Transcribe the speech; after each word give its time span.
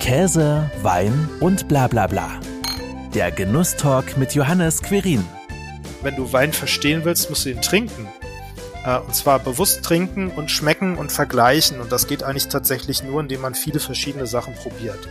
Käse, 0.00 0.70
Wein 0.82 1.28
und 1.40 1.68
bla 1.68 1.86
bla 1.86 2.06
bla. 2.06 2.40
Der 3.14 3.30
Genusstalk 3.30 4.16
mit 4.16 4.34
Johannes 4.34 4.82
Querin. 4.82 5.24
Wenn 6.02 6.16
du 6.16 6.32
Wein 6.32 6.54
verstehen 6.54 7.04
willst, 7.04 7.28
musst 7.28 7.44
du 7.44 7.50
ihn 7.50 7.60
trinken. 7.60 8.08
Äh, 8.84 8.98
und 8.98 9.14
zwar 9.14 9.38
bewusst 9.38 9.84
trinken 9.84 10.30
und 10.30 10.50
schmecken 10.50 10.96
und 10.96 11.12
vergleichen. 11.12 11.80
Und 11.80 11.92
das 11.92 12.06
geht 12.06 12.22
eigentlich 12.22 12.48
tatsächlich 12.48 13.04
nur, 13.04 13.20
indem 13.20 13.42
man 13.42 13.54
viele 13.54 13.78
verschiedene 13.78 14.26
Sachen 14.26 14.54
probiert. 14.54 15.06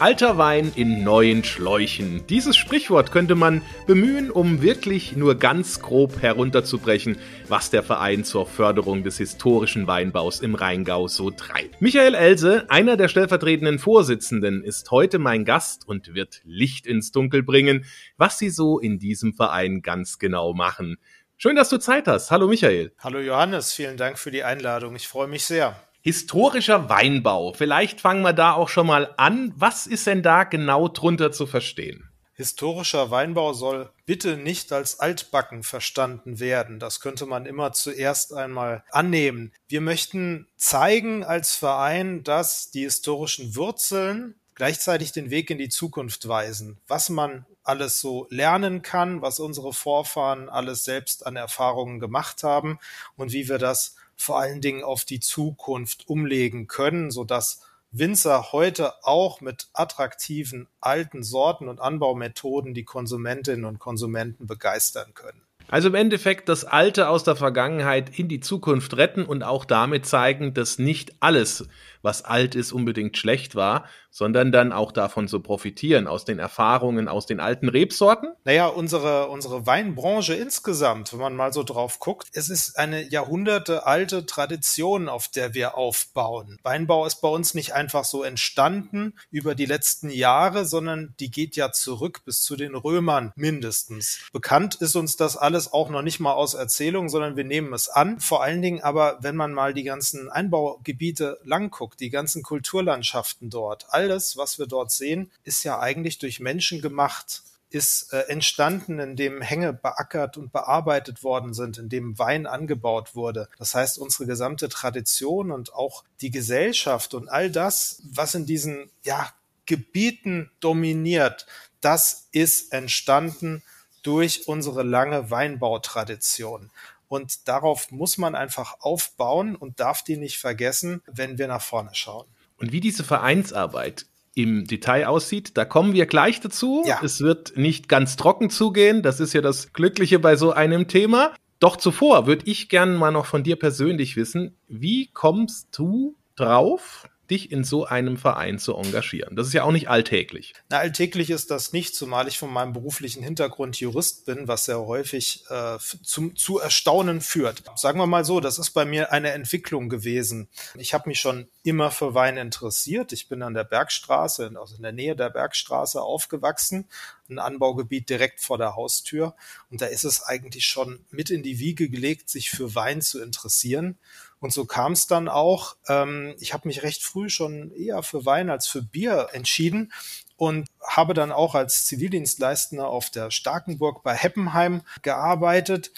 Alter 0.00 0.38
Wein 0.38 0.70
in 0.76 1.02
neuen 1.02 1.42
Schläuchen. 1.42 2.24
Dieses 2.28 2.56
Sprichwort 2.56 3.10
könnte 3.10 3.34
man 3.34 3.62
bemühen, 3.88 4.30
um 4.30 4.62
wirklich 4.62 5.16
nur 5.16 5.34
ganz 5.34 5.80
grob 5.80 6.22
herunterzubrechen, 6.22 7.18
was 7.48 7.70
der 7.70 7.82
Verein 7.82 8.22
zur 8.22 8.46
Förderung 8.46 9.02
des 9.02 9.18
historischen 9.18 9.88
Weinbaus 9.88 10.38
im 10.38 10.54
Rheingau 10.54 11.08
so 11.08 11.32
treibt. 11.32 11.82
Michael 11.82 12.14
Else, 12.14 12.70
einer 12.70 12.96
der 12.96 13.08
stellvertretenden 13.08 13.80
Vorsitzenden, 13.80 14.62
ist 14.62 14.88
heute 14.92 15.18
mein 15.18 15.44
Gast 15.44 15.88
und 15.88 16.14
wird 16.14 16.42
Licht 16.44 16.86
ins 16.86 17.10
Dunkel 17.10 17.42
bringen, 17.42 17.84
was 18.16 18.38
sie 18.38 18.50
so 18.50 18.78
in 18.78 19.00
diesem 19.00 19.34
Verein 19.34 19.82
ganz 19.82 20.20
genau 20.20 20.54
machen. 20.54 20.98
Schön, 21.38 21.56
dass 21.56 21.70
du 21.70 21.78
Zeit 21.78 22.06
hast. 22.06 22.30
Hallo 22.30 22.46
Michael. 22.46 22.92
Hallo 23.00 23.18
Johannes, 23.18 23.72
vielen 23.72 23.96
Dank 23.96 24.20
für 24.20 24.30
die 24.30 24.44
Einladung. 24.44 24.94
Ich 24.94 25.08
freue 25.08 25.26
mich 25.26 25.44
sehr. 25.44 25.76
Historischer 26.08 26.88
Weinbau. 26.88 27.52
Vielleicht 27.52 28.00
fangen 28.00 28.22
wir 28.22 28.32
da 28.32 28.54
auch 28.54 28.70
schon 28.70 28.86
mal 28.86 29.12
an. 29.18 29.52
Was 29.56 29.86
ist 29.86 30.06
denn 30.06 30.22
da 30.22 30.44
genau 30.44 30.88
drunter 30.88 31.32
zu 31.32 31.46
verstehen? 31.46 32.08
Historischer 32.32 33.10
Weinbau 33.10 33.52
soll 33.52 33.90
bitte 34.06 34.38
nicht 34.38 34.72
als 34.72 35.00
altbacken 35.00 35.62
verstanden 35.62 36.40
werden. 36.40 36.78
Das 36.78 37.00
könnte 37.00 37.26
man 37.26 37.44
immer 37.44 37.74
zuerst 37.74 38.32
einmal 38.32 38.84
annehmen. 38.90 39.52
Wir 39.68 39.82
möchten 39.82 40.46
zeigen 40.56 41.24
als 41.24 41.56
Verein, 41.56 42.24
dass 42.24 42.70
die 42.70 42.84
historischen 42.84 43.54
Wurzeln 43.54 44.34
gleichzeitig 44.54 45.12
den 45.12 45.28
Weg 45.28 45.50
in 45.50 45.58
die 45.58 45.68
Zukunft 45.68 46.26
weisen, 46.26 46.78
was 46.88 47.10
man 47.10 47.44
alles 47.64 48.00
so 48.00 48.26
lernen 48.30 48.80
kann, 48.80 49.20
was 49.20 49.40
unsere 49.40 49.74
Vorfahren 49.74 50.48
alles 50.48 50.84
selbst 50.84 51.26
an 51.26 51.36
Erfahrungen 51.36 52.00
gemacht 52.00 52.44
haben 52.44 52.78
und 53.16 53.32
wie 53.32 53.46
wir 53.46 53.58
das 53.58 53.97
vor 54.18 54.38
allen 54.38 54.60
Dingen 54.60 54.84
auf 54.84 55.04
die 55.04 55.20
Zukunft 55.20 56.08
umlegen 56.08 56.66
können, 56.66 57.10
sodass 57.10 57.62
Winzer 57.90 58.52
heute 58.52 58.92
auch 59.04 59.40
mit 59.40 59.68
attraktiven 59.72 60.68
alten 60.80 61.22
Sorten 61.22 61.68
und 61.68 61.80
Anbaumethoden 61.80 62.74
die 62.74 62.84
Konsumentinnen 62.84 63.64
und 63.64 63.78
Konsumenten 63.78 64.46
begeistern 64.46 65.14
können. 65.14 65.40
Also 65.70 65.88
im 65.88 65.94
Endeffekt 65.94 66.48
das 66.48 66.64
Alte 66.64 67.08
aus 67.08 67.24
der 67.24 67.36
Vergangenheit 67.36 68.18
in 68.18 68.28
die 68.28 68.40
Zukunft 68.40 68.96
retten 68.96 69.24
und 69.24 69.42
auch 69.42 69.66
damit 69.66 70.06
zeigen, 70.06 70.54
dass 70.54 70.78
nicht 70.78 71.14
alles, 71.20 71.68
was 72.00 72.24
alt 72.24 72.54
ist, 72.54 72.72
unbedingt 72.72 73.18
schlecht 73.18 73.54
war, 73.54 73.84
sondern 74.18 74.50
dann 74.50 74.72
auch 74.72 74.90
davon 74.90 75.28
zu 75.28 75.38
profitieren, 75.38 76.08
aus 76.08 76.24
den 76.24 76.40
Erfahrungen, 76.40 77.06
aus 77.06 77.26
den 77.26 77.38
alten 77.38 77.68
Rebsorten? 77.68 78.30
Naja, 78.44 78.66
unsere, 78.66 79.28
unsere 79.28 79.64
Weinbranche 79.64 80.34
insgesamt, 80.34 81.12
wenn 81.12 81.20
man 81.20 81.36
mal 81.36 81.52
so 81.52 81.62
drauf 81.62 82.00
guckt, 82.00 82.26
es 82.32 82.48
ist 82.48 82.76
eine 82.76 83.00
Jahrhunderte 83.00 83.86
alte 83.86 84.26
Tradition, 84.26 85.08
auf 85.08 85.28
der 85.28 85.54
wir 85.54 85.78
aufbauen. 85.78 86.58
Weinbau 86.64 87.06
ist 87.06 87.20
bei 87.20 87.28
uns 87.28 87.54
nicht 87.54 87.74
einfach 87.74 88.04
so 88.04 88.24
entstanden 88.24 89.14
über 89.30 89.54
die 89.54 89.66
letzten 89.66 90.10
Jahre, 90.10 90.64
sondern 90.64 91.14
die 91.20 91.30
geht 91.30 91.54
ja 91.54 91.70
zurück 91.70 92.22
bis 92.24 92.42
zu 92.42 92.56
den 92.56 92.74
Römern 92.74 93.32
mindestens. 93.36 94.18
Bekannt 94.32 94.74
ist 94.74 94.96
uns 94.96 95.16
das 95.16 95.36
alles 95.36 95.72
auch 95.72 95.90
noch 95.90 96.02
nicht 96.02 96.18
mal 96.18 96.32
aus 96.32 96.54
Erzählung, 96.54 97.08
sondern 97.08 97.36
wir 97.36 97.44
nehmen 97.44 97.72
es 97.72 97.88
an. 97.88 98.18
Vor 98.18 98.42
allen 98.42 98.62
Dingen 98.62 98.82
aber, 98.82 99.18
wenn 99.20 99.36
man 99.36 99.52
mal 99.52 99.74
die 99.74 99.84
ganzen 99.84 100.28
Einbaugebiete 100.28 101.38
lang 101.44 101.70
guckt, 101.70 102.00
die 102.00 102.10
ganzen 102.10 102.42
Kulturlandschaften 102.42 103.48
dort, 103.48 103.86
alles, 104.08 104.36
was 104.36 104.58
wir 104.58 104.66
dort 104.66 104.90
sehen, 104.90 105.30
ist 105.44 105.64
ja 105.64 105.78
eigentlich 105.78 106.18
durch 106.18 106.40
Menschen 106.40 106.80
gemacht 106.80 107.42
ist 107.70 108.14
äh, 108.14 108.20
entstanden, 108.28 108.98
in 108.98 109.14
dem 109.14 109.42
Hänge 109.42 109.74
beackert 109.74 110.38
und 110.38 110.52
bearbeitet 110.52 111.22
worden 111.22 111.52
sind, 111.52 111.76
in 111.76 111.90
dem 111.90 112.18
Wein 112.18 112.46
angebaut 112.46 113.14
wurde. 113.14 113.48
Das 113.58 113.74
heißt, 113.74 113.98
unsere 113.98 114.24
gesamte 114.24 114.70
Tradition 114.70 115.50
und 115.50 115.74
auch 115.74 116.02
die 116.22 116.30
Gesellschaft 116.30 117.12
und 117.12 117.28
all 117.28 117.50
das, 117.50 118.02
was 118.10 118.34
in 118.34 118.46
diesen 118.46 118.90
ja, 119.04 119.30
Gebieten 119.66 120.50
dominiert, 120.60 121.46
das 121.82 122.28
ist 122.32 122.72
entstanden 122.72 123.62
durch 124.02 124.48
unsere 124.48 124.82
lange 124.82 125.30
Weinbautradition. 125.30 126.70
Und 127.08 127.48
darauf 127.48 127.90
muss 127.90 128.16
man 128.16 128.34
einfach 128.34 128.80
aufbauen 128.80 129.56
und 129.56 129.78
darf 129.78 130.02
die 130.02 130.16
nicht 130.16 130.38
vergessen, 130.38 131.02
wenn 131.06 131.36
wir 131.36 131.48
nach 131.48 131.62
vorne 131.62 131.90
schauen. 131.92 132.26
Und 132.58 132.72
wie 132.72 132.80
diese 132.80 133.04
Vereinsarbeit 133.04 134.06
im 134.34 134.66
Detail 134.66 135.06
aussieht, 135.06 135.56
da 135.56 135.64
kommen 135.64 135.92
wir 135.92 136.06
gleich 136.06 136.40
dazu. 136.40 136.84
Ja. 136.86 137.00
Es 137.02 137.20
wird 137.20 137.56
nicht 137.56 137.88
ganz 137.88 138.16
trocken 138.16 138.50
zugehen. 138.50 139.02
Das 139.02 139.20
ist 139.20 139.32
ja 139.32 139.40
das 139.40 139.72
Glückliche 139.72 140.18
bei 140.18 140.36
so 140.36 140.52
einem 140.52 140.86
Thema. 140.88 141.32
Doch 141.60 141.76
zuvor 141.76 142.26
würde 142.26 142.44
ich 142.46 142.68
gerne 142.68 142.96
mal 142.96 143.10
noch 143.10 143.26
von 143.26 143.42
dir 143.42 143.56
persönlich 143.56 144.16
wissen, 144.16 144.56
wie 144.68 145.08
kommst 145.12 145.76
du 145.76 146.16
drauf, 146.36 147.08
dich 147.30 147.52
in 147.52 147.64
so 147.64 147.84
einem 147.84 148.16
Verein 148.16 148.58
zu 148.58 148.74
engagieren. 148.74 149.36
Das 149.36 149.46
ist 149.46 149.52
ja 149.52 149.64
auch 149.64 149.72
nicht 149.72 149.88
alltäglich. 149.88 150.54
Na, 150.68 150.78
alltäglich 150.78 151.30
ist 151.30 151.50
das 151.50 151.72
nicht, 151.72 151.94
zumal 151.94 152.28
ich 152.28 152.38
von 152.38 152.52
meinem 152.52 152.72
beruflichen 152.72 153.22
Hintergrund 153.22 153.78
Jurist 153.78 154.26
bin, 154.26 154.48
was 154.48 154.64
sehr 154.64 154.80
häufig 154.80 155.44
äh, 155.50 155.78
zum, 156.02 156.36
zu 156.36 156.58
Erstaunen 156.58 157.20
führt. 157.20 157.62
Sagen 157.76 157.98
wir 157.98 158.06
mal 158.06 158.24
so, 158.24 158.40
das 158.40 158.58
ist 158.58 158.70
bei 158.70 158.84
mir 158.84 159.12
eine 159.12 159.32
Entwicklung 159.32 159.88
gewesen. 159.88 160.48
Ich 160.76 160.94
habe 160.94 161.08
mich 161.08 161.20
schon 161.20 161.48
immer 161.62 161.90
für 161.90 162.14
Wein 162.14 162.36
interessiert. 162.36 163.12
Ich 163.12 163.28
bin 163.28 163.42
an 163.42 163.54
der 163.54 163.64
Bergstraße, 163.64 164.52
also 164.58 164.76
in 164.76 164.82
der 164.82 164.92
Nähe 164.92 165.14
der 165.14 165.30
Bergstraße 165.30 166.00
aufgewachsen, 166.00 166.88
ein 167.28 167.38
Anbaugebiet 167.38 168.08
direkt 168.08 168.40
vor 168.40 168.56
der 168.56 168.74
Haustür. 168.74 169.34
Und 169.70 169.82
da 169.82 169.86
ist 169.86 170.04
es 170.04 170.22
eigentlich 170.22 170.66
schon 170.66 171.04
mit 171.10 171.30
in 171.30 171.42
die 171.42 171.58
Wiege 171.58 171.90
gelegt, 171.90 172.30
sich 172.30 172.50
für 172.50 172.74
Wein 172.74 173.02
zu 173.02 173.20
interessieren. 173.20 173.98
Und 174.40 174.52
so 174.52 174.64
kam 174.64 174.92
es 174.92 175.06
dann 175.06 175.28
auch. 175.28 175.76
Ähm, 175.88 176.34
ich 176.38 176.52
habe 176.52 176.68
mich 176.68 176.82
recht 176.82 177.02
früh 177.02 177.28
schon 177.28 177.72
eher 177.72 178.02
für 178.02 178.24
Wein 178.24 178.50
als 178.50 178.66
für 178.66 178.82
Bier 178.82 179.28
entschieden 179.32 179.92
und 180.36 180.68
habe 180.86 181.14
dann 181.14 181.32
auch 181.32 181.54
als 181.54 181.86
Zivildienstleistender 181.86 182.88
auf 182.88 183.10
der 183.10 183.30
Starkenburg 183.30 184.02
bei 184.02 184.14
Heppenheim 184.14 184.82
gearbeitet 185.02 185.90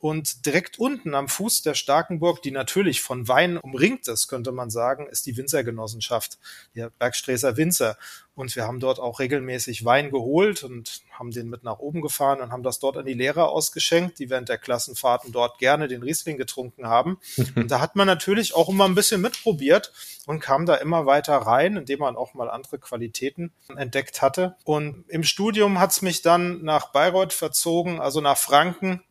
und 0.00 0.46
direkt 0.46 0.78
unten 0.78 1.14
am 1.14 1.28
Fuß 1.28 1.62
der 1.62 1.74
Starkenburg, 1.74 2.40
die 2.42 2.52
natürlich 2.52 3.00
von 3.02 3.26
Wein 3.26 3.58
umringt 3.58 4.06
ist, 4.06 4.28
könnte 4.28 4.52
man 4.52 4.70
sagen, 4.70 5.08
ist 5.08 5.26
die 5.26 5.36
Winzergenossenschaft, 5.36 6.38
der 6.76 6.90
Bergsträßer 6.90 7.56
Winzer. 7.56 7.98
Und 8.36 8.54
wir 8.54 8.62
haben 8.62 8.78
dort 8.78 9.00
auch 9.00 9.18
regelmäßig 9.18 9.84
Wein 9.84 10.12
geholt 10.12 10.62
und 10.62 11.02
haben 11.10 11.32
den 11.32 11.48
mit 11.48 11.64
nach 11.64 11.80
oben 11.80 12.00
gefahren 12.00 12.40
und 12.40 12.52
haben 12.52 12.62
das 12.62 12.78
dort 12.78 12.96
an 12.96 13.06
die 13.06 13.14
Lehrer 13.14 13.48
ausgeschenkt, 13.48 14.20
die 14.20 14.30
während 14.30 14.48
der 14.48 14.58
Klassenfahrten 14.58 15.32
dort 15.32 15.58
gerne 15.58 15.88
den 15.88 16.04
Riesling 16.04 16.36
getrunken 16.36 16.86
haben. 16.86 17.18
Und 17.56 17.72
da 17.72 17.80
hat 17.80 17.96
man 17.96 18.06
natürlich 18.06 18.54
auch 18.54 18.68
immer 18.68 18.84
ein 18.84 18.94
bisschen 18.94 19.20
mitprobiert 19.20 19.92
und 20.26 20.38
kam 20.38 20.66
da 20.66 20.76
immer 20.76 21.06
weiter 21.06 21.36
rein, 21.36 21.76
indem 21.76 21.98
man 22.00 22.14
auch 22.14 22.34
mal 22.34 22.48
andere 22.48 22.78
Qualitäten 22.78 23.52
entdeckt 23.74 24.22
hatte. 24.22 24.56
Und 24.62 25.04
im 25.08 25.24
Studium 25.24 25.80
hat's 25.80 26.02
mich 26.02 26.22
dann 26.22 26.62
nach 26.62 26.92
Bayreuth 26.92 27.32
verzogen, 27.32 28.00
also 28.00 28.20
nach 28.20 28.36
Franken, 28.36 29.02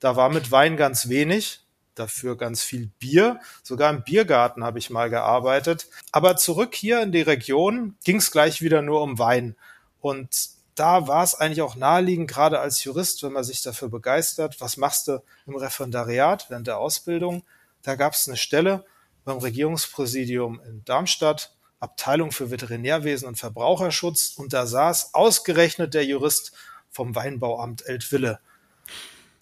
da 0.00 0.16
war 0.16 0.28
mit 0.28 0.50
Wein 0.50 0.76
ganz 0.76 1.08
wenig, 1.08 1.60
dafür 1.94 2.36
ganz 2.36 2.62
viel 2.62 2.90
Bier. 2.98 3.40
Sogar 3.62 3.90
im 3.90 4.02
Biergarten 4.04 4.64
habe 4.64 4.78
ich 4.78 4.90
mal 4.90 5.10
gearbeitet. 5.10 5.88
Aber 6.12 6.36
zurück 6.36 6.74
hier 6.74 7.02
in 7.02 7.12
die 7.12 7.22
Region 7.22 7.96
ging 8.04 8.16
es 8.16 8.30
gleich 8.30 8.60
wieder 8.60 8.82
nur 8.82 9.02
um 9.02 9.18
Wein. 9.18 9.56
Und 10.00 10.50
da 10.74 11.08
war 11.08 11.24
es 11.24 11.34
eigentlich 11.34 11.62
auch 11.62 11.74
naheliegend, 11.74 12.30
gerade 12.30 12.60
als 12.60 12.84
Jurist, 12.84 13.22
wenn 13.22 13.32
man 13.32 13.44
sich 13.44 13.62
dafür 13.62 13.88
begeistert, 13.88 14.60
was 14.60 14.76
machst 14.76 15.08
du 15.08 15.22
im 15.46 15.56
Referendariat 15.56 16.50
während 16.50 16.66
der 16.66 16.78
Ausbildung? 16.78 17.42
Da 17.82 17.94
gab 17.94 18.12
es 18.12 18.28
eine 18.28 18.36
Stelle 18.36 18.84
beim 19.24 19.38
Regierungspräsidium 19.38 20.60
in 20.68 20.84
Darmstadt, 20.84 21.54
Abteilung 21.80 22.30
für 22.30 22.50
Veterinärwesen 22.50 23.26
und 23.26 23.36
Verbraucherschutz, 23.36 24.34
und 24.36 24.52
da 24.52 24.66
saß 24.66 25.14
ausgerechnet 25.14 25.94
der 25.94 26.04
Jurist 26.04 26.52
vom 26.90 27.14
Weinbauamt 27.14 27.86
Eltville. 27.86 28.38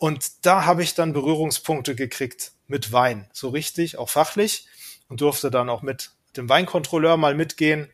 Und 0.04 0.44
da 0.44 0.66
habe 0.66 0.82
ich 0.82 0.94
dann 0.94 1.14
Berührungspunkte 1.14 1.94
gekriegt 1.94 2.52
mit 2.66 2.92
Wein, 2.92 3.26
so 3.32 3.48
richtig, 3.48 3.96
auch 3.96 4.10
fachlich. 4.10 4.66
Und 5.08 5.22
durfte 5.22 5.50
dann 5.50 5.70
auch 5.70 5.80
mit 5.80 6.10
dem 6.36 6.46
Weinkontrolleur 6.46 7.16
mal 7.16 7.34
mitgehen, 7.34 7.88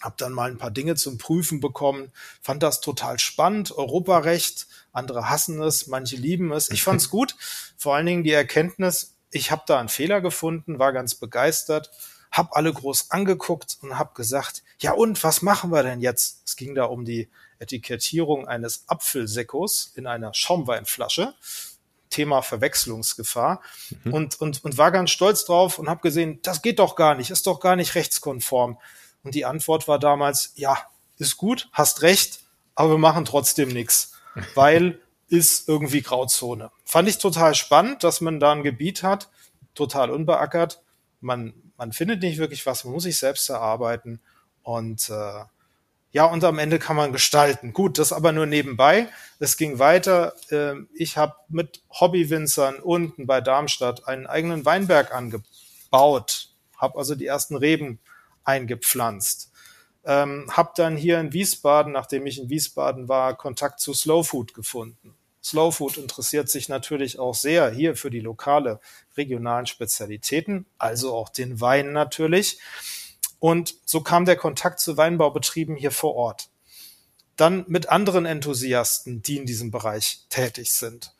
habe 0.00 0.14
dann 0.18 0.34
mal 0.34 0.52
ein 0.52 0.58
paar 0.58 0.70
Dinge 0.70 0.94
zum 0.94 1.18
Prüfen 1.18 1.58
bekommen, 1.58 2.12
fand 2.42 2.62
das 2.62 2.80
total 2.80 3.18
spannend, 3.18 3.76
Europarecht, 3.76 4.68
andere 4.92 5.30
hassen 5.30 5.60
es, 5.60 5.88
manche 5.88 6.14
lieben 6.14 6.52
es. 6.52 6.70
Ich 6.70 6.84
fand 6.84 7.00
es 7.00 7.10
gut, 7.16 7.34
vor 7.76 7.96
allen 7.96 8.06
Dingen 8.06 8.22
die 8.22 8.30
Erkenntnis, 8.30 9.16
ich 9.32 9.50
habe 9.50 9.64
da 9.66 9.80
einen 9.80 9.88
Fehler 9.88 10.20
gefunden, 10.20 10.78
war 10.78 10.92
ganz 10.92 11.16
begeistert, 11.16 11.90
habe 12.30 12.54
alle 12.54 12.72
groß 12.72 13.10
angeguckt 13.10 13.78
und 13.82 13.98
habe 13.98 14.14
gesagt, 14.14 14.62
ja 14.78 14.92
und, 14.92 15.24
was 15.24 15.42
machen 15.42 15.72
wir 15.72 15.82
denn 15.82 16.02
jetzt? 16.02 16.42
Es 16.46 16.54
ging 16.54 16.76
da 16.76 16.84
um 16.84 17.04
die 17.04 17.28
Etikettierung 17.62 18.46
eines 18.46 18.84
Apfelseckos 18.88 19.92
in 19.94 20.06
einer 20.06 20.34
Schaumweinflasche. 20.34 21.34
Thema 22.10 22.42
Verwechslungsgefahr 22.42 23.62
mhm. 24.04 24.12
und, 24.12 24.40
und, 24.40 24.64
und 24.64 24.76
war 24.76 24.92
ganz 24.92 25.10
stolz 25.10 25.46
drauf 25.46 25.78
und 25.78 25.88
habe 25.88 26.02
gesehen, 26.02 26.40
das 26.42 26.60
geht 26.60 26.78
doch 26.78 26.94
gar 26.94 27.14
nicht, 27.14 27.30
ist 27.30 27.46
doch 27.46 27.58
gar 27.58 27.74
nicht 27.74 27.94
rechtskonform. 27.94 28.78
Und 29.24 29.34
die 29.34 29.46
Antwort 29.46 29.88
war 29.88 29.98
damals, 29.98 30.52
ja, 30.56 30.76
ist 31.16 31.38
gut, 31.38 31.70
hast 31.72 32.02
recht, 32.02 32.40
aber 32.74 32.90
wir 32.90 32.98
machen 32.98 33.24
trotzdem 33.24 33.70
nichts, 33.70 34.12
weil 34.54 35.00
ist 35.28 35.66
irgendwie 35.66 36.02
Grauzone. 36.02 36.70
Fand 36.84 37.08
ich 37.08 37.16
total 37.16 37.54
spannend, 37.54 38.04
dass 38.04 38.20
man 38.20 38.38
da 38.38 38.52
ein 38.52 38.62
Gebiet 38.62 39.02
hat, 39.02 39.30
total 39.74 40.10
unbeackert. 40.10 40.82
Man, 41.20 41.54
man 41.78 41.92
findet 41.92 42.20
nicht 42.20 42.36
wirklich 42.36 42.66
was, 42.66 42.84
man 42.84 42.92
muss 42.92 43.04
sich 43.04 43.16
selbst 43.16 43.48
erarbeiten. 43.48 44.20
Und 44.62 45.08
äh, 45.08 45.44
ja, 46.12 46.26
und 46.26 46.44
am 46.44 46.58
Ende 46.58 46.78
kann 46.78 46.96
man 46.96 47.12
gestalten. 47.12 47.72
Gut, 47.72 47.98
das 47.98 48.12
aber 48.12 48.32
nur 48.32 48.44
nebenbei. 48.44 49.08
Es 49.38 49.56
ging 49.56 49.78
weiter. 49.78 50.34
Äh, 50.50 50.74
ich 50.94 51.16
habe 51.16 51.34
mit 51.48 51.82
Hobbywinzern 51.90 52.76
unten 52.80 53.26
bei 53.26 53.40
Darmstadt 53.40 54.06
einen 54.06 54.26
eigenen 54.26 54.66
Weinberg 54.66 55.14
angebaut, 55.14 56.50
habe 56.76 56.98
also 56.98 57.14
die 57.14 57.26
ersten 57.26 57.56
Reben 57.56 57.98
eingepflanzt. 58.44 59.52
Ähm, 60.04 60.50
habe 60.50 60.72
dann 60.76 60.96
hier 60.96 61.18
in 61.18 61.32
Wiesbaden, 61.32 61.92
nachdem 61.92 62.26
ich 62.26 62.38
in 62.38 62.50
Wiesbaden 62.50 63.08
war, 63.08 63.36
Kontakt 63.36 63.80
zu 63.80 63.94
Slow 63.94 64.22
Food 64.22 64.52
gefunden. 64.52 65.14
Slow 65.42 65.72
Food 65.72 65.96
interessiert 65.96 66.50
sich 66.50 66.68
natürlich 66.68 67.18
auch 67.18 67.34
sehr 67.34 67.70
hier 67.70 67.96
für 67.96 68.10
die 68.10 68.20
lokale 68.20 68.80
regionalen 69.16 69.66
Spezialitäten, 69.66 70.66
also 70.76 71.14
auch 71.14 71.30
den 71.30 71.60
Wein 71.60 71.92
natürlich. 71.92 72.58
Und 73.42 73.74
so 73.84 74.02
kam 74.02 74.24
der 74.24 74.36
Kontakt 74.36 74.78
zu 74.78 74.96
Weinbaubetrieben 74.96 75.74
hier 75.74 75.90
vor 75.90 76.14
Ort. 76.14 76.48
Dann 77.34 77.64
mit 77.66 77.88
anderen 77.88 78.24
Enthusiasten, 78.24 79.20
die 79.20 79.36
in 79.36 79.46
diesem 79.46 79.72
Bereich 79.72 80.26
tätig 80.28 80.72
sind. 80.72 81.12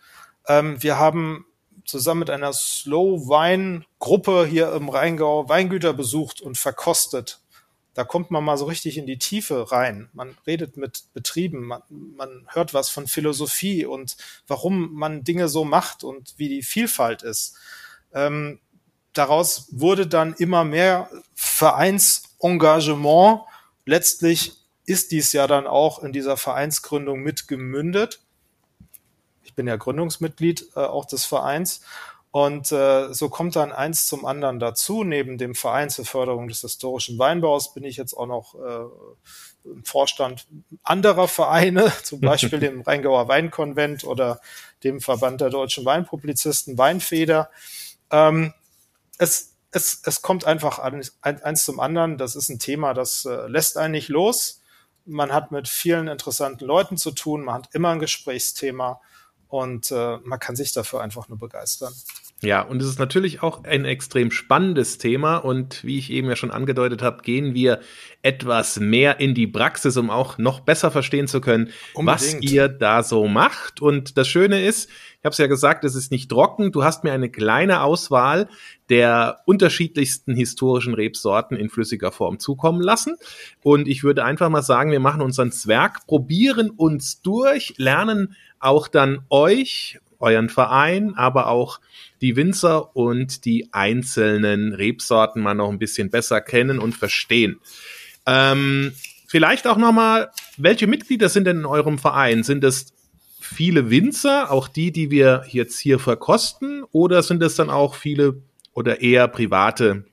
Ähm, 0.47 0.81
wir 0.81 1.01
haben 1.01 1.47
zusammen 1.85 2.21
mit 2.21 2.31
einer 2.31 2.53
Slow 2.53 3.29
Wein 3.29 3.85
Gruppe 3.99 4.47
hier 4.47 4.73
im 4.73 4.89
Rheingau 4.89 5.49
Weingüter 5.49 5.95
besucht 5.95 6.41
und 6.41 6.57
verkostet. 6.57 7.41
Da 7.93 8.05
kommt 8.05 8.31
man 8.31 8.45
mal 8.45 8.57
so 8.57 8.67
richtig 8.67 8.99
in 8.99 9.07
die 9.07 9.19
Tiefe 9.19 9.73
rein. 9.73 10.09
Man 10.13 10.37
redet 10.47 10.77
mit 10.77 11.13
Betrieben, 11.15 11.67
man, 11.67 11.83
man 11.91 12.47
hört 12.53 12.73
was 12.73 12.89
von 12.89 13.09
Philosophie 13.09 13.85
und 13.85 14.17
warum 14.47 14.93
man 14.95 15.25
Dinge 15.25 15.49
so 15.49 15.65
macht 15.65 16.05
und 16.05 16.35
wie 16.37 16.49
die 16.49 16.63
Vielfalt 16.63 17.25
ist. 17.25 17.57
Ähm, 18.15 18.61
daraus 19.12 19.69
wurde 19.70 20.06
dann 20.06 20.35
immer 20.35 20.64
mehr 20.64 21.11
Vereinsengagement. 21.35 23.43
Letztlich 23.85 24.53
ist 24.87 25.12
dies 25.12 25.32
ja 25.32 25.47
dann 25.47 25.67
auch 25.67 26.03
in 26.03 26.12
dieser 26.12 26.37
Vereinsgründung 26.37 27.20
mitgemündet. 27.20 28.20
Ich 29.44 29.55
bin 29.55 29.67
ja 29.67 29.76
Gründungsmitglied 29.76 30.69
äh, 30.76 30.81
auch 30.81 31.05
des 31.05 31.25
Vereins. 31.25 31.82
Und 32.31 32.73
äh, 32.73 33.12
so 33.12 33.29
kommt 33.29 33.56
dann 33.56 33.73
eins 33.73 34.06
zum 34.06 34.25
anderen 34.25 34.59
dazu. 34.59 35.05
Neben 35.05 35.37
dem 35.37 35.55
Verein 35.55 35.91
zur 35.91 36.06
Förderung 36.06 36.49
des 36.49 36.62
historischen 36.62 37.19
Weinbaus 37.19 37.75
bin 37.75 37.85
ich 37.85 37.99
jetzt 37.99 38.15
auch 38.15 38.26
noch 38.26 38.55
äh, 38.55 39.69
im 39.69 39.85
Vorstand 39.85 40.47
anderer 40.82 41.29
Vereine, 41.29 41.93
zum 42.03 42.20
Beispiel 42.20 42.58
dem 42.58 42.81
Rheingauer 42.81 43.29
Weinkonvent 43.29 44.05
oder 44.05 44.41
dem 44.82 45.03
Verband 45.03 45.43
der 45.43 45.50
deutschen 45.50 45.85
Weinpublizisten 45.85 46.79
Weinfeder. 46.79 47.50
Ähm, 48.11 48.55
es, 49.23 49.55
es, 49.71 50.01
es 50.05 50.21
kommt 50.21 50.45
einfach 50.45 50.81
an, 50.81 51.03
ein, 51.21 51.43
eins 51.43 51.65
zum 51.65 51.81
anderen. 51.81 52.19
Das 52.19 52.35
ist 52.35 52.49
ein 52.49 52.59
Thema, 52.59 52.93
das 52.93 53.25
äh, 53.25 53.47
lässt 53.47 53.79
einen 53.79 53.93
nicht 53.93 54.09
los. 54.09 54.61
Man 55.05 55.33
hat 55.33 55.53
mit 55.53 55.69
vielen 55.69 56.09
interessanten 56.09 56.65
Leuten 56.65 56.97
zu 56.97 57.13
tun, 57.13 57.45
man 57.45 57.55
hat 57.57 57.69
immer 57.73 57.91
ein 57.91 57.99
Gesprächsthema 57.99 59.01
und 59.49 59.91
äh, 59.91 60.19
man 60.19 60.39
kann 60.39 60.57
sich 60.57 60.73
dafür 60.73 61.01
einfach 61.01 61.29
nur 61.29 61.39
begeistern. 61.39 61.93
Ja, 62.44 62.62
und 62.62 62.83
es 62.83 62.89
ist 62.89 62.99
natürlich 62.99 63.41
auch 63.41 63.62
ein 63.62 63.85
extrem 63.85 64.33
spannendes 64.33 64.99
Thema 64.99 65.37
und 65.37 65.85
wie 65.85 65.99
ich 65.99 66.11
eben 66.11 66.29
ja 66.29 66.35
schon 66.35 66.50
angedeutet 66.50 67.00
habe, 67.00 67.23
gehen 67.23 67.55
wir 67.55 67.79
etwas 68.21 68.81
mehr 68.81 69.21
in 69.21 69.33
die 69.35 69.47
Praxis, 69.47 69.97
um 69.97 70.11
auch 70.11 70.39
noch 70.39 70.59
besser 70.59 70.91
verstehen 70.91 71.29
zu 71.29 71.41
können, 71.41 71.71
Unbedingt. 71.94 72.21
was 72.21 72.43
ihr 72.43 72.67
da 72.67 73.05
so 73.05 73.29
macht. 73.29 73.81
Und 73.81 74.19
das 74.19 74.27
Schöne 74.27 74.65
ist, 74.65 74.91
ich 74.91 75.25
habe 75.25 75.31
es 75.35 75.39
ja 75.39 75.47
gesagt, 75.47 75.85
es 75.85 75.94
ist 75.94 76.11
nicht 76.11 76.31
trocken. 76.31 76.73
Du 76.73 76.83
hast 76.83 77.05
mir 77.05 77.12
eine 77.12 77.31
kleine 77.31 77.83
Auswahl 77.83 78.49
der 78.89 79.39
unterschiedlichsten 79.47 80.35
historischen 80.35 80.94
Rebsorten 80.94 81.56
in 81.56 81.71
flüssiger 81.71 82.11
Form 82.11 82.41
zukommen 82.41 82.81
lassen. 82.81 83.15
Und 83.62 83.87
ich 83.87 84.03
würde 84.03 84.25
einfach 84.25 84.49
mal 84.49 84.62
sagen, 84.62 84.91
wir 84.91 84.99
machen 84.99 85.23
unseren 85.23 85.53
Zwerg, 85.53 86.09
probieren 86.09 86.71
uns 86.71 87.23
durch, 87.23 87.75
lernen 87.77 88.35
auch 88.59 88.89
dann 88.89 89.25
euch, 89.31 90.00
euren 90.23 90.49
Verein, 90.49 91.15
aber 91.15 91.49
auch 91.49 91.81
die 92.21 92.37
Winzer 92.37 92.97
und 92.97 93.45
die 93.45 93.69
einzelnen 93.73 94.73
Rebsorten 94.73 95.43
mal 95.43 95.55
noch 95.55 95.71
ein 95.71 95.79
bisschen 95.79 96.11
besser 96.11 96.41
kennen 96.41 96.79
und 96.79 96.95
verstehen. 96.95 97.61
Ähm, 98.25 98.93
vielleicht 99.27 99.67
auch 99.67 99.77
nochmal, 99.77 100.31
welche 100.57 100.87
Mitglieder 100.87 101.29
sind 101.29 101.47
denn 101.47 101.59
in 101.59 101.67
eurem 101.67 101.99
Verein? 101.99 102.45
Sind 102.45 102.65
es 102.65 102.95
viele 103.41 103.91
Winzer, 103.91 104.51
auch 104.51 104.69
die, 104.69 104.93
die 104.93 105.11
wir 105.11 105.45
jetzt 105.49 105.79
hier 105.79 105.99
verkosten, 105.99 106.85
oder 106.93 107.23
sind 107.23 107.43
es 107.43 107.57
dann 107.57 107.69
auch 107.71 107.97
viele 107.97 108.41
oder 108.73 109.01
eher 109.01 109.29
private 109.29 110.05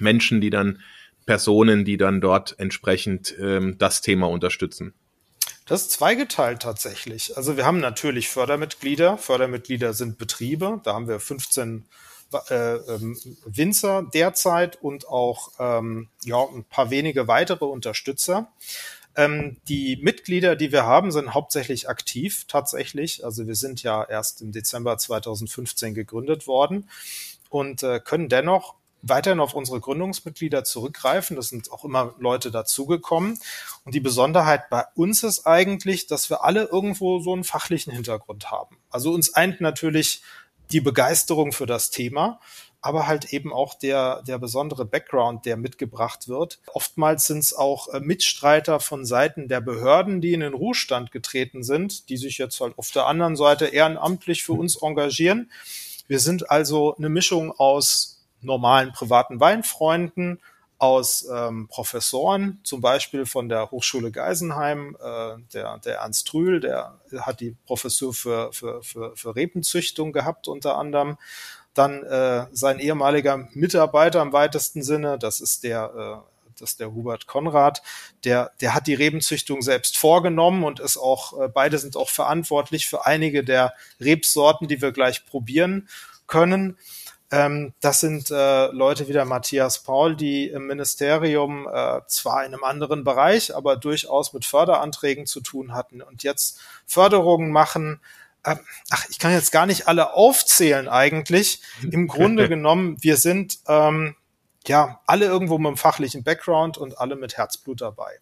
Menschen, 0.00 0.40
die 0.40 0.50
dann 0.50 0.80
Personen, 1.26 1.84
die 1.84 1.98
dann 1.98 2.20
dort 2.20 2.58
entsprechend 2.58 3.34
ähm, 3.38 3.76
das 3.78 4.00
Thema 4.00 4.28
unterstützen? 4.28 4.94
Das 5.66 5.82
ist 5.82 5.90
zweigeteilt 5.92 6.62
tatsächlich. 6.62 7.36
Also 7.36 7.56
wir 7.56 7.64
haben 7.64 7.78
natürlich 7.78 8.28
Fördermitglieder. 8.28 9.16
Fördermitglieder 9.16 9.94
sind 9.94 10.18
Betriebe. 10.18 10.80
Da 10.82 10.94
haben 10.94 11.08
wir 11.08 11.20
15 11.20 11.86
äh, 12.50 12.76
ähm, 12.76 13.16
Winzer 13.44 14.02
derzeit 14.02 14.82
und 14.82 15.06
auch 15.06 15.52
ähm, 15.58 16.08
ja, 16.24 16.42
ein 16.42 16.64
paar 16.64 16.90
wenige 16.90 17.28
weitere 17.28 17.64
Unterstützer. 17.64 18.50
Ähm, 19.14 19.58
die 19.68 19.96
Mitglieder, 19.96 20.56
die 20.56 20.72
wir 20.72 20.84
haben, 20.84 21.12
sind 21.12 21.34
hauptsächlich 21.34 21.88
aktiv 21.88 22.44
tatsächlich. 22.48 23.24
Also 23.24 23.46
wir 23.46 23.54
sind 23.54 23.82
ja 23.82 24.02
erst 24.02 24.40
im 24.40 24.52
Dezember 24.52 24.96
2015 24.96 25.94
gegründet 25.94 26.46
worden 26.46 26.88
und 27.50 27.82
äh, 27.82 28.00
können 28.00 28.28
dennoch 28.28 28.74
weiterhin 29.02 29.40
auf 29.40 29.54
unsere 29.54 29.80
Gründungsmitglieder 29.80 30.64
zurückgreifen. 30.64 31.36
Das 31.36 31.48
sind 31.48 31.70
auch 31.70 31.84
immer 31.84 32.14
Leute 32.18 32.50
dazugekommen. 32.50 33.38
Und 33.84 33.94
die 33.94 34.00
Besonderheit 34.00 34.70
bei 34.70 34.84
uns 34.94 35.22
ist 35.22 35.46
eigentlich, 35.46 36.06
dass 36.06 36.30
wir 36.30 36.44
alle 36.44 36.64
irgendwo 36.64 37.18
so 37.20 37.32
einen 37.32 37.44
fachlichen 37.44 37.92
Hintergrund 37.92 38.50
haben. 38.50 38.76
Also 38.90 39.12
uns 39.12 39.34
eint 39.34 39.60
natürlich 39.60 40.22
die 40.70 40.80
Begeisterung 40.80 41.52
für 41.52 41.66
das 41.66 41.90
Thema 41.90 42.38
aber 42.82 43.06
halt 43.06 43.32
eben 43.32 43.52
auch 43.52 43.74
der, 43.74 44.22
der 44.22 44.38
besondere 44.38 44.84
Background, 44.84 45.46
der 45.46 45.56
mitgebracht 45.56 46.26
wird. 46.26 46.58
Oftmals 46.66 47.28
sind 47.28 47.38
es 47.38 47.54
auch 47.54 47.88
äh, 47.88 48.00
Mitstreiter 48.00 48.80
von 48.80 49.06
Seiten 49.06 49.46
der 49.46 49.60
Behörden, 49.60 50.20
die 50.20 50.32
in 50.32 50.40
den 50.40 50.52
Ruhestand 50.52 51.12
getreten 51.12 51.62
sind, 51.62 52.08
die 52.08 52.16
sich 52.16 52.38
jetzt 52.38 52.60
halt 52.60 52.76
auf 52.76 52.90
der 52.90 53.06
anderen 53.06 53.36
Seite 53.36 53.66
ehrenamtlich 53.66 54.42
für 54.42 54.54
uns 54.54 54.76
engagieren. 54.82 55.50
Wir 56.08 56.18
sind 56.18 56.50
also 56.50 56.96
eine 56.96 57.08
Mischung 57.08 57.52
aus 57.52 58.11
normalen 58.42 58.92
privaten 58.92 59.40
Weinfreunden, 59.40 60.40
aus 60.78 61.28
ähm, 61.32 61.68
Professoren, 61.68 62.58
zum 62.64 62.80
Beispiel 62.80 63.24
von 63.24 63.48
der 63.48 63.70
Hochschule 63.70 64.10
Geisenheim, 64.10 64.96
äh, 65.00 65.36
der, 65.54 65.78
der 65.78 65.98
Ernst 65.98 66.26
Trühl, 66.26 66.58
der 66.58 66.98
hat 67.20 67.38
die 67.38 67.54
Professur 67.66 68.12
für, 68.12 68.52
für, 68.52 68.82
für, 68.82 69.16
für 69.16 69.36
Rebenzüchtung 69.36 70.12
gehabt 70.12 70.48
unter 70.48 70.76
anderem 70.76 71.18
dann 71.74 72.02
äh, 72.02 72.46
sein 72.52 72.78
ehemaliger 72.78 73.48
Mitarbeiter 73.52 74.20
im 74.22 74.32
weitesten 74.32 74.82
Sinne, 74.82 75.18
das 75.18 75.40
ist 75.40 75.64
der, 75.64 76.24
äh, 76.26 76.50
das 76.58 76.72
ist 76.72 76.80
der 76.80 76.92
Hubert 76.92 77.26
Konrad, 77.26 77.82
der, 78.24 78.52
der 78.60 78.74
hat 78.74 78.86
die 78.86 78.94
Rebenzüchtung 78.94 79.62
selbst 79.62 79.96
vorgenommen 79.96 80.64
und 80.64 80.80
ist 80.80 80.96
auch, 80.96 81.40
äh, 81.40 81.48
beide 81.48 81.78
sind 81.78 81.96
auch 81.96 82.10
verantwortlich 82.10 82.86
für 82.86 83.06
einige 83.06 83.42
der 83.42 83.72
Rebsorten, 84.00 84.68
die 84.68 84.82
wir 84.82 84.92
gleich 84.92 85.24
probieren 85.26 85.88
können. 86.26 86.78
Ähm, 87.32 87.72
das 87.80 88.00
sind 88.00 88.30
äh, 88.30 88.66
Leute 88.66 89.08
wie 89.08 89.14
der 89.14 89.24
Matthias 89.24 89.82
Paul, 89.82 90.14
die 90.14 90.48
im 90.48 90.66
Ministerium 90.66 91.66
äh, 91.66 92.02
zwar 92.06 92.44
in 92.44 92.52
einem 92.52 92.62
anderen 92.62 93.04
Bereich, 93.04 93.56
aber 93.56 93.76
durchaus 93.76 94.34
mit 94.34 94.44
Förderanträgen 94.44 95.24
zu 95.24 95.40
tun 95.40 95.72
hatten 95.72 96.02
und 96.02 96.22
jetzt 96.22 96.60
Förderungen 96.86 97.50
machen, 97.50 98.00
ähm, 98.44 98.58
ach, 98.90 99.06
ich 99.08 99.18
kann 99.18 99.32
jetzt 99.32 99.50
gar 99.50 99.64
nicht 99.64 99.88
alle 99.88 100.12
aufzählen 100.12 100.88
eigentlich. 100.88 101.62
Im 101.90 102.06
Grunde 102.06 102.48
genommen, 102.50 102.98
wir 103.00 103.16
sind 103.16 103.60
ähm, 103.66 104.14
ja 104.66 105.00
alle 105.06 105.24
irgendwo 105.24 105.56
mit 105.56 105.68
einem 105.68 105.76
fachlichen 105.78 106.24
Background 106.24 106.76
und 106.76 106.98
alle 106.98 107.16
mit 107.16 107.38
Herzblut 107.38 107.80
dabei. 107.80 108.18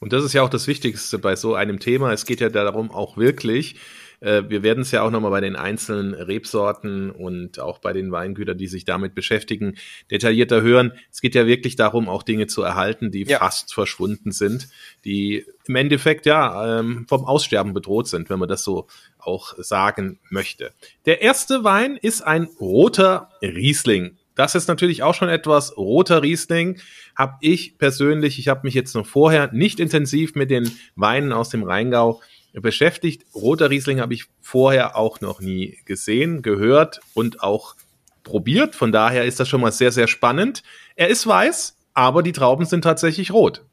Und 0.00 0.14
das 0.14 0.24
ist 0.24 0.32
ja 0.32 0.42
auch 0.42 0.50
das 0.50 0.66
Wichtigste 0.66 1.18
bei 1.18 1.36
so 1.36 1.54
einem 1.54 1.80
Thema. 1.80 2.12
Es 2.12 2.24
geht 2.24 2.40
ja 2.40 2.48
darum, 2.48 2.90
auch 2.90 3.18
wirklich 3.18 3.74
äh, 3.74 3.78
wir 4.24 4.62
werden 4.62 4.80
es 4.80 4.90
ja 4.90 5.02
auch 5.02 5.10
nochmal 5.10 5.30
bei 5.30 5.40
den 5.40 5.56
einzelnen 5.56 6.14
Rebsorten 6.14 7.10
und 7.10 7.58
auch 7.58 7.78
bei 7.78 7.92
den 7.92 8.10
Weingütern, 8.10 8.56
die 8.56 8.68
sich 8.68 8.84
damit 8.84 9.14
beschäftigen, 9.14 9.76
detaillierter 10.10 10.62
hören. 10.62 10.92
Es 11.12 11.20
geht 11.20 11.34
ja 11.34 11.46
wirklich 11.46 11.76
darum, 11.76 12.08
auch 12.08 12.22
Dinge 12.22 12.46
zu 12.46 12.62
erhalten, 12.62 13.10
die 13.10 13.24
ja. 13.24 13.38
fast 13.38 13.74
verschwunden 13.74 14.32
sind, 14.32 14.68
die 15.04 15.44
im 15.66 15.76
Endeffekt 15.76 16.26
ja 16.26 16.80
ähm, 16.80 17.06
vom 17.08 17.24
Aussterben 17.24 17.74
bedroht 17.74 18.08
sind, 18.08 18.30
wenn 18.30 18.38
man 18.38 18.48
das 18.48 18.64
so 18.64 18.86
auch 19.18 19.54
sagen 19.58 20.18
möchte. 20.30 20.72
Der 21.06 21.22
erste 21.22 21.64
Wein 21.64 21.98
ist 22.00 22.22
ein 22.22 22.48
roter 22.60 23.30
Riesling. 23.42 24.16
das 24.36 24.54
ist 24.54 24.68
natürlich 24.68 25.02
auch 25.02 25.14
schon 25.14 25.28
etwas. 25.28 25.76
Roter 25.76 26.22
Riesling 26.22 26.80
habe 27.16 27.34
ich 27.40 27.78
persönlich, 27.78 28.38
ich 28.38 28.48
habe 28.48 28.60
mich 28.64 28.74
jetzt 28.74 28.94
noch 28.94 29.06
vorher 29.06 29.52
nicht 29.52 29.80
intensiv 29.80 30.34
mit 30.34 30.50
den 30.50 30.70
Weinen 30.96 31.32
aus 31.32 31.50
dem 31.50 31.62
Rheingau 31.62 32.20
beschäftigt. 32.60 33.24
Roter 33.34 33.70
Riesling 33.70 34.00
habe 34.00 34.14
ich 34.14 34.26
vorher 34.40 34.96
auch 34.96 35.20
noch 35.20 35.40
nie 35.40 35.78
gesehen, 35.84 36.42
gehört 36.42 37.00
und 37.14 37.42
auch 37.42 37.74
probiert. 38.22 38.74
Von 38.74 38.92
daher 38.92 39.24
ist 39.24 39.40
das 39.40 39.48
schon 39.48 39.60
mal 39.60 39.72
sehr, 39.72 39.92
sehr 39.92 40.08
spannend. 40.08 40.62
Er 40.96 41.08
ist 41.08 41.26
weiß, 41.26 41.76
aber 41.92 42.22
die 42.22 42.32
Trauben 42.32 42.64
sind 42.64 42.82
tatsächlich 42.82 43.32
rot. 43.32 43.64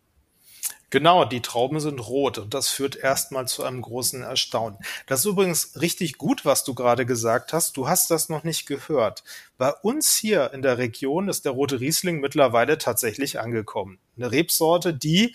Genau, 0.92 1.24
die 1.24 1.42
Trauben 1.42 1.80
sind 1.80 2.06
rot 2.06 2.38
und 2.38 2.54
das 2.54 2.68
führt 2.68 2.98
erstmal 2.98 3.48
zu 3.48 3.64
einem 3.64 3.82
großen 3.82 4.24
Erstaunen. 4.24 4.78
Das 5.08 5.22
ist 5.22 5.26
übrigens 5.26 5.80
richtig 5.80 6.18
gut, 6.18 6.44
was 6.44 6.66
du 6.66 6.74
gerade 6.74 7.06
gesagt 7.06 7.54
hast. 7.54 7.78
Du 7.78 7.88
hast 7.88 8.12
das 8.12 8.28
noch 8.28 8.44
nicht 8.44 8.66
gehört. 8.66 9.24
Bei 9.58 9.72
uns 9.72 10.18
hier 10.18 10.52
in 10.54 10.62
der 10.62 10.78
Region 10.78 11.30
ist 11.30 11.46
der 11.46 11.54
rote 11.54 11.80
Riesling 11.80 12.20
mittlerweile 12.20 12.78
tatsächlich 12.78 13.40
angekommen. 13.40 14.00
Eine 14.18 14.34
Rebsorte, 14.34 14.94
die 14.94 15.34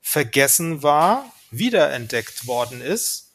vergessen 0.00 0.82
war, 0.82 1.30
wiederentdeckt 1.58 2.46
worden 2.46 2.80
ist. 2.80 3.32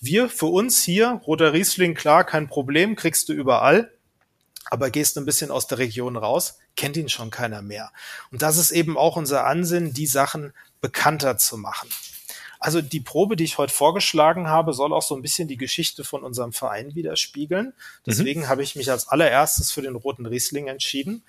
Wir, 0.00 0.28
für 0.28 0.46
uns 0.46 0.82
hier, 0.82 1.20
roter 1.26 1.52
Riesling, 1.52 1.94
klar, 1.94 2.24
kein 2.24 2.48
Problem, 2.48 2.96
kriegst 2.96 3.28
du 3.28 3.32
überall 3.32 3.90
aber 4.70 4.90
gehst 4.90 5.16
ein 5.18 5.24
bisschen 5.24 5.50
aus 5.50 5.66
der 5.66 5.78
Region 5.78 6.16
raus, 6.16 6.58
kennt 6.76 6.96
ihn 6.96 7.08
schon 7.08 7.30
keiner 7.30 7.62
mehr. 7.62 7.90
Und 8.30 8.42
das 8.42 8.56
ist 8.56 8.70
eben 8.70 8.96
auch 8.96 9.16
unser 9.16 9.46
Ansinnen, 9.46 9.92
die 9.92 10.06
Sachen 10.06 10.52
bekannter 10.80 11.38
zu 11.38 11.56
machen. 11.56 11.88
Also 12.60 12.82
die 12.82 13.00
Probe, 13.00 13.36
die 13.36 13.44
ich 13.44 13.58
heute 13.58 13.72
vorgeschlagen 13.72 14.48
habe, 14.48 14.72
soll 14.72 14.92
auch 14.92 15.02
so 15.02 15.14
ein 15.14 15.22
bisschen 15.22 15.48
die 15.48 15.56
Geschichte 15.56 16.04
von 16.04 16.24
unserem 16.24 16.52
Verein 16.52 16.94
widerspiegeln. 16.94 17.72
Deswegen 18.04 18.42
mhm. 18.42 18.48
habe 18.48 18.62
ich 18.62 18.74
mich 18.74 18.90
als 18.90 19.08
allererstes 19.08 19.70
für 19.70 19.82
den 19.82 19.94
roten 19.94 20.26
Riesling 20.26 20.66
entschieden, 20.66 21.22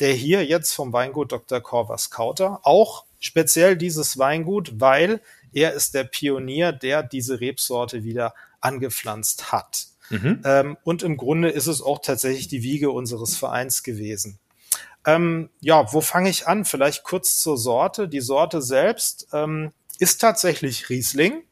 der 0.00 0.12
hier 0.12 0.44
jetzt 0.44 0.74
vom 0.74 0.92
Weingut 0.92 1.32
Dr. 1.32 1.60
Corvas 1.62 2.10
Kauter, 2.10 2.60
auch 2.62 3.04
speziell 3.18 3.76
dieses 3.76 4.18
Weingut, 4.18 4.78
weil 4.78 5.22
er 5.56 5.72
ist 5.72 5.94
der 5.94 6.04
Pionier, 6.04 6.70
der 6.70 7.02
diese 7.02 7.40
Rebsorte 7.40 8.04
wieder 8.04 8.34
angepflanzt 8.60 9.52
hat. 9.52 9.86
Mhm. 10.10 10.42
Ähm, 10.44 10.76
und 10.84 11.02
im 11.02 11.16
Grunde 11.16 11.48
ist 11.48 11.66
es 11.66 11.80
auch 11.80 12.00
tatsächlich 12.00 12.46
die 12.46 12.62
Wiege 12.62 12.90
unseres 12.90 13.38
Vereins 13.38 13.82
gewesen. 13.82 14.38
Ähm, 15.06 15.48
ja, 15.60 15.90
wo 15.94 16.02
fange 16.02 16.28
ich 16.28 16.46
an? 16.46 16.66
Vielleicht 16.66 17.04
kurz 17.04 17.38
zur 17.38 17.56
Sorte. 17.56 18.06
Die 18.06 18.20
Sorte 18.20 18.60
selbst 18.60 19.28
ähm, 19.32 19.72
ist 19.98 20.20
tatsächlich 20.20 20.90
Riesling. 20.90 21.42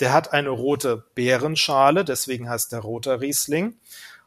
Der 0.00 0.12
hat 0.12 0.32
eine 0.32 0.48
rote 0.48 1.04
Beerenschale, 1.14 2.04
deswegen 2.04 2.50
heißt 2.50 2.72
der 2.72 2.80
roter 2.80 3.20
Riesling. 3.20 3.76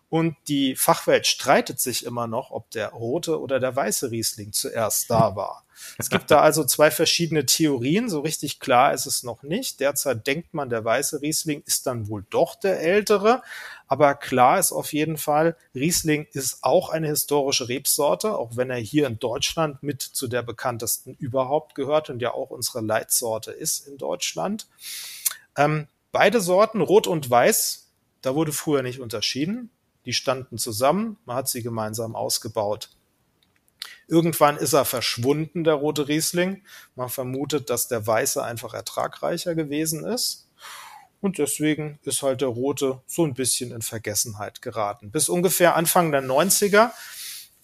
Und 0.09 0.37
die 0.47 0.77
Fachwelt 0.77 1.27
streitet 1.27 1.81
sich 1.81 2.05
immer 2.05 2.27
noch, 2.27 2.51
ob 2.51 2.71
der 2.71 2.91
rote 2.91 3.41
oder 3.41 3.59
der 3.59 3.75
weiße 3.75 4.09
Riesling 4.09 4.53
zuerst 4.53 5.09
da 5.09 5.35
war. 5.35 5.65
Es 5.97 6.09
gibt 6.09 6.31
da 6.31 6.41
also 6.41 6.63
zwei 6.63 6.91
verschiedene 6.91 7.45
Theorien. 7.45 8.09
So 8.09 8.21
richtig 8.21 8.59
klar 8.59 8.93
ist 8.93 9.05
es 9.05 9.23
noch 9.23 9.43
nicht. 9.43 9.79
Derzeit 9.79 10.27
denkt 10.27 10.53
man, 10.53 10.69
der 10.69 10.83
weiße 10.83 11.21
Riesling 11.21 11.63
ist 11.65 11.87
dann 11.87 12.07
wohl 12.07 12.25
doch 12.29 12.55
der 12.55 12.79
ältere. 12.81 13.41
Aber 13.87 14.15
klar 14.15 14.59
ist 14.59 14.71
auf 14.71 14.91
jeden 14.91 15.17
Fall, 15.17 15.55
Riesling 15.73 16.27
ist 16.33 16.63
auch 16.63 16.89
eine 16.89 17.07
historische 17.07 17.69
Rebsorte, 17.69 18.37
auch 18.37 18.57
wenn 18.57 18.69
er 18.69 18.77
hier 18.77 19.07
in 19.07 19.17
Deutschland 19.17 19.81
mit 19.81 20.01
zu 20.01 20.27
der 20.27 20.43
bekanntesten 20.43 21.15
überhaupt 21.19 21.73
gehört 21.73 22.09
und 22.09 22.21
ja 22.21 22.33
auch 22.33 22.49
unsere 22.49 22.81
Leitsorte 22.81 23.51
ist 23.51 23.87
in 23.87 23.97
Deutschland. 23.97 24.67
Ähm, 25.55 25.87
beide 26.11 26.41
Sorten, 26.41 26.81
Rot 26.81 27.07
und 27.07 27.29
Weiß, 27.29 27.87
da 28.21 28.35
wurde 28.35 28.51
früher 28.51 28.83
nicht 28.83 28.99
unterschieden. 28.99 29.69
Die 30.05 30.13
standen 30.13 30.57
zusammen, 30.57 31.17
man 31.25 31.37
hat 31.37 31.49
sie 31.49 31.63
gemeinsam 31.63 32.15
ausgebaut. 32.15 32.89
Irgendwann 34.07 34.57
ist 34.57 34.73
er 34.73 34.85
verschwunden, 34.85 35.63
der 35.63 35.73
rote 35.73 36.07
Riesling. 36.07 36.63
Man 36.95 37.09
vermutet, 37.09 37.69
dass 37.69 37.87
der 37.87 38.05
weiße 38.05 38.43
einfach 38.43 38.73
ertragreicher 38.73 39.53
gewesen 39.53 40.05
ist. 40.05 40.47
Und 41.19 41.39
deswegen 41.39 41.99
ist 42.03 42.21
halt 42.21 42.41
der 42.41 42.47
rote 42.47 43.01
so 43.05 43.25
ein 43.25 43.33
bisschen 43.33 43.71
in 43.71 43.81
Vergessenheit 43.81 44.61
geraten. 44.61 45.11
Bis 45.11 45.29
ungefähr 45.29 45.75
Anfang 45.75 46.11
der 46.11 46.23
90er. 46.23 46.91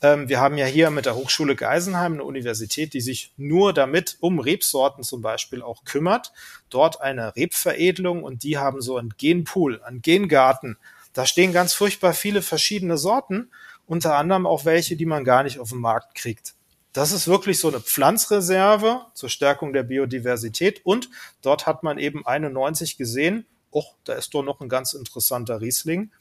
Ähm, 0.01 0.27
wir 0.27 0.41
haben 0.41 0.57
ja 0.57 0.65
hier 0.65 0.89
mit 0.89 1.05
der 1.05 1.15
Hochschule 1.15 1.55
Geisenheim 1.55 2.13
eine 2.13 2.23
Universität, 2.23 2.93
die 2.93 3.01
sich 3.01 3.31
nur 3.37 3.71
damit 3.71 4.17
um 4.19 4.39
Rebsorten 4.39 5.03
zum 5.03 5.21
Beispiel 5.21 5.61
auch 5.61 5.85
kümmert. 5.85 6.33
Dort 6.69 6.99
eine 6.99 7.35
Rebveredelung 7.35 8.23
und 8.23 8.43
die 8.43 8.57
haben 8.57 8.81
so 8.81 8.97
einen 8.97 9.13
Genpool, 9.17 9.81
einen 9.83 10.01
Gengarten 10.01 10.77
da 11.13 11.27
stehen 11.27 11.53
ganz 11.53 11.73
furchtbar 11.73 12.13
viele 12.13 12.41
verschiedene 12.41 12.97
Sorten, 12.97 13.51
unter 13.85 14.17
anderem 14.17 14.45
auch 14.45 14.65
welche, 14.65 14.95
die 14.95 15.05
man 15.05 15.23
gar 15.23 15.43
nicht 15.43 15.59
auf 15.59 15.69
den 15.69 15.79
Markt 15.79 16.15
kriegt. 16.15 16.55
Das 16.93 17.11
ist 17.11 17.27
wirklich 17.27 17.59
so 17.59 17.69
eine 17.69 17.79
Pflanzreserve 17.79 19.05
zur 19.13 19.29
Stärkung 19.29 19.73
der 19.73 19.83
Biodiversität 19.83 20.85
und 20.85 21.09
dort 21.41 21.65
hat 21.65 21.83
man 21.83 21.97
eben 21.97 22.25
91 22.25 22.97
gesehen, 22.97 23.45
oh, 23.71 23.85
da 24.03 24.13
ist 24.13 24.33
doch 24.33 24.43
noch 24.43 24.61
ein 24.61 24.69
ganz 24.69 24.93
interessanter 24.93 25.59
Riesling. 25.59 26.11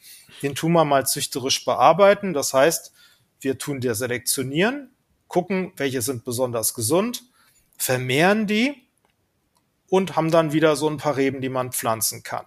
Den 0.42 0.54
tun 0.54 0.72
wir 0.72 0.84
mal 0.84 1.06
züchterisch 1.06 1.64
bearbeiten. 1.64 2.32
Das 2.32 2.54
heißt, 2.54 2.92
wir 3.40 3.58
tun 3.58 3.80
dir 3.80 3.94
selektionieren, 3.94 4.90
gucken, 5.28 5.72
welche 5.76 6.02
sind 6.02 6.24
besonders 6.24 6.74
gesund, 6.74 7.24
vermehren 7.76 8.46
die 8.46 8.88
und 9.88 10.16
haben 10.16 10.30
dann 10.30 10.52
wieder 10.52 10.76
so 10.76 10.88
ein 10.88 10.96
paar 10.96 11.16
Reben, 11.16 11.40
die 11.42 11.50
man 11.50 11.72
pflanzen 11.72 12.22
kann. 12.22 12.46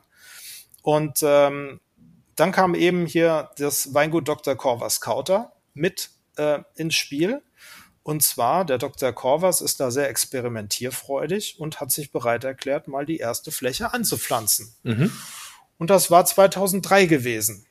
Und 0.81 1.19
ähm, 1.21 1.79
dann 2.35 2.51
kam 2.51 2.75
eben 2.75 3.05
hier 3.05 3.49
das 3.57 3.93
Weingut 3.93 4.27
Dr. 4.27 4.55
Corvas 4.55 5.01
Kauter 5.01 5.53
mit 5.73 6.09
äh, 6.37 6.59
ins 6.75 6.95
Spiel. 6.95 7.41
Und 8.03 8.21
zwar, 8.21 8.65
der 8.65 8.77
Dr. 8.77 9.11
Corvas 9.13 9.61
ist 9.61 9.79
da 9.79 9.89
sehr 9.89 10.09
experimentierfreudig 10.09 11.59
und 11.59 11.81
hat 11.81 11.91
sich 11.91 12.11
bereit 12.11 12.43
erklärt, 12.43 12.87
mal 12.87 13.05
die 13.05 13.17
erste 13.17 13.51
Fläche 13.51 13.93
anzupflanzen. 13.93 14.75
Mhm. 14.83 15.11
Und 15.77 15.89
das 15.89 16.11
war 16.11 16.25
2003 16.25 17.05
gewesen. 17.07 17.65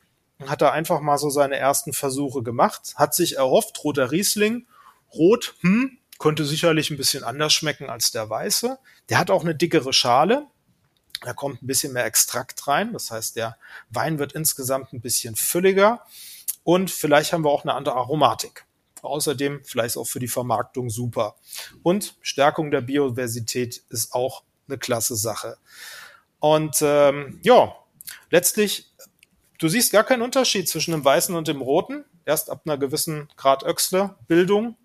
Hat 0.45 0.61
er 0.61 0.73
einfach 0.73 0.99
mal 0.99 1.17
so 1.17 1.29
seine 1.29 1.55
ersten 1.55 1.93
Versuche 1.93 2.43
gemacht, 2.43 2.95
hat 2.95 3.15
sich 3.15 3.37
erhofft, 3.37 3.81
roter 3.83 4.11
Riesling, 4.11 4.67
rot, 5.13 5.55
hm, 5.61 5.97
könnte 6.19 6.43
sicherlich 6.43 6.89
ein 6.89 6.97
bisschen 6.97 7.23
anders 7.23 7.53
schmecken 7.53 7.89
als 7.89 8.11
der 8.11 8.29
weiße. 8.29 8.77
Der 9.09 9.17
hat 9.17 9.31
auch 9.31 9.43
eine 9.43 9.55
dickere 9.55 9.93
Schale, 9.93 10.47
da 11.25 11.33
kommt 11.33 11.61
ein 11.61 11.67
bisschen 11.67 11.93
mehr 11.93 12.05
Extrakt 12.05 12.67
rein. 12.67 12.93
Das 12.93 13.11
heißt, 13.11 13.35
der 13.35 13.57
Wein 13.89 14.19
wird 14.19 14.33
insgesamt 14.33 14.93
ein 14.93 15.01
bisschen 15.01 15.35
fülliger 15.35 16.05
und 16.63 16.91
vielleicht 16.91 17.33
haben 17.33 17.43
wir 17.43 17.49
auch 17.49 17.63
eine 17.63 17.73
andere 17.73 17.95
Aromatik. 17.95 18.65
Außerdem 19.01 19.63
vielleicht 19.63 19.97
auch 19.97 20.05
für 20.07 20.19
die 20.19 20.27
Vermarktung 20.27 20.89
super. 20.89 21.35
Und 21.83 22.15
Stärkung 22.21 22.71
der 22.71 22.81
Biodiversität 22.81 23.83
ist 23.89 24.13
auch 24.13 24.43
eine 24.67 24.77
klasse 24.77 25.15
Sache. 25.15 25.57
Und 26.39 26.77
ähm, 26.81 27.39
ja, 27.43 27.75
letztlich, 28.31 28.91
du 29.59 29.67
siehst 29.67 29.91
gar 29.91 30.03
keinen 30.03 30.23
Unterschied 30.23 30.67
zwischen 30.67 30.91
dem 30.91 31.05
Weißen 31.05 31.35
und 31.35 31.47
dem 31.47 31.61
Roten. 31.61 32.05
Erst 32.25 32.49
ab 32.49 32.63
einer 32.65 32.77
gewissen 32.77 33.29
Grad 33.37 33.63
Öxle-Bildung 33.63 34.75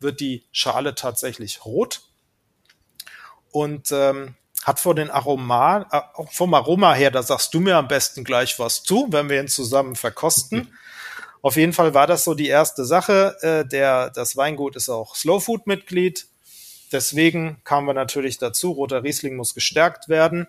wird 0.00 0.20
die 0.20 0.44
Schale 0.52 0.94
tatsächlich 0.94 1.64
rot. 1.64 2.02
Und 3.50 3.92
ähm, 3.92 4.36
hat 4.66 4.80
vor 4.80 4.96
den 4.96 5.10
Aroma, 5.10 5.86
äh, 5.92 6.20
auch 6.20 6.32
vom 6.32 6.52
Aroma 6.52 6.92
her, 6.92 7.12
da 7.12 7.22
sagst 7.22 7.54
du 7.54 7.60
mir 7.60 7.76
am 7.76 7.86
besten 7.86 8.24
gleich 8.24 8.58
was 8.58 8.82
zu, 8.82 9.06
wenn 9.10 9.30
wir 9.30 9.40
ihn 9.40 9.46
zusammen 9.46 9.94
verkosten. 9.94 10.76
Auf 11.40 11.54
jeden 11.54 11.72
Fall 11.72 11.94
war 11.94 12.08
das 12.08 12.24
so 12.24 12.34
die 12.34 12.48
erste 12.48 12.84
Sache. 12.84 13.36
Äh, 13.42 13.64
der, 13.64 14.10
das 14.10 14.36
Weingut 14.36 14.74
ist 14.74 14.88
auch 14.88 15.14
Slow 15.14 15.40
Food 15.40 15.68
Mitglied. 15.68 16.26
Deswegen 16.90 17.60
kamen 17.62 17.86
wir 17.86 17.94
natürlich 17.94 18.38
dazu, 18.38 18.72
roter 18.72 19.04
Riesling 19.04 19.36
muss 19.36 19.54
gestärkt 19.54 20.08
werden. 20.08 20.48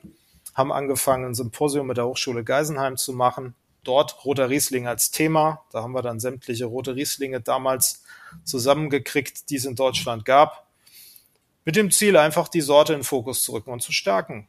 Haben 0.56 0.72
angefangen, 0.72 1.26
ein 1.26 1.36
Symposium 1.36 1.86
mit 1.86 1.98
der 1.98 2.08
Hochschule 2.08 2.44
Geisenheim 2.44 2.98
zu 2.98 3.14
machen. 3.14 3.54
Dort 3.84 4.26
roter 4.26 4.50
Riesling 4.50 4.88
als 4.88 5.12
Thema. 5.12 5.62
Da 5.72 5.84
haben 5.84 5.94
wir 5.94 6.02
dann 6.02 6.20
sämtliche 6.20 6.66
rote 6.66 6.96
Rieslinge 6.96 7.40
damals 7.40 8.04
zusammengekriegt, 8.46 9.52
die 9.52 9.58
es 9.58 9.66
in 9.66 9.76
Deutschland 9.76 10.26
gab 10.26 10.67
mit 11.68 11.76
dem 11.76 11.92
Ziel, 11.92 12.16
einfach 12.16 12.48
die 12.48 12.62
Sorte 12.62 12.94
in 12.94 13.04
Fokus 13.04 13.44
zu 13.44 13.52
rücken 13.52 13.72
und 13.72 13.82
zu 13.82 13.92
stärken. 13.92 14.48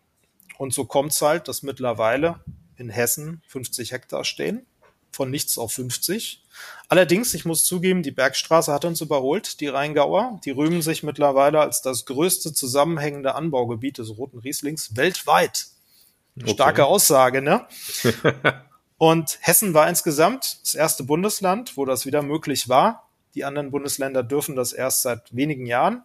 Und 0.56 0.72
so 0.72 0.84
kommt 0.84 1.10
es 1.10 1.20
halt, 1.20 1.48
dass 1.48 1.64
mittlerweile 1.64 2.38
in 2.76 2.90
Hessen 2.90 3.42
50 3.48 3.90
Hektar 3.90 4.22
stehen, 4.24 4.64
von 5.10 5.28
nichts 5.28 5.58
auf 5.58 5.72
50. 5.72 6.44
Allerdings, 6.86 7.34
ich 7.34 7.44
muss 7.44 7.64
zugeben, 7.64 8.04
die 8.04 8.12
Bergstraße 8.12 8.72
hat 8.72 8.84
uns 8.84 9.00
überholt, 9.00 9.58
die 9.58 9.66
Rheingauer. 9.66 10.40
Die 10.44 10.52
rühmen 10.52 10.80
sich 10.80 11.02
mittlerweile 11.02 11.58
als 11.58 11.82
das 11.82 12.04
größte 12.04 12.52
zusammenhängende 12.52 13.34
Anbaugebiet 13.34 13.98
des 13.98 14.16
Roten 14.16 14.38
Rieslings 14.38 14.94
weltweit. 14.94 15.66
Okay. 16.40 16.52
Starke 16.52 16.86
Aussage, 16.86 17.42
ne? 17.42 17.66
Und 18.96 19.38
Hessen 19.40 19.74
war 19.74 19.88
insgesamt 19.88 20.60
das 20.62 20.76
erste 20.76 21.02
Bundesland, 21.02 21.76
wo 21.76 21.84
das 21.84 22.06
wieder 22.06 22.22
möglich 22.22 22.68
war. 22.68 23.08
Die 23.34 23.44
anderen 23.44 23.72
Bundesländer 23.72 24.22
dürfen 24.22 24.54
das 24.54 24.72
erst 24.72 25.02
seit 25.02 25.34
wenigen 25.34 25.66
Jahren. 25.66 26.04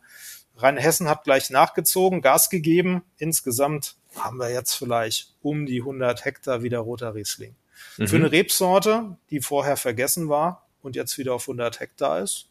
Rheinhessen 0.57 1.09
hat 1.09 1.23
gleich 1.23 1.49
nachgezogen, 1.49 2.21
Gas 2.21 2.49
gegeben. 2.49 3.03
Insgesamt 3.17 3.95
haben 4.15 4.37
wir 4.37 4.51
jetzt 4.51 4.73
vielleicht 4.73 5.33
um 5.41 5.65
die 5.65 5.79
100 5.79 6.25
Hektar 6.25 6.63
wieder 6.63 6.79
roter 6.79 7.15
Riesling. 7.15 7.55
Mhm. 7.97 8.07
Für 8.07 8.15
eine 8.17 8.31
Rebsorte, 8.31 9.17
die 9.29 9.41
vorher 9.41 9.77
vergessen 9.77 10.29
war, 10.29 10.63
und 10.83 10.95
jetzt 10.95 11.17
wieder 11.17 11.33
auf 11.33 11.43
100 11.43 11.79
Hektar 11.79 12.19
ist, 12.19 12.47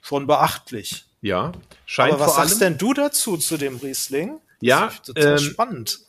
schon 0.00 0.26
beachtlich. 0.26 1.04
Ja, 1.20 1.52
scheint 1.86 2.12
Aber 2.12 2.20
was 2.20 2.32
vor 2.32 2.40
allem, 2.40 2.48
sagst 2.48 2.60
denn 2.62 2.78
du 2.78 2.94
dazu, 2.94 3.36
zu 3.36 3.56
dem 3.56 3.76
Riesling? 3.76 4.40
Ja, 4.60 4.86
Das 4.86 4.94
ist 4.94 5.04
total 5.06 5.32
ähm, 5.32 5.38
spannend. 5.38 6.00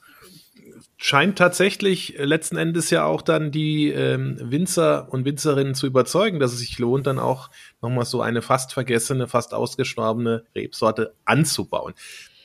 Scheint 1.06 1.38
tatsächlich 1.38 2.16
letzten 2.18 2.58
Endes 2.58 2.90
ja 2.90 3.06
auch 3.06 3.22
dann 3.22 3.52
die 3.52 3.90
ähm, 3.90 4.40
Winzer 4.42 5.08
und 5.14 5.24
Winzerinnen 5.24 5.76
zu 5.76 5.86
überzeugen, 5.86 6.40
dass 6.40 6.52
es 6.52 6.58
sich 6.58 6.80
lohnt, 6.80 7.06
dann 7.06 7.20
auch 7.20 7.52
nochmal 7.80 8.06
so 8.06 8.24
eine 8.24 8.42
fast 8.42 8.74
vergessene, 8.74 9.28
fast 9.28 9.54
ausgestorbene 9.54 10.46
Rebsorte 10.56 11.14
anzubauen. 11.24 11.94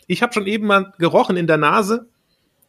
Ich 0.09 0.21
habe 0.21 0.35
schon 0.35 0.47
eben 0.47 0.67
mal 0.67 0.93
gerochen 0.99 1.38
in 1.38 1.47
der 1.47 1.57
Nase. 1.57 2.11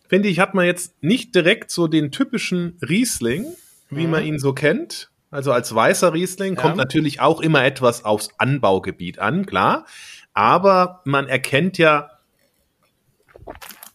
Finde 0.08 0.30
ich, 0.30 0.40
hat 0.40 0.54
man 0.54 0.66
jetzt 0.66 1.04
nicht 1.04 1.36
direkt 1.36 1.72
so 1.72 1.88
den 1.90 2.10
typischen 2.10 2.78
Riesling, 2.88 3.46
wie 3.90 4.08
man 4.08 4.24
ihn 4.24 4.40
so 4.40 4.54
kennt. 4.54 5.12
Also 5.30 5.52
als 5.52 5.76
weißer 5.76 6.14
Riesling 6.14 6.56
Ja. 6.56 6.62
kommt 6.62 6.78
natürlich 6.78 7.20
auch 7.20 7.42
immer 7.42 7.66
etwas 7.66 8.06
aufs 8.06 8.30
Anbaugebiet 8.38 9.20
an, 9.20 9.46
klar. 9.46 9.86
Aber 10.34 11.02
man 11.04 11.28
erkennt 11.28 11.78
ja 11.78 12.12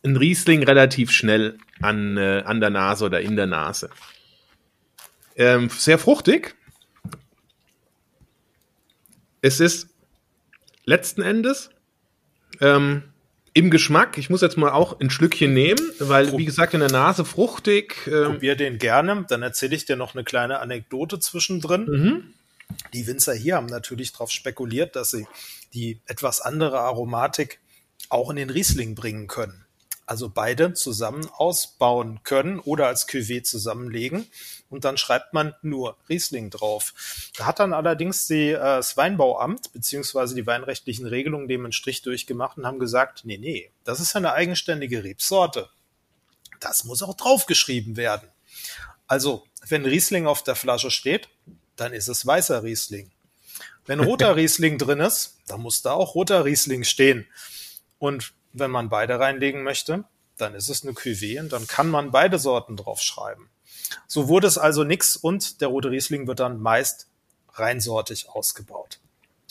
ein 0.05 0.17
Riesling 0.17 0.63
relativ 0.63 1.11
schnell 1.11 1.57
an, 1.81 2.17
äh, 2.17 2.43
an 2.45 2.61
der 2.61 2.71
Nase 2.71 3.05
oder 3.05 3.21
in 3.21 3.37
der 3.37 3.47
Nase. 3.47 3.91
Ähm, 5.37 5.69
sehr 5.69 5.99
fruchtig. 5.99 6.55
Es 9.43 9.61
ist 9.61 9.89
letzten 10.85 11.23
Endes 11.23 11.71
ähm, 12.61 13.03
im 13.53 13.71
Geschmack, 13.71 14.19
ich 14.19 14.29
muss 14.29 14.43
jetzt 14.43 14.57
mal 14.57 14.71
auch 14.71 15.01
ein 15.01 15.09
Schlückchen 15.11 15.55
nehmen, 15.55 15.81
weil, 15.99 16.37
wie 16.37 16.45
gesagt, 16.45 16.75
in 16.75 16.81
der 16.81 16.91
Nase 16.91 17.25
fruchtig. 17.25 18.07
Ähm, 18.07 18.33
Probier 18.33 18.57
den 18.57 18.79
gerne, 18.79 19.25
dann 19.29 19.43
erzähle 19.43 19.75
ich 19.77 19.85
dir 19.85 19.97
noch 19.97 20.15
eine 20.15 20.25
kleine 20.25 20.61
Anekdote 20.61 21.19
zwischendrin. 21.19 21.85
mhm. 21.87 22.35
Die 22.93 23.07
Winzer 23.07 23.35
hier 23.35 23.57
haben 23.57 23.67
natürlich 23.67 24.13
darauf 24.13 24.31
spekuliert, 24.33 24.97
dass 24.97 25.11
sie 25.11 25.27
die 25.73 26.01
etwas 26.07 26.41
andere 26.41 26.81
Aromatik 26.81 27.61
auch 28.09 28.29
in 28.31 28.37
den 28.37 28.51
Riesling 28.51 28.95
bringen 28.95 29.29
können. 29.29 29.66
Also 30.07 30.29
beide 30.29 30.73
zusammen 30.73 31.29
ausbauen 31.33 32.21
können 32.23 32.61
oder 32.61 32.87
als 32.87 33.09
Cuvée 33.09 33.43
zusammenlegen 33.43 34.27
und 34.69 34.85
dann 34.85 34.97
schreibt 34.97 35.33
man 35.33 35.55
nur 35.63 35.97
Riesling 36.09 36.51
drauf. 36.51 36.95
Da 37.37 37.47
hat 37.47 37.59
dann 37.59 37.73
allerdings 37.73 38.27
die, 38.27 38.51
äh, 38.51 38.59
das 38.59 38.97
Weinbauamt 38.97 39.73
beziehungsweise 39.73 40.35
die 40.35 40.47
weinrechtlichen 40.47 41.07
Regelungen 41.07 41.49
dem 41.49 41.65
einen 41.65 41.73
Strich 41.73 42.03
durchgemacht 42.03 42.59
und 42.59 42.67
haben 42.67 42.79
gesagt, 42.79 43.25
nee, 43.25 43.39
nee, 43.39 43.71
das 43.85 44.01
ist 44.01 44.15
ja 44.15 44.19
eine 44.19 44.33
eigenständige 44.33 45.05
Rebsorte. 45.05 45.69
Das 46.61 46.85
muss 46.85 47.03
auch 47.03 47.15
draufgeschrieben 47.15 47.97
werden. 47.97 48.29
Also, 49.07 49.45
wenn 49.69 49.85
Riesling 49.85 50.27
auf 50.27 50.43
der 50.43 50.57
Flasche 50.57 50.91
steht, 50.91 51.29
dann 51.77 51.93
ist 51.93 52.09
es 52.09 52.27
weißer 52.27 52.63
Riesling. 52.63 53.11
Wenn 53.85 54.01
roter 54.01 54.37
Riesling 54.37 54.79
drin 54.79 55.01
ist, 55.01 55.39
dann 55.47 55.61
muss 55.61 55.83
da 55.83 55.93
auch 55.93 56.15
roter 56.15 56.45
Riesling 56.45 56.85
stehen. 56.85 57.27
Und 57.99 58.33
wenn 58.59 58.71
man 58.71 58.89
beide 58.89 59.19
reinlegen 59.19 59.63
möchte, 59.63 60.05
dann 60.37 60.55
ist 60.55 60.69
es 60.69 60.83
eine 60.83 60.93
Cuvée 60.93 61.41
und 61.41 61.53
dann 61.53 61.67
kann 61.67 61.89
man 61.89 62.11
beide 62.11 62.39
Sorten 62.39 62.77
draufschreiben. 62.77 63.49
So 64.07 64.29
wurde 64.29 64.47
es 64.47 64.59
also 64.59 64.85
nix 64.85 65.17
und 65.17 65.61
der 65.61 65.69
rote 65.69 65.91
Riesling 65.91 66.27
wird 66.27 66.41
dann 66.41 66.61
meist 66.61 67.09
reinsortig 67.55 68.29
ausgebaut. 68.29 69.01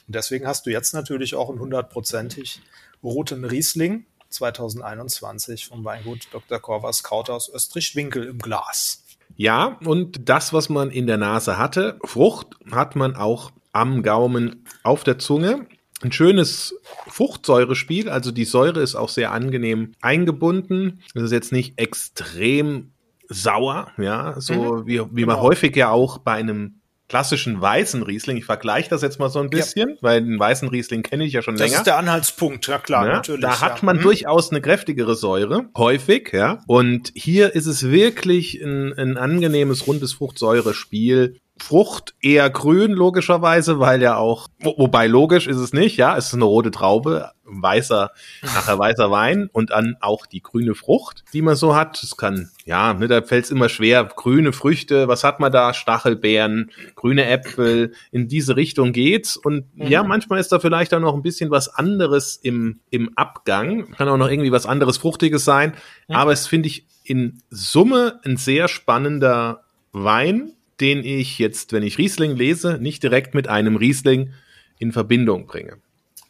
Und 0.08 0.16
deswegen 0.16 0.48
hast 0.48 0.66
du 0.66 0.72
jetzt 0.72 0.94
natürlich 0.94 1.36
auch 1.36 1.50
einen 1.50 1.60
hundertprozentig 1.60 2.62
roten 3.02 3.44
Riesling 3.44 4.06
2021 4.30 5.66
vom 5.68 5.84
Weingut 5.84 6.28
Dr. 6.32 6.60
Korvas 6.60 7.04
Kraut 7.04 7.30
aus 7.30 7.50
Österreich-Winkel 7.50 8.28
im 8.28 8.40
Glas. 8.40 9.04
Ja, 9.38 9.80
und 9.84 10.30
das, 10.30 10.54
was 10.54 10.70
man 10.70 10.92
in 10.92 11.08
der 11.08 11.18
Nase 11.18 11.58
hatte, 11.58 12.00
Frucht, 12.04 12.56
hat 12.72 12.96
man 12.96 13.16
auch 13.16 13.52
am 13.72 14.04
Gaumen 14.04 14.66
auf 14.84 15.04
der 15.04 15.20
Zunge. 15.20 15.68
Ein 16.02 16.12
schönes 16.12 16.76
Fruchtsäurespiel, 17.08 18.10
also 18.10 18.32
die 18.32 18.46
Säure 18.46 18.82
ist 18.82 18.96
auch 18.96 19.10
sehr 19.10 19.32
angenehm 19.32 19.94
eingebunden. 20.02 21.02
Es 21.14 21.24
ist 21.24 21.32
jetzt 21.32 21.52
nicht 21.52 21.80
extrem 21.80 22.92
sauer, 23.30 23.92
ja, 23.98 24.36
so 24.40 24.86
wie, 24.86 25.00
wie 25.00 25.26
man 25.26 25.36
genau. 25.38 25.42
häufig 25.42 25.76
ja 25.76 25.90
auch 25.90 26.20
bei 26.20 26.34
einem 26.34 26.76
klassischen 27.08 27.62
weißen 27.62 28.02
Riesling, 28.04 28.38
ich 28.38 28.46
vergleiche 28.46 28.90
das 28.90 29.04
jetzt 29.04 29.20
mal 29.20 29.30
so 29.30 29.40
ein 29.40 29.52
bisschen, 29.52 29.96
weil 30.02 30.22
den 30.24 30.40
weißen 30.40 30.68
Riesling 30.70 31.04
kenne 31.04 31.24
ich 31.24 31.34
ja 31.34 31.44
schon 31.44 31.56
Das 31.56 31.68
länger. 31.68 31.78
ist 31.78 31.84
der 31.88 31.98
Anhaltspunkt, 31.98 32.66
ja 32.68 32.80
klar, 32.80 33.06
Ja, 33.06 33.14
natürlich. 33.14 33.42
da 33.42 33.62
hat 33.62 33.80
ja. 33.80 33.86
man 33.86 33.98
Mhm. 33.98 34.02
durchaus 34.02 34.50
eine 34.50 34.60
kräftigere 34.60 35.16
Säure, 35.16 35.66
häufig, 35.78 36.32
ja. 36.34 36.62
Und 36.68 37.12
hier 37.16 37.54
ist 37.54 37.68
es 37.68 37.90
wirklich 37.90 38.60
ein, 38.62 38.94
ein 38.94 39.18
angenehmes, 39.18 39.86
rundes 39.88 40.14
Fruchtsäurespiel. 40.14 41.38
Frucht 41.58 42.16
eher 42.22 42.50
grün, 42.50 42.92
logischerweise, 42.92 43.80
weil 43.80 44.02
ja 44.02 44.18
auch, 44.18 44.50
wo, 44.60 44.76
wobei 44.78 45.08
logisch 45.08 45.48
ist 45.48 45.58
es 45.58 45.72
nicht, 45.72 45.96
ja, 45.96 46.18
es 46.18 46.28
ist 46.28 46.34
eine 46.34 46.44
rote 46.44 46.70
Traube, 46.70 47.32
weißer, 47.46 48.12
nachher 48.42 48.78
weißer 48.78 49.10
Wein 49.10 49.50
und 49.54 49.70
dann 49.70 49.96
auch 50.02 50.26
die 50.26 50.42
grüne 50.42 50.76
Frucht, 50.76 51.24
die 51.34 51.42
man 51.42 51.56
so 51.56 51.76
hat. 51.76 52.04
Es 52.04 52.18
kann, 52.18 52.50
ja, 52.66 52.94
ne, 52.94 53.08
da 53.08 53.22
fällt 53.22 53.46
es 53.46 53.52
immer 53.52 53.70
schwer, 53.70 54.04
grüne 54.04 54.52
Früchte, 54.52 55.08
was 55.08 55.24
hat 55.24 55.40
man 55.40 55.52
da? 55.52 55.74
Stachelbeeren, 55.74 56.72
grüne 56.96 57.26
Äpfel, 57.26 57.94
in 58.12 58.28
diese 58.28 58.56
Richtung 58.58 58.92
geht's. 58.92 59.38
Und 59.38 59.66
ja, 59.76 60.04
manchmal 60.04 60.40
ist 60.40 60.52
da 60.52 60.60
vielleicht 60.60 60.94
auch 60.94 61.00
noch 61.00 61.14
ein 61.14 61.22
bisschen 61.22 61.52
was 61.52 61.70
anderes 61.70 62.36
im, 62.36 62.82
im 62.90 63.18
Abgang. 63.18 63.92
Kann 63.92 64.10
auch 64.10 64.18
noch 64.18 64.30
irgendwie 64.30 64.52
was 64.52 64.66
anderes 64.66 64.98
Fruchtiges 64.98 65.46
sein. 65.46 65.74
Aber 66.10 66.34
es 66.34 66.48
finde 66.48 66.68
ich 66.68 66.86
in 67.04 67.42
Summe 67.50 68.20
ein 68.26 68.38
sehr 68.38 68.68
spannender 68.68 69.64
Wein, 69.92 70.52
den 70.80 71.04
ich 71.04 71.40
jetzt, 71.40 71.72
wenn 71.72 71.84
ich 71.84 71.98
Riesling 71.98 72.36
lese, 72.36 72.78
nicht 72.80 73.04
direkt 73.04 73.34
mit 73.34 73.48
einem 73.48 73.76
Riesling 73.76 74.34
in 74.80 74.92
Verbindung 74.92 75.48
bringe. 75.48 75.78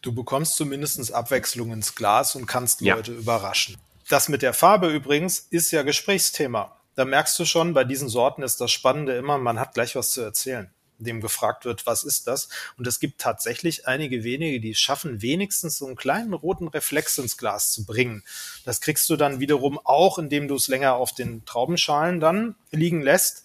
Du 0.02 0.14
bekommst 0.14 0.56
zumindest 0.56 1.12
Abwechslung 1.12 1.72
ins 1.72 1.96
Glas 1.96 2.36
und 2.36 2.46
kannst 2.46 2.82
Ja. 2.82 2.96
Leute 2.96 3.12
überraschen. 3.12 3.78
Das 4.08 4.30
mit 4.30 4.44
der 4.44 4.54
Farbe 4.54 4.90
übrigens 4.90 5.40
ist 5.50 5.72
ja 5.72 5.82
Gesprächsthema. 5.82 6.80
Da 6.96 7.06
merkst 7.06 7.38
du 7.40 7.46
schon, 7.46 7.74
bei 7.74 7.84
diesen 7.84 8.08
Sorten 8.08 8.44
ist 8.44 8.62
das 8.62 8.72
Spannende 8.72 9.16
immer, 9.18 9.38
man 9.38 9.60
hat 9.60 9.74
gleich 9.74 9.96
was 9.96 10.12
zu 10.12 10.22
erzählen, 10.22 10.70
dem 11.00 11.22
gefragt 11.22 11.66
wird, 11.66 11.88
was 11.88 12.04
ist 12.04 12.28
das? 12.28 12.50
Und 12.78 12.86
es 12.86 13.00
gibt 13.00 13.20
tatsächlich 13.20 13.88
einige 13.88 14.24
wenige, 14.24 14.62
die 14.62 14.76
schaffen, 14.76 15.22
wenigstens 15.24 15.78
so 15.80 15.88
einen 15.88 15.96
kleinen 15.96 16.34
roten 16.34 16.68
Reflex 16.68 17.18
ins 17.18 17.36
Glas 17.36 17.72
zu 17.72 17.84
bringen. 17.84 18.24
Das 18.64 18.80
kriegst 18.80 19.10
du 19.10 19.18
dann 19.18 19.40
wiederum 19.40 19.80
auch, 19.84 20.20
indem 20.20 20.48
du 20.48 20.56
es 20.56 20.68
länger 20.68 20.96
auf 20.96 21.14
den 21.14 21.44
Traubenschalen 21.46 22.20
dann 22.20 22.56
liegen 22.72 23.02
lässt. 23.02 23.44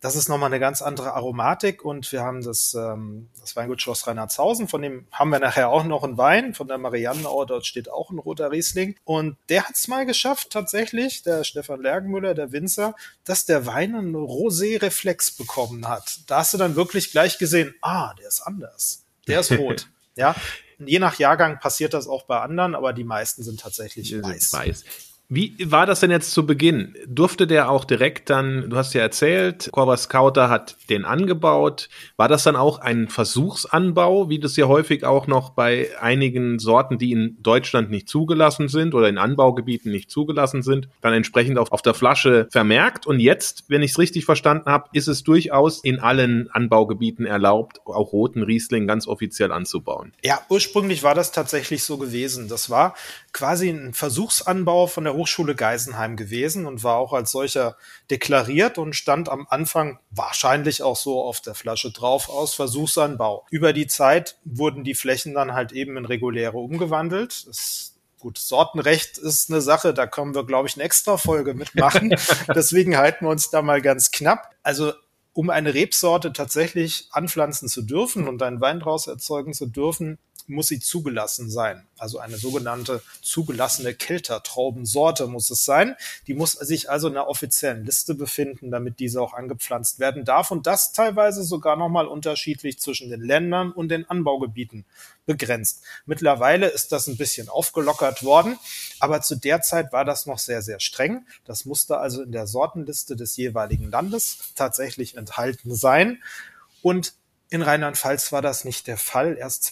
Das 0.00 0.16
ist 0.16 0.30
nochmal 0.30 0.46
eine 0.46 0.60
ganz 0.60 0.80
andere 0.80 1.12
Aromatik 1.12 1.84
und 1.84 2.10
wir 2.10 2.22
haben 2.22 2.42
das, 2.42 2.72
ähm, 2.72 3.28
das 3.38 3.54
Weingut 3.54 3.82
Schloss 3.82 4.06
Reinhardshausen, 4.06 4.66
von 4.66 4.80
dem 4.80 5.06
haben 5.12 5.28
wir 5.30 5.40
nachher 5.40 5.68
auch 5.68 5.84
noch 5.84 6.04
einen 6.04 6.16
Wein, 6.16 6.54
von 6.54 6.68
der 6.68 6.78
Mariannenau, 6.78 7.44
dort 7.44 7.66
steht 7.66 7.90
auch 7.90 8.10
ein 8.10 8.18
roter 8.18 8.50
Riesling 8.50 8.96
und 9.04 9.36
der 9.50 9.68
hat 9.68 9.74
es 9.74 9.88
mal 9.88 10.06
geschafft, 10.06 10.50
tatsächlich, 10.50 11.22
der 11.22 11.44
Stefan 11.44 11.82
Lergenmüller, 11.82 12.32
der 12.32 12.50
Winzer, 12.50 12.94
dass 13.24 13.44
der 13.44 13.66
Wein 13.66 13.94
einen 13.94 14.14
Rosé-Reflex 14.14 15.32
bekommen 15.32 15.86
hat. 15.86 16.20
Da 16.28 16.38
hast 16.38 16.54
du 16.54 16.58
dann 16.58 16.76
wirklich 16.76 17.10
gleich 17.10 17.36
gesehen, 17.36 17.74
ah, 17.82 18.14
der 18.14 18.28
ist 18.28 18.40
anders, 18.40 19.04
der 19.28 19.40
ist 19.40 19.52
rot, 19.52 19.88
ja. 20.16 20.34
Je 20.78 20.98
nach 20.98 21.18
Jahrgang 21.18 21.60
passiert 21.60 21.92
das 21.92 22.08
auch 22.08 22.22
bei 22.22 22.40
anderen, 22.40 22.74
aber 22.74 22.94
die 22.94 23.04
meisten 23.04 23.42
sind 23.42 23.60
tatsächlich 23.60 24.14
weiß. 24.22 24.54
Weiß. 24.54 24.84
Wie 25.32 25.54
war 25.64 25.86
das 25.86 26.00
denn 26.00 26.10
jetzt 26.10 26.32
zu 26.32 26.44
Beginn? 26.44 26.96
Durfte 27.06 27.46
der 27.46 27.70
auch 27.70 27.84
direkt 27.84 28.30
dann, 28.30 28.68
du 28.68 28.76
hast 28.76 28.94
ja 28.94 29.00
erzählt, 29.00 29.68
Corva 29.70 29.96
Scouter 29.96 30.50
hat 30.50 30.76
den 30.90 31.04
angebaut. 31.04 31.88
War 32.16 32.26
das 32.26 32.42
dann 32.42 32.56
auch 32.56 32.80
ein 32.80 33.06
Versuchsanbau, 33.06 34.28
wie 34.28 34.40
das 34.40 34.56
ja 34.56 34.66
häufig 34.66 35.04
auch 35.04 35.28
noch 35.28 35.50
bei 35.50 35.90
einigen 36.00 36.58
Sorten, 36.58 36.98
die 36.98 37.12
in 37.12 37.36
Deutschland 37.40 37.92
nicht 37.92 38.08
zugelassen 38.08 38.66
sind 38.66 38.92
oder 38.92 39.08
in 39.08 39.18
Anbaugebieten 39.18 39.92
nicht 39.92 40.10
zugelassen 40.10 40.62
sind, 40.62 40.88
dann 41.00 41.12
entsprechend 41.12 41.58
auf, 41.58 41.70
auf 41.70 41.82
der 41.82 41.94
Flasche 41.94 42.48
vermerkt? 42.50 43.06
Und 43.06 43.20
jetzt, 43.20 43.66
wenn 43.68 43.82
ich 43.82 43.92
es 43.92 43.98
richtig 44.00 44.24
verstanden 44.24 44.68
habe, 44.68 44.88
ist 44.94 45.06
es 45.06 45.22
durchaus 45.22 45.84
in 45.84 46.00
allen 46.00 46.50
Anbaugebieten 46.50 47.24
erlaubt, 47.24 47.78
auch 47.84 48.12
roten 48.12 48.42
Riesling 48.42 48.88
ganz 48.88 49.06
offiziell 49.06 49.52
anzubauen. 49.52 50.12
Ja, 50.24 50.40
ursprünglich 50.48 51.04
war 51.04 51.14
das 51.14 51.30
tatsächlich 51.30 51.84
so 51.84 51.98
gewesen. 51.98 52.48
Das 52.48 52.68
war 52.68 52.96
quasi 53.32 53.68
ein 53.68 53.94
Versuchsanbau 53.94 54.86
von 54.86 55.04
der 55.04 55.14
Hochschule 55.14 55.54
Geisenheim 55.54 56.16
gewesen 56.16 56.66
und 56.66 56.82
war 56.82 56.96
auch 56.96 57.12
als 57.12 57.30
solcher 57.30 57.76
deklariert 58.10 58.78
und 58.78 58.94
stand 58.94 59.28
am 59.28 59.46
Anfang 59.48 59.98
wahrscheinlich 60.10 60.82
auch 60.82 60.96
so 60.96 61.22
auf 61.22 61.40
der 61.40 61.54
Flasche 61.54 61.92
drauf 61.92 62.28
aus 62.28 62.54
Versuchsanbau. 62.54 63.46
Über 63.50 63.72
die 63.72 63.86
Zeit 63.86 64.38
wurden 64.44 64.84
die 64.84 64.94
Flächen 64.94 65.34
dann 65.34 65.52
halt 65.52 65.72
eben 65.72 65.96
in 65.96 66.04
reguläre 66.04 66.58
umgewandelt. 66.58 67.46
Das 67.46 67.94
Gut, 68.20 68.36
Sortenrecht 68.36 69.16
ist 69.16 69.50
eine 69.50 69.62
Sache, 69.62 69.94
da 69.94 70.06
können 70.06 70.34
wir, 70.34 70.44
glaube 70.44 70.68
ich, 70.68 70.74
eine 70.74 70.84
extra 70.84 71.16
Folge 71.16 71.54
mitmachen. 71.54 72.14
Deswegen 72.54 72.98
halten 72.98 73.24
wir 73.24 73.30
uns 73.30 73.48
da 73.48 73.62
mal 73.62 73.80
ganz 73.80 74.10
knapp. 74.10 74.54
Also 74.62 74.92
um 75.32 75.48
eine 75.48 75.72
Rebsorte 75.72 76.34
tatsächlich 76.34 77.08
anpflanzen 77.12 77.66
zu 77.68 77.80
dürfen 77.80 78.28
und 78.28 78.42
einen 78.42 78.60
Wein 78.60 78.80
draus 78.80 79.06
erzeugen 79.06 79.54
zu 79.54 79.64
dürfen, 79.64 80.18
muss 80.50 80.68
sie 80.68 80.80
zugelassen 80.80 81.50
sein. 81.50 81.86
Also 81.98 82.18
eine 82.18 82.36
sogenannte 82.36 83.02
zugelassene 83.22 83.94
Keltertraubensorte 83.94 85.26
muss 85.26 85.50
es 85.50 85.64
sein. 85.64 85.96
Die 86.26 86.34
muss 86.34 86.52
sich 86.52 86.90
also 86.90 87.08
in 87.08 87.16
einer 87.16 87.28
offiziellen 87.28 87.84
Liste 87.84 88.14
befinden, 88.14 88.70
damit 88.70 89.00
diese 89.00 89.20
auch 89.20 89.32
angepflanzt 89.32 89.98
werden 89.98 90.24
darf. 90.24 90.50
Und 90.50 90.66
das 90.66 90.92
teilweise 90.92 91.42
sogar 91.42 91.76
nochmal 91.76 92.06
unterschiedlich 92.06 92.78
zwischen 92.78 93.10
den 93.10 93.22
Ländern 93.22 93.72
und 93.72 93.88
den 93.88 94.08
Anbaugebieten 94.08 94.84
begrenzt. 95.26 95.82
Mittlerweile 96.06 96.68
ist 96.68 96.92
das 96.92 97.06
ein 97.06 97.16
bisschen 97.16 97.48
aufgelockert 97.48 98.22
worden, 98.24 98.58
aber 98.98 99.20
zu 99.22 99.36
der 99.36 99.62
Zeit 99.62 99.92
war 99.92 100.04
das 100.04 100.26
noch 100.26 100.38
sehr, 100.38 100.62
sehr 100.62 100.80
streng. 100.80 101.26
Das 101.44 101.64
musste 101.64 101.98
also 101.98 102.22
in 102.22 102.32
der 102.32 102.46
Sortenliste 102.46 103.16
des 103.16 103.36
jeweiligen 103.36 103.90
Landes 103.90 104.52
tatsächlich 104.56 105.16
enthalten 105.16 105.74
sein. 105.74 106.22
Und 106.82 107.14
in 107.50 107.62
Rheinland-Pfalz 107.62 108.32
war 108.32 108.42
das 108.42 108.64
nicht 108.64 108.86
der 108.86 108.96
Fall. 108.96 109.36
Erst 109.36 109.64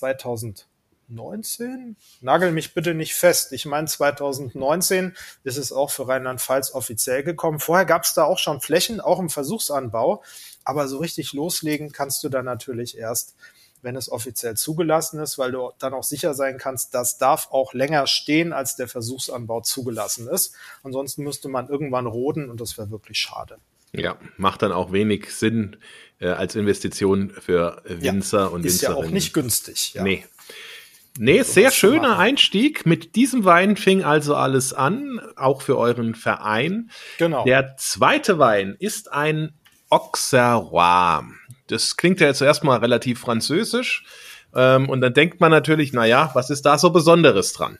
2019? 1.08 1.96
Nagel 2.20 2.52
mich 2.52 2.74
bitte 2.74 2.94
nicht 2.94 3.14
fest. 3.14 3.52
Ich 3.52 3.66
meine, 3.66 3.86
2019 3.86 5.14
ist 5.44 5.56
es 5.56 5.72
auch 5.72 5.90
für 5.90 6.06
Rheinland-Pfalz 6.06 6.74
offiziell 6.74 7.22
gekommen. 7.22 7.60
Vorher 7.60 7.86
gab 7.86 8.04
es 8.04 8.14
da 8.14 8.24
auch 8.24 8.38
schon 8.38 8.60
Flächen, 8.60 9.00
auch 9.00 9.18
im 9.18 9.30
Versuchsanbau. 9.30 10.22
Aber 10.64 10.86
so 10.88 10.98
richtig 10.98 11.32
loslegen 11.32 11.92
kannst 11.92 12.22
du 12.24 12.28
da 12.28 12.42
natürlich 12.42 12.98
erst, 12.98 13.36
wenn 13.80 13.96
es 13.96 14.10
offiziell 14.10 14.56
zugelassen 14.56 15.20
ist, 15.20 15.38
weil 15.38 15.52
du 15.52 15.70
dann 15.78 15.94
auch 15.94 16.02
sicher 16.02 16.34
sein 16.34 16.58
kannst, 16.58 16.94
das 16.94 17.16
darf 17.16 17.48
auch 17.50 17.74
länger 17.74 18.06
stehen, 18.06 18.52
als 18.52 18.76
der 18.76 18.88
Versuchsanbau 18.88 19.60
zugelassen 19.60 20.28
ist. 20.28 20.54
Ansonsten 20.82 21.22
müsste 21.22 21.48
man 21.48 21.68
irgendwann 21.68 22.06
roden 22.06 22.50
und 22.50 22.60
das 22.60 22.76
wäre 22.76 22.90
wirklich 22.90 23.18
schade. 23.18 23.58
Ja, 23.92 24.18
macht 24.36 24.62
dann 24.62 24.72
auch 24.72 24.92
wenig 24.92 25.34
Sinn 25.34 25.76
äh, 26.18 26.28
als 26.28 26.54
Investition 26.56 27.30
für 27.30 27.82
Winzer 27.86 28.40
ja, 28.40 28.46
und 28.46 28.66
Ist 28.66 28.82
ja 28.82 28.94
auch 28.94 29.06
nicht 29.06 29.32
günstig. 29.32 29.94
Ja. 29.94 30.02
Nee. 30.02 30.26
Nee, 31.18 31.42
sehr 31.42 31.70
schöner 31.72 32.18
Einstieg. 32.18 32.86
Mit 32.86 33.16
diesem 33.16 33.44
Wein 33.44 33.76
fing 33.76 34.04
also 34.04 34.36
alles 34.36 34.72
an, 34.72 35.20
auch 35.36 35.62
für 35.62 35.76
euren 35.76 36.14
Verein. 36.14 36.90
Genau. 37.18 37.44
Der 37.44 37.76
zweite 37.76 38.38
Wein 38.38 38.76
ist 38.78 39.12
ein 39.12 39.52
Auxerrois. 39.90 41.24
Das 41.66 41.96
klingt 41.96 42.20
ja 42.20 42.28
jetzt 42.28 42.40
erstmal 42.40 42.78
relativ 42.78 43.18
französisch. 43.18 44.04
Ähm, 44.54 44.88
und 44.88 45.00
dann 45.00 45.12
denkt 45.12 45.40
man 45.40 45.50
natürlich, 45.50 45.92
na 45.92 46.06
ja, 46.06 46.30
was 46.34 46.50
ist 46.50 46.62
da 46.62 46.78
so 46.78 46.90
Besonderes 46.90 47.52
dran? 47.52 47.78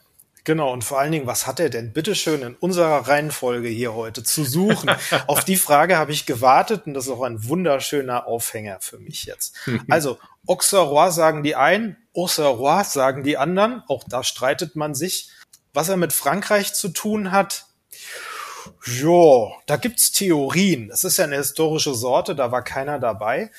Genau, 0.48 0.72
und 0.72 0.82
vor 0.82 0.98
allen 0.98 1.12
Dingen, 1.12 1.26
was 1.26 1.46
hat 1.46 1.60
er 1.60 1.68
denn 1.68 1.92
bitteschön 1.92 2.40
in 2.40 2.54
unserer 2.54 3.06
Reihenfolge 3.06 3.68
hier 3.68 3.92
heute 3.92 4.22
zu 4.22 4.44
suchen? 4.44 4.90
Auf 5.26 5.44
die 5.44 5.56
Frage 5.56 5.98
habe 5.98 6.10
ich 6.10 6.24
gewartet 6.24 6.86
und 6.86 6.94
das 6.94 7.04
ist 7.04 7.12
auch 7.12 7.22
ein 7.22 7.46
wunderschöner 7.46 8.26
Aufhänger 8.26 8.78
für 8.80 8.98
mich 8.98 9.26
jetzt. 9.26 9.54
Also, 9.90 10.18
Auxerrois 10.48 11.10
sagen 11.10 11.42
die 11.42 11.54
einen, 11.54 11.96
Auxerrois 12.14 12.84
sagen 12.84 13.22
die 13.22 13.36
anderen, 13.36 13.82
auch 13.86 14.02
da 14.08 14.24
streitet 14.24 14.74
man 14.74 14.94
sich. 14.94 15.30
Was 15.74 15.88
er 15.88 15.96
mit 15.96 16.12
Frankreich 16.12 16.74
zu 16.74 16.88
tun 16.88 17.30
hat, 17.30 17.66
Jo, 18.84 19.52
da 19.66 19.76
gibt's 19.76 20.12
Theorien. 20.12 20.90
Es 20.90 21.04
ist 21.04 21.16
ja 21.18 21.24
eine 21.24 21.36
historische 21.36 21.94
Sorte, 21.94 22.34
da 22.34 22.52
war 22.52 22.62
keiner 22.62 22.98
dabei. 22.98 23.50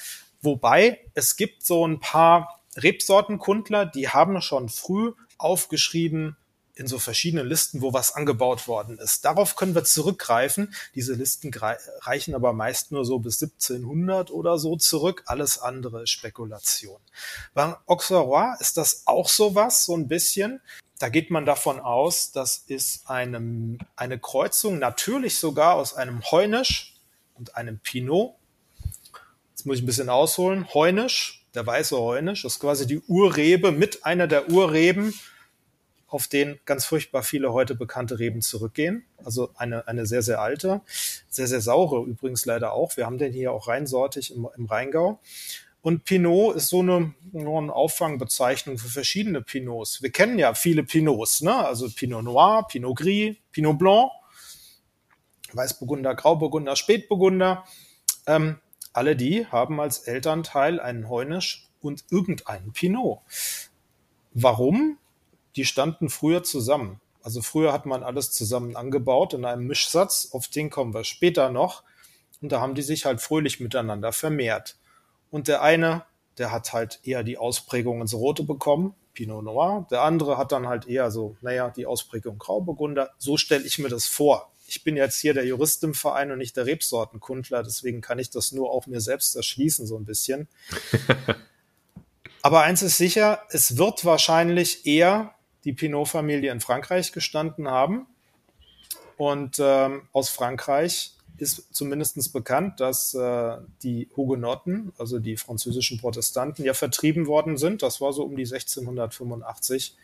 Wobei 0.41 0.99
es 1.13 1.36
gibt 1.36 1.65
so 1.65 1.86
ein 1.86 1.99
paar 1.99 2.62
Rebsortenkundler, 2.78 3.86
die 3.86 4.10
haben 4.10 4.41
schon 4.41 4.69
früh 4.69 5.13
aufgeschrieben, 5.38 6.38
in 6.79 6.87
so 6.87 6.97
verschiedenen 6.97 7.45
Listen, 7.45 7.81
wo 7.81 7.91
was 7.91 8.15
angebaut 8.15 8.69
worden 8.69 8.99
ist. 8.99 9.25
Darauf 9.25 9.57
können 9.57 9.75
wir 9.75 9.83
zurückgreifen. 9.83 10.73
Diese 10.95 11.13
Listen 11.13 11.51
reichen 11.53 12.33
aber 12.33 12.53
meist 12.53 12.93
nur 12.93 13.03
so 13.03 13.19
bis 13.19 13.41
1700 13.43 14.31
oder 14.31 14.57
so 14.57 14.77
zurück. 14.77 15.23
Alles 15.25 15.59
andere 15.59 16.03
ist 16.03 16.11
Spekulation. 16.11 17.01
Beim 17.53 17.75
Auxerrois 17.85 18.55
ist 18.61 18.77
das 18.77 19.03
auch 19.07 19.27
sowas, 19.27 19.83
so 19.83 19.95
ein 19.95 20.07
bisschen. 20.07 20.61
Da 20.99 21.09
geht 21.09 21.31
man 21.31 21.45
davon 21.45 21.81
aus, 21.81 22.31
das 22.31 22.63
ist 22.67 23.09
eine, 23.09 23.77
eine 23.97 24.17
Kreuzung, 24.17 24.79
natürlich 24.79 25.37
sogar 25.37 25.75
aus 25.75 25.93
einem 25.93 26.23
Heunisch 26.31 26.95
und 27.35 27.57
einem 27.57 27.79
Pinot. 27.79 28.35
Jetzt 29.51 29.65
muss 29.65 29.77
ich 29.77 29.83
ein 29.83 29.85
bisschen 29.85 30.09
ausholen. 30.09 30.73
Heunisch, 30.73 31.45
der 31.55 31.67
weiße 31.67 31.97
Heunisch, 31.97 32.45
ist 32.45 32.61
quasi 32.61 32.87
die 32.87 33.01
Urrebe 33.01 33.73
mit 33.73 34.05
einer 34.05 34.27
der 34.27 34.49
Urreben 34.49 35.13
auf 36.09 36.27
den 36.27 36.59
ganz 36.65 36.85
furchtbar 36.85 37.23
viele 37.23 37.53
heute 37.53 37.75
bekannte 37.75 38.19
Reben 38.19 38.41
zurückgehen. 38.41 39.05
Also 39.23 39.51
eine, 39.55 39.87
eine 39.87 40.05
sehr, 40.05 40.21
sehr 40.21 40.41
alte, 40.41 40.81
sehr, 41.29 41.47
sehr 41.47 41.61
saure 41.61 42.05
übrigens 42.05 42.45
leider 42.45 42.73
auch. 42.73 42.97
Wir 42.97 43.05
haben 43.05 43.17
den 43.17 43.33
hier 43.33 43.51
auch 43.51 43.67
reinsortig 43.67 44.35
im, 44.35 44.47
im 44.55 44.65
Rheingau. 44.65 45.19
Und 45.81 46.03
Pinot 46.03 46.55
ist 46.55 46.67
so 46.67 46.79
eine, 46.79 47.13
eine 47.33 47.73
Auffangbezeichnung 47.73 48.77
für 48.77 48.89
verschiedene 48.89 49.41
Pinots. 49.41 50.01
Wir 50.01 50.11
kennen 50.11 50.37
ja 50.37 50.53
viele 50.53 50.83
Pinots, 50.83 51.41
ne? 51.41 51.55
Also 51.55 51.89
Pinot 51.89 52.23
Noir, 52.23 52.67
Pinot 52.67 52.97
Gris, 52.97 53.37
Pinot 53.51 53.79
Blanc, 53.79 54.11
Weißburgunder, 55.53 56.15
Grauburgunder, 56.15 56.75
Spätburgunder. 56.75 57.63
Ähm, 58.27 58.59
alle 58.91 59.15
die 59.15 59.45
haben 59.47 59.79
als 59.79 59.99
Elternteil 59.99 60.79
einen 60.79 61.07
Heunisch 61.07 61.69
und 61.81 62.03
irgendeinen 62.11 62.73
Pinot. 62.73 63.19
Warum? 64.33 64.97
Die 65.55 65.65
standen 65.65 66.09
früher 66.09 66.43
zusammen. 66.43 66.99
Also 67.21 67.41
früher 67.41 67.73
hat 67.73 67.85
man 67.85 68.03
alles 68.03 68.31
zusammen 68.31 68.75
angebaut 68.75 69.33
in 69.33 69.45
einem 69.45 69.67
Mischsatz, 69.67 70.29
auf 70.31 70.47
den 70.47 70.69
kommen 70.69 70.93
wir 70.93 71.03
später 71.03 71.49
noch. 71.49 71.83
Und 72.41 72.51
da 72.51 72.62
haben 72.62 72.75
die 72.75 72.81
sich 72.81 73.05
halt 73.05 73.21
fröhlich 73.21 73.59
miteinander 73.59 74.13
vermehrt. 74.13 74.77
Und 75.29 75.47
der 75.47 75.62
eine, 75.62 76.05
der 76.38 76.51
hat 76.51 76.71
halt 76.73 76.99
eher 77.03 77.23
die 77.23 77.38
Ausprägung 77.38 78.01
ins 78.01 78.13
Rote 78.13 78.43
bekommen, 78.43 78.95
Pinot 79.13 79.43
Noir. 79.43 79.85
Der 79.91 80.03
andere 80.03 80.38
hat 80.38 80.53
dann 80.53 80.67
halt 80.67 80.88
eher 80.88 81.12
so, 81.12 81.35
naja, 81.41 81.69
die 81.69 81.85
Ausprägung 81.85 82.38
Grauburgunder. 82.38 83.12
So 83.17 83.35
stelle 83.35 83.65
ich 83.65 83.77
mir 83.77 83.89
das 83.89 84.05
vor. 84.05 84.51
Ich 84.65 84.83
bin 84.83 84.95
jetzt 84.95 85.19
hier 85.19 85.33
der 85.33 85.45
Jurist 85.45 85.83
im 85.83 85.93
Verein 85.93 86.31
und 86.31 86.38
nicht 86.38 86.55
der 86.55 86.67
Rebsortenkundler, 86.67 87.63
deswegen 87.63 88.01
kann 88.01 88.19
ich 88.19 88.29
das 88.29 88.51
nur 88.51 88.71
auch 88.71 88.85
mir 88.85 89.01
selbst 89.01 89.35
erschließen, 89.35 89.88
so 89.88 89.97
ein 89.97 90.05
bisschen. 90.05 90.47
Aber 92.41 92.62
eins 92.62 92.81
ist 92.83 92.97
sicher, 92.97 93.41
es 93.49 93.77
wird 93.77 94.05
wahrscheinlich 94.05 94.85
eher 94.85 95.33
die 95.69 95.73
Pinot-Familie 95.73 96.51
in 96.51 96.62
Frankreich 96.62 97.12
gestanden 97.12 97.67
haben. 97.67 98.08
Und 99.17 99.58
ähm, 99.60 100.08
aus 100.13 100.29
Frankreich 100.29 101.13
ist 101.38 101.75
zumindest 101.75 102.34
bekannt, 102.34 102.79
dass 102.79 103.13
äh, 103.13 103.58
die 103.84 104.10
Hugenotten, 104.17 104.91
also 104.97 105.19
die 105.19 105.38
französischen 105.38 105.99
Protestanten, 105.99 106.65
ja 106.65 106.73
vertrieben 106.73 107.27
worden 107.27 107.58
sind. 107.58 107.84
Das 107.84 108.01
war 108.01 108.13
so 108.13 108.23
um 108.23 108.36
die 108.36 108.45
1685 108.45 109.95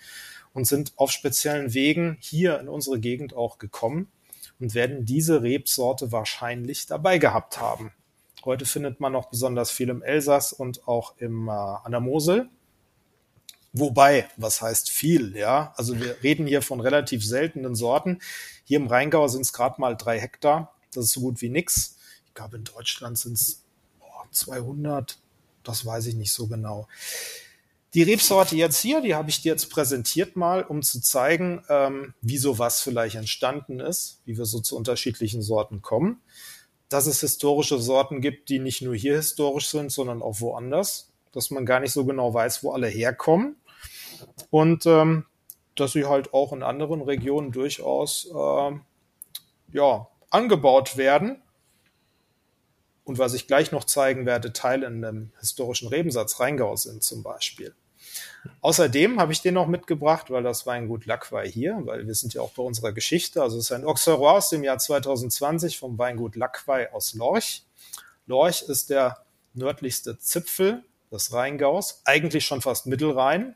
und 0.53 0.67
sind 0.67 0.93
auf 0.97 1.09
speziellen 1.09 1.73
Wegen 1.73 2.17
hier 2.19 2.59
in 2.59 2.69
unsere 2.69 2.99
Gegend 2.99 3.33
auch 3.35 3.57
gekommen 3.57 4.11
und 4.59 4.75
werden 4.75 5.03
diese 5.03 5.41
Rebsorte 5.41 6.11
wahrscheinlich 6.11 6.85
dabei 6.85 7.17
gehabt 7.17 7.59
haben. 7.59 7.91
Heute 8.45 8.65
findet 8.65 8.99
man 8.99 9.13
noch 9.13 9.31
besonders 9.31 9.71
viel 9.71 9.89
im 9.89 10.03
Elsass 10.03 10.53
und 10.53 10.87
auch 10.87 11.15
im, 11.17 11.47
äh, 11.47 11.51
an 11.51 11.89
der 11.89 12.01
Mosel. 12.01 12.49
Wobei, 13.77 14.29
was 14.37 14.61
heißt 14.61 14.89
viel, 14.89 15.35
ja? 15.35 15.73
Also 15.75 15.99
wir 15.99 16.23
reden 16.23 16.47
hier 16.47 16.61
von 16.61 16.79
relativ 16.79 17.25
seltenen 17.25 17.75
Sorten. 17.75 18.19
Hier 18.63 18.77
im 18.77 18.87
Rheingau 18.87 19.27
sind 19.27 19.41
es 19.41 19.51
gerade 19.51 19.81
mal 19.81 19.95
drei 19.97 20.17
Hektar. 20.17 20.73
Das 20.93 21.05
ist 21.05 21.11
so 21.11 21.19
gut 21.19 21.41
wie 21.41 21.49
nix. 21.49 21.97
Ich 22.27 22.33
glaube, 22.33 22.55
in 22.55 22.63
Deutschland 22.63 23.17
sind 23.17 23.33
es 23.33 23.63
200. 24.31 25.17
Das 25.63 25.85
weiß 25.85 26.05
ich 26.05 26.15
nicht 26.15 26.31
so 26.31 26.47
genau. 26.47 26.87
Die 27.93 28.03
Rebsorte 28.03 28.55
jetzt 28.55 28.79
hier, 28.79 29.01
die 29.01 29.15
habe 29.15 29.29
ich 29.29 29.41
dir 29.41 29.51
jetzt 29.51 29.69
präsentiert 29.69 30.35
mal, 30.35 30.63
um 30.63 30.81
zu 30.81 31.01
zeigen, 31.01 31.63
ähm, 31.69 32.13
wie 32.21 32.37
sowas 32.37 32.81
vielleicht 32.81 33.15
entstanden 33.15 33.79
ist, 33.79 34.19
wie 34.25 34.37
wir 34.37 34.45
so 34.45 34.59
zu 34.59 34.75
unterschiedlichen 34.75 35.41
Sorten 35.41 35.81
kommen. 35.81 36.21
Dass 36.87 37.07
es 37.07 37.21
historische 37.21 37.79
Sorten 37.79 38.21
gibt, 38.21 38.47
die 38.49 38.59
nicht 38.59 38.81
nur 38.81 38.95
hier 38.95 39.15
historisch 39.15 39.67
sind, 39.67 39.91
sondern 39.91 40.21
auch 40.21 40.39
woanders. 40.39 41.09
Dass 41.31 41.51
man 41.51 41.65
gar 41.65 41.79
nicht 41.81 41.93
so 41.93 42.05
genau 42.05 42.33
weiß, 42.33 42.63
wo 42.63 42.71
alle 42.71 42.87
herkommen. 42.87 43.55
Und 44.49 44.85
ähm, 44.85 45.25
dass 45.75 45.91
sie 45.91 46.05
halt 46.05 46.33
auch 46.33 46.53
in 46.53 46.63
anderen 46.63 47.01
Regionen 47.01 47.51
durchaus 47.51 48.29
äh, 48.33 48.71
ja, 49.73 50.07
angebaut 50.29 50.97
werden. 50.97 51.41
Und 53.03 53.19
was 53.19 53.33
ich 53.33 53.47
gleich 53.47 53.71
noch 53.71 53.83
zeigen 53.83 54.25
werde, 54.25 54.53
Teile 54.53 54.87
in 54.87 55.01
dem 55.01 55.31
historischen 55.39 55.87
Rebensatz 55.87 56.39
Rheingau 56.39 56.75
sind 56.75 57.03
zum 57.03 57.21
Beispiel. 57.21 57.75
Außerdem 58.61 59.19
habe 59.19 59.31
ich 59.31 59.41
den 59.41 59.55
noch 59.55 59.67
mitgebracht, 59.67 60.31
weil 60.31 60.43
das 60.43 60.65
Weingut 60.65 61.05
Lackwei 61.05 61.47
hier, 61.47 61.79
weil 61.83 62.07
wir 62.07 62.15
sind 62.15 62.33
ja 62.33 62.41
auch 62.41 62.51
bei 62.51 62.63
unserer 62.63 62.93
Geschichte. 62.93 63.41
Also 63.41 63.57
es 63.57 63.65
ist 63.65 63.71
ein 63.71 63.85
Auxerrois 63.85 64.37
aus 64.37 64.49
dem 64.49 64.63
Jahr 64.63 64.77
2020 64.77 65.77
vom 65.77 65.97
Weingut 65.97 66.35
Lackwei 66.35 66.91
aus 66.93 67.13
Lorch. 67.13 67.63
Lorch 68.27 68.63
ist 68.63 68.89
der 68.89 69.23
nördlichste 69.53 70.17
Zipfel 70.19 70.83
des 71.11 71.31
Rheingaus, 71.33 72.01
eigentlich 72.05 72.45
schon 72.45 72.61
fast 72.61 72.87
Mittelrhein, 72.87 73.55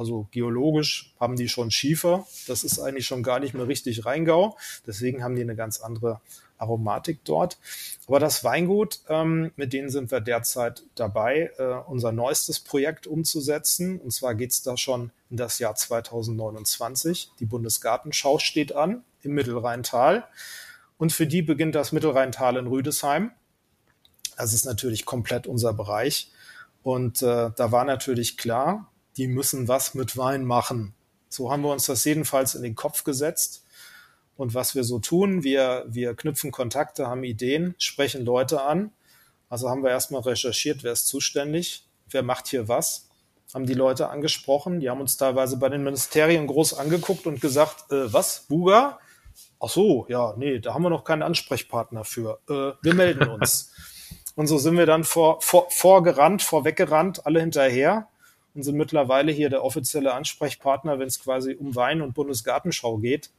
Also 0.00 0.28
geologisch 0.30 1.12
haben 1.20 1.36
die 1.36 1.50
schon 1.50 1.70
Schiefer. 1.70 2.26
Das 2.46 2.64
ist 2.64 2.78
eigentlich 2.80 3.06
schon 3.06 3.22
gar 3.22 3.38
nicht 3.38 3.52
mehr 3.52 3.68
richtig 3.68 4.06
Rheingau. 4.06 4.56
Deswegen 4.86 5.22
haben 5.22 5.36
die 5.36 5.42
eine 5.42 5.54
ganz 5.54 5.78
andere 5.78 6.22
Aromatik 6.56 7.22
dort. 7.24 7.58
Aber 8.06 8.18
das 8.18 8.42
Weingut, 8.42 9.00
ähm, 9.10 9.52
mit 9.56 9.74
denen 9.74 9.90
sind 9.90 10.10
wir 10.10 10.20
derzeit 10.20 10.84
dabei, 10.94 11.50
äh, 11.58 11.86
unser 11.86 12.12
neuestes 12.12 12.60
Projekt 12.60 13.06
umzusetzen. 13.06 14.00
Und 14.00 14.10
zwar 14.10 14.34
geht 14.34 14.52
es 14.52 14.62
da 14.62 14.78
schon 14.78 15.10
in 15.28 15.36
das 15.36 15.58
Jahr 15.58 15.74
2029. 15.74 17.32
Die 17.38 17.44
Bundesgartenschau 17.44 18.38
steht 18.38 18.74
an 18.74 19.04
im 19.22 19.32
Mittelrheintal. 19.32 20.24
Und 20.96 21.12
für 21.12 21.26
die 21.26 21.42
beginnt 21.42 21.74
das 21.74 21.92
Mittelrheintal 21.92 22.56
in 22.56 22.68
Rüdesheim. 22.68 23.32
Das 24.38 24.54
ist 24.54 24.64
natürlich 24.64 25.04
komplett 25.04 25.46
unser 25.46 25.74
Bereich. 25.74 26.32
Und 26.82 27.20
äh, 27.20 27.50
da 27.54 27.70
war 27.70 27.84
natürlich 27.84 28.38
klar, 28.38 28.89
die 29.16 29.26
müssen 29.26 29.68
was 29.68 29.94
mit 29.94 30.16
Wein 30.16 30.44
machen. 30.44 30.94
So 31.28 31.50
haben 31.50 31.62
wir 31.62 31.70
uns 31.70 31.86
das 31.86 32.04
jedenfalls 32.04 32.54
in 32.54 32.62
den 32.62 32.74
Kopf 32.74 33.04
gesetzt. 33.04 33.64
Und 34.36 34.54
was 34.54 34.74
wir 34.74 34.84
so 34.84 34.98
tun, 34.98 35.44
wir, 35.44 35.84
wir 35.86 36.14
knüpfen 36.14 36.50
Kontakte, 36.50 37.06
haben 37.06 37.24
Ideen, 37.24 37.74
sprechen 37.78 38.24
Leute 38.24 38.62
an. 38.62 38.90
Also 39.48 39.68
haben 39.68 39.82
wir 39.82 39.90
erstmal 39.90 40.22
recherchiert, 40.22 40.82
wer 40.82 40.92
ist 40.92 41.08
zuständig, 41.08 41.86
wer 42.08 42.22
macht 42.22 42.48
hier 42.48 42.68
was, 42.68 43.08
haben 43.52 43.66
die 43.66 43.74
Leute 43.74 44.08
angesprochen. 44.08 44.80
Die 44.80 44.88
haben 44.88 45.00
uns 45.00 45.16
teilweise 45.16 45.56
bei 45.56 45.68
den 45.68 45.84
Ministerien 45.84 46.46
groß 46.46 46.74
angeguckt 46.74 47.26
und 47.26 47.40
gesagt, 47.40 47.90
äh, 47.92 48.12
was, 48.12 48.46
Buga? 48.48 48.98
Ach 49.60 49.68
so, 49.68 50.06
ja, 50.08 50.34
nee, 50.36 50.58
da 50.58 50.74
haben 50.74 50.82
wir 50.82 50.90
noch 50.90 51.04
keinen 51.04 51.22
Ansprechpartner 51.22 52.04
für. 52.04 52.40
Äh, 52.48 52.72
wir 52.82 52.94
melden 52.94 53.28
uns. 53.28 53.72
und 54.36 54.46
so 54.46 54.58
sind 54.58 54.76
wir 54.76 54.86
dann 54.86 55.04
vor, 55.04 55.40
vor, 55.42 55.70
vorgerannt, 55.70 56.42
vorweggerannt, 56.42 57.26
alle 57.26 57.40
hinterher 57.40 58.08
und 58.54 58.62
sind 58.62 58.76
mittlerweile 58.76 59.32
hier 59.32 59.50
der 59.50 59.64
offizielle 59.64 60.12
Ansprechpartner, 60.12 60.98
wenn 60.98 61.08
es 61.08 61.22
quasi 61.22 61.54
um 61.54 61.74
Wein 61.76 62.02
und 62.02 62.14
Bundesgartenschau 62.14 62.98
geht. 62.98 63.30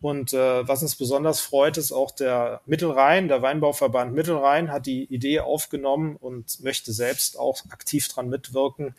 Und 0.00 0.34
äh, 0.34 0.68
was 0.68 0.82
uns 0.82 0.94
besonders 0.96 1.40
freut, 1.40 1.78
ist 1.78 1.90
auch 1.90 2.10
der 2.10 2.60
Mittelrhein, 2.66 3.28
der 3.28 3.40
Weinbauverband 3.40 4.14
Mittelrhein 4.14 4.70
hat 4.70 4.86
die 4.86 5.04
Idee 5.04 5.40
aufgenommen 5.40 6.16
und 6.16 6.62
möchte 6.62 6.92
selbst 6.92 7.38
auch 7.38 7.62
aktiv 7.70 8.06
dran 8.08 8.28
mitwirken. 8.28 8.94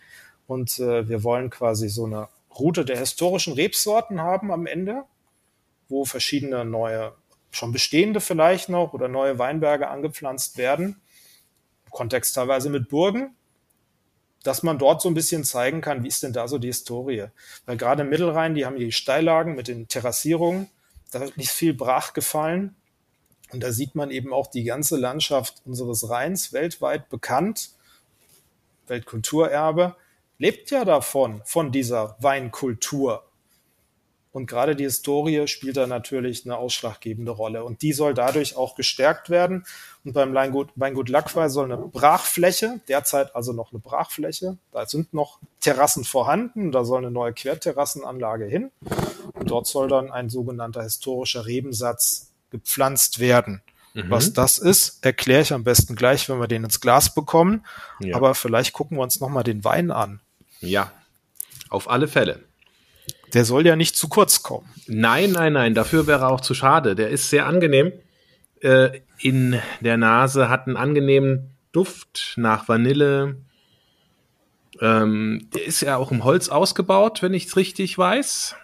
Und 0.47 0.80
äh, 0.80 1.08
wir 1.08 1.23
wollen 1.23 1.50
quasi 1.50 1.89
so 1.89 2.06
eine 2.06 2.30
Route 2.58 2.84
der 2.84 2.97
historischen 2.97 3.54
Rebsorten 3.54 4.21
haben 4.21 4.52
am 4.52 4.65
Ende, 4.65 5.04
wo 5.88 6.04
verschiedene 6.06 6.65
neue, 6.65 7.13
schon 7.52 7.71
bestehende 7.71 8.19
vielleicht 8.19 8.69
noch 8.69 8.93
oder 8.93 9.08
neue 9.08 9.38
Weinberge 9.38 9.89
angepflanzt 9.89 10.58
werden. 10.58 11.00
Kontext 11.91 12.36
teilweise 12.36 12.69
mit 12.69 12.89
Burgen, 12.89 13.36
dass 14.43 14.63
man 14.63 14.80
dort 14.80 15.02
so 15.02 15.10
ein 15.10 15.13
bisschen 15.13 15.43
zeigen 15.43 15.82
kann, 15.82 16.04
wie 16.04 16.08
ist 16.08 16.23
denn 16.23 16.34
da 16.34 16.47
so 16.47 16.58
die 16.58 16.67
Historie. 16.67 17.28
Weil 17.65 17.78
gerade 17.78 18.04
im 18.04 18.10
Mittelrhein, 18.10 18.56
die 18.56 18.65
haben 18.65 18.78
die 18.78 18.91
Steillagen 18.91 19.56
mit 19.56 19.67
den 19.67 19.88
Terrassierungen, 19.88 20.69
da 21.12 21.23
ist 21.23 21.38
nicht 21.38 21.52
viel 21.52 21.73
brach 21.73 22.13
gefallen. 22.13 22.76
Und 23.52 23.62
da 23.62 23.71
sieht 23.71 23.95
man 23.95 24.12
eben 24.12 24.34
auch 24.34 24.47
die 24.47 24.63
ganze 24.63 24.97
Landschaft 24.97 25.62
unseres 25.65 26.10
Rheins, 26.10 26.52
weltweit 26.52 27.10
bekannt, 27.10 27.71
Weltkulturerbe, 28.88 29.95
lebt 30.38 30.71
ja 30.71 30.86
davon, 30.86 31.41
von 31.45 31.71
dieser 31.71 32.17
Weinkultur. 32.19 33.26
Und 34.31 34.45
gerade 34.45 34.75
die 34.75 34.83
Historie 34.83 35.47
spielt 35.47 35.77
da 35.77 35.87
natürlich 35.87 36.45
eine 36.45 36.57
ausschlaggebende 36.57 37.31
Rolle. 37.31 37.63
Und 37.63 37.81
die 37.81 37.93
soll 37.93 38.13
dadurch 38.13 38.55
auch 38.55 38.75
gestärkt 38.75 39.29
werden. 39.29 39.65
Und 40.03 40.13
beim 40.13 40.33
Weingut, 40.33 40.69
Weingut 40.75 41.09
Lackwey 41.09 41.49
soll 41.49 41.65
eine 41.65 41.77
Brachfläche, 41.77 42.79
derzeit 42.87 43.35
also 43.35 43.53
noch 43.53 43.71
eine 43.71 43.79
Brachfläche, 43.79 44.57
da 44.71 44.85
sind 44.85 45.13
noch 45.13 45.39
Terrassen 45.59 46.03
vorhanden, 46.03 46.71
da 46.71 46.85
soll 46.85 46.99
eine 46.99 47.11
neue 47.11 47.33
Querterrassenanlage 47.33 48.45
hin. 48.45 48.71
Und 49.33 49.49
dort 49.49 49.67
soll 49.67 49.87
dann 49.87 50.11
ein 50.11 50.29
sogenannter 50.29 50.83
historischer 50.83 51.45
Rebensatz 51.45 52.31
gepflanzt 52.51 53.19
werden. 53.19 53.61
Mhm. 53.93 54.09
Was 54.09 54.33
das 54.33 54.59
ist, 54.59 55.03
erkläre 55.03 55.41
ich 55.41 55.53
am 55.53 55.63
besten 55.63 55.95
gleich, 55.95 56.29
wenn 56.29 56.39
wir 56.39 56.47
den 56.47 56.63
ins 56.63 56.79
Glas 56.79 57.13
bekommen. 57.13 57.65
Ja. 57.99 58.15
Aber 58.15 58.35
vielleicht 58.35 58.73
gucken 58.73 58.97
wir 58.97 59.01
uns 59.01 59.19
nochmal 59.19 59.43
den 59.43 59.63
Wein 59.63 59.91
an. 59.91 60.19
Ja, 60.61 60.91
auf 61.69 61.89
alle 61.89 62.07
Fälle. 62.07 62.46
Der 63.33 63.45
soll 63.45 63.65
ja 63.65 63.75
nicht 63.75 63.95
zu 63.95 64.07
kurz 64.07 64.41
kommen. 64.43 64.69
Nein, 64.87 65.31
nein, 65.31 65.53
nein, 65.53 65.73
dafür 65.73 66.07
wäre 66.07 66.21
er 66.21 66.31
auch 66.31 66.41
zu 66.41 66.53
schade. 66.53 66.95
Der 66.95 67.09
ist 67.09 67.29
sehr 67.29 67.45
angenehm 67.45 67.91
äh, 68.61 69.01
in 69.19 69.59
der 69.81 69.97
Nase, 69.97 70.49
hat 70.49 70.67
einen 70.67 70.77
angenehmen 70.77 71.51
Duft 71.71 72.33
nach 72.37 72.67
Vanille. 72.67 73.37
Ähm, 74.79 75.49
der 75.53 75.65
ist 75.65 75.81
ja 75.81 75.97
auch 75.97 76.11
im 76.11 76.23
Holz 76.23 76.49
ausgebaut, 76.49 77.21
wenn 77.21 77.33
ich 77.33 77.47
es 77.47 77.57
richtig 77.57 77.97
weiß. 77.97 78.55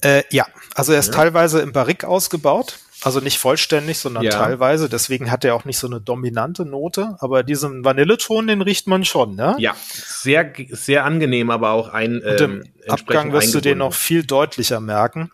Äh, 0.00 0.22
ja, 0.30 0.46
also 0.74 0.92
er 0.92 1.00
ist 1.00 1.08
ja. 1.08 1.14
teilweise 1.14 1.60
im 1.60 1.72
Barrik 1.72 2.04
ausgebaut. 2.04 2.78
Also 3.02 3.20
nicht 3.20 3.38
vollständig, 3.38 3.98
sondern 3.98 4.22
ja. 4.22 4.30
teilweise. 4.30 4.88
Deswegen 4.88 5.30
hat 5.30 5.44
er 5.44 5.54
auch 5.54 5.64
nicht 5.64 5.78
so 5.78 5.86
eine 5.88 6.00
dominante 6.00 6.64
Note. 6.64 7.16
Aber 7.18 7.42
diesen 7.42 7.84
Vanilleton, 7.84 8.46
den 8.46 8.62
riecht 8.62 8.86
man 8.86 9.04
schon, 9.04 9.34
ne? 9.34 9.56
Ja, 9.58 9.74
sehr, 9.92 10.52
sehr 10.70 11.04
angenehm, 11.04 11.50
aber 11.50 11.70
auch 11.70 11.88
ein. 11.88 12.20
Und 12.20 12.40
im 12.40 12.50
ähm, 12.60 12.72
Abgang 12.88 13.32
wirst 13.32 13.54
du 13.54 13.60
den 13.60 13.78
noch 13.78 13.94
viel 13.94 14.24
deutlicher 14.24 14.80
merken. 14.80 15.32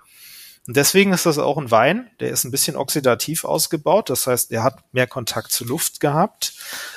Und 0.67 0.77
deswegen 0.77 1.13
ist 1.13 1.27
das 1.27 1.39
auch 1.39 1.57
ein 1.57 1.71
Wein, 1.71 2.11
der 2.21 2.31
ist 2.31 2.45
ein 2.45 2.51
bisschen 2.51 2.77
oxidativ 2.77 3.45
ausgebaut. 3.45 4.11
Das 4.11 4.27
heißt, 4.27 4.53
er 4.53 4.63
hat 4.63 4.83
mehr 4.93 5.07
Kontakt 5.07 5.51
zu 5.51 5.65
Luft 5.65 6.01
gehabt. 6.01 6.53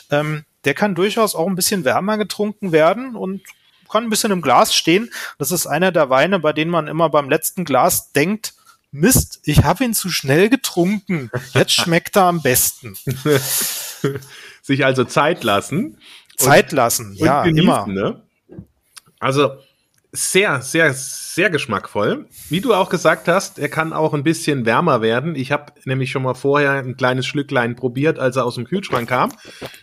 Ähm, 0.10 0.44
der 0.66 0.74
kann 0.74 0.94
durchaus 0.96 1.36
auch 1.36 1.48
ein 1.48 1.56
bisschen 1.56 1.86
wärmer 1.86 2.18
getrunken 2.18 2.72
werden 2.72 3.16
und 3.16 3.42
kann 3.90 4.04
ein 4.04 4.10
bisschen 4.10 4.32
im 4.32 4.42
Glas 4.42 4.74
stehen. 4.74 5.10
Das 5.38 5.52
ist 5.52 5.68
einer 5.68 5.92
der 5.92 6.10
Weine, 6.10 6.40
bei 6.40 6.54
denen 6.54 6.72
man 6.72 6.88
immer 6.88 7.10
beim 7.10 7.30
letzten 7.30 7.66
Glas 7.66 8.12
denkt, 8.12 8.54
Mist, 8.92 9.40
ich 9.46 9.64
habe 9.64 9.86
ihn 9.86 9.94
zu 9.94 10.10
schnell 10.10 10.50
getrunken. 10.50 11.32
Jetzt 11.54 11.74
schmeckt 11.74 12.18
er 12.18 12.24
am 12.24 12.42
besten. 12.42 12.96
Sich 14.62 14.86
also 14.86 15.06
Zeit 15.06 15.44
lassen. 15.44 15.98
Zeit 16.36 16.72
lassen, 16.72 17.14
ja, 17.16 17.44
genießen, 17.44 17.64
immer. 17.64 17.88
Ne? 17.88 18.24
Also 19.20 19.52
sehr, 20.12 20.62
sehr, 20.62 20.94
sehr 20.94 21.50
geschmackvoll. 21.50 22.28
Wie 22.50 22.60
du 22.60 22.74
auch 22.74 22.90
gesagt 22.90 23.28
hast, 23.28 23.60
er 23.60 23.70
kann 23.70 23.94
auch 23.94 24.14
ein 24.14 24.24
bisschen 24.24 24.66
wärmer 24.66 25.02
werden. 25.02 25.36
Ich 25.36 25.52
habe 25.52 25.72
nämlich 25.86 26.12
schon 26.12 26.24
mal 26.24 26.34
vorher 26.34 26.74
ein 26.74 26.98
kleines 26.98 27.26
Schlücklein 27.26 27.76
probiert, 27.76 28.20
als 28.20 28.36
er 28.36 28.46
aus 28.46 28.56
dem 28.56 28.66
Kühlschrank 28.66 29.08
kam. 29.08 29.32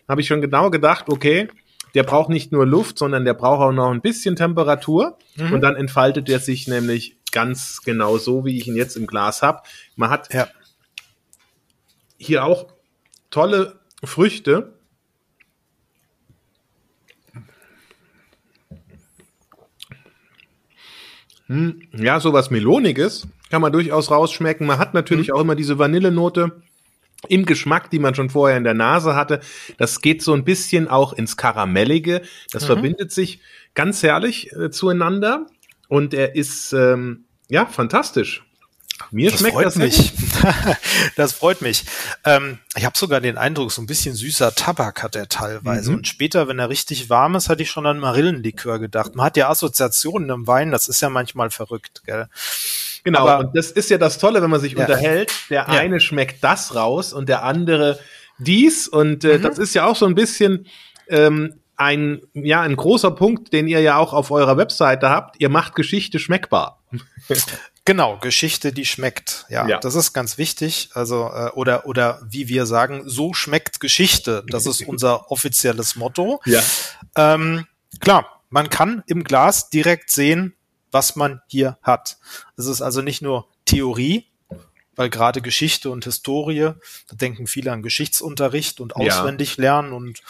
Habe 0.06 0.20
ich 0.20 0.26
schon 0.26 0.42
genau 0.42 0.70
gedacht, 0.70 1.06
okay, 1.08 1.48
der 1.94 2.02
braucht 2.02 2.28
nicht 2.28 2.52
nur 2.52 2.66
Luft, 2.66 2.98
sondern 2.98 3.24
der 3.24 3.34
braucht 3.34 3.62
auch 3.62 3.72
noch 3.72 3.90
ein 3.90 4.02
bisschen 4.02 4.36
Temperatur. 4.36 5.18
Mhm. 5.36 5.52
Und 5.54 5.60
dann 5.62 5.76
entfaltet 5.76 6.28
er 6.28 6.40
sich 6.40 6.68
nämlich 6.68 7.17
ganz 7.32 7.82
genau 7.82 8.18
so, 8.18 8.44
wie 8.44 8.56
ich 8.56 8.66
ihn 8.66 8.76
jetzt 8.76 8.96
im 8.96 9.06
Glas 9.06 9.42
habe. 9.42 9.62
Man 9.96 10.10
hat 10.10 10.32
ja. 10.32 10.48
hier 12.16 12.44
auch 12.44 12.72
tolle 13.30 13.78
Früchte. 14.04 14.74
Hm, 21.46 21.82
ja, 21.94 22.20
sowas 22.20 22.50
Meloniges 22.50 23.26
kann 23.50 23.62
man 23.62 23.72
durchaus 23.72 24.10
rausschmecken. 24.10 24.66
Man 24.66 24.78
hat 24.78 24.94
natürlich 24.94 25.28
mhm. 25.28 25.34
auch 25.34 25.40
immer 25.40 25.54
diese 25.54 25.78
Vanillenote 25.78 26.62
im 27.28 27.46
Geschmack, 27.46 27.90
die 27.90 27.98
man 27.98 28.14
schon 28.14 28.30
vorher 28.30 28.56
in 28.56 28.64
der 28.64 28.74
Nase 28.74 29.16
hatte. 29.16 29.40
Das 29.76 30.00
geht 30.00 30.22
so 30.22 30.34
ein 30.34 30.44
bisschen 30.44 30.88
auch 30.88 31.12
ins 31.12 31.36
Karamellige. 31.36 32.22
Das 32.52 32.64
mhm. 32.64 32.66
verbindet 32.66 33.12
sich 33.12 33.40
ganz 33.74 34.02
herrlich 34.02 34.52
äh, 34.52 34.70
zueinander. 34.70 35.46
Und 35.88 36.14
er 36.14 36.34
ist 36.34 36.72
ähm, 36.72 37.24
ja 37.48 37.66
fantastisch. 37.66 38.44
Mir 39.10 39.30
das 39.30 39.40
schmeckt 39.40 39.54
freut 39.54 39.66
das 39.66 39.76
mich. 39.76 40.12
das 41.16 41.32
freut 41.32 41.62
mich. 41.62 41.84
Ähm, 42.24 42.58
ich 42.76 42.84
habe 42.84 42.98
sogar 42.98 43.20
den 43.20 43.38
Eindruck, 43.38 43.70
so 43.70 43.80
ein 43.80 43.86
bisschen 43.86 44.14
süßer 44.14 44.54
Tabak 44.54 45.02
hat 45.02 45.16
er 45.16 45.28
teilweise. 45.28 45.90
Mhm. 45.90 45.98
Und 45.98 46.08
später, 46.08 46.48
wenn 46.48 46.58
er 46.58 46.68
richtig 46.68 47.08
warm 47.08 47.36
ist, 47.36 47.48
hatte 47.48 47.62
ich 47.62 47.70
schon 47.70 47.86
an 47.86 48.00
Marillenlikör 48.00 48.78
gedacht. 48.78 49.14
Man 49.14 49.24
hat 49.24 49.36
ja 49.36 49.48
Assoziationen 49.48 50.30
im 50.30 50.46
Wein, 50.46 50.72
das 50.72 50.88
ist 50.88 51.00
ja 51.00 51.08
manchmal 51.08 51.50
verrückt, 51.50 52.02
gell? 52.04 52.28
Genau, 53.04 53.20
Aber, 53.20 53.38
und 53.46 53.56
das 53.56 53.70
ist 53.70 53.88
ja 53.88 53.98
das 53.98 54.18
Tolle, 54.18 54.42
wenn 54.42 54.50
man 54.50 54.60
sich 54.60 54.72
ja. 54.72 54.80
unterhält. 54.80 55.32
Der 55.48 55.60
ja. 55.60 55.66
eine 55.66 56.00
schmeckt 56.00 56.42
das 56.42 56.74
raus 56.74 57.12
und 57.12 57.28
der 57.28 57.44
andere 57.44 57.98
dies. 58.38 58.88
Und 58.88 59.24
äh, 59.24 59.38
mhm. 59.38 59.42
das 59.42 59.58
ist 59.58 59.74
ja 59.74 59.86
auch 59.86 59.96
so 59.96 60.06
ein 60.06 60.14
bisschen 60.14 60.66
ähm, 61.08 61.57
ein, 61.78 62.20
ja, 62.34 62.60
ein 62.60 62.76
großer 62.76 63.12
Punkt, 63.12 63.52
den 63.52 63.68
ihr 63.68 63.80
ja 63.80 63.96
auch 63.96 64.12
auf 64.12 64.30
eurer 64.30 64.56
Webseite 64.56 65.08
habt. 65.08 65.40
Ihr 65.40 65.48
macht 65.48 65.74
Geschichte 65.74 66.18
schmeckbar. 66.18 66.82
Genau, 67.84 68.18
Geschichte, 68.18 68.70
die 68.70 68.84
schmeckt. 68.84 69.46
Ja, 69.48 69.66
ja, 69.66 69.78
das 69.78 69.94
ist 69.94 70.12
ganz 70.12 70.36
wichtig. 70.36 70.90
Also 70.92 71.30
äh, 71.34 71.48
oder 71.54 71.86
oder 71.86 72.20
wie 72.22 72.46
wir 72.48 72.66
sagen, 72.66 73.04
so 73.06 73.32
schmeckt 73.32 73.80
Geschichte. 73.80 74.44
Das 74.50 74.66
ist 74.66 74.82
unser 74.86 75.30
offizielles 75.30 75.96
Motto. 75.96 76.42
Ja. 76.44 76.62
Ähm, 77.16 77.64
klar, 78.00 78.42
man 78.50 78.68
kann 78.68 79.02
im 79.06 79.24
Glas 79.24 79.70
direkt 79.70 80.10
sehen, 80.10 80.54
was 80.90 81.16
man 81.16 81.40
hier 81.46 81.78
hat. 81.80 82.18
Es 82.58 82.66
ist 82.66 82.82
also 82.82 83.00
nicht 83.00 83.22
nur 83.22 83.48
Theorie, 83.64 84.26
weil 84.94 85.08
gerade 85.08 85.40
Geschichte 85.40 85.88
und 85.88 86.04
Historie, 86.04 86.72
da 87.08 87.16
denken 87.16 87.46
viele 87.46 87.72
an 87.72 87.82
Geschichtsunterricht 87.82 88.80
und 88.80 88.96
auswendig 88.96 89.56
lernen 89.56 89.94
und 89.94 90.20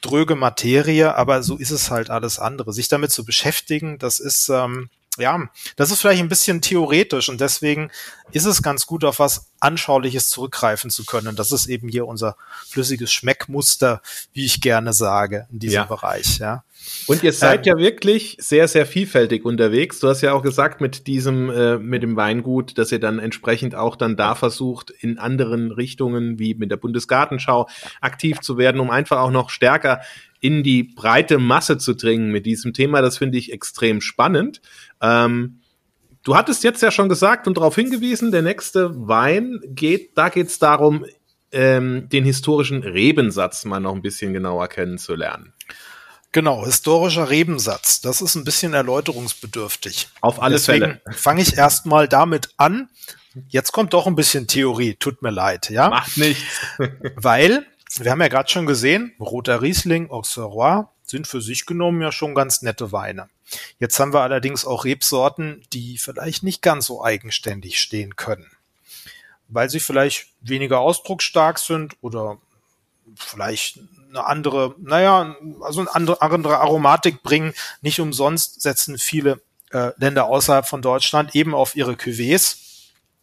dröge 0.00 0.34
Materie, 0.34 1.14
aber 1.14 1.42
so 1.42 1.56
ist 1.56 1.70
es 1.70 1.90
halt 1.90 2.10
alles 2.10 2.38
andere. 2.38 2.72
Sich 2.72 2.88
damit 2.88 3.10
zu 3.10 3.24
beschäftigen, 3.24 3.98
das 3.98 4.18
ist, 4.18 4.48
ähm, 4.48 4.88
ja, 5.18 5.48
das 5.76 5.90
ist 5.90 6.00
vielleicht 6.00 6.22
ein 6.22 6.28
bisschen 6.28 6.62
theoretisch 6.62 7.28
und 7.28 7.40
deswegen 7.40 7.90
ist 8.32 8.46
es 8.46 8.62
ganz 8.62 8.86
gut, 8.86 9.04
auf 9.04 9.18
was 9.18 9.50
Anschauliches 9.60 10.30
zurückgreifen 10.30 10.88
zu 10.88 11.04
können. 11.04 11.36
Das 11.36 11.52
ist 11.52 11.66
eben 11.66 11.88
hier 11.88 12.06
unser 12.06 12.36
flüssiges 12.66 13.12
Schmeckmuster, 13.12 14.00
wie 14.32 14.46
ich 14.46 14.62
gerne 14.62 14.94
sage, 14.94 15.46
in 15.52 15.58
diesem 15.58 15.74
Ja. 15.74 15.84
Bereich, 15.84 16.38
ja. 16.38 16.64
Und 17.06 17.22
ihr 17.22 17.32
seid 17.32 17.66
Ähm, 17.66 17.74
ja 17.76 17.84
wirklich 17.84 18.36
sehr, 18.40 18.66
sehr 18.66 18.86
vielfältig 18.86 19.44
unterwegs. 19.44 20.00
Du 20.00 20.08
hast 20.08 20.22
ja 20.22 20.32
auch 20.32 20.42
gesagt, 20.42 20.80
mit 20.80 21.06
diesem, 21.06 21.50
äh, 21.50 21.78
mit 21.78 22.02
dem 22.02 22.16
Weingut, 22.16 22.76
dass 22.78 22.90
ihr 22.90 22.98
dann 22.98 23.18
entsprechend 23.18 23.74
auch 23.74 23.96
dann 23.96 24.16
da 24.16 24.34
versucht, 24.34 24.90
in 24.90 25.18
anderen 25.18 25.70
Richtungen 25.70 26.38
wie 26.38 26.54
mit 26.54 26.70
der 26.70 26.76
Bundesgartenschau 26.78 27.68
aktiv 28.00 28.40
zu 28.40 28.56
werden, 28.56 28.80
um 28.80 28.90
einfach 28.90 29.18
auch 29.20 29.30
noch 29.30 29.50
stärker 29.50 30.00
in 30.40 30.64
die 30.64 30.82
breite 30.82 31.38
Masse 31.38 31.78
zu 31.78 31.94
dringen 31.94 32.32
mit 32.32 32.46
diesem 32.46 32.72
Thema. 32.74 33.00
Das 33.00 33.16
finde 33.18 33.38
ich 33.38 33.52
extrem 33.52 34.00
spannend. 34.00 34.60
Ähm, 35.02 35.60
du 36.22 36.36
hattest 36.36 36.64
jetzt 36.64 36.82
ja 36.82 36.90
schon 36.90 37.08
gesagt 37.08 37.46
und 37.46 37.56
darauf 37.56 37.74
hingewiesen, 37.74 38.30
der 38.32 38.42
nächste 38.42 39.08
Wein 39.08 39.60
geht, 39.66 40.16
da 40.16 40.28
geht 40.28 40.46
es 40.46 40.58
darum, 40.58 41.04
ähm, 41.50 42.08
den 42.08 42.24
historischen 42.24 42.82
Rebensatz 42.82 43.64
mal 43.64 43.80
noch 43.80 43.94
ein 43.94 44.02
bisschen 44.02 44.32
genauer 44.32 44.68
kennenzulernen. 44.68 45.52
Genau, 46.32 46.64
historischer 46.64 47.28
Rebensatz. 47.28 48.00
Das 48.00 48.22
ist 48.22 48.36
ein 48.36 48.44
bisschen 48.44 48.72
erläuterungsbedürftig. 48.72 50.08
Auf 50.22 50.40
alle 50.40 50.54
Deswegen 50.54 50.84
Fälle. 50.84 51.00
fange 51.10 51.42
ich 51.42 51.58
erstmal 51.58 52.08
damit 52.08 52.48
an. 52.56 52.88
Jetzt 53.48 53.72
kommt 53.72 53.92
doch 53.92 54.06
ein 54.06 54.16
bisschen 54.16 54.46
Theorie, 54.46 54.94
tut 54.94 55.20
mir 55.20 55.30
leid, 55.30 55.68
ja? 55.68 55.90
Macht 55.90 56.16
nichts. 56.16 56.42
Weil, 57.16 57.66
wir 57.98 58.10
haben 58.10 58.20
ja 58.22 58.28
gerade 58.28 58.50
schon 58.50 58.64
gesehen, 58.64 59.12
roter 59.20 59.60
Riesling, 59.60 60.10
Auxerrois 60.10 60.86
sind 61.04 61.26
für 61.26 61.42
sich 61.42 61.66
genommen 61.66 62.00
ja 62.00 62.12
schon 62.12 62.34
ganz 62.34 62.62
nette 62.62 62.92
Weine. 62.92 63.28
Jetzt 63.78 63.98
haben 63.98 64.12
wir 64.12 64.20
allerdings 64.20 64.64
auch 64.64 64.84
Rebsorten, 64.84 65.62
die 65.72 65.98
vielleicht 65.98 66.42
nicht 66.42 66.62
ganz 66.62 66.86
so 66.86 67.04
eigenständig 67.04 67.80
stehen 67.80 68.16
können. 68.16 68.50
Weil 69.48 69.68
sie 69.68 69.80
vielleicht 69.80 70.28
weniger 70.40 70.80
ausdrucksstark 70.80 71.58
sind 71.58 71.96
oder 72.00 72.38
vielleicht 73.16 73.78
eine 74.08 74.24
andere, 74.24 74.74
naja, 74.78 75.36
also 75.60 75.80
eine 75.80 76.20
andere, 76.20 76.60
Aromatik 76.60 77.22
bringen. 77.22 77.54
Nicht 77.80 78.00
umsonst 78.00 78.62
setzen 78.62 78.98
viele 78.98 79.40
äh, 79.70 79.92
Länder 79.96 80.26
außerhalb 80.26 80.66
von 80.66 80.82
Deutschland 80.82 81.34
eben 81.34 81.54
auf 81.54 81.76
ihre 81.76 81.92
Cuvées. 81.92 82.56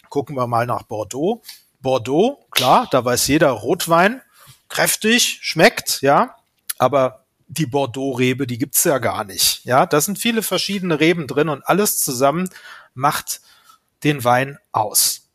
Gucken 0.09 0.35
wir 0.35 0.47
mal 0.47 0.65
nach 0.65 0.83
Bordeaux. 0.83 1.41
Bordeaux, 1.81 2.45
klar, 2.51 2.87
da 2.91 3.05
weiß 3.05 3.27
jeder 3.27 3.51
Rotwein, 3.51 4.21
kräftig, 4.67 5.39
schmeckt, 5.41 6.01
ja, 6.01 6.35
aber 6.77 7.23
die 7.49 7.65
Bordeaux-Rebe, 7.65 8.47
die 8.47 8.57
gibt's 8.57 8.83
ja 8.83 8.99
gar 8.99 9.25
nicht. 9.25 9.65
Ja, 9.65 9.85
da 9.85 9.99
sind 9.99 10.19
viele 10.19 10.43
verschiedene 10.43 10.99
Reben 10.99 11.27
drin 11.27 11.49
und 11.49 11.67
alles 11.67 11.99
zusammen 11.99 12.49
macht 12.93 13.41
den 14.03 14.23
Wein 14.23 14.59
aus. 14.71 15.29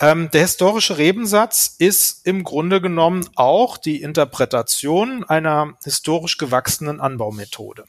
Ähm, 0.00 0.30
der 0.30 0.40
historische 0.40 0.96
Rebensatz 0.96 1.74
ist 1.78 2.26
im 2.26 2.42
Grunde 2.42 2.80
genommen 2.80 3.28
auch 3.36 3.76
die 3.76 4.00
Interpretation 4.00 5.24
einer 5.24 5.74
historisch 5.84 6.38
gewachsenen 6.38 7.00
Anbaumethode. 7.00 7.84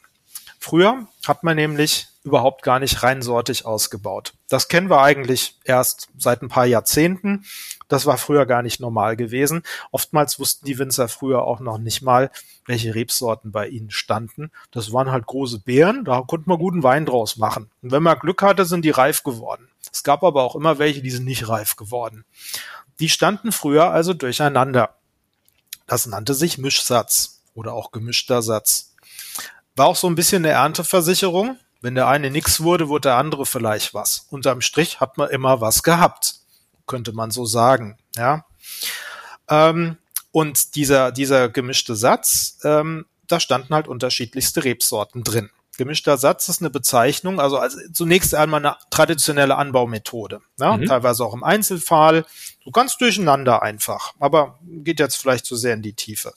Früher 0.58 1.08
hat 1.26 1.42
man 1.42 1.56
nämlich 1.56 2.08
überhaupt 2.24 2.62
gar 2.62 2.78
nicht 2.78 3.02
reinsortig 3.02 3.66
ausgebaut. 3.66 4.34
Das 4.48 4.68
kennen 4.68 4.90
wir 4.90 5.00
eigentlich 5.00 5.56
erst 5.64 6.08
seit 6.16 6.42
ein 6.42 6.48
paar 6.48 6.66
Jahrzehnten. 6.66 7.44
Das 7.88 8.06
war 8.06 8.16
früher 8.16 8.46
gar 8.46 8.62
nicht 8.62 8.80
normal 8.80 9.16
gewesen. 9.16 9.62
Oftmals 9.90 10.38
wussten 10.38 10.64
die 10.66 10.78
Winzer 10.78 11.08
früher 11.08 11.42
auch 11.42 11.60
noch 11.60 11.78
nicht 11.78 12.00
mal, 12.00 12.30
welche 12.66 12.94
Rebsorten 12.94 13.52
bei 13.52 13.68
ihnen 13.68 13.90
standen. 13.90 14.50
Das 14.70 14.92
waren 14.92 15.10
halt 15.10 15.26
große 15.26 15.58
Beeren, 15.58 16.04
da 16.04 16.22
konnte 16.22 16.48
man 16.48 16.58
guten 16.58 16.82
Wein 16.82 17.06
draus 17.06 17.36
machen. 17.36 17.70
Und 17.82 17.90
wenn 17.90 18.02
man 18.02 18.18
Glück 18.18 18.42
hatte, 18.42 18.64
sind 18.64 18.84
die 18.84 18.90
reif 18.90 19.24
geworden. 19.24 19.68
Es 19.92 20.02
gab 20.02 20.22
aber 20.22 20.42
auch 20.42 20.54
immer 20.54 20.78
welche, 20.78 21.02
die 21.02 21.10
sind 21.10 21.24
nicht 21.24 21.48
reif 21.48 21.76
geworden. 21.76 22.24
Die 23.00 23.08
standen 23.08 23.52
früher 23.52 23.90
also 23.90 24.14
durcheinander. 24.14 24.94
Das 25.86 26.06
nannte 26.06 26.34
sich 26.34 26.56
Mischsatz 26.56 27.42
oder 27.54 27.74
auch 27.74 27.90
gemischter 27.90 28.42
Satz. 28.42 28.94
War 29.76 29.86
auch 29.86 29.96
so 29.96 30.06
ein 30.06 30.14
bisschen 30.14 30.44
eine 30.44 30.54
Ernteversicherung. 30.54 31.58
Wenn 31.82 31.94
der 31.96 32.08
eine 32.08 32.30
nix 32.30 32.60
wurde, 32.60 32.88
wurde 32.88 33.08
der 33.08 33.16
andere 33.16 33.44
vielleicht 33.44 33.92
was. 33.92 34.26
Unterm 34.30 34.60
Strich 34.60 35.00
hat 35.00 35.18
man 35.18 35.28
immer 35.30 35.60
was 35.60 35.82
gehabt, 35.82 36.36
könnte 36.86 37.12
man 37.12 37.30
so 37.30 37.44
sagen. 37.44 37.98
Ja. 38.16 38.46
Ähm, 39.48 39.98
und 40.30 40.76
dieser, 40.76 41.12
dieser 41.12 41.48
gemischte 41.48 41.96
Satz, 41.96 42.58
ähm, 42.64 43.06
da 43.26 43.40
standen 43.40 43.74
halt 43.74 43.88
unterschiedlichste 43.88 44.64
Rebsorten 44.64 45.24
drin. 45.24 45.50
Gemischter 45.78 46.18
Satz 46.18 46.48
ist 46.48 46.60
eine 46.60 46.70
Bezeichnung, 46.70 47.40
also, 47.40 47.58
also 47.58 47.78
zunächst 47.92 48.34
einmal 48.34 48.60
eine 48.60 48.76
traditionelle 48.90 49.56
Anbaumethode. 49.56 50.40
Ja, 50.60 50.76
Mhm. 50.76 50.86
Teilweise 50.86 51.24
auch 51.24 51.34
im 51.34 51.42
Einzelfall. 51.42 52.26
So 52.64 52.70
ganz 52.70 52.98
durcheinander 52.98 53.62
einfach. 53.62 54.12
Aber 54.20 54.58
geht 54.62 55.00
jetzt 55.00 55.16
vielleicht 55.16 55.46
zu 55.46 55.56
sehr 55.56 55.74
in 55.74 55.82
die 55.82 55.94
Tiefe. 55.94 56.34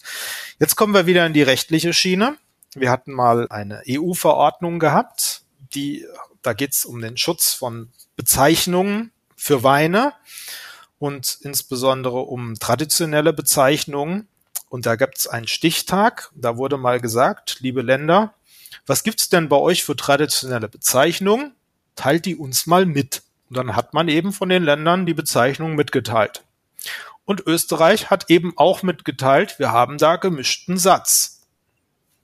Jetzt 0.59 0.75
kommen 0.75 0.93
wir 0.93 1.05
wieder 1.05 1.25
in 1.25 1.33
die 1.33 1.43
rechtliche 1.43 1.93
Schiene. 1.93 2.37
Wir 2.75 2.91
hatten 2.91 3.13
mal 3.13 3.47
eine 3.49 3.83
EU-Verordnung 3.89 4.79
gehabt, 4.79 5.43
die, 5.73 6.05
da 6.41 6.51
geht 6.53 6.73
es 6.73 6.83
um 6.83 7.01
den 7.01 7.15
Schutz 7.15 7.53
von 7.53 7.89
Bezeichnungen 8.17 9.11
für 9.35 9.63
Weine 9.63 10.13
und 10.99 11.37
insbesondere 11.41 12.19
um 12.19 12.55
traditionelle 12.59 13.31
Bezeichnungen. 13.31 14.27
Und 14.67 14.85
da 14.85 14.97
gibt 14.97 15.19
es 15.19 15.27
einen 15.27 15.47
Stichtag. 15.47 16.31
Da 16.35 16.57
wurde 16.57 16.77
mal 16.77 16.99
gesagt, 16.99 17.57
liebe 17.61 17.81
Länder, 17.81 18.33
was 18.85 19.03
gibt's 19.03 19.29
denn 19.29 19.47
bei 19.47 19.57
euch 19.57 19.85
für 19.85 19.95
traditionelle 19.95 20.67
Bezeichnungen? 20.67 21.53
Teilt 21.95 22.25
die 22.25 22.35
uns 22.35 22.67
mal 22.67 22.85
mit. 22.85 23.23
Und 23.49 23.57
dann 23.57 23.75
hat 23.75 23.93
man 23.93 24.09
eben 24.09 24.33
von 24.33 24.49
den 24.49 24.63
Ländern 24.63 25.05
die 25.05 25.13
Bezeichnung 25.13 25.75
mitgeteilt. 25.75 26.43
Und 27.23 27.45
Österreich 27.47 28.09
hat 28.09 28.29
eben 28.29 28.53
auch 28.57 28.83
mitgeteilt, 28.83 29.59
wir 29.59 29.71
haben 29.71 29.97
da 29.97 30.17
gemischten 30.17 30.77
Satz. 30.77 31.34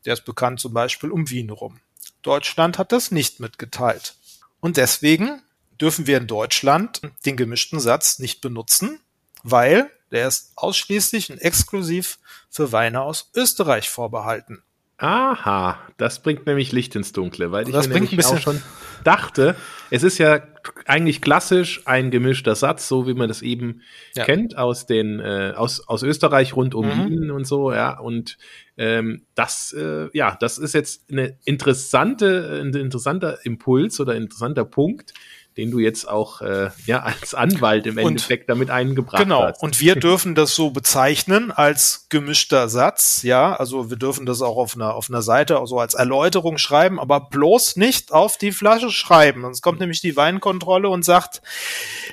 Der 0.06 0.14
ist 0.14 0.26
bekannt 0.26 0.60
zum 0.60 0.74
Beispiel 0.74 1.12
um 1.12 1.30
Wien 1.30 1.50
rum. 1.50 1.80
Deutschland 2.22 2.78
hat 2.78 2.92
das 2.92 3.12
nicht 3.12 3.40
mitgeteilt. 3.40 4.16
Und 4.60 4.78
deswegen 4.78 5.42
dürfen 5.80 6.06
wir 6.08 6.18
in 6.18 6.28
Deutschland 6.28 7.02
den 7.26 7.36
gemischten 7.38 7.80
Satz 7.80 8.20
nicht 8.20 8.42
benutzen, 8.42 9.00
weil 9.44 9.90
der 10.12 10.28
ist 10.28 10.52
ausschließlich 10.56 11.32
und 11.32 11.40
exklusiv 11.40 12.20
für 12.50 12.72
Weine 12.72 13.02
aus 13.02 13.32
Österreich 13.36 13.90
vorbehalten. 13.90 14.62
Aha, 14.98 15.80
das 15.98 16.22
bringt 16.22 16.46
nämlich 16.46 16.72
Licht 16.72 16.96
ins 16.96 17.12
Dunkle, 17.12 17.52
weil 17.52 17.66
ich 17.68 17.74
Das 17.74 17.88
mir 17.88 18.00
nämlich 18.00 18.24
auch 18.24 18.40
schon 18.40 18.62
dachte, 19.04 19.56
es 19.90 20.04
ist 20.04 20.20
ja 20.20 20.44
eigentlich 20.86 21.22
klassisch 21.24 21.82
ein 21.86 22.12
gemischter 22.12 22.54
Satz, 22.56 22.88
so 22.88 23.08
wie 23.08 23.16
man 23.16 23.28
das 23.28 23.42
eben 23.42 23.82
Ja. 24.14 24.26
kennt 24.26 24.56
aus 24.60 24.86
den 24.86 25.20
äh, 25.20 25.54
aus 25.56 25.88
aus 25.88 26.04
Österreich 26.04 26.56
rund 26.56 26.76
um 26.76 26.86
Mhm. 26.88 27.10
Wien 27.10 27.32
und 27.32 27.46
so, 27.46 27.74
ja 27.74 27.98
und 27.98 28.38
ähm, 28.82 29.28
das 29.36 29.74
äh, 29.74 30.10
ja, 30.12 30.36
das 30.40 30.58
ist 30.58 30.74
jetzt 30.74 31.04
eine 31.12 31.38
interessante 31.46 32.60
ein 32.64 32.74
interessanter 32.74 33.38
Impuls 33.46 34.00
oder 34.00 34.16
interessanter 34.16 34.66
Punkt, 34.66 35.14
den 35.58 35.70
du 35.70 35.80
jetzt 35.80 36.08
auch 36.08 36.42
äh, 36.42 36.70
ja 36.86 37.04
als 37.04 37.34
Anwalt 37.34 37.86
im 37.86 37.98
Und- 37.98 38.08
Endeffekt 38.08 38.50
damit 38.50 38.70
eingebracht 38.70 39.22
Genau. 39.22 39.44
hast. 39.44 39.62
Und 39.62 39.80
wir 39.82 39.96
dürfen 39.96 40.34
das 40.34 40.56
so 40.56 40.72
bezeichnen 40.72 41.52
als 41.52 42.06
gemischter 42.10 42.70
Satz. 42.70 43.22
Ja, 43.24 43.56
also 43.56 43.90
wir 43.90 43.98
dürfen 43.98 44.26
das 44.26 44.42
auch 44.42 44.56
auf 44.58 44.76
einer, 44.76 44.96
auf 44.96 45.10
einer 45.10 45.22
Seite 45.22 45.60
so 45.66 45.80
als 45.80 45.94
Erläuterung 45.94 46.58
schreiben, 46.58 47.00
aber 47.00 47.20
bloß 47.20 47.76
nicht 47.76 48.12
auf 48.14 48.38
die 48.38 48.52
Flasche 48.52 48.92
schreiben. 48.92 49.42
Sonst 49.42 49.62
kommt 49.62 49.80
nämlich 49.82 50.00
die 50.02 50.16
Weinkontrolle 50.16 50.88
und 50.90 51.04
sagt, 51.04 51.42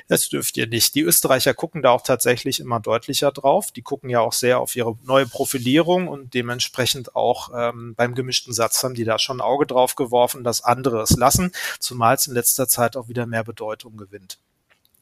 das 0.07 0.27
dürft 0.29 0.57
ihr 0.57 0.67
nicht. 0.67 0.95
Die 0.95 1.01
Österreicher 1.01 1.53
gucken 1.53 1.81
da 1.81 1.91
auch 1.91 2.01
tatsächlich 2.01 2.59
immer 2.59 2.79
deutlicher 2.79 3.31
drauf. 3.31 3.71
Die 3.71 3.81
gucken 3.81 4.09
ja 4.09 4.19
auch 4.19 4.33
sehr 4.33 4.59
auf 4.59 4.75
ihre 4.75 4.95
neue 5.05 5.25
Profilierung 5.27 6.07
und 6.07 6.33
dementsprechend 6.33 7.15
auch 7.15 7.49
ähm, 7.55 7.93
beim 7.95 8.15
gemischten 8.15 8.53
Satz 8.53 8.83
haben 8.83 8.95
die 8.95 9.05
da 9.05 9.17
schon 9.17 9.37
ein 9.37 9.41
Auge 9.41 9.65
drauf 9.65 9.95
geworfen, 9.95 10.43
dass 10.43 10.63
andere 10.63 11.01
es 11.01 11.11
lassen, 11.11 11.51
zumal 11.79 12.15
es 12.15 12.27
in 12.27 12.33
letzter 12.33 12.67
Zeit 12.67 12.97
auch 12.97 13.07
wieder 13.07 13.25
mehr 13.29 13.43
Bedeutung 13.43 13.97
gewinnt. 13.97 14.39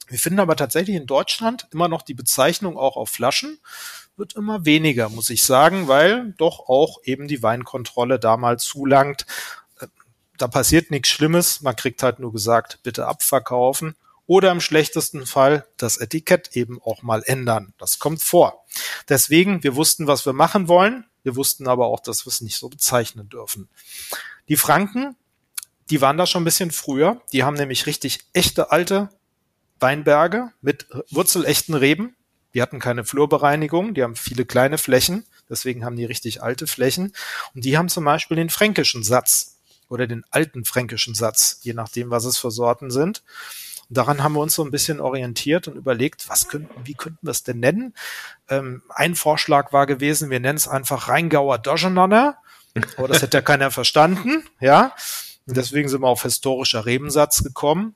Wir 0.07 0.19
finden 0.19 0.39
aber 0.39 0.55
tatsächlich 0.55 0.95
in 0.95 1.05
Deutschland 1.05 1.67
immer 1.71 1.87
noch 1.87 2.01
die 2.01 2.13
Bezeichnung 2.13 2.77
auch 2.77 2.95
auf 2.95 3.09
Flaschen, 3.09 3.59
wird 4.15 4.35
immer 4.35 4.65
weniger, 4.65 5.09
muss 5.09 5.29
ich 5.29 5.43
sagen, 5.43 5.87
weil 5.87 6.33
doch 6.37 6.69
auch 6.69 6.99
eben 7.03 7.27
die 7.27 7.43
Weinkontrolle 7.43 8.19
da 8.19 8.37
mal 8.37 8.57
zulangt. 8.57 9.25
Äh, 9.79 9.87
Da 10.37 10.47
passiert 10.47 10.91
nichts 10.91 11.09
Schlimmes, 11.09 11.61
man 11.61 11.75
kriegt 11.75 12.03
halt 12.03 12.19
nur 12.19 12.31
gesagt, 12.31 12.79
bitte 12.83 13.05
abverkaufen 13.07 13.95
oder 14.27 14.51
im 14.51 14.61
schlechtesten 14.61 15.25
Fall 15.25 15.65
das 15.77 15.97
Etikett 15.97 16.55
eben 16.55 16.81
auch 16.81 17.01
mal 17.01 17.23
ändern. 17.25 17.73
Das 17.77 17.99
kommt 17.99 18.21
vor. 18.21 18.65
Deswegen, 19.09 19.63
wir 19.63 19.75
wussten, 19.75 20.07
was 20.07 20.25
wir 20.25 20.33
machen 20.33 20.67
wollen, 20.67 21.05
wir 21.23 21.35
wussten 21.35 21.67
aber 21.67 21.87
auch, 21.87 21.99
dass 21.99 22.25
wir 22.25 22.29
es 22.29 22.41
nicht 22.41 22.57
so 22.57 22.69
bezeichnen 22.69 23.29
dürfen. 23.29 23.67
Die 24.47 24.57
Franken, 24.57 25.15
die 25.89 26.01
waren 26.01 26.17
da 26.17 26.25
schon 26.25 26.41
ein 26.41 26.45
bisschen 26.45 26.71
früher, 26.71 27.21
die 27.33 27.43
haben 27.43 27.55
nämlich 27.55 27.85
richtig 27.85 28.19
echte 28.33 28.71
alte 28.71 29.09
Weinberge 29.79 30.51
mit 30.61 30.87
wurzelechten 31.09 31.75
Reben. 31.75 32.15
Die 32.53 32.61
hatten 32.61 32.79
keine 32.79 33.03
Flurbereinigung, 33.03 33.93
die 33.93 34.03
haben 34.03 34.15
viele 34.15 34.45
kleine 34.45 34.77
Flächen, 34.77 35.25
Deswegen 35.49 35.85
haben 35.85 35.95
die 35.95 36.05
richtig 36.05 36.43
alte 36.43 36.67
Flächen. 36.67 37.13
Und 37.55 37.65
die 37.65 37.77
haben 37.77 37.89
zum 37.89 38.03
Beispiel 38.03 38.37
den 38.37 38.49
fränkischen 38.49 39.03
Satz 39.03 39.57
oder 39.89 40.07
den 40.07 40.23
alten 40.31 40.65
fränkischen 40.65 41.15
Satz, 41.15 41.59
je 41.61 41.73
nachdem, 41.73 42.09
was 42.09 42.25
es 42.25 42.37
für 42.37 42.51
Sorten 42.51 42.91
sind. 42.91 43.23
Und 43.89 43.97
daran 43.97 44.21
haben 44.21 44.33
wir 44.33 44.41
uns 44.41 44.55
so 44.55 44.65
ein 44.65 44.71
bisschen 44.71 44.99
orientiert 44.99 45.67
und 45.69 45.75
überlegt, 45.75 46.27
was 46.27 46.49
könnten, 46.49 46.85
wie 46.85 46.93
könnten 46.93 47.25
wir 47.25 47.31
es 47.31 47.43
denn 47.43 47.59
nennen? 47.59 47.93
Ähm, 48.49 48.83
ein 48.89 49.15
Vorschlag 49.15 49.71
war 49.71 49.85
gewesen, 49.85 50.29
wir 50.29 50.41
nennen 50.41 50.57
es 50.57 50.67
einfach 50.67 51.07
Rheingauer 51.07 51.57
Durcheinander. 51.59 52.37
Aber 52.97 53.07
das 53.07 53.21
hätte 53.21 53.37
ja 53.37 53.41
keiner 53.41 53.71
verstanden, 53.71 54.43
ja. 54.59 54.93
Und 55.47 55.55
deswegen 55.55 55.87
sind 55.87 56.01
wir 56.01 56.07
auf 56.07 56.23
historischer 56.23 56.85
Rebensatz 56.85 57.43
gekommen, 57.43 57.95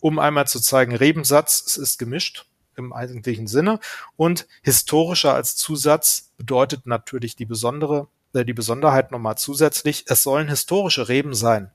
um 0.00 0.18
einmal 0.18 0.46
zu 0.46 0.60
zeigen, 0.60 0.94
Rebensatz, 0.94 1.62
es 1.66 1.76
ist 1.76 1.98
gemischt 1.98 2.46
im 2.76 2.92
eigentlichen 2.92 3.46
Sinne. 3.46 3.80
Und 4.16 4.46
historischer 4.62 5.34
als 5.34 5.56
Zusatz 5.56 6.32
bedeutet 6.36 6.86
natürlich 6.86 7.36
die 7.36 7.44
besondere, 7.44 8.08
äh, 8.32 8.44
die 8.44 8.54
Besonderheit 8.54 9.12
nochmal 9.12 9.36
zusätzlich, 9.36 10.04
es 10.08 10.22
sollen 10.22 10.48
historische 10.48 11.08
Reben 11.08 11.34
sein. 11.34 11.70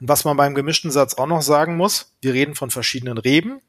Und 0.00 0.08
was 0.08 0.24
man 0.24 0.36
beim 0.36 0.54
gemischten 0.54 0.90
Satz 0.90 1.14
auch 1.14 1.26
noch 1.26 1.42
sagen 1.42 1.76
muss, 1.76 2.12
wir 2.20 2.34
reden 2.34 2.54
von 2.54 2.70
verschiedenen 2.70 3.18
Reben, 3.18 3.60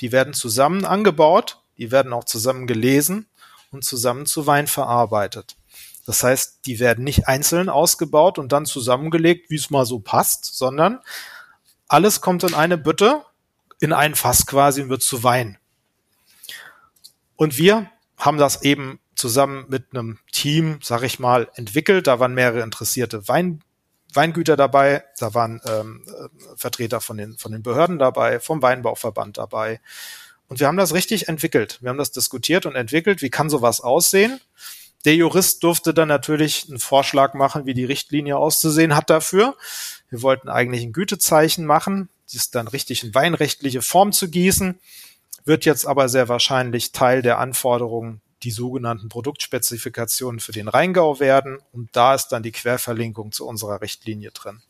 die 0.00 0.12
werden 0.12 0.34
zusammen 0.34 0.84
angebaut, 0.84 1.62
die 1.78 1.90
werden 1.90 2.12
auch 2.12 2.24
zusammen 2.24 2.66
gelesen 2.66 3.26
und 3.70 3.84
zusammen 3.84 4.26
zu 4.26 4.46
Wein 4.46 4.66
verarbeitet. 4.66 5.56
Das 6.04 6.22
heißt, 6.22 6.66
die 6.66 6.80
werden 6.80 7.04
nicht 7.04 7.28
einzeln 7.28 7.68
ausgebaut 7.68 8.38
und 8.38 8.52
dann 8.52 8.66
zusammengelegt, 8.66 9.50
wie 9.50 9.56
es 9.56 9.70
mal 9.70 9.86
so 9.86 10.00
passt, 10.00 10.56
sondern 10.56 11.00
alles 11.88 12.20
kommt 12.20 12.44
in 12.44 12.54
eine 12.54 12.76
Bütte, 12.78 13.22
in 13.80 13.92
ein 13.92 14.14
Fass 14.14 14.46
quasi 14.46 14.82
und 14.82 14.88
wird 14.90 15.02
zu 15.02 15.22
Wein. 15.22 15.58
Und 17.36 17.58
wir 17.58 17.90
haben 18.16 18.38
das 18.38 18.62
eben 18.62 19.00
zusammen 19.16 19.66
mit 19.68 19.86
einem 19.92 20.18
Team, 20.32 20.78
sag 20.82 21.02
ich 21.02 21.18
mal, 21.18 21.48
entwickelt. 21.54 22.06
Da 22.06 22.20
waren 22.20 22.34
mehrere 22.34 22.62
interessierte 22.62 23.26
Wein, 23.28 23.62
Weingüter 24.12 24.56
dabei, 24.56 25.04
da 25.18 25.34
waren 25.34 25.60
ähm, 25.66 26.04
äh, 26.06 26.56
Vertreter 26.56 27.00
von 27.00 27.16
den, 27.16 27.36
von 27.36 27.52
den 27.52 27.62
Behörden 27.62 27.98
dabei, 27.98 28.40
vom 28.40 28.62
Weinbauverband 28.62 29.38
dabei. 29.38 29.80
Und 30.48 30.60
wir 30.60 30.66
haben 30.66 30.76
das 30.76 30.94
richtig 30.94 31.28
entwickelt. 31.28 31.78
Wir 31.80 31.90
haben 31.90 31.98
das 31.98 32.12
diskutiert 32.12 32.66
und 32.66 32.76
entwickelt. 32.76 33.22
Wie 33.22 33.30
kann 33.30 33.50
sowas 33.50 33.80
aussehen? 33.80 34.40
Der 35.04 35.14
Jurist 35.14 35.62
durfte 35.62 35.92
dann 35.92 36.08
natürlich 36.08 36.66
einen 36.68 36.78
Vorschlag 36.78 37.34
machen, 37.34 37.66
wie 37.66 37.74
die 37.74 37.84
Richtlinie 37.84 38.36
auszusehen 38.36 38.96
hat 38.96 39.10
dafür. 39.10 39.56
Wir 40.08 40.22
wollten 40.22 40.48
eigentlich 40.48 40.82
ein 40.82 40.92
Gütezeichen 40.92 41.66
machen, 41.66 42.08
das 42.32 42.50
dann 42.50 42.68
richtig 42.68 43.04
in 43.04 43.14
weinrechtliche 43.14 43.82
Form 43.82 44.12
zu 44.12 44.30
gießen, 44.30 44.78
wird 45.44 45.64
jetzt 45.64 45.86
aber 45.86 46.08
sehr 46.08 46.28
wahrscheinlich 46.28 46.92
Teil 46.92 47.20
der 47.20 47.38
Anforderungen 47.38 48.22
die 48.44 48.50
sogenannten 48.50 49.08
Produktspezifikationen 49.08 50.38
für 50.38 50.52
den 50.52 50.68
Rheingau 50.68 51.18
werden. 51.18 51.58
Und 51.72 51.88
da 51.92 52.14
ist 52.14 52.28
dann 52.28 52.42
die 52.42 52.52
Querverlinkung 52.52 53.32
zu 53.32 53.46
unserer 53.46 53.80
Richtlinie 53.80 54.30
drin. 54.30 54.62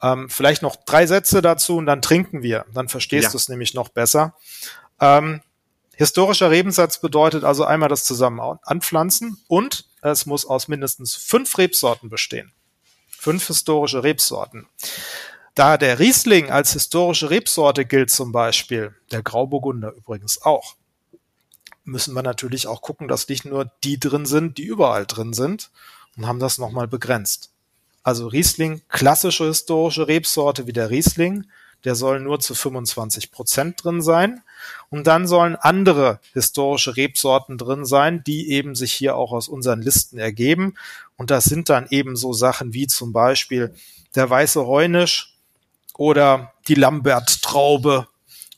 Ähm, 0.00 0.30
vielleicht 0.30 0.62
noch 0.62 0.76
drei 0.76 1.06
Sätze 1.06 1.42
dazu 1.42 1.76
und 1.76 1.86
dann 1.86 2.02
trinken 2.02 2.42
wir. 2.42 2.66
Dann 2.72 2.88
verstehst 2.88 3.24
ja. 3.24 3.30
du 3.32 3.36
es 3.36 3.48
nämlich 3.48 3.74
noch 3.74 3.88
besser. 3.88 4.34
Ähm, 5.00 5.40
historischer 5.98 6.50
Rebensatz 6.50 7.00
bedeutet 7.00 7.42
also 7.42 7.64
einmal 7.64 7.88
das 7.88 8.04
Zusammen 8.04 8.40
anpflanzen 8.62 9.36
und 9.48 9.86
es 10.00 10.26
muss 10.26 10.46
aus 10.46 10.68
mindestens 10.68 11.16
fünf 11.16 11.58
Rebsorten 11.58 12.08
bestehen. 12.08 12.52
Fünf 13.08 13.48
historische 13.48 14.04
Rebsorten. 14.04 14.68
Da 15.56 15.76
der 15.76 15.98
Riesling 15.98 16.50
als 16.52 16.72
historische 16.72 17.30
Rebsorte 17.30 17.84
gilt 17.84 18.10
zum 18.10 18.30
Beispiel, 18.30 18.94
der 19.10 19.24
Grauburgunder 19.24 19.92
übrigens 19.92 20.40
auch, 20.42 20.76
müssen 21.82 22.14
wir 22.14 22.22
natürlich 22.22 22.68
auch 22.68 22.80
gucken, 22.80 23.08
dass 23.08 23.28
nicht 23.28 23.44
nur 23.44 23.68
die 23.82 23.98
drin 23.98 24.24
sind, 24.24 24.56
die 24.56 24.64
überall 24.64 25.04
drin 25.04 25.32
sind 25.32 25.72
und 26.16 26.28
haben 26.28 26.38
das 26.38 26.58
nochmal 26.58 26.86
begrenzt. 26.86 27.50
Also 28.04 28.28
Riesling, 28.28 28.82
klassische 28.88 29.46
historische 29.46 30.06
Rebsorte 30.06 30.68
wie 30.68 30.72
der 30.72 30.90
Riesling, 30.90 31.46
der 31.84 31.94
soll 31.94 32.20
nur 32.20 32.40
zu 32.40 32.54
25 32.54 33.30
Prozent 33.30 33.82
drin 33.82 34.02
sein. 34.02 34.42
Und 34.90 35.06
dann 35.06 35.26
sollen 35.26 35.56
andere 35.56 36.20
historische 36.32 36.96
Rebsorten 36.96 37.58
drin 37.58 37.84
sein, 37.84 38.22
die 38.26 38.50
eben 38.50 38.74
sich 38.74 38.92
hier 38.92 39.16
auch 39.16 39.32
aus 39.32 39.48
unseren 39.48 39.82
Listen 39.82 40.18
ergeben. 40.18 40.74
Und 41.16 41.30
das 41.30 41.44
sind 41.44 41.68
dann 41.68 41.86
eben 41.90 42.16
so 42.16 42.32
Sachen 42.32 42.74
wie 42.74 42.86
zum 42.86 43.12
Beispiel 43.12 43.74
der 44.14 44.28
weiße 44.28 44.66
Heunisch 44.66 45.34
oder 45.94 46.52
die 46.68 46.74
Lambert-Traube 46.74 48.08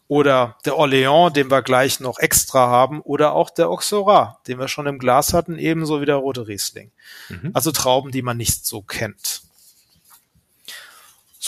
oder 0.09 0.57
der 0.65 0.75
Orléans, 0.75 1.31
den 1.31 1.51
wir 1.53 1.63
gleich 1.63 2.01
noch 2.01 2.19
extra 2.19 2.67
haben, 2.67 3.01
oder 3.01 3.33
auch 3.33 3.49
der 3.49 3.69
Auxerrois, 3.69 4.39
den 4.49 4.59
wir 4.59 4.67
schon 4.67 4.89
im 4.89 4.99
Glas 4.99 5.33
hatten, 5.33 5.57
ebenso 5.57 6.01
wie 6.01 6.07
der 6.07 6.17
rote 6.17 6.49
Riesling. 6.49 6.91
Mhm. 7.29 7.51
Also 7.55 7.71
Trauben, 7.71 8.11
die 8.11 8.23
man 8.23 8.37
nicht 8.37 8.67
so 8.67 8.83
kennt. 8.83 9.43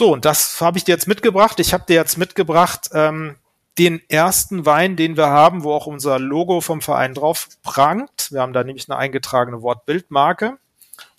So, 0.02 0.12
und 0.12 0.24
das 0.24 0.60
habe 0.60 0.78
ich 0.78 0.82
dir 0.82 0.90
jetzt 0.90 1.06
mitgebracht. 1.06 1.60
Ich 1.60 1.72
habe 1.72 1.84
dir 1.86 1.94
jetzt 1.94 2.18
mitgebracht 2.18 2.90
ähm, 2.92 3.36
den 3.78 4.02
ersten 4.08 4.66
Wein, 4.66 4.96
den 4.96 5.16
wir 5.16 5.28
haben, 5.28 5.62
wo 5.62 5.72
auch 5.72 5.86
unser 5.86 6.18
Logo 6.18 6.60
vom 6.60 6.80
Verein 6.80 7.14
drauf 7.14 7.46
prangt. 7.62 8.32
Wir 8.32 8.40
haben 8.40 8.52
da 8.52 8.64
nämlich 8.64 8.90
eine 8.90 8.98
eingetragene 8.98 9.62
Wortbildmarke, 9.62 10.58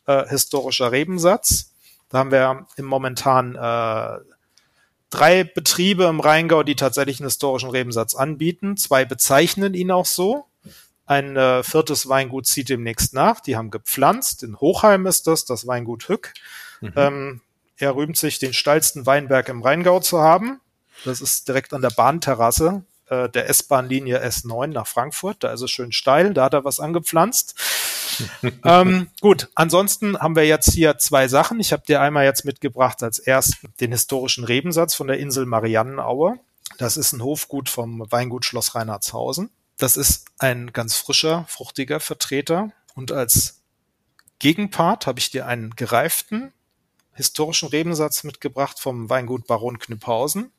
äh, 0.05 0.27
historischer 0.27 0.91
Rebensatz. 0.91 1.71
Da 2.09 2.17
haben 2.17 2.31
wir 2.31 2.67
im 2.75 2.83
momentan 2.83 3.55
äh, 3.55 4.19
drei 5.09 5.45
Betriebe 5.45 6.03
im 6.03 6.19
Rheingau, 6.19 6.63
die 6.63 6.75
tatsächlich 6.75 7.21
einen 7.21 7.27
historischen 7.27 7.69
Rebensatz 7.69 8.15
anbieten. 8.15 8.75
Zwei 8.75 9.05
bezeichnen 9.05 9.75
ihn 9.75 9.91
auch 9.91 10.05
so. 10.05 10.47
Ein 11.05 11.37
äh, 11.37 11.63
viertes 11.63 12.09
Weingut 12.09 12.47
zieht 12.47 12.67
demnächst 12.67 13.13
nach. 13.13 13.39
Die 13.39 13.55
haben 13.55 13.71
gepflanzt. 13.71 14.43
In 14.43 14.59
Hochheim 14.59 15.05
ist 15.05 15.25
das, 15.27 15.45
das 15.45 15.67
Weingut 15.67 16.09
Hück. 16.09 16.33
Mhm. 16.81 16.93
Ähm, 16.97 17.41
er 17.77 17.95
rühmt 17.95 18.17
sich, 18.17 18.39
den 18.39 18.53
steilsten 18.53 19.05
Weinberg 19.05 19.49
im 19.49 19.61
Rheingau 19.61 19.99
zu 19.99 20.19
haben. 20.19 20.59
Das 21.05 21.21
ist 21.21 21.47
direkt 21.47 21.73
an 21.73 21.81
der 21.81 21.89
Bahnterrasse 21.89 22.85
äh, 23.07 23.29
der 23.29 23.49
S-Bahn-Linie 23.49 24.23
S9 24.25 24.67
nach 24.67 24.87
Frankfurt. 24.87 25.43
Da 25.43 25.51
ist 25.51 25.61
es 25.61 25.71
schön 25.71 25.91
steil, 25.91 26.33
da 26.33 26.45
hat 26.45 26.53
er 26.53 26.63
was 26.63 26.79
angepflanzt. 26.79 27.55
ähm, 28.63 29.09
gut, 29.21 29.49
ansonsten 29.55 30.17
haben 30.17 30.35
wir 30.35 30.45
jetzt 30.45 30.71
hier 30.71 30.97
zwei 30.99 31.27
Sachen. 31.27 31.59
Ich 31.59 31.73
habe 31.73 31.83
dir 31.85 32.01
einmal 32.01 32.25
jetzt 32.25 32.45
mitgebracht 32.45 33.01
als 33.01 33.19
ersten 33.19 33.73
den 33.79 33.91
historischen 33.91 34.43
Rebensatz 34.43 34.93
von 34.93 35.07
der 35.07 35.19
Insel 35.19 35.45
Mariannenaue. 35.45 36.39
Das 36.77 36.97
ist 36.97 37.13
ein 37.13 37.23
Hofgut 37.23 37.69
vom 37.69 38.05
Weingut 38.11 38.45
Schloss 38.45 38.75
Reinhardshausen. 38.75 39.49
Das 39.77 39.97
ist 39.97 40.25
ein 40.37 40.71
ganz 40.73 40.95
frischer, 40.95 41.45
fruchtiger 41.49 41.99
Vertreter. 41.99 42.71
Und 42.95 43.11
als 43.11 43.61
Gegenpart 44.39 45.07
habe 45.07 45.19
ich 45.19 45.31
dir 45.31 45.47
einen 45.47 45.75
gereiften 45.75 46.53
historischen 47.13 47.69
Rebensatz 47.69 48.23
mitgebracht 48.23 48.79
vom 48.79 49.09
Weingut 49.09 49.47
Baron 49.47 49.79
Knüpphausen, 49.79 50.51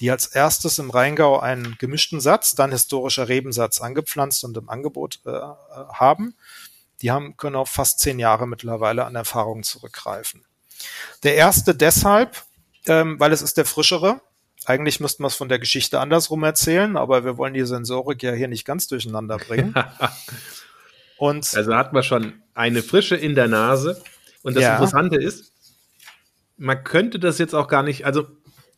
die 0.00 0.10
als 0.10 0.26
erstes 0.26 0.78
im 0.78 0.90
Rheingau 0.90 1.38
einen 1.38 1.76
gemischten 1.78 2.20
Satz, 2.20 2.54
dann 2.54 2.72
historischer 2.72 3.28
Rebensatz 3.28 3.80
angepflanzt 3.80 4.44
und 4.44 4.56
im 4.56 4.68
Angebot 4.68 5.20
äh, 5.26 5.30
haben. 5.30 6.34
Die 7.02 7.10
haben, 7.10 7.36
können 7.36 7.56
auf 7.56 7.70
fast 7.70 8.00
zehn 8.00 8.18
Jahre 8.18 8.46
mittlerweile 8.46 9.04
an 9.04 9.14
Erfahrungen 9.14 9.62
zurückgreifen. 9.62 10.44
Der 11.22 11.34
erste 11.34 11.74
deshalb, 11.74 12.44
ähm, 12.86 13.18
weil 13.20 13.32
es 13.32 13.42
ist 13.42 13.56
der 13.56 13.64
frischere. 13.64 14.20
Eigentlich 14.66 15.00
müssten 15.00 15.22
wir 15.22 15.28
es 15.28 15.34
von 15.34 15.48
der 15.48 15.58
Geschichte 15.58 16.00
andersrum 16.00 16.42
erzählen, 16.44 16.96
aber 16.96 17.24
wir 17.24 17.38
wollen 17.38 17.54
die 17.54 17.64
Sensorik 17.64 18.22
ja 18.22 18.32
hier 18.32 18.48
nicht 18.48 18.64
ganz 18.64 18.88
durcheinander 18.88 19.38
bringen. 19.38 19.74
Und 21.16 21.54
also 21.54 21.74
hat 21.74 21.92
man 21.92 22.02
schon 22.02 22.42
eine 22.54 22.82
Frische 22.82 23.16
in 23.16 23.34
der 23.34 23.46
Nase. 23.46 24.02
Und 24.42 24.56
das 24.56 24.62
ja. 24.62 24.72
Interessante 24.72 25.16
ist, 25.16 25.52
man 26.60 26.84
könnte 26.84 27.18
das 27.18 27.38
jetzt 27.38 27.54
auch 27.54 27.68
gar 27.68 27.82
nicht, 27.82 28.04
also 28.04 28.26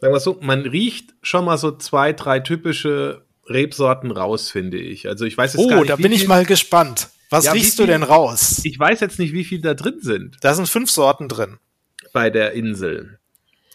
sagen 0.01 0.14
wir 0.14 0.20
so, 0.20 0.39
man 0.41 0.62
riecht 0.62 1.14
schon 1.20 1.45
mal 1.45 1.59
so 1.59 1.76
zwei, 1.76 2.12
drei 2.12 2.41
typische 2.41 3.26
Rebsorten 3.47 4.12
raus, 4.12 4.51
finde 4.51 4.78
ich. 4.78 5.09
Also 5.09 5.24
ich 5.24 5.37
weiß 5.37 5.55
jetzt 5.55 5.62
oh, 5.62 5.68
gar 5.68 5.76
nicht. 5.76 5.85
Oh, 5.85 5.89
da 5.89 5.97
bin 5.97 6.12
ich 6.12 6.28
mal 6.28 6.47
gespannt. 6.47 7.09
Was 7.28 7.47
ja, 7.47 7.53
riechst 7.53 7.76
viel, 7.76 7.87
du 7.87 7.93
denn 7.93 8.03
raus? 8.03 8.61
Ich 8.64 8.78
weiß 8.78 9.01
jetzt 9.01 9.18
nicht, 9.18 9.33
wie 9.33 9.45
viel 9.45 9.61
da 9.61 9.74
drin 9.74 9.99
sind. 10.01 10.37
Da 10.43 10.55
sind 10.55 10.68
fünf 10.68 10.91
Sorten 10.91 11.28
drin. 11.28 11.59
Bei 12.12 12.30
der 12.30 12.53
Insel. 12.53 13.18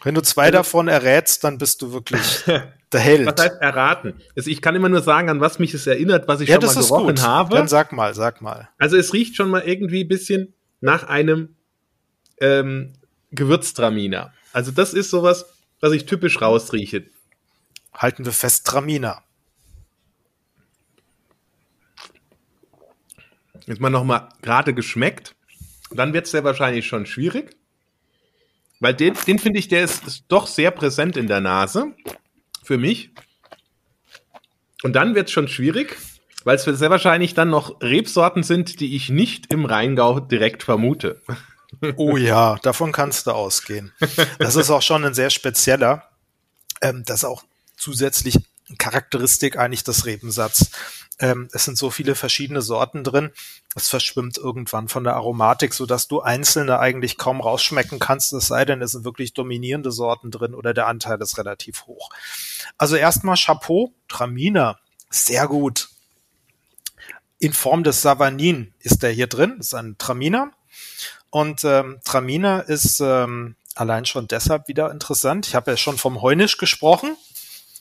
Wenn 0.03 0.15
du 0.15 0.21
zwei 0.21 0.43
also, 0.43 0.59
davon 0.59 0.87
errätst, 0.87 1.43
dann 1.43 1.57
bist 1.57 1.81
du 1.81 1.91
wirklich 1.91 2.43
der 2.93 2.99
Held. 2.99 3.25
Was 3.25 3.43
heißt 3.43 3.61
erraten? 3.61 4.13
Also 4.37 4.49
ich 4.49 4.61
kann 4.61 4.75
immer 4.75 4.89
nur 4.89 5.01
sagen, 5.01 5.29
an 5.29 5.41
was 5.41 5.59
mich 5.59 5.73
es 5.73 5.85
erinnert, 5.85 6.27
was 6.27 6.39
ich 6.39 6.49
ja, 6.49 6.61
schon 6.61 6.73
mal 6.73 6.81
gerochen 6.81 7.15
gut. 7.15 7.21
habe. 7.23 7.55
Dann 7.55 7.67
sag 7.67 7.91
mal, 7.91 8.13
sag 8.13 8.41
mal. 8.41 8.69
Also 8.77 8.95
es 8.95 9.11
riecht 9.11 9.35
schon 9.35 9.49
mal 9.49 9.63
irgendwie 9.63 10.03
ein 10.03 10.07
bisschen 10.07 10.53
nach 10.79 11.03
einem 11.03 11.55
ähm, 12.39 12.93
Gewürztraminer. 13.31 14.33
Also 14.53 14.71
das 14.71 14.93
ist 14.93 15.09
sowas, 15.09 15.45
was 15.79 15.93
ich 15.93 16.05
typisch 16.05 16.41
rausrieche. 16.41 17.09
Halten 17.93 18.25
wir 18.25 18.31
fest, 18.31 18.65
Traminer. 18.65 19.23
Jetzt 23.65 23.81
mal 23.81 23.89
nochmal 23.89 24.29
gerade 24.41 24.73
geschmeckt. 24.73 25.35
Dann 25.91 26.13
wird 26.13 26.25
es 26.25 26.31
sehr 26.31 26.43
wahrscheinlich 26.43 26.87
schon 26.87 27.05
schwierig. 27.05 27.55
Weil 28.79 28.93
den, 28.93 29.15
den 29.25 29.39
finde 29.39 29.59
ich, 29.59 29.67
der 29.67 29.83
ist, 29.83 30.05
ist 30.05 30.25
doch 30.27 30.47
sehr 30.47 30.71
präsent 30.71 31.17
in 31.17 31.27
der 31.27 31.41
Nase. 31.41 31.93
Für 32.63 32.77
mich. 32.77 33.11
Und 34.83 34.93
dann 34.93 35.15
wird 35.15 35.27
es 35.27 35.33
schon 35.33 35.47
schwierig, 35.47 35.97
Weil 36.43 36.55
es 36.55 36.63
sehr 36.63 36.89
wahrscheinlich 36.89 37.33
dann 37.33 37.49
noch 37.49 37.81
Rebsorten 37.81 38.43
sind, 38.43 38.79
die 38.79 38.95
ich 38.95 39.09
nicht 39.09 39.51
im 39.51 39.65
Rheingau 39.65 40.19
direkt 40.19 40.63
vermute. 40.63 41.21
Oh 41.95 42.17
ja, 42.17 42.57
davon 42.63 42.91
kannst 42.91 43.27
du 43.27 43.31
ausgehen. 43.31 43.93
Das 44.39 44.55
ist 44.55 44.69
auch 44.69 44.81
schon 44.81 45.05
ein 45.05 45.13
sehr 45.13 45.29
spezieller. 45.29 46.09
Ähm, 46.81 47.03
das 47.05 47.19
ist 47.19 47.25
auch 47.25 47.43
zusätzlich 47.75 48.39
Charakteristik 48.77 49.57
eigentlich 49.57 49.83
des 49.83 50.05
Rebensatz. 50.05 50.71
Ähm, 51.19 51.47
es 51.51 51.65
sind 51.65 51.77
so 51.77 51.89
viele 51.89 52.15
verschiedene 52.15 52.61
Sorten 52.61 53.03
drin. 53.03 53.31
Es 53.75 53.89
verschwimmt 53.89 54.37
irgendwann 54.37 54.87
von 54.87 55.03
der 55.03 55.15
Aromatik, 55.15 55.73
so 55.73 55.85
dass 55.85 56.07
du 56.07 56.21
einzelne 56.21 56.79
eigentlich 56.79 57.17
kaum 57.17 57.41
rausschmecken 57.41 57.99
kannst, 57.99 58.33
es 58.33 58.47
sei 58.47 58.65
denn, 58.65 58.81
es 58.81 58.91
sind 58.91 59.05
wirklich 59.05 59.33
dominierende 59.33 59.91
Sorten 59.91 60.31
drin 60.31 60.53
oder 60.53 60.73
der 60.73 60.87
Anteil 60.87 61.21
ist 61.21 61.37
relativ 61.37 61.85
hoch. 61.85 62.09
Also 62.77 62.95
erstmal 62.95 63.35
Chapeau, 63.35 63.93
Traminer, 64.07 64.79
sehr 65.09 65.47
gut. 65.47 65.89
In 67.39 67.53
Form 67.53 67.83
des 67.83 68.01
Savanin 68.01 68.73
ist 68.79 69.03
der 69.03 69.11
hier 69.11 69.27
drin, 69.27 69.57
ist 69.59 69.73
ein 69.73 69.97
Traminer. 69.97 70.51
Und 71.29 71.63
ähm, 71.63 71.99
Traminer 72.03 72.67
ist 72.67 72.99
ähm, 72.99 73.55
allein 73.75 74.05
schon 74.05 74.27
deshalb 74.27 74.67
wieder 74.67 74.91
interessant. 74.91 75.47
Ich 75.47 75.55
habe 75.55 75.71
ja 75.71 75.77
schon 75.77 75.97
vom 75.97 76.21
Heunisch 76.21 76.57
gesprochen. 76.57 77.15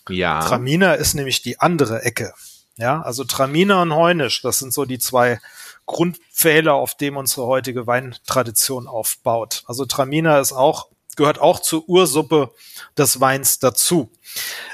Ja. 0.09 0.41
Traminer 0.41 0.97
ist 0.97 1.15
nämlich 1.15 1.43
die 1.43 1.61
andere 1.61 2.03
Ecke. 2.03 2.33
Ja, 2.77 3.01
also 3.01 3.25
Traminer 3.25 3.81
und 3.81 3.95
Heunisch, 3.95 4.43
das 4.43 4.59
sind 4.59 4.73
so 4.73 4.85
die 4.85 4.99
zwei 4.99 5.41
Grundpfähler, 5.87 6.75
auf 6.75 6.95
dem 6.95 7.17
unsere 7.17 7.47
heutige 7.47 7.87
Weintradition 7.87 8.87
aufbaut. 8.87 9.63
Also 9.67 9.87
Traminer 9.87 10.41
ist 10.41 10.53
auch, 10.53 10.89
gehört 11.17 11.39
auch 11.41 11.61
zur 11.61 11.89
Ursuppe 11.89 12.53
des 12.99 13.19
Weins 13.21 13.61
dazu. 13.61 14.13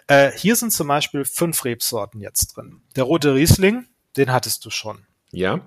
Äh, 0.09 0.33
hier 0.33 0.57
sind 0.57 0.73
zum 0.73 0.89
Beispiel 0.89 1.25
fünf 1.25 1.65
Rebsorten 1.65 2.21
jetzt 2.21 2.57
drin. 2.57 2.83
Der 2.97 3.05
rote 3.05 3.35
Riesling, 3.35 3.87
den 4.17 4.33
hattest 4.33 4.65
du 4.65 4.71
schon. 4.71 5.07
Ja. 5.31 5.61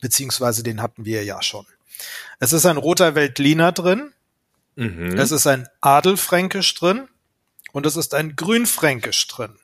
Beziehungsweise 0.00 0.62
den 0.62 0.80
hatten 0.80 1.04
wir 1.04 1.24
ja 1.24 1.42
schon. 1.42 1.66
Es 2.42 2.52
ist 2.52 2.66
ein 2.66 2.76
roter 2.76 3.14
Veltliner 3.14 3.70
drin. 3.70 4.12
Mhm. 4.74 5.16
Es 5.16 5.30
ist 5.30 5.46
ein 5.46 5.68
Adelfränkisch 5.80 6.74
drin. 6.74 7.06
Und 7.70 7.86
es 7.86 7.94
ist 7.94 8.14
ein 8.14 8.34
Grünfränkisch 8.34 9.28
drin. 9.28 9.60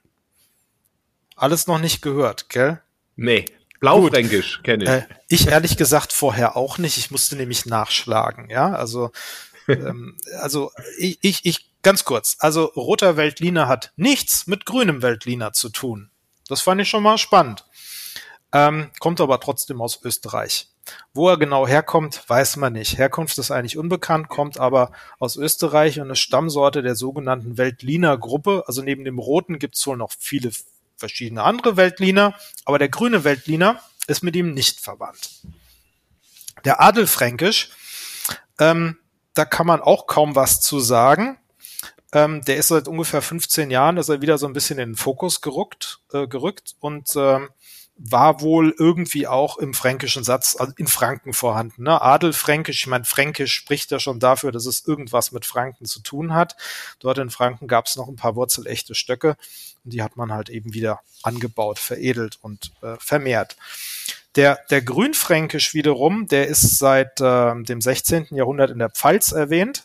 Alles 1.35 1.67
noch 1.67 1.81
nicht 1.81 2.03
gehört, 2.03 2.49
gell? 2.49 2.81
Nee. 3.17 3.47
Blaufränkisch 3.81 4.63
kenne 4.63 4.85
ich. 4.85 4.91
Äh, 4.91 5.07
ich 5.27 5.49
ehrlich 5.49 5.77
gesagt 5.77 6.13
vorher 6.13 6.57
auch 6.57 6.79
nicht. 6.79 6.99
Ich 6.99 7.11
musste 7.11 7.35
nämlich 7.35 7.67
nachschlagen, 7.67 8.49
ja. 8.49 8.73
Also, 8.73 9.11
ähm, 9.69 10.17
also 10.39 10.71
ich, 10.99 11.19
ich, 11.21 11.45
ich, 11.47 11.73
ganz 11.83 12.05
kurz. 12.05 12.37
Also 12.39 12.67
roter 12.77 13.17
Weltliner 13.17 13.67
hat 13.67 13.93
nichts 13.97 14.47
mit 14.47 14.67
grünem 14.67 15.03
Weltliner 15.03 15.53
zu 15.53 15.71
tun. 15.71 16.13
Das 16.47 16.61
fand 16.61 16.81
ich 16.81 16.89
schon 16.89 17.03
mal 17.03 17.19
spannend. 17.19 17.65
Ähm, 18.53 18.93
kommt 19.01 19.21
aber 19.21 19.41
trotzdem 19.41 19.83
aus 19.83 19.99
Österreich. 20.05 20.69
Wo 21.13 21.29
er 21.29 21.39
genau 21.39 21.67
herkommt, 21.67 22.23
weiß 22.29 22.57
man 22.57 22.73
nicht. 22.73 22.99
Herkunft 22.99 23.39
ist 23.39 23.51
eigentlich 23.51 23.79
unbekannt, 23.79 24.29
kommt 24.29 24.59
aber 24.59 24.93
aus 25.19 25.37
Österreich 25.37 26.01
und 26.01 26.11
ist 26.11 26.21
Stammsorte 26.21 26.83
der 26.83 26.95
sogenannten 26.95 27.59
Weltliner 27.59 28.17
Gruppe. 28.19 28.65
Also 28.67 28.83
neben 28.83 29.05
dem 29.05 29.19
roten 29.19 29.59
gibt's 29.59 29.87
wohl 29.87 29.97
noch 29.97 30.13
viele 30.19 30.51
verschiedene 30.97 31.43
andere 31.43 31.77
Weltliner, 31.77 32.35
aber 32.65 32.79
der 32.79 32.89
grüne 32.89 33.25
Weltliner 33.25 33.81
ist 34.07 34.23
mit 34.23 34.37
ihm 34.37 34.53
nicht 34.53 34.81
verwandt. 34.81 35.43
Der 36.65 36.81
Adelfränkisch, 36.81 37.71
ähm, 38.59 38.99
da 39.35 39.45
kann 39.45 39.67
man 39.67 39.81
auch 39.81 40.07
kaum 40.07 40.35
was 40.35 40.61
zu 40.61 40.81
sagen. 40.81 41.39
Ähm, 42.13 42.43
der 42.43 42.57
ist 42.57 42.69
seit 42.69 42.89
ungefähr 42.89 43.23
15 43.23 43.71
Jahren, 43.71 43.99
ist 43.99 44.09
er 44.09 44.23
wieder 44.23 44.39
so 44.39 44.47
ein 44.47 44.55
bisschen 44.55 44.79
in 44.79 44.91
den 44.91 44.97
Fokus 44.97 45.41
gerückt, 45.41 46.01
äh, 46.13 46.27
gerückt 46.27 46.75
und 46.81 47.11
ähm, 47.17 47.51
war 47.99 48.41
wohl 48.41 48.75
irgendwie 48.79 49.27
auch 49.27 49.59
im 49.59 49.75
fränkischen 49.75 50.23
Satz, 50.23 50.57
also 50.59 50.73
in 50.77 50.87
Franken 50.87 51.33
vorhanden. 51.33 51.83
Ne? 51.83 52.01
Adelfränkisch, 52.01 52.81
ich 52.81 52.87
meine, 52.87 53.05
Fränkisch 53.05 53.53
spricht 53.53 53.91
ja 53.91 53.99
schon 53.99 54.21
dafür, 54.21 54.53
dass 54.53 54.67
es 54.67 54.87
irgendwas 54.87 55.33
mit 55.33 55.45
Franken 55.45 55.85
zu 55.85 56.01
tun 56.01 56.33
hat. 56.33 56.57
Dort 57.01 57.19
in 57.19 57.31
Franken 57.31 57.67
gab 57.67 57.87
es 57.87 57.97
noch 57.97 58.09
ein 58.09 58.17
paar 58.17 58.37
wurzelechte 58.37 58.95
Stöcke 58.95 59.37
und 59.85 59.93
die 59.93 60.03
hat 60.03 60.17
man 60.17 60.33
halt 60.33 60.49
eben 60.49 60.75
wieder 60.75 61.01
angebaut, 61.25 61.81
veredelt 61.81 62.39
und 62.41 62.71
äh, 62.83 62.95
vermehrt. 63.01 63.57
Der, 64.37 64.61
der 64.71 64.83
Grünfränkisch 64.83 65.75
wiederum, 65.75 66.29
der 66.29 66.47
ist 66.47 66.79
seit 66.79 67.21
äh, 67.21 67.61
dem 67.63 67.81
16. 67.81 68.29
Jahrhundert 68.31 68.71
in 68.71 68.79
der 68.79 68.91
Pfalz 68.91 69.33
erwähnt, 69.33 69.85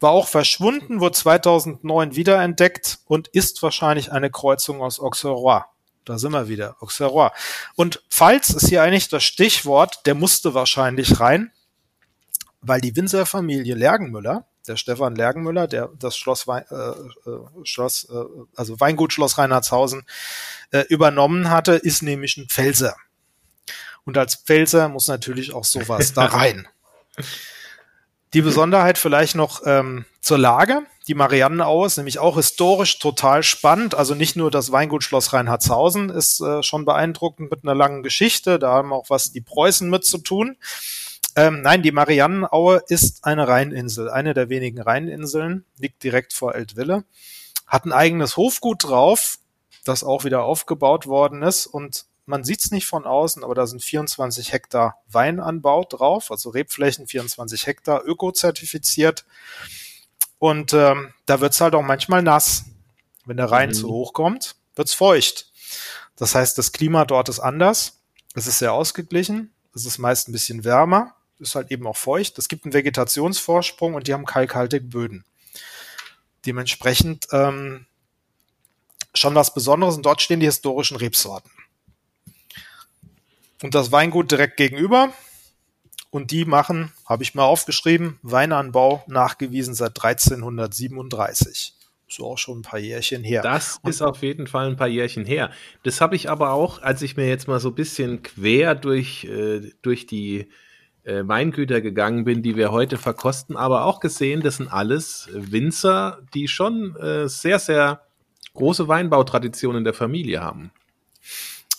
war 0.00 0.10
auch 0.10 0.26
verschwunden, 0.26 1.00
wurde 1.00 1.14
2009 1.14 2.16
wiederentdeckt 2.16 2.98
und 3.06 3.28
ist 3.28 3.62
wahrscheinlich 3.62 4.10
eine 4.10 4.30
Kreuzung 4.30 4.82
aus 4.82 4.98
Auxerrois 4.98 5.62
da 6.06 6.18
sind 6.18 6.32
wir 6.32 6.48
wieder. 6.48 6.76
Auxerrois. 6.80 7.32
Und 7.74 8.02
Pfalz 8.10 8.50
ist 8.50 8.68
hier 8.68 8.82
eigentlich 8.82 9.08
das 9.08 9.24
Stichwort, 9.24 10.06
der 10.06 10.14
musste 10.14 10.54
wahrscheinlich 10.54 11.20
rein, 11.20 11.52
weil 12.62 12.80
die 12.80 12.96
Winzerfamilie 12.96 13.74
Lergenmüller, 13.74 14.46
der 14.66 14.76
Stefan 14.76 15.14
Lergenmüller, 15.14 15.66
der 15.66 15.90
das 15.98 16.16
Schloss, 16.16 16.46
äh, 16.48 16.60
äh, 16.70 17.04
Schloss 17.64 18.08
äh, 18.10 18.24
also 18.56 18.80
Weingut 18.80 19.12
Schloss 19.12 19.36
Reinhardshausen 19.38 20.04
äh, 20.70 20.84
übernommen 20.88 21.50
hatte, 21.50 21.72
ist 21.72 22.02
nämlich 22.02 22.36
ein 22.36 22.48
Pfälzer. 22.48 22.96
Und 24.04 24.16
als 24.16 24.36
Pfälzer 24.36 24.88
muss 24.88 25.08
natürlich 25.08 25.52
auch 25.52 25.64
sowas 25.64 26.12
da 26.14 26.26
rein. 26.26 26.66
Die 28.32 28.42
Besonderheit 28.42 28.98
vielleicht 28.98 29.34
noch 29.34 29.62
ähm, 29.66 30.04
zur 30.20 30.38
Lage. 30.38 30.82
Die 31.08 31.14
Mariannenaue 31.14 31.86
ist 31.86 31.96
nämlich 31.98 32.18
auch 32.18 32.36
historisch 32.36 32.98
total 32.98 33.42
spannend. 33.42 33.94
Also 33.94 34.14
nicht 34.14 34.34
nur 34.34 34.50
das 34.50 34.72
Weingut 34.72 35.04
Schloss 35.04 35.32
Reinhardshausen 35.32 36.10
ist 36.10 36.40
äh, 36.40 36.62
schon 36.62 36.84
beeindruckend 36.84 37.50
mit 37.50 37.62
einer 37.62 37.76
langen 37.76 38.02
Geschichte. 38.02 38.58
Da 38.58 38.72
haben 38.72 38.92
auch 38.92 39.08
was 39.08 39.30
die 39.30 39.40
Preußen 39.40 39.88
mit 39.88 40.04
zu 40.04 40.18
tun. 40.18 40.56
Ähm, 41.36 41.60
nein, 41.60 41.82
die 41.82 41.92
Mariannenaue 41.92 42.82
ist 42.88 43.24
eine 43.24 43.46
Rheininsel, 43.46 44.10
eine 44.10 44.32
der 44.32 44.48
wenigen 44.48 44.80
Rheininseln, 44.80 45.64
liegt 45.78 46.02
direkt 46.02 46.32
vor 46.32 46.54
Eltville, 46.54 47.04
hat 47.66 47.84
ein 47.84 47.92
eigenes 47.92 48.38
Hofgut 48.38 48.84
drauf, 48.84 49.38
das 49.84 50.02
auch 50.02 50.24
wieder 50.24 50.44
aufgebaut 50.44 51.06
worden 51.06 51.42
ist 51.42 51.66
und 51.66 52.06
man 52.24 52.42
sieht 52.42 52.60
es 52.60 52.70
nicht 52.70 52.86
von 52.86 53.04
außen, 53.04 53.44
aber 53.44 53.54
da 53.54 53.66
sind 53.66 53.82
24 53.82 54.52
Hektar 54.52 54.98
Weinanbau 55.08 55.84
drauf, 55.84 56.30
also 56.30 56.50
Rebflächen 56.50 57.06
24 57.06 57.66
Hektar, 57.66 58.02
öko-zertifiziert. 58.04 59.24
Und 60.38 60.72
ähm, 60.72 61.12
da 61.26 61.40
wird's 61.40 61.60
halt 61.60 61.74
auch 61.74 61.82
manchmal 61.82 62.22
nass. 62.22 62.64
Wenn 63.24 63.36
der 63.36 63.50
Rhein 63.50 63.70
mhm. 63.70 63.74
zu 63.74 63.88
hoch 63.88 64.12
kommt, 64.12 64.56
wird's 64.74 64.94
feucht. 64.94 65.50
Das 66.16 66.34
heißt, 66.34 66.56
das 66.58 66.72
Klima 66.72 67.04
dort 67.04 67.28
ist 67.28 67.40
anders. 67.40 68.00
Es 68.34 68.46
ist 68.46 68.58
sehr 68.58 68.72
ausgeglichen. 68.72 69.52
Es 69.74 69.86
ist 69.86 69.98
meist 69.98 70.28
ein 70.28 70.32
bisschen 70.32 70.64
wärmer. 70.64 71.14
Ist 71.38 71.54
halt 71.54 71.70
eben 71.70 71.86
auch 71.86 71.96
feucht. 71.96 72.38
Es 72.38 72.48
gibt 72.48 72.64
einen 72.64 72.72
Vegetationsvorsprung 72.72 73.94
und 73.94 74.06
die 74.06 74.14
haben 74.14 74.24
kalkhaltige 74.24 74.86
Böden. 74.86 75.24
Dementsprechend 76.46 77.26
ähm, 77.32 77.86
schon 79.14 79.34
was 79.34 79.52
Besonderes. 79.52 79.96
Und 79.96 80.06
dort 80.06 80.22
stehen 80.22 80.40
die 80.40 80.46
historischen 80.46 80.96
Rebsorten 80.96 81.50
und 83.62 83.74
das 83.74 83.92
Weingut 83.92 84.30
direkt 84.30 84.56
gegenüber. 84.56 85.12
Und 86.16 86.30
die 86.30 86.46
machen, 86.46 86.94
habe 87.04 87.22
ich 87.24 87.34
mal 87.34 87.44
aufgeschrieben, 87.44 88.18
Weinanbau 88.22 89.04
nachgewiesen 89.06 89.74
seit 89.74 90.02
1337. 90.02 91.74
So 92.08 92.24
auch 92.24 92.38
schon 92.38 92.60
ein 92.60 92.62
paar 92.62 92.78
Jährchen 92.78 93.22
her. 93.22 93.42
Das 93.42 93.80
und 93.82 93.90
ist 93.90 94.00
auf 94.00 94.22
jeden 94.22 94.46
Fall 94.46 94.68
ein 94.68 94.76
paar 94.76 94.88
Jährchen 94.88 95.26
her. 95.26 95.50
Das 95.82 96.00
habe 96.00 96.16
ich 96.16 96.30
aber 96.30 96.52
auch, 96.52 96.80
als 96.80 97.02
ich 97.02 97.18
mir 97.18 97.28
jetzt 97.28 97.48
mal 97.48 97.60
so 97.60 97.68
ein 97.68 97.74
bisschen 97.74 98.22
quer 98.22 98.74
durch, 98.74 99.24
äh, 99.24 99.72
durch 99.82 100.06
die 100.06 100.48
äh, 101.04 101.20
Weingüter 101.26 101.82
gegangen 101.82 102.24
bin, 102.24 102.42
die 102.42 102.56
wir 102.56 102.72
heute 102.72 102.96
verkosten, 102.96 103.54
aber 103.54 103.84
auch 103.84 104.00
gesehen, 104.00 104.40
das 104.40 104.56
sind 104.56 104.72
alles 104.72 105.28
Winzer, 105.34 106.22
die 106.32 106.48
schon 106.48 106.96
äh, 106.96 107.28
sehr, 107.28 107.58
sehr 107.58 108.06
große 108.54 108.88
Weinbautraditionen 108.88 109.80
in 109.80 109.84
der 109.84 109.92
Familie 109.92 110.40
haben. 110.40 110.70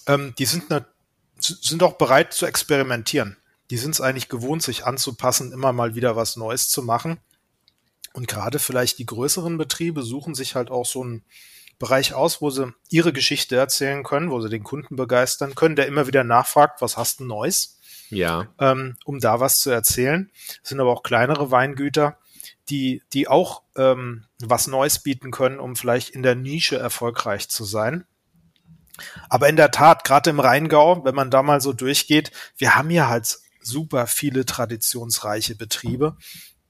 Ähm, 0.06 0.36
die 0.38 0.46
sind 0.46 0.70
natürlich 0.70 0.94
sind 1.40 1.82
auch 1.82 1.94
bereit 1.94 2.34
zu 2.34 2.46
experimentieren. 2.46 3.36
Die 3.70 3.78
sind 3.78 3.92
es 3.92 4.02
eigentlich 4.02 4.30
gewohnt, 4.30 4.64
sich 4.64 4.86
anzupassen, 4.86 5.52
immer 5.52 5.74
mal 5.74 5.96
wieder 5.96 6.16
was 6.16 6.38
Neues 6.38 6.70
zu 6.70 6.84
machen. 6.84 7.20
Und 8.14 8.28
gerade 8.28 8.60
vielleicht 8.60 9.00
die 9.00 9.06
größeren 9.06 9.58
Betriebe 9.58 10.04
suchen 10.04 10.34
sich 10.34 10.56
halt 10.56 10.72
auch 10.72 10.86
so 10.86 11.04
einen 11.04 11.24
Bereich 11.80 12.14
aus, 12.14 12.42
wo 12.42 12.50
sie 12.50 12.74
ihre 12.90 13.14
Geschichte 13.14 13.56
erzählen 13.56 14.04
können, 14.04 14.32
wo 14.32 14.42
sie 14.42 14.50
den 14.50 14.64
Kunden 14.64 14.96
begeistern 14.96 15.54
können, 15.54 15.76
der 15.76 15.86
immer 15.86 16.08
wieder 16.08 16.24
nachfragt, 16.24 16.82
was 16.82 16.98
hast 16.98 17.20
du 17.20 17.26
Neues? 17.26 17.78
Ja. 18.10 18.48
Ähm, 18.60 18.96
um 19.06 19.20
da 19.20 19.40
was 19.40 19.60
zu 19.60 19.70
erzählen. 19.70 20.32
Es 20.64 20.70
sind 20.70 20.80
aber 20.80 20.92
auch 20.92 21.04
kleinere 21.04 21.52
Weingüter, 21.52 22.18
die, 22.70 23.04
die 23.14 23.28
auch 23.28 23.64
ähm, 23.76 24.26
was 24.40 24.68
Neues 24.68 25.00
bieten 25.00 25.30
können, 25.32 25.60
um 25.60 25.76
vielleicht 25.76 26.10
in 26.10 26.24
der 26.24 26.36
Nische 26.36 26.78
erfolgreich 26.78 27.50
zu 27.50 27.66
sein. 27.66 28.06
Aber 29.30 29.48
in 29.48 29.56
der 29.56 29.72
Tat, 29.72 30.04
gerade 30.04 30.30
im 30.30 30.40
Rheingau, 30.40 31.06
wenn 31.06 31.14
man 31.14 31.30
da 31.30 31.44
mal 31.44 31.62
so 31.62 31.74
durchgeht, 31.74 32.32
wir 32.58 32.76
haben 32.76 32.90
hier 32.90 33.08
halt 33.08 33.38
super 33.68 34.08
viele 34.08 34.46
traditionsreiche 34.46 35.56
Betriebe. 35.56 36.18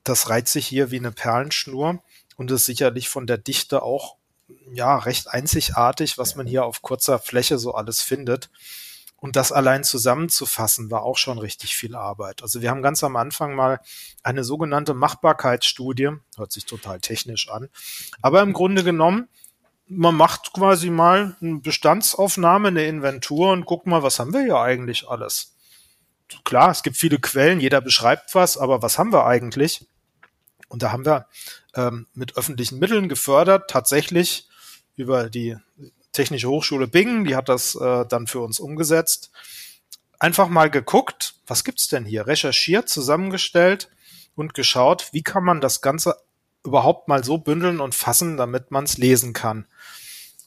Das 0.04 0.30
reiht 0.30 0.48
sich 0.48 0.68
hier 0.68 0.92
wie 0.92 1.00
eine 1.00 1.12
Perlenschnur 1.12 2.04
und 2.36 2.52
ist 2.52 2.66
sicherlich 2.66 3.10
von 3.10 3.28
der 3.28 3.38
Dichte 3.38 3.82
auch 3.84 4.18
ja 4.72 4.98
recht 4.98 5.30
einzigartig, 5.30 6.18
was 6.18 6.36
man 6.36 6.48
hier 6.48 6.66
auf 6.66 6.82
kurzer 6.82 7.20
Fläche 7.20 7.58
so 7.58 7.74
alles 7.74 8.02
findet. 8.02 8.50
Und 9.20 9.36
das 9.36 9.52
allein 9.52 9.84
zusammenzufassen 9.84 10.92
war 10.92 11.02
auch 11.02 11.18
schon 11.18 11.40
richtig 11.40 11.76
viel 11.76 11.96
Arbeit. 11.96 12.44
Also 12.44 12.62
wir 12.62 12.70
haben 12.70 12.84
ganz 12.84 13.04
am 13.04 13.16
Anfang 13.16 13.56
mal 13.56 13.80
eine 14.22 14.44
sogenannte 14.44 14.94
Machbarkeitsstudie, 14.94 16.12
hört 16.38 16.52
sich 16.52 16.66
total 16.66 17.00
technisch 17.00 17.50
an, 17.50 17.70
aber 18.22 18.42
im 18.42 18.54
Grunde 18.54 18.84
genommen, 18.84 19.28
man 19.88 20.16
macht 20.16 20.54
quasi 20.54 20.90
mal 20.90 21.36
eine 21.42 21.60
Bestandsaufnahme, 21.60 22.68
eine 22.68 22.86
Inventur 22.86 23.52
und 23.52 23.66
guckt 23.66 23.88
mal, 23.88 24.04
was 24.04 24.20
haben 24.20 24.34
wir 24.34 24.44
hier 24.44 24.60
eigentlich 24.60 25.08
alles. 25.10 25.57
Klar, 26.44 26.72
es 26.72 26.84
gibt 26.84 26.98
viele 26.98 27.20
Quellen, 27.20 27.60
jeder 27.60 27.82
beschreibt 27.82 28.36
was, 28.36 28.58
aber 28.58 28.82
was 28.82 28.98
haben 28.98 29.14
wir 29.14 29.26
eigentlich? 29.26 29.86
Und 30.68 30.84
da 30.84 30.92
haben 30.92 31.06
wir 31.06 31.28
ähm, 31.76 32.08
mit 32.14 32.36
öffentlichen 32.36 32.80
Mitteln 32.80 33.08
gefördert, 33.08 33.70
tatsächlich 33.70 34.48
über 34.96 35.30
die 35.30 35.58
Technische 36.12 36.50
Hochschule 36.50 36.88
Bingen, 36.88 37.26
die 37.26 37.36
hat 37.36 37.48
das 37.48 37.76
äh, 37.76 38.06
dann 38.08 38.28
für 38.28 38.40
uns 38.40 38.60
umgesetzt. 38.60 39.32
Einfach 40.20 40.48
mal 40.48 40.70
geguckt, 40.70 41.36
was 41.46 41.64
gibt's 41.64 41.88
denn 41.88 42.06
hier? 42.06 42.26
Recherchiert, 42.26 42.90
zusammengestellt 42.90 43.90
und 44.36 44.54
geschaut, 44.56 45.10
wie 45.12 45.22
kann 45.22 45.44
man 45.44 45.62
das 45.62 45.82
Ganze 45.82 46.16
überhaupt 46.64 47.08
mal 47.08 47.24
so 47.24 47.38
bündeln 47.38 47.80
und 47.80 47.94
fassen, 47.94 48.36
damit 48.36 48.72
man 48.72 48.86
es 48.86 48.98
lesen 48.98 49.34
kann. 49.34 49.68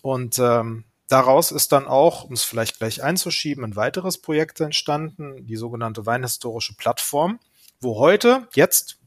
Und 0.03 0.39
ähm, 0.39 0.85
daraus 1.11 1.53
ist 1.53 1.73
dann 1.73 1.87
auch, 1.87 2.25
um 2.25 2.33
es 2.33 2.45
vielleicht 2.45 2.79
gleich 2.79 3.03
einzuschieben, 3.03 3.65
ein 3.65 3.77
weiteres 3.77 4.19
Projekt 4.19 4.61
entstanden, 4.61 5.47
die 5.47 5.57
sogenannte 5.57 6.07
Weinhistorische 6.07 6.75
Plattform, 6.75 7.41
wo 7.81 7.99
heute, 7.99 8.49
jetzt 8.55 8.99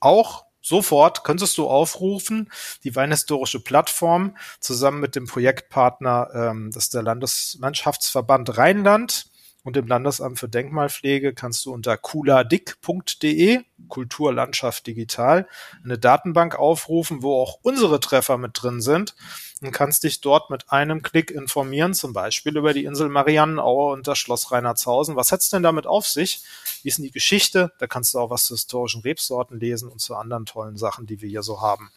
auch 0.00 0.44
Sofort 0.62 1.24
könntest 1.24 1.56
du 1.56 1.68
aufrufen, 1.68 2.50
die 2.84 2.94
Weinhistorische 2.94 3.60
Plattform 3.60 4.36
zusammen 4.60 5.00
mit 5.00 5.16
dem 5.16 5.26
Projektpartner, 5.26 6.28
ähm, 6.34 6.70
das 6.70 6.84
ist 6.84 6.94
der 6.94 7.02
Landeslandschaftsverband 7.02 8.58
Rheinland 8.58 9.26
und 9.62 9.76
dem 9.76 9.86
Landesamt 9.86 10.38
für 10.38 10.48
Denkmalpflege 10.48 11.34
kannst 11.34 11.64
du 11.64 11.72
unter 11.72 11.96
kuladick.de, 11.96 13.62
Kulturlandschaft 13.88 14.86
digital, 14.86 15.48
eine 15.82 15.98
Datenbank 15.98 16.56
aufrufen, 16.56 17.22
wo 17.22 17.40
auch 17.40 17.58
unsere 17.62 17.98
Treffer 18.00 18.36
mit 18.36 18.52
drin 18.54 18.80
sind 18.80 19.14
und 19.60 19.72
kannst 19.72 20.04
dich 20.04 20.20
dort 20.20 20.50
mit 20.50 20.70
einem 20.70 21.02
Klick 21.02 21.30
informieren, 21.30 21.92
zum 21.92 22.12
Beispiel 22.12 22.56
über 22.56 22.72
die 22.72 22.84
Insel 22.84 23.08
Mariannenaue 23.08 23.92
und 23.92 24.06
das 24.06 24.18
Schloss 24.18 24.50
Reinhardshausen. 24.50 25.16
Was 25.16 25.32
hat's 25.32 25.50
denn 25.50 25.62
damit 25.62 25.86
auf 25.86 26.06
sich? 26.06 26.42
Wie 26.82 26.88
ist 26.88 26.98
denn 26.98 27.04
die 27.04 27.10
Geschichte? 27.10 27.72
Da 27.78 27.86
kannst 27.86 28.14
du 28.14 28.18
auch 28.18 28.30
was 28.30 28.44
zu 28.44 28.54
historischen 28.54 29.02
Rebsorten 29.02 29.60
lesen 29.60 29.88
und 29.88 30.00
zu 30.00 30.14
anderen 30.14 30.46
tollen 30.46 30.76
Sachen, 30.76 31.06
die 31.06 31.20
wir 31.20 31.28
hier 31.28 31.42
so 31.42 31.60
haben. 31.60 31.90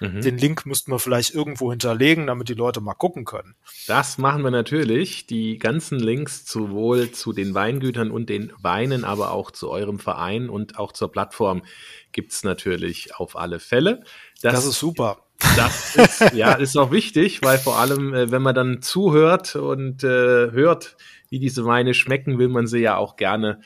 Mhm. 0.00 0.22
Den 0.22 0.38
Link 0.38 0.64
müssten 0.64 0.90
wir 0.90 0.98
vielleicht 0.98 1.34
irgendwo 1.34 1.70
hinterlegen, 1.70 2.26
damit 2.26 2.48
die 2.48 2.54
Leute 2.54 2.80
mal 2.80 2.94
gucken 2.94 3.24
können. 3.24 3.54
Das 3.86 4.16
machen 4.16 4.42
wir 4.42 4.50
natürlich. 4.50 5.26
Die 5.26 5.58
ganzen 5.58 5.98
Links 5.98 6.46
sowohl 6.46 7.10
zu 7.10 7.32
den 7.32 7.54
Weingütern 7.54 8.10
und 8.10 8.30
den 8.30 8.52
Weinen, 8.58 9.04
aber 9.04 9.32
auch 9.32 9.50
zu 9.50 9.70
eurem 9.70 9.98
Verein 9.98 10.48
und 10.48 10.78
auch 10.78 10.92
zur 10.92 11.12
Plattform 11.12 11.62
gibt's 12.12 12.44
natürlich 12.44 13.14
auf 13.16 13.36
alle 13.36 13.60
Fälle. 13.60 14.04
Das, 14.40 14.54
das 14.54 14.66
ist 14.66 14.78
super. 14.78 15.18
Das 15.56 15.96
ist, 15.96 16.32
ja, 16.34 16.52
ist 16.52 16.76
auch 16.76 16.90
wichtig, 16.90 17.40
weil 17.42 17.58
vor 17.58 17.78
allem, 17.78 18.14
äh, 18.14 18.30
wenn 18.30 18.42
man 18.42 18.54
dann 18.54 18.82
zuhört 18.82 19.56
und 19.56 20.04
äh, 20.04 20.06
hört, 20.52 20.96
wie 21.28 21.38
diese 21.38 21.64
Weine 21.64 21.94
schmecken, 21.94 22.38
will 22.38 22.48
man 22.48 22.66
sie 22.66 22.78
ja 22.78 22.96
auch 22.96 23.16
gerne 23.16 23.60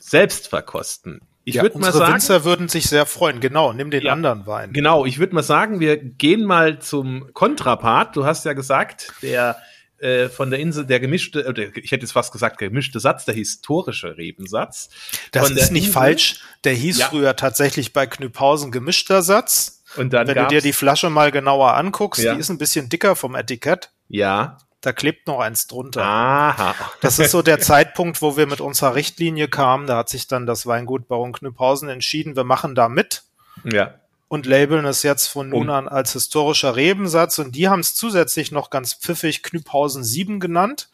selbst 0.00 0.48
verkosten. 0.48 1.20
Ich 1.44 1.56
ja, 1.56 1.62
würde 1.62 1.78
mal 1.78 1.92
sagen, 1.92 2.14
Winzer 2.14 2.44
würden 2.44 2.68
sich 2.68 2.86
sehr 2.86 3.06
freuen. 3.06 3.38
Genau, 3.38 3.72
nimm 3.72 3.92
den 3.92 4.02
ja, 4.02 4.12
anderen 4.12 4.46
Wein. 4.46 4.72
Genau, 4.72 5.06
ich 5.06 5.18
würde 5.20 5.34
mal 5.34 5.44
sagen, 5.44 5.78
wir 5.78 5.96
gehen 5.96 6.44
mal 6.44 6.80
zum 6.80 7.32
Kontrapart. 7.34 8.16
Du 8.16 8.24
hast 8.24 8.44
ja 8.44 8.52
gesagt, 8.52 9.12
der 9.22 9.56
äh, 9.98 10.28
von 10.28 10.50
der 10.50 10.58
Insel 10.58 10.84
der 10.84 11.00
gemischte, 11.00 11.46
oder 11.48 11.74
ich 11.76 11.92
hätte 11.92 12.02
jetzt 12.02 12.12
fast 12.12 12.32
gesagt 12.32 12.58
gemischte 12.58 13.00
Satz, 13.00 13.24
der 13.24 13.34
historische 13.34 14.16
Rebensatz. 14.16 14.90
Das 15.30 15.50
ist 15.50 15.70
nicht 15.70 15.86
Insel. 15.86 15.92
falsch. 15.92 16.40
Der 16.64 16.74
hieß 16.74 16.98
ja. 16.98 17.06
früher 17.06 17.36
tatsächlich 17.36 17.92
bei 17.92 18.06
Knüpphausen 18.06 18.72
gemischter 18.72 19.22
Satz. 19.22 19.75
Und 19.96 20.12
dann 20.12 20.26
Wenn 20.26 20.36
du 20.36 20.46
dir 20.48 20.60
die 20.60 20.72
Flasche 20.72 21.10
mal 21.10 21.30
genauer 21.30 21.74
anguckst, 21.74 22.22
ja. 22.22 22.34
die 22.34 22.40
ist 22.40 22.50
ein 22.50 22.58
bisschen 22.58 22.88
dicker 22.88 23.16
vom 23.16 23.34
Etikett. 23.34 23.90
Ja. 24.08 24.58
Da 24.80 24.92
klebt 24.92 25.26
noch 25.26 25.40
eins 25.40 25.66
drunter. 25.66 26.02
Aha. 26.04 26.74
Das 27.00 27.18
ist 27.18 27.30
so 27.32 27.42
der 27.42 27.58
Zeitpunkt, 27.60 28.22
wo 28.22 28.36
wir 28.36 28.46
mit 28.46 28.60
unserer 28.60 28.94
Richtlinie 28.94 29.48
kamen. 29.48 29.86
Da 29.86 29.96
hat 29.96 30.08
sich 30.08 30.28
dann 30.28 30.46
das 30.46 30.66
Weingut 30.66 31.08
Baron 31.08 31.32
Knüpphausen 31.32 31.88
entschieden, 31.88 32.36
wir 32.36 32.44
machen 32.44 32.74
da 32.74 32.88
mit. 32.88 33.24
Ja. 33.64 33.94
Und 34.28 34.46
labeln 34.46 34.84
es 34.84 35.02
jetzt 35.02 35.26
von 35.26 35.48
nun 35.48 35.70
an 35.70 35.88
als 35.88 36.12
historischer 36.12 36.76
Rebensatz. 36.76 37.38
Und 37.38 37.54
die 37.54 37.68
haben 37.68 37.80
es 37.80 37.94
zusätzlich 37.94 38.52
noch 38.52 38.70
ganz 38.70 38.94
pfiffig 38.94 39.42
Knüpphausen 39.42 40.04
7 40.04 40.40
genannt. 40.40 40.88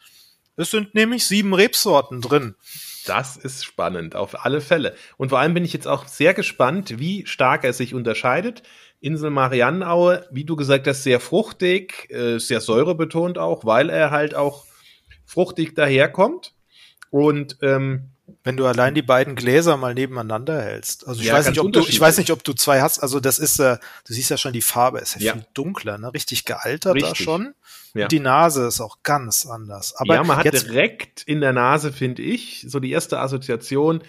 Es 0.55 0.71
sind 0.71 0.93
nämlich 0.93 1.25
sieben 1.25 1.53
Rebsorten 1.53 2.21
drin. 2.21 2.55
Das 3.05 3.35
ist 3.37 3.65
spannend, 3.65 4.15
auf 4.15 4.45
alle 4.45 4.61
Fälle. 4.61 4.95
Und 5.17 5.29
vor 5.29 5.39
allem 5.39 5.53
bin 5.53 5.65
ich 5.65 5.73
jetzt 5.73 5.87
auch 5.87 6.07
sehr 6.07 6.33
gespannt, 6.33 6.99
wie 6.99 7.25
stark 7.25 7.63
er 7.63 7.73
sich 7.73 7.93
unterscheidet. 7.93 8.63
Insel 9.03 9.29
Mariannenaue, 9.29 10.25
wie 10.31 10.45
du 10.45 10.55
gesagt 10.55 10.87
hast, 10.87 11.03
sehr 11.03 11.19
fruchtig, 11.19 12.09
äh, 12.09 12.39
sehr 12.39 12.61
säurebetont 12.61 13.37
auch, 13.37 13.65
weil 13.65 13.89
er 13.89 14.11
halt 14.11 14.33
auch 14.33 14.65
fruchtig 15.25 15.75
daherkommt. 15.75 16.53
Und 17.09 17.57
ähm, 17.61 18.13
wenn 18.43 18.55
du 18.55 18.65
allein 18.65 18.95
die 18.95 19.01
beiden 19.01 19.35
Gläser 19.35 19.75
mal 19.75 19.93
nebeneinander 19.93 20.61
hältst. 20.61 21.07
Also 21.07 21.21
ich 21.21 21.27
ja, 21.27 21.33
weiß 21.33 21.49
nicht, 21.49 21.59
ob 21.59 21.71
du, 21.73 21.81
ich 21.81 21.99
weiß 21.99 22.17
nicht, 22.17 22.31
ob 22.31 22.43
du 22.43 22.53
zwei 22.53 22.81
hast. 22.81 22.99
Also 22.99 23.19
das 23.19 23.39
ist, 23.39 23.59
äh, 23.59 23.77
du 24.07 24.13
siehst 24.13 24.29
ja 24.29 24.37
schon 24.37 24.53
die 24.53 24.61
Farbe 24.61 24.99
ist 24.99 25.15
ja, 25.15 25.21
ja. 25.21 25.33
viel 25.33 25.45
dunkler, 25.53 25.97
ne? 25.97 26.13
Richtig 26.13 26.45
gealtert 26.45 26.95
Richtig. 26.95 27.17
da 27.17 27.23
schon. 27.23 27.53
Ja. 27.93 28.05
Und 28.05 28.11
die 28.11 28.19
Nase 28.19 28.67
ist 28.67 28.79
auch 28.79 28.99
ganz 29.03 29.45
anders. 29.45 29.95
Aber 29.95 30.15
ja, 30.15 30.23
man 30.23 30.37
hat 30.37 30.45
direkt 30.45 31.23
in 31.23 31.41
der 31.41 31.53
Nase, 31.53 31.91
finde 31.91 32.21
ich, 32.21 32.65
so 32.67 32.79
die 32.79 32.91
erste 32.91 33.19
Assoziation, 33.19 34.01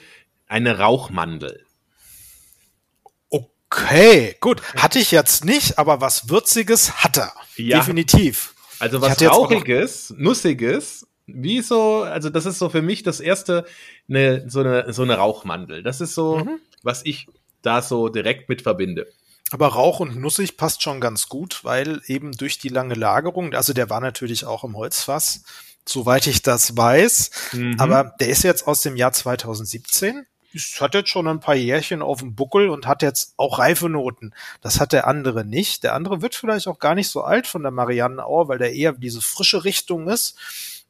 eine 0.47 0.79
Rauchmandel. 0.79 1.65
Okay, 3.77 4.37
gut. 4.41 4.63
Hatte 4.77 4.99
ich 4.99 5.11
jetzt 5.11 5.45
nicht, 5.45 5.79
aber 5.79 6.01
was 6.01 6.29
Würziges 6.29 7.03
hat 7.03 7.19
er. 7.19 7.33
Ja. 7.57 7.79
Definitiv. 7.79 8.55
Also 8.79 9.01
was 9.01 9.21
Rauchiges, 9.21 10.15
Nussiges, 10.17 11.07
wie 11.27 11.61
so, 11.61 12.03
also 12.03 12.29
das 12.29 12.47
ist 12.47 12.59
so 12.59 12.69
für 12.69 12.83
mich 12.83 13.03
das 13.03 13.21
erste, 13.21 13.65
ne, 14.07 14.45
so 14.47 14.61
eine, 14.61 14.93
so 14.93 15.03
eine 15.03 15.17
Rauchmandel. 15.17 15.83
Das 15.83 16.01
ist 16.01 16.15
so, 16.15 16.39
mhm. 16.39 16.61
was 16.83 17.05
ich 17.05 17.27
da 17.63 17.83
so 17.83 18.09
direkt 18.09 18.49
mit 18.49 18.63
verbinde. 18.63 19.07
Aber 19.51 19.69
Rauch 19.69 20.01
und 20.01 20.17
Nussig 20.17 20.57
passt 20.57 20.83
schon 20.83 21.01
ganz 21.01 21.29
gut, 21.29 21.61
weil 21.63 22.01
eben 22.07 22.33
durch 22.33 22.59
die 22.59 22.69
lange 22.69 22.95
Lagerung, 22.95 23.55
also 23.55 23.73
der 23.73 23.91
war 23.91 24.01
natürlich 24.01 24.45
auch 24.45 24.65
im 24.65 24.77
Holzfass, 24.77 25.45
soweit 25.87 26.27
ich 26.27 26.43
das 26.43 26.77
weiß, 26.77 27.31
mhm. 27.53 27.77
aber 27.79 28.15
der 28.21 28.29
ist 28.29 28.43
jetzt 28.43 28.67
aus 28.67 28.83
dem 28.83 28.97
Jahr 28.97 29.13
2017 29.13 30.27
es 30.55 30.81
hat 30.81 30.95
jetzt 30.95 31.09
schon 31.11 31.27
ein 31.27 31.41
paar 31.41 31.55
Jährchen 31.55 32.03
auf 32.03 32.21
dem 32.21 32.35
Buckel 32.35 32.69
und 32.69 32.87
hat 32.87 33.03
jetzt 33.03 33.35
auch 33.37 33.59
reife 33.59 33.89
Noten. 33.89 34.33
Das 34.61 34.81
hat 34.81 34.93
der 34.93 35.07
andere 35.07 35.45
nicht. 35.45 35.83
Der 35.83 35.95
andere 35.95 36.23
wird 36.23 36.35
vielleicht 36.35 36.69
auch 36.69 36.79
gar 36.79 36.95
nicht 36.95 37.11
so 37.11 37.23
alt 37.23 37.47
von 37.47 37.63
der 37.63 37.73
Mariannenauer, 37.73 38.49
weil 38.49 38.59
der 38.59 38.73
eher 38.73 38.93
diese 38.93 39.21
frische 39.21 39.65
Richtung 39.65 40.09
ist. 40.09 40.39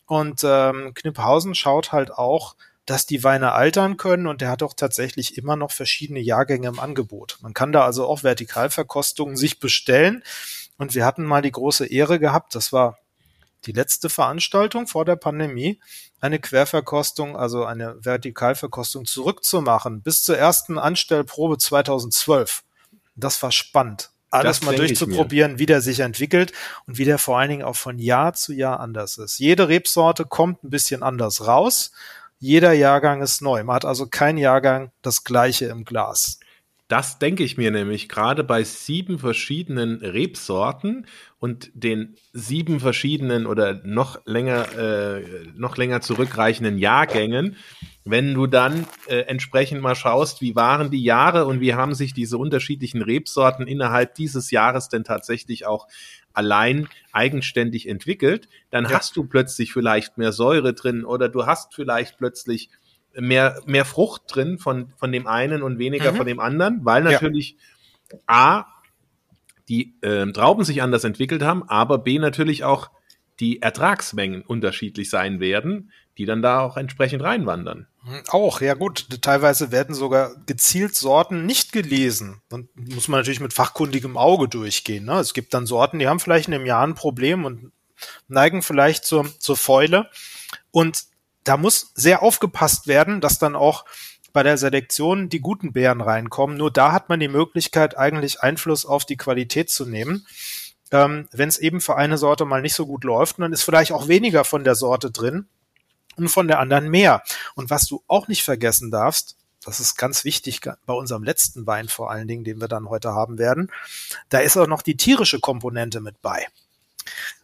Und 0.06 0.42
ähm, 0.44 0.92
Knipphausen 0.94 1.54
schaut 1.54 1.92
halt 1.92 2.12
auch, 2.12 2.56
dass 2.86 3.06
die 3.06 3.24
Weine 3.24 3.52
altern 3.52 3.96
können 3.96 4.26
und 4.26 4.42
der 4.42 4.50
hat 4.50 4.62
auch 4.62 4.74
tatsächlich 4.74 5.38
immer 5.38 5.56
noch 5.56 5.72
verschiedene 5.72 6.20
Jahrgänge 6.20 6.68
im 6.68 6.78
Angebot. 6.78 7.38
Man 7.40 7.54
kann 7.54 7.72
da 7.72 7.84
also 7.84 8.06
auch 8.06 8.22
Vertikalverkostungen 8.22 9.36
sich 9.36 9.58
bestellen. 9.58 10.22
Und 10.76 10.94
wir 10.94 11.06
hatten 11.06 11.24
mal 11.24 11.40
die 11.40 11.52
große 11.52 11.86
Ehre 11.86 12.18
gehabt, 12.18 12.54
das 12.54 12.72
war 12.72 12.98
die 13.66 13.72
letzte 13.72 14.08
Veranstaltung 14.08 14.86
vor 14.86 15.04
der 15.04 15.16
Pandemie, 15.16 15.80
eine 16.20 16.38
Querverkostung, 16.38 17.36
also 17.36 17.64
eine 17.64 17.96
Vertikalverkostung 18.04 19.04
zurückzumachen 19.04 20.02
bis 20.02 20.22
zur 20.22 20.38
ersten 20.38 20.78
Anstellprobe 20.78 21.58
2012. 21.58 22.62
Das 23.14 23.42
war 23.42 23.52
spannend. 23.52 24.10
Alles 24.30 24.58
das 24.58 24.66
mal 24.66 24.74
durchzuprobieren, 24.74 25.58
wie 25.58 25.66
der 25.66 25.80
sich 25.80 26.00
entwickelt 26.00 26.52
und 26.86 26.98
wie 26.98 27.04
der 27.04 27.18
vor 27.18 27.38
allen 27.38 27.50
Dingen 27.50 27.62
auch 27.62 27.76
von 27.76 27.98
Jahr 28.00 28.32
zu 28.32 28.52
Jahr 28.52 28.80
anders 28.80 29.16
ist. 29.18 29.38
Jede 29.38 29.68
Rebsorte 29.68 30.24
kommt 30.24 30.64
ein 30.64 30.70
bisschen 30.70 31.04
anders 31.04 31.46
raus. 31.46 31.92
Jeder 32.40 32.72
Jahrgang 32.72 33.22
ist 33.22 33.42
neu. 33.42 33.62
Man 33.62 33.76
hat 33.76 33.84
also 33.84 34.06
kein 34.08 34.36
Jahrgang 34.36 34.90
das 35.02 35.22
gleiche 35.22 35.66
im 35.66 35.84
Glas. 35.84 36.40
Das 36.86 37.18
denke 37.18 37.44
ich 37.44 37.56
mir 37.56 37.70
nämlich 37.70 38.10
gerade 38.10 38.44
bei 38.44 38.62
sieben 38.62 39.18
verschiedenen 39.18 40.02
Rebsorten 40.02 41.06
und 41.38 41.70
den 41.72 42.16
sieben 42.34 42.78
verschiedenen 42.78 43.46
oder 43.46 43.80
noch 43.84 44.20
länger, 44.26 44.68
äh, 44.76 45.46
noch 45.56 45.78
länger 45.78 46.02
zurückreichenden 46.02 46.76
Jahrgängen. 46.76 47.56
Wenn 48.04 48.34
du 48.34 48.46
dann 48.46 48.86
äh, 49.06 49.20
entsprechend 49.20 49.80
mal 49.80 49.94
schaust, 49.94 50.42
wie 50.42 50.56
waren 50.56 50.90
die 50.90 51.02
Jahre 51.02 51.46
und 51.46 51.60
wie 51.60 51.72
haben 51.72 51.94
sich 51.94 52.12
diese 52.12 52.36
unterschiedlichen 52.36 53.00
Rebsorten 53.00 53.66
innerhalb 53.66 54.14
dieses 54.14 54.50
Jahres 54.50 54.90
denn 54.90 55.04
tatsächlich 55.04 55.64
auch 55.64 55.88
allein 56.34 56.86
eigenständig 57.12 57.88
entwickelt, 57.88 58.48
dann 58.70 58.84
ja. 58.84 58.90
hast 58.90 59.16
du 59.16 59.24
plötzlich 59.24 59.72
vielleicht 59.72 60.18
mehr 60.18 60.32
Säure 60.32 60.74
drin 60.74 61.06
oder 61.06 61.30
du 61.30 61.46
hast 61.46 61.74
vielleicht 61.74 62.18
plötzlich 62.18 62.68
mehr, 63.18 63.60
mehr 63.66 63.84
Frucht 63.84 64.22
drin 64.28 64.58
von, 64.58 64.92
von 64.96 65.12
dem 65.12 65.26
einen 65.26 65.62
und 65.62 65.78
weniger 65.78 66.12
mhm. 66.12 66.16
von 66.16 66.26
dem 66.26 66.40
anderen, 66.40 66.84
weil 66.84 67.02
natürlich 67.02 67.56
ja. 68.10 68.18
A, 68.26 68.66
die 69.68 69.94
äh, 70.02 70.30
Trauben 70.32 70.64
sich 70.64 70.82
anders 70.82 71.04
entwickelt 71.04 71.42
haben, 71.42 71.68
aber 71.68 71.98
B 71.98 72.18
natürlich 72.18 72.64
auch 72.64 72.90
die 73.40 73.62
Ertragsmengen 73.62 74.42
unterschiedlich 74.42 75.10
sein 75.10 75.40
werden, 75.40 75.90
die 76.18 76.26
dann 76.26 76.42
da 76.42 76.60
auch 76.60 76.76
entsprechend 76.76 77.22
reinwandern. 77.22 77.88
Auch, 78.28 78.60
ja 78.60 78.74
gut. 78.74 79.08
Teilweise 79.22 79.72
werden 79.72 79.94
sogar 79.94 80.36
gezielt 80.46 80.94
Sorten 80.94 81.46
nicht 81.46 81.72
gelesen. 81.72 82.42
Und 82.50 82.68
muss 82.76 83.08
man 83.08 83.20
natürlich 83.20 83.40
mit 83.40 83.52
fachkundigem 83.52 84.16
Auge 84.16 84.48
durchgehen. 84.48 85.06
Ne? 85.06 85.18
Es 85.18 85.34
gibt 85.34 85.54
dann 85.54 85.66
Sorten, 85.66 85.98
die 85.98 86.06
haben 86.06 86.20
vielleicht 86.20 86.48
in 86.48 86.54
einem 86.54 86.66
Jahr 86.66 86.86
ein 86.86 86.94
Problem 86.94 87.44
und 87.44 87.72
neigen 88.28 88.62
vielleicht 88.62 89.04
zur, 89.04 89.26
zur 89.38 89.56
Fäule. 89.56 90.10
Und 90.70 91.04
da 91.44 91.56
muss 91.56 91.92
sehr 91.94 92.22
aufgepasst 92.22 92.86
werden, 92.86 93.20
dass 93.20 93.38
dann 93.38 93.54
auch 93.54 93.84
bei 94.32 94.42
der 94.42 94.58
Selektion 94.58 95.28
die 95.28 95.40
guten 95.40 95.72
Beeren 95.72 96.00
reinkommen. 96.00 96.56
Nur 96.56 96.70
da 96.70 96.92
hat 96.92 97.08
man 97.08 97.20
die 97.20 97.28
Möglichkeit, 97.28 97.96
eigentlich 97.96 98.40
Einfluss 98.42 98.84
auf 98.84 99.04
die 99.04 99.16
Qualität 99.16 99.70
zu 99.70 99.86
nehmen. 99.86 100.26
Ähm, 100.90 101.28
Wenn 101.30 101.48
es 101.48 101.58
eben 101.58 101.80
für 101.80 101.96
eine 101.96 102.18
Sorte 102.18 102.44
mal 102.44 102.60
nicht 102.60 102.74
so 102.74 102.86
gut 102.86 103.04
läuft, 103.04 103.38
dann 103.38 103.52
ist 103.52 103.62
vielleicht 103.62 103.92
auch 103.92 104.08
weniger 104.08 104.44
von 104.44 104.64
der 104.64 104.74
Sorte 104.74 105.10
drin 105.10 105.46
und 106.16 106.28
von 106.28 106.48
der 106.48 106.58
anderen 106.58 106.90
mehr. 106.90 107.22
Und 107.54 107.70
was 107.70 107.86
du 107.86 108.02
auch 108.08 108.26
nicht 108.26 108.42
vergessen 108.42 108.90
darfst, 108.90 109.36
das 109.64 109.80
ist 109.80 109.96
ganz 109.96 110.24
wichtig 110.24 110.60
bei 110.84 110.92
unserem 110.92 111.22
letzten 111.22 111.66
Wein 111.66 111.88
vor 111.88 112.10
allen 112.10 112.28
Dingen, 112.28 112.44
den 112.44 112.60
wir 112.60 112.68
dann 112.68 112.88
heute 112.88 113.12
haben 113.12 113.38
werden, 113.38 113.70
da 114.28 114.40
ist 114.40 114.56
auch 114.56 114.66
noch 114.66 114.82
die 114.82 114.96
tierische 114.96 115.40
Komponente 115.40 116.00
mit 116.00 116.20
bei. 116.20 116.46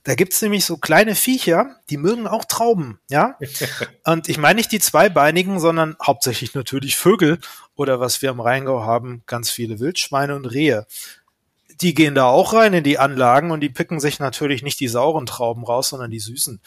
Da 0.04 0.14
gibt's 0.14 0.40
nämlich 0.40 0.64
so 0.64 0.78
kleine 0.78 1.14
Viecher, 1.14 1.76
die 1.90 1.98
mögen 1.98 2.26
auch 2.26 2.44
Trauben, 2.44 2.98
ja. 3.10 3.38
Und 4.04 4.28
ich 4.28 4.38
meine 4.38 4.56
nicht 4.56 4.72
die 4.72 4.80
zweibeinigen, 4.80 5.60
sondern 5.60 5.96
hauptsächlich 6.02 6.54
natürlich 6.54 6.96
Vögel 6.96 7.38
oder 7.74 8.00
was 8.00 8.22
wir 8.22 8.30
im 8.30 8.40
Rheingau 8.40 8.82
haben, 8.82 9.22
ganz 9.26 9.50
viele 9.50 9.78
Wildschweine 9.78 10.34
und 10.36 10.46
Rehe. 10.46 10.86
Die 11.80 11.94
gehen 11.94 12.14
da 12.14 12.26
auch 12.26 12.52
rein 12.52 12.74
in 12.74 12.84
die 12.84 12.98
Anlagen 12.98 13.50
und 13.50 13.60
die 13.60 13.70
picken 13.70 14.00
sich 14.00 14.18
natürlich 14.18 14.62
nicht 14.62 14.80
die 14.80 14.88
sauren 14.88 15.26
Trauben 15.26 15.64
raus, 15.64 15.90
sondern 15.90 16.10
die 16.10 16.20
süßen. 16.20 16.60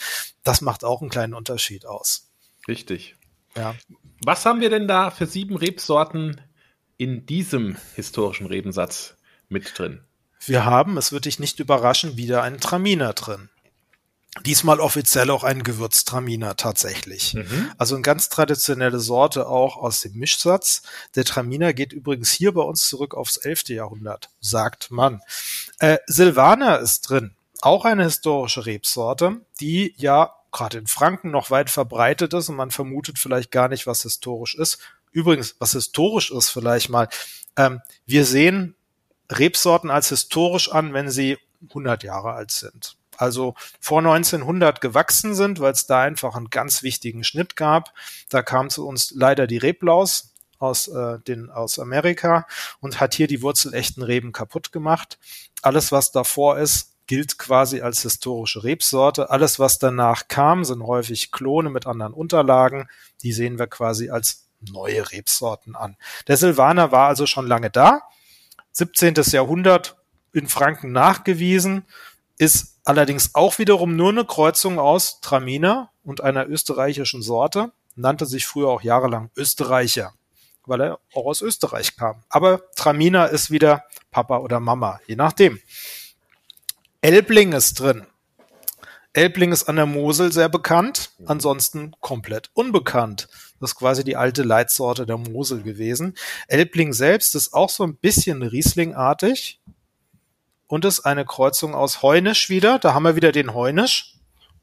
Das 0.43 0.61
macht 0.61 0.83
auch 0.83 1.01
einen 1.01 1.11
kleinen 1.11 1.33
Unterschied 1.33 1.85
aus. 1.85 2.29
Richtig. 2.67 3.15
Ja. 3.55 3.75
Was 4.23 4.45
haben 4.45 4.61
wir 4.61 4.69
denn 4.69 4.87
da 4.87 5.11
für 5.11 5.27
sieben 5.27 5.55
Rebsorten 5.55 6.41
in 6.97 7.25
diesem 7.25 7.77
historischen 7.95 8.47
Rebensatz 8.47 9.15
mit 9.49 9.77
drin? 9.77 10.01
Wir 10.45 10.65
haben, 10.65 10.97
es 10.97 11.11
wird 11.11 11.25
dich 11.25 11.39
nicht 11.39 11.59
überraschen, 11.59 12.17
wieder 12.17 12.43
einen 12.43 12.59
Traminer 12.59 13.13
drin. 13.13 13.49
Diesmal 14.45 14.79
offiziell 14.79 15.29
auch 15.29 15.43
ein 15.43 15.61
Gewürztraminer 15.61 16.55
tatsächlich. 16.55 17.35
Mhm. 17.35 17.71
Also 17.77 17.93
eine 17.93 18.01
ganz 18.01 18.29
traditionelle 18.29 18.99
Sorte 18.99 19.47
auch 19.47 19.77
aus 19.77 20.01
dem 20.01 20.13
Mischsatz. 20.13 20.81
Der 21.15 21.23
Traminer 21.23 21.73
geht 21.73 21.93
übrigens 21.93 22.31
hier 22.31 22.51
bei 22.51 22.63
uns 22.63 22.87
zurück 22.89 23.13
aufs 23.13 23.37
11. 23.37 23.69
Jahrhundert, 23.69 24.31
sagt 24.39 24.89
man. 24.89 25.21
Äh, 25.77 25.99
Silvaner 26.07 26.79
ist 26.79 27.01
drin. 27.01 27.35
Auch 27.61 27.85
eine 27.85 28.05
historische 28.05 28.65
Rebsorte, 28.65 29.41
die 29.59 29.93
ja 29.97 30.33
gerade 30.51 30.79
in 30.79 30.87
Franken 30.87 31.29
noch 31.29 31.51
weit 31.51 31.69
verbreitet 31.69 32.33
ist 32.33 32.49
und 32.49 32.55
man 32.55 32.71
vermutet 32.71 33.19
vielleicht 33.19 33.51
gar 33.51 33.69
nicht, 33.69 33.85
was 33.85 34.01
historisch 34.01 34.55
ist. 34.55 34.79
Übrigens, 35.11 35.55
was 35.59 35.73
historisch 35.73 36.31
ist 36.31 36.49
vielleicht 36.49 36.89
mal. 36.89 37.07
Ähm, 37.55 37.81
wir 38.05 38.25
sehen 38.25 38.75
Rebsorten 39.31 39.89
als 39.89 40.09
historisch 40.09 40.71
an, 40.71 40.93
wenn 40.93 41.09
sie 41.09 41.37
100 41.69 42.03
Jahre 42.03 42.33
alt 42.33 42.51
sind. 42.51 42.97
Also 43.17 43.55
vor 43.79 43.99
1900 43.99 44.81
gewachsen 44.81 45.35
sind, 45.35 45.59
weil 45.59 45.71
es 45.71 45.85
da 45.85 46.01
einfach 46.01 46.35
einen 46.35 46.49
ganz 46.49 46.83
wichtigen 46.83 47.23
Schnitt 47.23 47.55
gab. 47.55 47.93
Da 48.29 48.41
kam 48.41 48.69
zu 48.69 48.87
uns 48.87 49.13
leider 49.15 49.47
die 49.47 49.57
Reblaus 49.57 50.33
aus, 50.59 50.87
äh, 50.87 51.19
den, 51.19 51.49
aus 51.49 51.77
Amerika 51.79 52.47
und 52.79 52.99
hat 52.99 53.13
hier 53.13 53.27
die 53.27 53.41
wurzelechten 53.41 54.03
Reben 54.03 54.31
kaputt 54.31 54.71
gemacht. 54.71 55.19
Alles, 55.61 55.91
was 55.91 56.11
davor 56.11 56.57
ist, 56.57 56.93
gilt 57.05 57.37
quasi 57.37 57.81
als 57.81 58.01
historische 58.01 58.63
Rebsorte. 58.63 59.29
Alles, 59.29 59.59
was 59.59 59.77
danach 59.77 60.27
kam, 60.27 60.63
sind 60.63 60.83
häufig 60.83 61.31
Klone 61.31 61.69
mit 61.69 61.85
anderen 61.85 62.13
Unterlagen. 62.13 62.89
Die 63.21 63.33
sehen 63.33 63.59
wir 63.59 63.67
quasi 63.67 64.09
als 64.09 64.47
neue 64.61 65.11
Rebsorten 65.11 65.75
an. 65.75 65.97
Der 66.27 66.37
Silvaner 66.37 66.91
war 66.91 67.07
also 67.07 67.25
schon 67.25 67.45
lange 67.45 67.69
da 67.69 68.01
17. 68.73 69.15
Jahrhundert 69.31 69.97
in 70.33 70.47
Franken 70.47 70.91
nachgewiesen, 70.91 71.85
ist 72.37 72.79
allerdings 72.83 73.35
auch 73.35 73.59
wiederum 73.59 73.95
nur 73.95 74.09
eine 74.09 74.25
Kreuzung 74.25 74.79
aus 74.79 75.21
Traminer 75.21 75.91
und 76.03 76.21
einer 76.21 76.47
österreichischen 76.47 77.21
Sorte, 77.21 77.71
nannte 77.95 78.25
sich 78.25 78.45
früher 78.45 78.69
auch 78.69 78.81
jahrelang 78.81 79.29
Österreicher, 79.37 80.13
weil 80.65 80.81
er 80.81 80.99
auch 81.13 81.25
aus 81.25 81.41
Österreich 81.41 81.95
kam. 81.95 82.23
Aber 82.29 82.71
Traminer 82.75 83.29
ist 83.29 83.51
wieder 83.51 83.85
Papa 84.11 84.39
oder 84.39 84.59
Mama, 84.59 84.99
je 85.07 85.15
nachdem. 85.15 85.59
Elbling 87.01 87.53
ist 87.53 87.79
drin. 87.79 88.07
Elbling 89.13 89.51
ist 89.51 89.65
an 89.65 89.75
der 89.75 89.85
Mosel 89.85 90.31
sehr 90.31 90.49
bekannt, 90.49 91.11
ansonsten 91.27 91.93
komplett 91.99 92.49
unbekannt. 92.53 93.27
Das 93.59 93.71
ist 93.71 93.75
quasi 93.75 94.03
die 94.03 94.15
alte 94.15 94.41
Leitsorte 94.41 95.05
der 95.05 95.17
Mosel 95.17 95.61
gewesen. 95.61 96.15
Elbling 96.47 96.93
selbst 96.93 97.35
ist 97.35 97.53
auch 97.53 97.69
so 97.69 97.83
ein 97.83 97.95
bisschen 97.95 98.41
Rieslingartig 98.41 99.61
und 100.67 100.83
ist 100.83 101.01
eine 101.01 101.25
Kreuzung 101.25 101.75
aus 101.75 102.01
Heunisch 102.01 102.49
wieder. 102.49 102.79
Da 102.79 102.95
haben 102.95 103.03
wir 103.03 103.15
wieder 103.15 103.31
den 103.31 103.53
Heunisch 103.53 104.15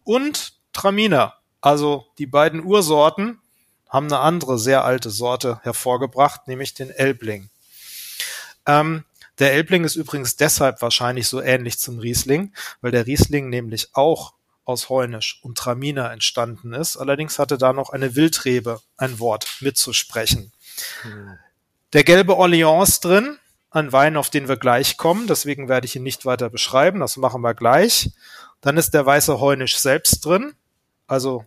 und 0.03 0.55
Traminer. 0.73 1.35
Also 1.61 2.07
die 2.19 2.27
beiden 2.27 2.65
Ursorten 2.65 3.39
haben 3.89 4.07
eine 4.07 4.19
andere 4.19 4.59
sehr 4.59 4.85
alte 4.85 5.11
Sorte 5.11 5.61
hervorgebracht, 5.63 6.49
nämlich 6.49 6.75
den 6.75 6.91
Elbling. 6.91 7.51
Ähm, 8.67 9.05
der 9.39 9.53
Elbling 9.53 9.85
ist 9.85 9.97
übrigens 9.97 10.37
deshalb 10.37 10.83
wahrscheinlich 10.83 11.29
so 11.29 11.41
ähnlich 11.41 11.79
zum 11.79 11.99
Riesling, 11.99 12.53
weil 12.81 12.91
der 12.91 13.07
Riesling 13.07 13.49
nämlich 13.49 13.91
auch 13.95 14.35
aus 14.65 14.89
Heunisch 14.89 15.41
und 15.43 15.59
Traminer 15.59 16.11
entstanden 16.13 16.73
ist. 16.73 16.97
Allerdings 16.97 17.39
hatte 17.39 17.59
da 17.59 17.73
noch 17.73 17.91
eine 17.91 18.15
Wildrebe 18.15 18.81
ein 18.97 19.19
Wort 19.19 19.49
mitzusprechen. 19.61 20.53
Hm. 21.03 21.39
Der 21.93 22.05
gelbe 22.05 22.37
Orleans 22.37 23.01
drin, 23.01 23.39
ein 23.71 23.93
Wein, 23.93 24.17
auf 24.17 24.31
den 24.31 24.49
wir 24.49 24.57
gleich 24.57 24.97
kommen, 24.97 25.27
deswegen 25.27 25.69
werde 25.69 25.87
ich 25.87 25.97
ihn 25.97 26.03
nicht 26.03 26.25
weiter 26.25 26.51
beschreiben, 26.51 27.01
das 27.01 27.17
machen 27.17 27.43
wir 27.43 27.55
gleich. 27.55 28.13
Dann 28.61 28.77
ist 28.77 28.95
der 28.95 29.07
weiße 29.07 29.41
Heunisch 29.41 29.79
selbst 29.79 30.25
drin, 30.25 30.55
also 31.07 31.45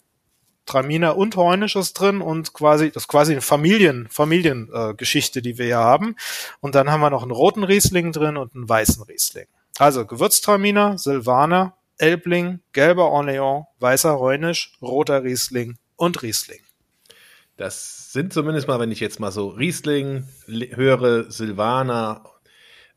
Traminer 0.66 1.18
und 1.18 1.36
Heunisch 1.36 1.76
ist 1.76 1.94
drin 1.94 2.22
und 2.22 2.54
quasi, 2.54 2.92
das 2.92 3.04
ist 3.04 3.08
quasi 3.08 3.34
eine 3.34 3.42
Familien, 3.42 4.08
Familiengeschichte, 4.10 5.40
äh, 5.40 5.42
die 5.42 5.58
wir 5.58 5.66
hier 5.66 5.78
haben. 5.78 6.16
Und 6.62 6.76
dann 6.76 6.90
haben 6.90 7.02
wir 7.02 7.10
noch 7.10 7.24
einen 7.24 7.32
roten 7.32 7.64
Riesling 7.64 8.12
drin 8.12 8.38
und 8.38 8.56
einen 8.56 8.68
weißen 8.68 9.04
Riesling. 9.04 9.48
Also 9.78 10.06
Gewürztraminer, 10.06 10.98
Silvaner, 10.98 11.76
Elbling, 11.98 12.60
gelber 12.72 13.12
Orleans, 13.12 13.66
weißer 13.80 14.20
Heunisch, 14.20 14.74
roter 14.82 15.24
Riesling 15.24 15.78
und 15.96 16.22
Riesling. 16.22 16.60
Das 17.58 18.12
sind 18.12 18.34
zumindest 18.34 18.68
mal, 18.68 18.80
wenn 18.80 18.92
ich 18.92 19.00
jetzt 19.00 19.20
mal 19.20 19.32
so 19.32 19.50
Riesling 19.50 20.28
höre, 20.48 21.32
Silvaner, 21.32 22.24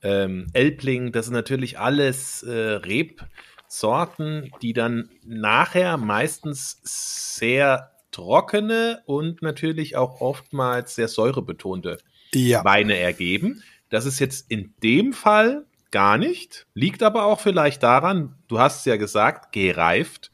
ähm, 0.02 0.46
Elbling, 0.52 1.12
das 1.12 1.26
sind 1.26 1.34
natürlich 1.34 1.78
alles 1.78 2.42
äh, 2.42 2.52
Rebsorten, 2.52 4.50
die 4.62 4.72
dann 4.72 5.10
nachher 5.24 5.96
meistens 5.96 6.80
sehr 6.84 7.90
trockene 8.12 9.02
und 9.04 9.42
natürlich 9.42 9.96
auch 9.96 10.20
oftmals 10.20 10.94
sehr 10.94 11.08
säurebetonte 11.08 11.98
ja. 12.32 12.64
Weine 12.64 12.96
ergeben. 12.96 13.62
Das 13.90 14.06
ist 14.06 14.18
jetzt 14.18 14.50
in 14.50 14.74
dem 14.82 15.12
Fall 15.12 15.66
gar 15.96 16.18
nicht. 16.18 16.66
Liegt 16.74 17.02
aber 17.02 17.24
auch 17.24 17.40
vielleicht 17.40 17.82
daran, 17.82 18.34
du 18.48 18.58
hast 18.58 18.80
es 18.80 18.84
ja 18.84 18.96
gesagt, 18.96 19.50
gereift, 19.50 20.30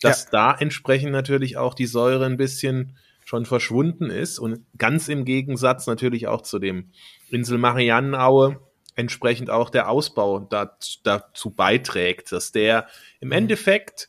dass 0.00 0.24
ja. 0.24 0.30
da 0.32 0.56
entsprechend 0.58 1.12
natürlich 1.12 1.56
auch 1.56 1.74
die 1.74 1.86
Säure 1.86 2.26
ein 2.26 2.36
bisschen 2.36 2.98
schon 3.24 3.46
verschwunden 3.46 4.10
ist 4.10 4.40
und 4.40 4.66
ganz 4.76 5.06
im 5.06 5.24
Gegensatz 5.24 5.86
natürlich 5.86 6.26
auch 6.26 6.42
zu 6.42 6.58
dem 6.58 6.90
Insel 7.30 7.58
Mariannenaue 7.58 8.58
entsprechend 8.96 9.50
auch 9.50 9.70
der 9.70 9.88
Ausbau 9.88 10.40
dazu, 10.40 10.98
dazu 11.04 11.50
beiträgt, 11.50 12.32
dass 12.32 12.50
der 12.50 12.88
im 13.20 13.28
mhm. 13.28 13.34
Endeffekt 13.34 14.08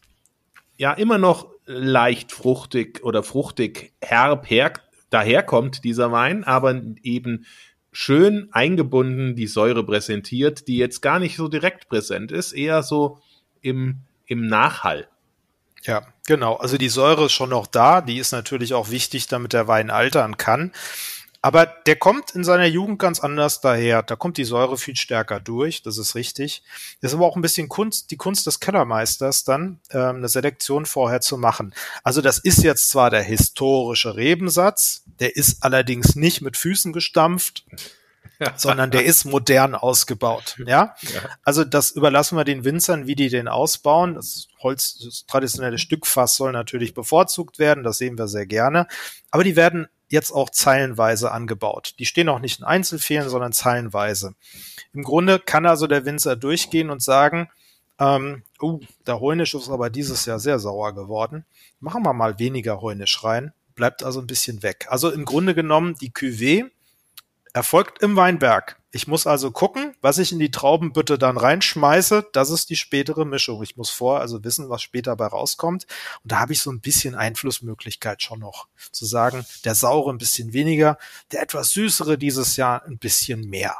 ja 0.75 0.91
immer 0.91 1.19
noch 1.19 1.51
leicht 1.67 2.31
fruchtig 2.31 3.03
oder 3.03 3.21
fruchtig 3.21 3.93
herb 4.01 4.49
her, 4.49 4.73
daherkommt, 5.11 5.83
dieser 5.83 6.11
Wein, 6.11 6.43
aber 6.45 6.81
eben 7.03 7.45
schön 7.95 8.49
eingebunden 8.51 9.37
die 9.37 9.47
Säure 9.47 9.85
präsentiert, 9.85 10.67
die 10.67 10.75
jetzt 10.75 11.01
gar 11.01 11.17
nicht 11.17 11.37
so 11.37 11.47
direkt 11.47 11.87
präsent 11.87 12.29
ist, 12.29 12.51
eher 12.51 12.83
so 12.83 13.19
im, 13.61 14.01
im 14.25 14.47
Nachhall. 14.47 15.07
Ja, 15.83 16.05
genau. 16.27 16.55
Also 16.55 16.77
die 16.77 16.89
Säure 16.89 17.27
ist 17.27 17.31
schon 17.31 17.51
noch 17.51 17.67
da. 17.67 18.01
Die 18.01 18.17
ist 18.17 18.33
natürlich 18.33 18.73
auch 18.73 18.89
wichtig, 18.89 19.27
damit 19.27 19.53
der 19.53 19.69
Wein 19.69 19.89
altern 19.89 20.35
kann. 20.35 20.73
Aber 21.45 21.67
der 21.67 21.95
kommt 21.95 22.31
in 22.31 22.43
seiner 22.43 22.65
Jugend 22.65 22.97
ganz 22.97 23.19
anders 23.19 23.61
daher. 23.61 24.01
Da 24.01 24.15
kommt 24.15 24.37
die 24.37 24.45
Säure 24.45 24.79
viel 24.79 24.95
stärker 24.95 25.39
durch, 25.39 25.83
das 25.83 25.99
ist 25.99 26.15
richtig. 26.15 26.63
Das 27.01 27.11
ist 27.11 27.15
aber 27.15 27.27
auch 27.27 27.35
ein 27.35 27.43
bisschen 27.43 27.69
Kunst, 27.69 28.09
die 28.09 28.17
Kunst 28.17 28.47
des 28.47 28.59
Kellermeisters, 28.59 29.43
dann 29.43 29.79
ähm, 29.91 30.15
eine 30.15 30.27
Selektion 30.27 30.87
vorher 30.87 31.21
zu 31.21 31.37
machen. 31.37 31.75
Also 32.03 32.21
das 32.21 32.39
ist 32.39 32.63
jetzt 32.63 32.89
zwar 32.89 33.11
der 33.11 33.21
historische 33.21 34.15
Rebensatz, 34.15 35.03
der 35.19 35.35
ist 35.35 35.61
allerdings 35.61 36.15
nicht 36.15 36.41
mit 36.41 36.57
Füßen 36.57 36.93
gestampft. 36.93 37.63
sondern 38.57 38.91
der 38.91 39.05
ist 39.05 39.23
modern 39.23 39.75
ausgebaut. 39.75 40.57
Ja? 40.65 40.95
ja? 41.03 41.21
Also 41.43 41.63
das 41.63 41.91
überlassen 41.91 42.37
wir 42.37 42.43
den 42.43 42.65
Winzern, 42.65 43.07
wie 43.07 43.15
die 43.15 43.29
den 43.29 43.47
ausbauen. 43.47 44.15
Das 44.15 44.49
Holz, 44.61 44.97
das 44.97 45.25
traditionelle 45.25 45.77
Stückfass 45.77 46.35
soll 46.35 46.51
natürlich 46.51 46.93
bevorzugt 46.93 47.59
werden, 47.59 47.85
das 47.85 47.97
sehen 47.97 48.17
wir 48.17 48.27
sehr 48.27 48.45
gerne. 48.45 48.87
Aber 49.31 49.45
die 49.45 49.55
werden 49.55 49.87
jetzt 50.07 50.31
auch 50.31 50.49
zeilenweise 50.49 51.31
angebaut. 51.31 51.95
Die 51.99 52.05
stehen 52.05 52.29
auch 52.29 52.39
nicht 52.39 52.59
in 52.59 52.65
Einzelfehlen, 52.65 53.29
sondern 53.29 53.53
zeilenweise. 53.53 54.35
Im 54.93 55.03
Grunde 55.03 55.39
kann 55.39 55.65
also 55.65 55.87
der 55.87 56.05
Winzer 56.05 56.35
durchgehen 56.35 56.89
und 56.89 57.01
sagen, 57.01 57.49
ähm, 57.99 58.43
uh, 58.61 58.79
der 59.07 59.19
Heunisch 59.19 59.53
ist 59.53 59.69
aber 59.69 59.89
dieses 59.89 60.25
Jahr 60.25 60.39
sehr 60.39 60.59
sauer 60.59 60.93
geworden. 60.93 61.45
Machen 61.79 62.03
wir 62.03 62.13
mal 62.13 62.39
weniger 62.39 62.81
Heunisch 62.81 63.23
rein, 63.23 63.53
bleibt 63.73 64.03
also 64.03 64.19
ein 64.19 64.27
bisschen 64.27 64.63
weg. 64.63 64.87
Also 64.89 65.09
im 65.09 65.25
Grunde 65.25 65.55
genommen 65.55 65.95
die 66.01 66.11
Cuvée 66.11 66.69
erfolgt 67.55 68.01
im 68.01 68.17
Weinberg. 68.17 68.75
Ich 68.91 69.07
muss 69.07 69.25
also 69.25 69.49
gucken, 69.49 69.95
was 70.01 70.17
ich 70.17 70.33
in 70.33 70.39
die 70.39 70.51
Traubenbütte 70.51 71.17
dann 71.17 71.37
reinschmeiße. 71.37 72.27
Das 72.33 72.49
ist 72.49 72.69
die 72.69 72.75
spätere 72.75 73.23
Mischung. 73.23 73.63
Ich 73.63 73.77
muss 73.77 73.89
vor 73.89 74.19
also 74.19 74.43
wissen, 74.43 74.69
was 74.69 74.81
später 74.81 75.15
bei 75.15 75.25
rauskommt. 75.25 75.87
Und 76.23 76.31
da 76.33 76.39
habe 76.39 76.51
ich 76.51 76.59
so 76.59 76.69
ein 76.69 76.81
bisschen 76.81 77.15
Einflussmöglichkeit 77.15 78.21
schon 78.21 78.39
noch. 78.39 78.67
Zu 78.91 79.05
sagen, 79.05 79.45
der 79.63 79.73
saure 79.73 80.11
ein 80.11 80.17
bisschen 80.17 80.51
weniger, 80.51 80.97
der 81.31 81.41
etwas 81.43 81.69
süßere 81.69 82.17
dieses 82.17 82.57
Jahr 82.57 82.83
ein 82.85 82.97
bisschen 82.97 83.49
mehr. 83.49 83.77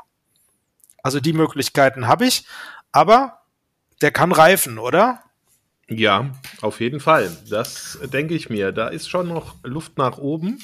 Also 1.04 1.20
die 1.20 1.34
Möglichkeiten 1.34 2.08
habe 2.08 2.26
ich. 2.26 2.46
Aber 2.94 3.42
der 4.02 4.12
kann 4.12 4.32
reifen, 4.32 4.80
oder? 4.80 5.22
Ja, 5.90 6.32
auf 6.62 6.80
jeden 6.80 7.02
Fall. 7.02 7.36
Das 7.50 8.00
denke 8.04 8.36
ich 8.36 8.50
mir. 8.50 8.72
Da 8.72 8.88
ist 8.88 9.10
schon 9.10 9.28
noch 9.28 9.56
Luft 9.64 9.98
nach 9.98 10.18
oben. 10.18 10.60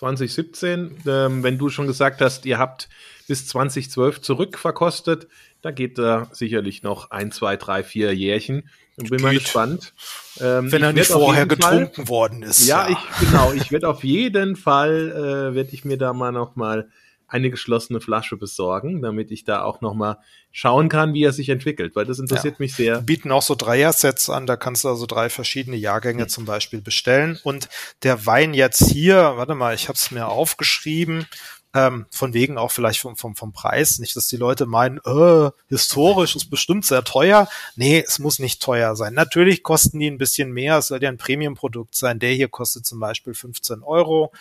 2017. 0.00 0.96
Ähm, 1.06 1.42
wenn 1.42 1.58
du 1.58 1.68
schon 1.68 1.86
gesagt 1.86 2.20
hast, 2.20 2.46
ihr 2.46 2.58
habt 2.58 2.88
bis 3.28 3.46
2012 3.46 4.22
zurückverkostet, 4.22 5.28
da 5.62 5.70
geht 5.70 5.98
da 5.98 6.28
sicherlich 6.32 6.82
noch 6.82 7.10
ein, 7.10 7.32
zwei, 7.32 7.56
drei, 7.56 7.84
vier 7.84 8.14
Jährchen. 8.14 8.68
Und 8.96 9.10
bin 9.10 9.18
geht. 9.18 9.22
mal 9.22 9.34
gespannt. 9.34 9.94
Ähm, 10.40 10.72
wenn 10.72 10.82
er 10.82 10.92
nicht 10.92 11.10
vorher 11.10 11.46
getrunken 11.46 12.06
Fall, 12.06 12.08
worden 12.08 12.42
ist. 12.42 12.66
Ja, 12.66 12.88
ja. 12.88 12.96
ich 12.96 13.28
genau. 13.28 13.52
Ich 13.52 13.70
werde 13.70 13.88
auf 13.88 14.02
jeden 14.02 14.56
Fall 14.56 15.12
äh, 15.50 15.54
werde 15.54 15.70
ich 15.72 15.84
mir 15.84 15.98
da 15.98 16.12
mal 16.12 16.32
noch 16.32 16.56
mal 16.56 16.88
eine 17.30 17.50
geschlossene 17.50 18.00
Flasche 18.00 18.36
besorgen, 18.36 19.02
damit 19.02 19.30
ich 19.30 19.44
da 19.44 19.62
auch 19.62 19.80
noch 19.80 19.94
mal 19.94 20.18
schauen 20.50 20.88
kann, 20.88 21.14
wie 21.14 21.22
er 21.22 21.32
sich 21.32 21.48
entwickelt, 21.48 21.94
weil 21.94 22.04
das 22.04 22.18
interessiert 22.18 22.54
ja. 22.54 22.58
mich 22.58 22.74
sehr. 22.74 22.96
Wir 22.96 23.02
bieten 23.02 23.30
auch 23.30 23.42
so 23.42 23.54
Dreier-Sets 23.54 24.30
an, 24.30 24.46
da 24.46 24.56
kannst 24.56 24.84
du 24.84 24.88
also 24.88 25.06
drei 25.06 25.30
verschiedene 25.30 25.76
Jahrgänge 25.76 26.24
mhm. 26.24 26.28
zum 26.28 26.44
Beispiel 26.44 26.80
bestellen. 26.80 27.38
Und 27.44 27.68
der 28.02 28.26
Wein 28.26 28.52
jetzt 28.52 28.84
hier, 28.90 29.34
warte 29.36 29.54
mal, 29.54 29.74
ich 29.74 29.88
habe 29.88 29.96
es 29.96 30.10
mir 30.10 30.28
aufgeschrieben, 30.28 31.26
ähm, 31.72 32.06
von 32.10 32.34
wegen 32.34 32.58
auch 32.58 32.72
vielleicht 32.72 33.00
vom, 33.00 33.16
vom, 33.16 33.36
vom 33.36 33.52
Preis. 33.52 34.00
Nicht, 34.00 34.16
dass 34.16 34.26
die 34.26 34.36
Leute 34.36 34.66
meinen, 34.66 34.98
äh, 35.04 35.50
historisch 35.68 36.34
ist 36.34 36.50
bestimmt 36.50 36.84
sehr 36.84 37.04
teuer. 37.04 37.48
Nee, 37.76 38.04
es 38.06 38.18
muss 38.18 38.40
nicht 38.40 38.60
teuer 38.60 38.96
sein. 38.96 39.14
Natürlich 39.14 39.62
kosten 39.62 40.00
die 40.00 40.10
ein 40.10 40.18
bisschen 40.18 40.50
mehr. 40.52 40.78
Es 40.78 40.88
soll 40.88 41.02
ja 41.02 41.08
ein 41.08 41.18
Premium-Produkt 41.18 41.94
sein. 41.94 42.18
Der 42.18 42.32
hier 42.32 42.48
kostet 42.48 42.86
zum 42.86 42.98
Beispiel 42.98 43.34
15 43.34 43.82
Euro. 43.84 44.32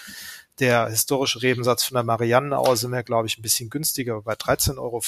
Der 0.59 0.89
historische 0.89 1.41
Rebensatz 1.41 1.85
von 1.85 1.95
der 1.95 2.03
Mariannenaue 2.03 2.75
sind 2.75 2.91
wir, 2.91 3.03
glaube 3.03 3.27
ich, 3.27 3.37
ein 3.37 3.41
bisschen 3.41 3.69
günstiger, 3.69 4.21
bei 4.21 4.33
13,50 4.33 4.77
Euro. 4.77 5.01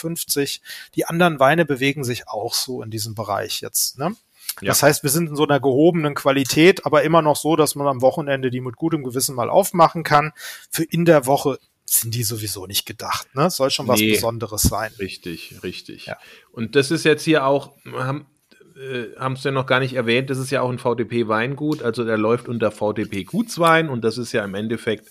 Die 0.95 1.05
anderen 1.05 1.39
Weine 1.39 1.65
bewegen 1.65 2.03
sich 2.03 2.27
auch 2.27 2.53
so 2.53 2.81
in 2.81 2.89
diesem 2.89 3.15
Bereich 3.15 3.61
jetzt. 3.61 3.97
Ne? 3.97 4.15
Ja. 4.61 4.67
Das 4.67 4.83
heißt, 4.83 5.03
wir 5.03 5.09
sind 5.09 5.29
in 5.29 5.35
so 5.35 5.45
einer 5.45 5.59
gehobenen 5.59 6.15
Qualität, 6.15 6.85
aber 6.85 7.03
immer 7.03 7.21
noch 7.21 7.35
so, 7.35 7.55
dass 7.55 7.75
man 7.75 7.87
am 7.87 8.01
Wochenende 8.01 8.51
die 8.51 8.61
mit 8.61 8.75
gutem 8.75 9.03
Gewissen 9.03 9.35
mal 9.35 9.49
aufmachen 9.49 10.03
kann. 10.03 10.31
Für 10.69 10.83
in 10.83 11.05
der 11.05 11.25
Woche 11.25 11.59
sind 11.85 12.15
die 12.15 12.23
sowieso 12.23 12.65
nicht 12.67 12.85
gedacht. 12.85 13.33
Ne? 13.35 13.49
Soll 13.49 13.69
schon 13.71 13.87
was 13.87 13.99
nee, 13.99 14.11
Besonderes 14.11 14.61
sein. 14.61 14.91
Richtig, 14.99 15.55
richtig. 15.63 16.05
Ja. 16.05 16.17
Und 16.51 16.75
das 16.75 16.91
ist 16.91 17.03
jetzt 17.03 17.23
hier 17.23 17.45
auch, 17.45 17.73
haben 17.93 18.27
äh, 18.77 19.33
es 19.33 19.43
ja 19.43 19.51
noch 19.51 19.65
gar 19.65 19.79
nicht 19.79 19.93
erwähnt, 19.93 20.29
das 20.29 20.37
ist 20.37 20.51
ja 20.51 20.61
auch 20.61 20.69
ein 20.69 20.79
VDP-Weingut, 20.79 21.83
also 21.83 22.05
der 22.05 22.17
läuft 22.17 22.47
unter 22.47 22.71
VDP-Gutswein 22.71 23.89
und 23.89 24.03
das 24.03 24.17
ist 24.17 24.31
ja 24.31 24.43
im 24.43 24.55
Endeffekt 24.55 25.09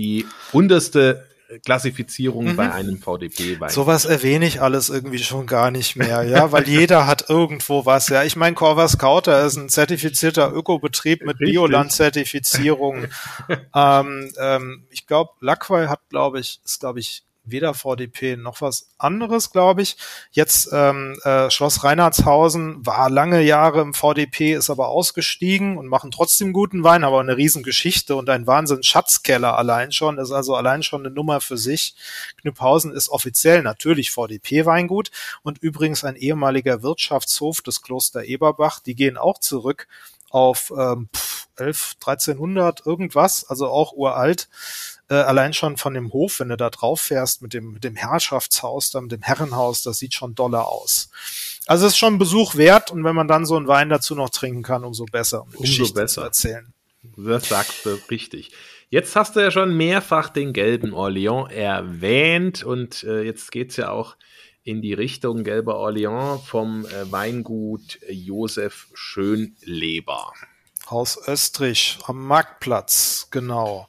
die 0.00 0.26
unterste 0.52 1.26
Klassifizierung 1.64 2.52
mhm. 2.52 2.56
bei 2.56 2.72
einem 2.72 2.98
VDP-Wein. 2.98 3.70
Sowas 3.70 4.04
erwähne 4.04 4.46
ich 4.46 4.62
alles 4.62 4.88
irgendwie 4.88 5.18
schon 5.18 5.46
gar 5.46 5.70
nicht 5.70 5.96
mehr, 5.96 6.22
ja, 6.22 6.52
weil 6.52 6.68
jeder 6.68 7.06
hat 7.06 7.28
irgendwo 7.28 7.84
was, 7.86 8.08
ja. 8.08 8.22
Ich 8.22 8.36
meine, 8.36 8.54
Corva 8.54 8.86
Scouter 8.86 9.44
ist 9.44 9.56
ein 9.56 9.68
zertifizierter 9.68 10.52
Ökobetrieb 10.52 11.24
mit 11.26 11.38
Bioland-Zertifizierung. 11.38 13.06
ähm, 13.74 14.32
ähm, 14.38 14.86
ich 14.90 15.06
glaube, 15.06 15.32
Lackwey 15.40 15.88
hat, 15.88 16.08
glaube 16.08 16.38
ich, 16.38 16.60
ist, 16.64 16.78
glaube 16.78 17.00
ich, 17.00 17.24
weder 17.50 17.74
VDP 17.74 18.36
noch 18.36 18.60
was 18.60 18.90
anderes, 18.98 19.50
glaube 19.50 19.82
ich. 19.82 19.96
Jetzt 20.30 20.70
ähm, 20.72 21.18
äh, 21.24 21.50
Schloss 21.50 21.84
Reinhardshausen 21.84 22.84
war 22.84 23.10
lange 23.10 23.42
Jahre 23.42 23.80
im 23.80 23.94
VDP, 23.94 24.54
ist 24.54 24.70
aber 24.70 24.88
ausgestiegen 24.88 25.78
und 25.78 25.86
machen 25.86 26.10
trotzdem 26.10 26.52
guten 26.52 26.84
Wein, 26.84 27.04
aber 27.04 27.20
eine 27.20 27.36
Riesengeschichte 27.36 28.16
und 28.16 28.28
ein 28.30 28.46
Wahnsinn 28.46 28.82
Schatzkeller 28.82 29.56
allein 29.58 29.92
schon, 29.92 30.18
ist 30.18 30.32
also 30.32 30.54
allein 30.54 30.82
schon 30.82 31.04
eine 31.04 31.14
Nummer 31.14 31.40
für 31.40 31.56
sich. 31.56 31.94
Knüpphausen 32.40 32.92
ist 32.92 33.08
offiziell 33.08 33.62
natürlich 33.62 34.10
VDP-Weingut 34.10 35.10
und 35.42 35.58
übrigens 35.58 36.04
ein 36.04 36.16
ehemaliger 36.16 36.82
Wirtschaftshof 36.82 37.60
des 37.60 37.82
Kloster 37.82 38.24
Eberbach. 38.24 38.80
Die 38.80 38.94
gehen 38.94 39.16
auch 39.16 39.38
zurück 39.38 39.88
auf 40.30 40.72
ähm, 40.76 41.08
11, 41.56 41.96
1300 42.00 42.86
irgendwas, 42.86 43.44
also 43.48 43.68
auch 43.68 43.92
uralt 43.92 44.48
äh, 45.10 45.14
allein 45.14 45.52
schon 45.52 45.76
von 45.76 45.92
dem 45.92 46.12
Hof, 46.12 46.40
wenn 46.40 46.48
du 46.48 46.56
da 46.56 46.70
drauf 46.70 47.00
fährst 47.00 47.42
mit 47.42 47.52
dem, 47.52 47.72
mit 47.72 47.84
dem 47.84 47.96
Herrschaftshaus, 47.96 48.90
da 48.90 49.00
mit 49.00 49.12
dem 49.12 49.22
Herrenhaus, 49.22 49.82
das 49.82 49.98
sieht 49.98 50.14
schon 50.14 50.34
doller 50.34 50.68
aus. 50.68 51.10
Also 51.66 51.86
es 51.86 51.92
ist 51.92 51.98
schon 51.98 52.14
ein 52.14 52.18
Besuch 52.18 52.54
wert 52.54 52.90
und 52.90 53.04
wenn 53.04 53.14
man 53.14 53.28
dann 53.28 53.44
so 53.44 53.56
einen 53.56 53.66
Wein 53.66 53.88
dazu 53.88 54.14
noch 54.14 54.30
trinken 54.30 54.62
kann, 54.62 54.84
umso 54.84 55.04
besser, 55.04 55.42
um 55.42 55.48
umso 55.48 55.60
Geschichte 55.62 55.94
besser 55.94 56.14
zu 56.14 56.20
erzählen. 56.22 56.72
Das 57.16 57.48
sagst 57.48 57.84
du 57.84 57.98
richtig. 58.10 58.52
Jetzt 58.88 59.14
hast 59.16 59.36
du 59.36 59.40
ja 59.40 59.50
schon 59.50 59.76
mehrfach 59.76 60.28
den 60.28 60.52
gelben 60.52 60.92
Orleans 60.94 61.50
erwähnt 61.50 62.62
und 62.62 63.02
äh, 63.04 63.22
jetzt 63.22 63.52
geht's 63.52 63.76
ja 63.76 63.90
auch 63.90 64.16
in 64.62 64.82
die 64.82 64.92
Richtung 64.92 65.42
gelber 65.42 65.76
Orleans 65.76 66.42
vom 66.44 66.84
äh, 66.86 67.10
Weingut 67.10 67.98
Josef 68.08 68.88
Schönleber. 68.94 70.32
Haus 70.90 71.18
Österreich 71.26 71.98
am 72.06 72.26
Marktplatz, 72.26 73.28
genau. 73.30 73.88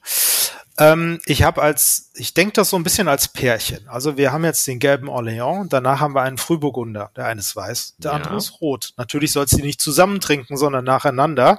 Ähm, 0.78 1.20
ich 1.26 1.42
habe 1.42 1.60
als, 1.60 2.10
ich 2.14 2.32
denke 2.32 2.54
das 2.54 2.70
so 2.70 2.76
ein 2.76 2.82
bisschen 2.82 3.08
als 3.08 3.28
Pärchen. 3.28 3.86
Also 3.88 4.16
wir 4.16 4.32
haben 4.32 4.44
jetzt 4.44 4.66
den 4.66 4.78
gelben 4.78 5.08
Orléans, 5.08 5.68
danach 5.68 6.00
haben 6.00 6.14
wir 6.14 6.22
einen 6.22 6.38
Frühburgunder. 6.38 7.10
Der 7.14 7.26
eine 7.26 7.40
ist 7.40 7.54
weiß, 7.54 7.96
der 7.98 8.12
ja. 8.12 8.16
andere 8.16 8.36
ist 8.36 8.60
rot. 8.60 8.94
Natürlich 8.96 9.32
soll 9.32 9.46
sie 9.48 9.62
nicht 9.62 9.80
zusammen 9.80 10.20
trinken, 10.20 10.56
sondern 10.56 10.84
nacheinander. 10.84 11.58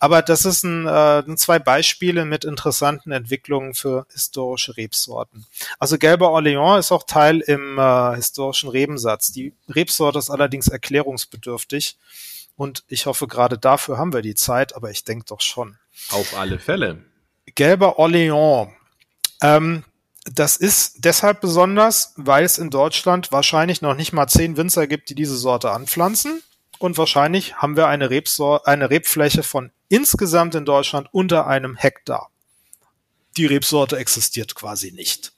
Aber 0.00 0.22
das 0.22 0.44
ist 0.44 0.64
ein, 0.64 0.88
äh, 0.88 1.22
zwei 1.36 1.60
Beispiele 1.60 2.24
mit 2.24 2.44
interessanten 2.44 3.12
Entwicklungen 3.12 3.74
für 3.74 4.06
historische 4.12 4.76
Rebsorten. 4.76 5.46
Also 5.78 5.96
gelber 5.96 6.30
Orléans 6.30 6.80
ist 6.80 6.90
auch 6.90 7.04
Teil 7.04 7.40
im 7.40 7.78
äh, 7.78 8.16
historischen 8.16 8.68
Rebensatz. 8.70 9.30
Die 9.30 9.54
Rebsorte 9.68 10.18
ist 10.18 10.30
allerdings 10.30 10.66
erklärungsbedürftig. 10.66 11.96
Und 12.56 12.82
ich 12.88 13.06
hoffe, 13.06 13.28
gerade 13.28 13.56
dafür 13.56 13.98
haben 13.98 14.12
wir 14.12 14.22
die 14.22 14.34
Zeit, 14.34 14.74
aber 14.74 14.90
ich 14.90 15.04
denke 15.04 15.26
doch 15.28 15.40
schon. 15.40 15.78
Auf 16.10 16.36
alle 16.36 16.58
Fälle 16.58 17.11
gelber 17.46 17.98
Orléans. 17.98 18.68
Ähm, 19.42 19.84
das 20.24 20.56
ist 20.56 21.04
deshalb 21.04 21.40
besonders, 21.40 22.12
weil 22.16 22.44
es 22.44 22.58
in 22.58 22.70
Deutschland 22.70 23.32
wahrscheinlich 23.32 23.82
noch 23.82 23.94
nicht 23.94 24.12
mal 24.12 24.28
zehn 24.28 24.56
Winzer 24.56 24.86
gibt, 24.86 25.10
die 25.10 25.14
diese 25.14 25.36
Sorte 25.36 25.72
anpflanzen. 25.72 26.42
Und 26.78 26.98
wahrscheinlich 26.98 27.56
haben 27.56 27.76
wir 27.76 27.88
eine, 27.88 28.10
Rebsor 28.10 28.66
eine 28.66 28.90
Rebfläche 28.90 29.42
von 29.42 29.70
insgesamt 29.88 30.54
in 30.54 30.64
Deutschland 30.64 31.08
unter 31.12 31.46
einem 31.46 31.76
Hektar. 31.76 32.30
Die 33.36 33.46
Rebsorte 33.46 33.96
existiert 33.96 34.54
quasi 34.54 34.92
nicht. 34.92 35.32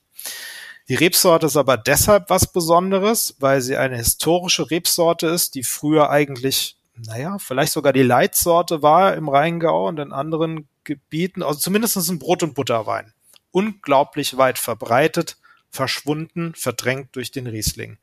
Die 0.87 0.95
Rebsorte 0.95 1.47
ist 1.47 1.57
aber 1.57 1.77
deshalb 1.77 2.29
was 2.29 2.51
Besonderes, 2.51 3.35
weil 3.39 3.61
sie 3.61 3.77
eine 3.77 3.97
historische 3.97 4.69
Rebsorte 4.69 5.27
ist, 5.27 5.55
die 5.55 5.63
früher 5.63 6.09
eigentlich, 6.11 6.77
naja, 6.95 7.37
vielleicht 7.39 7.73
sogar 7.73 7.91
die 7.91 8.03
Leitsorte 8.03 8.83
war 8.83 9.15
im 9.15 9.27
Rheingau 9.27 9.87
und 9.87 9.99
in 9.99 10.11
anderen 10.11 10.67
Gebieten, 10.85 11.43
also 11.43 11.59
zumindest 11.59 11.97
ein 11.97 12.19
Brot- 12.19 12.43
und 12.43 12.53
Butterwein. 12.53 13.13
Unglaublich 13.51 14.37
weit 14.37 14.57
verbreitet, 14.57 15.37
verschwunden, 15.69 16.53
verdrängt 16.55 17.15
durch 17.15 17.31
den 17.31 17.47
Riesling. 17.47 17.97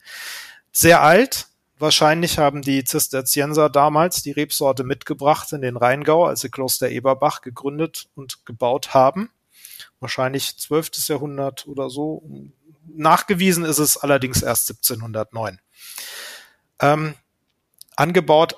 Sehr 0.72 1.00
alt, 1.00 1.48
Wahrscheinlich 1.82 2.38
haben 2.38 2.62
die 2.62 2.84
Zisterzienser 2.84 3.68
damals 3.68 4.22
die 4.22 4.30
Rebsorte 4.30 4.84
mitgebracht 4.84 5.52
in 5.52 5.62
den 5.62 5.76
Rheingau, 5.76 6.26
als 6.26 6.42
sie 6.42 6.48
Kloster 6.48 6.88
Eberbach 6.88 7.40
gegründet 7.40 8.08
und 8.14 8.46
gebaut 8.46 8.94
haben. 8.94 9.30
Wahrscheinlich 9.98 10.56
12. 10.58 11.08
Jahrhundert 11.08 11.66
oder 11.66 11.90
so. 11.90 12.22
Nachgewiesen 12.86 13.64
ist 13.64 13.80
es 13.80 13.96
allerdings 13.96 14.42
erst 14.42 14.70
1709. 14.70 15.60
Ähm, 16.78 17.14
angebaut 17.96 18.54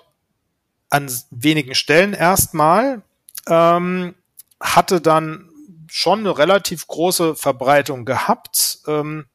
an 0.90 1.10
wenigen 1.30 1.74
Stellen 1.74 2.12
erstmal 2.12 3.00
ähm, 3.48 4.14
hatte 4.60 5.00
dann 5.00 5.50
schon 5.88 6.20
eine 6.20 6.36
relativ 6.36 6.86
große 6.86 7.36
Verbreitung 7.36 8.04
gehabt. 8.04 8.78
Ähm, 8.86 9.26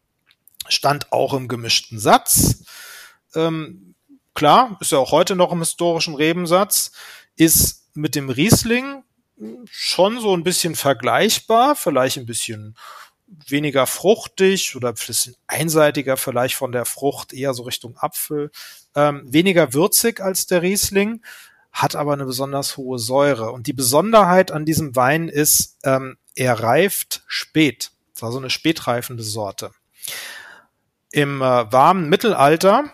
stand 0.68 1.12
auch 1.12 1.34
im 1.34 1.48
gemischten 1.48 2.00
Satz. 2.00 2.64
Ähm, 3.36 3.96
klar, 4.34 4.78
ist 4.80 4.92
ja 4.92 4.98
auch 4.98 5.12
heute 5.12 5.36
noch 5.36 5.52
im 5.52 5.60
historischen 5.60 6.16
Rebensatz, 6.16 6.92
ist 7.36 7.90
mit 7.96 8.16
dem 8.16 8.30
Riesling 8.30 9.04
schon 9.72 10.20
so 10.20 10.36
ein 10.36 10.44
bisschen 10.44 10.76
vergleichbar, 10.76 11.76
vielleicht 11.76 12.18
ein 12.18 12.26
bisschen 12.26 12.76
weniger 13.48 13.86
fruchtig 13.86 14.76
oder 14.76 14.90
ein 14.90 14.96
bisschen 14.96 15.36
einseitiger 15.48 16.18
vielleicht 16.18 16.56
von 16.56 16.72
der 16.72 16.86
Frucht, 16.86 17.32
eher 17.32 17.54
so 17.54 17.64
Richtung 17.64 17.96
Apfel, 17.98 18.52
ähm, 18.96 19.22
weniger 19.26 19.74
würzig 19.74 20.20
als 20.20 20.48
der 20.48 20.62
Riesling, 20.62 21.22
hat 21.72 21.96
aber 21.96 22.14
eine 22.14 22.26
besonders 22.26 22.78
hohe 22.78 23.00
Säure. 23.00 23.52
Und 23.52 23.68
die 23.68 23.74
Besonderheit 23.74 24.52
an 24.52 24.66
diesem 24.66 24.96
Wein 24.96 25.30
ist, 25.30 25.78
ähm, 25.84 26.18
er 26.36 26.60
reift 26.60 27.24
spät. 27.28 27.92
Das 28.14 28.22
war 28.24 28.32
so 28.32 28.38
eine 28.38 28.50
spätreifende 28.50 29.24
Sorte. 29.24 29.72
Im 31.12 31.42
äh, 31.42 31.72
warmen 31.72 32.10
Mittelalter, 32.10 32.92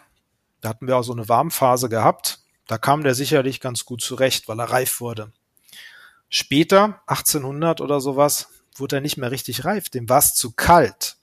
da 0.61 0.69
hatten 0.69 0.87
wir 0.87 0.97
auch 0.97 1.03
so 1.03 1.13
eine 1.13 1.27
Warmphase 1.27 1.89
gehabt, 1.89 2.39
da 2.67 2.77
kam 2.77 3.03
der 3.03 3.15
sicherlich 3.15 3.59
ganz 3.59 3.85
gut 3.85 4.01
zurecht, 4.01 4.47
weil 4.47 4.59
er 4.59 4.71
reif 4.71 4.99
wurde. 4.99 5.31
Später, 6.29 7.01
1800 7.07 7.81
oder 7.81 8.01
sowas, 8.01 8.49
wurde 8.75 8.97
er 8.97 9.01
nicht 9.01 9.17
mehr 9.17 9.31
richtig 9.31 9.65
reif. 9.65 9.89
Dem 9.89 10.09
war 10.09 10.19
es 10.19 10.33
zu 10.33 10.51
kalt. 10.51 11.17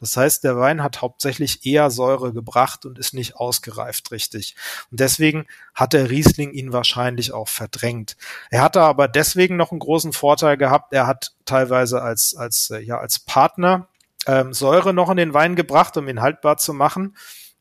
Das 0.00 0.16
heißt, 0.16 0.44
der 0.44 0.56
Wein 0.56 0.82
hat 0.82 1.02
hauptsächlich 1.02 1.66
eher 1.66 1.90
Säure 1.90 2.32
gebracht 2.32 2.86
und 2.86 2.98
ist 2.98 3.14
nicht 3.14 3.36
ausgereift 3.36 4.12
richtig. 4.12 4.54
Und 4.90 5.00
deswegen 5.00 5.46
hat 5.74 5.92
der 5.92 6.08
Riesling 6.08 6.52
ihn 6.52 6.72
wahrscheinlich 6.72 7.32
auch 7.32 7.48
verdrängt. 7.48 8.16
Er 8.50 8.62
hatte 8.62 8.80
aber 8.80 9.08
deswegen 9.08 9.56
noch 9.56 9.72
einen 9.72 9.80
großen 9.80 10.12
Vorteil 10.12 10.56
gehabt. 10.56 10.92
Er 10.92 11.06
hat 11.06 11.32
teilweise 11.44 12.00
als, 12.00 12.36
als, 12.36 12.70
äh, 12.70 12.78
ja, 12.78 12.98
als 12.98 13.18
Partner 13.18 13.88
ähm, 14.26 14.52
Säure 14.52 14.94
noch 14.94 15.10
in 15.10 15.16
den 15.16 15.34
Wein 15.34 15.56
gebracht, 15.56 15.96
um 15.96 16.08
ihn 16.08 16.20
haltbar 16.20 16.58
zu 16.58 16.72
machen. 16.72 17.16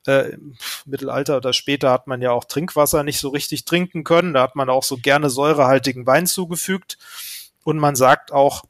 Äh, 0.06 0.38
Mittelalter 0.86 1.38
oder 1.38 1.54
später 1.54 1.92
hat 1.92 2.08
man 2.08 2.22
ja 2.22 2.32
auch 2.32 2.46
Trinkwasser 2.46 3.04
nicht 3.04 3.20
so 3.20 3.30
richtig 3.30 3.66
trinken 3.66 4.04
können. 4.04 4.34
Da 4.34 4.44
hat 4.44 4.56
man 4.56 4.70
auch 4.70 4.84
so 4.84 4.98
gerne 4.98 5.30
säurehaltigen 5.30 6.06
Wein 6.06 6.28
zugefügt. 6.28 7.00
Und 7.64 7.78
man 7.78 7.96
sagt 7.96 8.32
auch, 8.32 8.64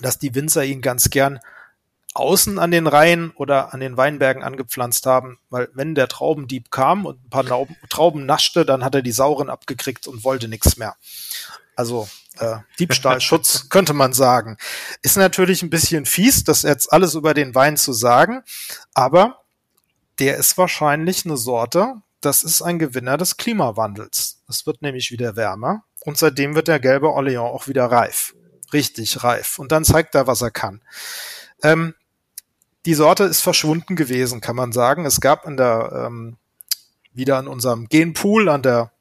dass 0.00 0.18
die 0.18 0.34
Winzer 0.34 0.64
ihn 0.64 0.82
ganz 0.82 1.10
gern 1.10 1.40
außen 2.14 2.58
an 2.58 2.70
den 2.70 2.86
Reihen 2.86 3.30
oder 3.32 3.72
an 3.72 3.80
den 3.80 3.96
Weinbergen 3.96 4.42
angepflanzt 4.42 5.06
haben, 5.06 5.38
weil 5.50 5.68
wenn 5.74 5.94
der 5.94 6.08
Traubendieb 6.08 6.70
kam 6.70 7.06
und 7.06 7.24
ein 7.24 7.30
paar 7.30 7.44
Trauben 7.88 8.26
naschte, 8.26 8.66
dann 8.66 8.84
hat 8.84 8.94
er 8.94 9.02
die 9.02 9.12
sauren 9.12 9.48
abgekriegt 9.48 10.06
und 10.06 10.24
wollte 10.24 10.48
nichts 10.48 10.76
mehr. 10.76 10.96
Also 11.74 12.08
äh, 12.38 12.56
Diebstahlschutz 12.78 13.68
könnte 13.70 13.94
man 13.94 14.12
sagen. 14.12 14.58
Ist 15.00 15.16
natürlich 15.16 15.62
ein 15.62 15.70
bisschen 15.70 16.04
fies, 16.04 16.44
das 16.44 16.62
jetzt 16.62 16.92
alles 16.92 17.14
über 17.14 17.34
den 17.34 17.54
Wein 17.54 17.76
zu 17.76 17.92
sagen, 17.92 18.42
aber 18.94 19.42
der 20.18 20.36
ist 20.36 20.58
wahrscheinlich 20.58 21.24
eine 21.24 21.36
Sorte, 21.36 21.94
das 22.20 22.44
ist 22.44 22.62
ein 22.62 22.78
Gewinner 22.78 23.16
des 23.16 23.36
Klimawandels. 23.36 24.42
Es 24.48 24.66
wird 24.66 24.82
nämlich 24.82 25.10
wieder 25.10 25.34
wärmer 25.34 25.84
und 26.00 26.18
seitdem 26.18 26.54
wird 26.54 26.68
der 26.68 26.78
gelbe 26.78 27.08
Orléans 27.08 27.50
auch 27.50 27.68
wieder 27.68 27.86
reif. 27.86 28.34
Richtig 28.72 29.24
reif. 29.24 29.58
Und 29.58 29.72
dann 29.72 29.84
zeigt 29.84 30.14
er, 30.14 30.26
was 30.26 30.40
er 30.40 30.50
kann. 30.50 30.82
Ähm, 31.62 31.94
die 32.84 32.94
Sorte 32.94 33.24
ist 33.24 33.40
verschwunden 33.40 33.96
gewesen, 33.96 34.40
kann 34.40 34.56
man 34.56 34.72
sagen. 34.72 35.06
Es 35.06 35.20
gab 35.20 35.46
in 35.46 35.56
der, 35.56 36.06
ähm, 36.06 36.36
wieder 37.12 37.38
in 37.38 37.46
unserem 37.46 37.88
Genpool 37.88 38.48
an 38.48 38.62
der 38.62 38.92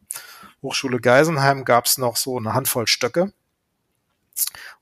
Hochschule 0.61 0.99
Geisenheim 0.99 1.65
gab 1.65 1.85
es 1.85 1.97
noch 1.97 2.17
so 2.17 2.37
eine 2.37 2.53
Handvoll 2.53 2.85
Stöcke. 2.85 3.33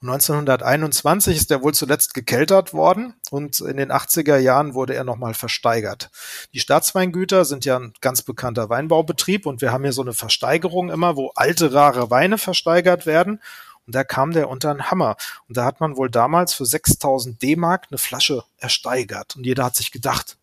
Und 0.02 0.10
1921 0.10 1.36
ist 1.36 1.52
er 1.52 1.62
wohl 1.62 1.74
zuletzt 1.74 2.14
gekeltert 2.14 2.74
worden 2.74 3.16
und 3.32 3.60
in 3.60 3.78
den 3.78 3.91
80er 3.91 4.38
Jahren 4.38 4.74
wurde 4.74 4.95
er 4.95 5.04
nochmal 5.04 5.34
versteigert. 5.34 6.12
Die 6.54 6.60
Staatsweingüter 6.60 7.43
sind 7.43 7.66
ja 7.66 7.78
ein 7.78 7.93
ganz 8.00 8.22
bekannter 8.22 8.70
Weinbaubetrieb 8.70 9.45
und 9.45 9.62
wir 9.62 9.72
haben 9.72 9.84
hier 9.84 9.91
so 9.91 10.02
eine 10.02 10.14
Versteigerung 10.14 10.89
immer, 10.89 11.18
wo 11.18 11.32
alte, 11.36 11.74
rare 11.74 12.10
Weine 12.10 12.38
versteigert 12.38 13.06
werden. 13.06 13.41
Und 13.90 13.96
da 13.96 14.04
kam 14.04 14.34
der 14.34 14.50
unter 14.50 14.70
einen 14.70 14.92
Hammer. 14.92 15.16
Und 15.48 15.58
da 15.58 15.66
hat 15.66 15.80
man 15.80 15.98
wohl 15.98 16.12
damals 16.12 16.54
für 16.54 16.64
6000 16.64 17.42
D-Mark 17.42 17.88
eine 17.90 17.98
Flasche 17.98 18.44
ersteigert. 18.60 19.36
Und 19.36 19.48
jeder 19.48 19.64
hat 19.64 19.76
sich 19.76 19.92
gedacht, 19.92 20.38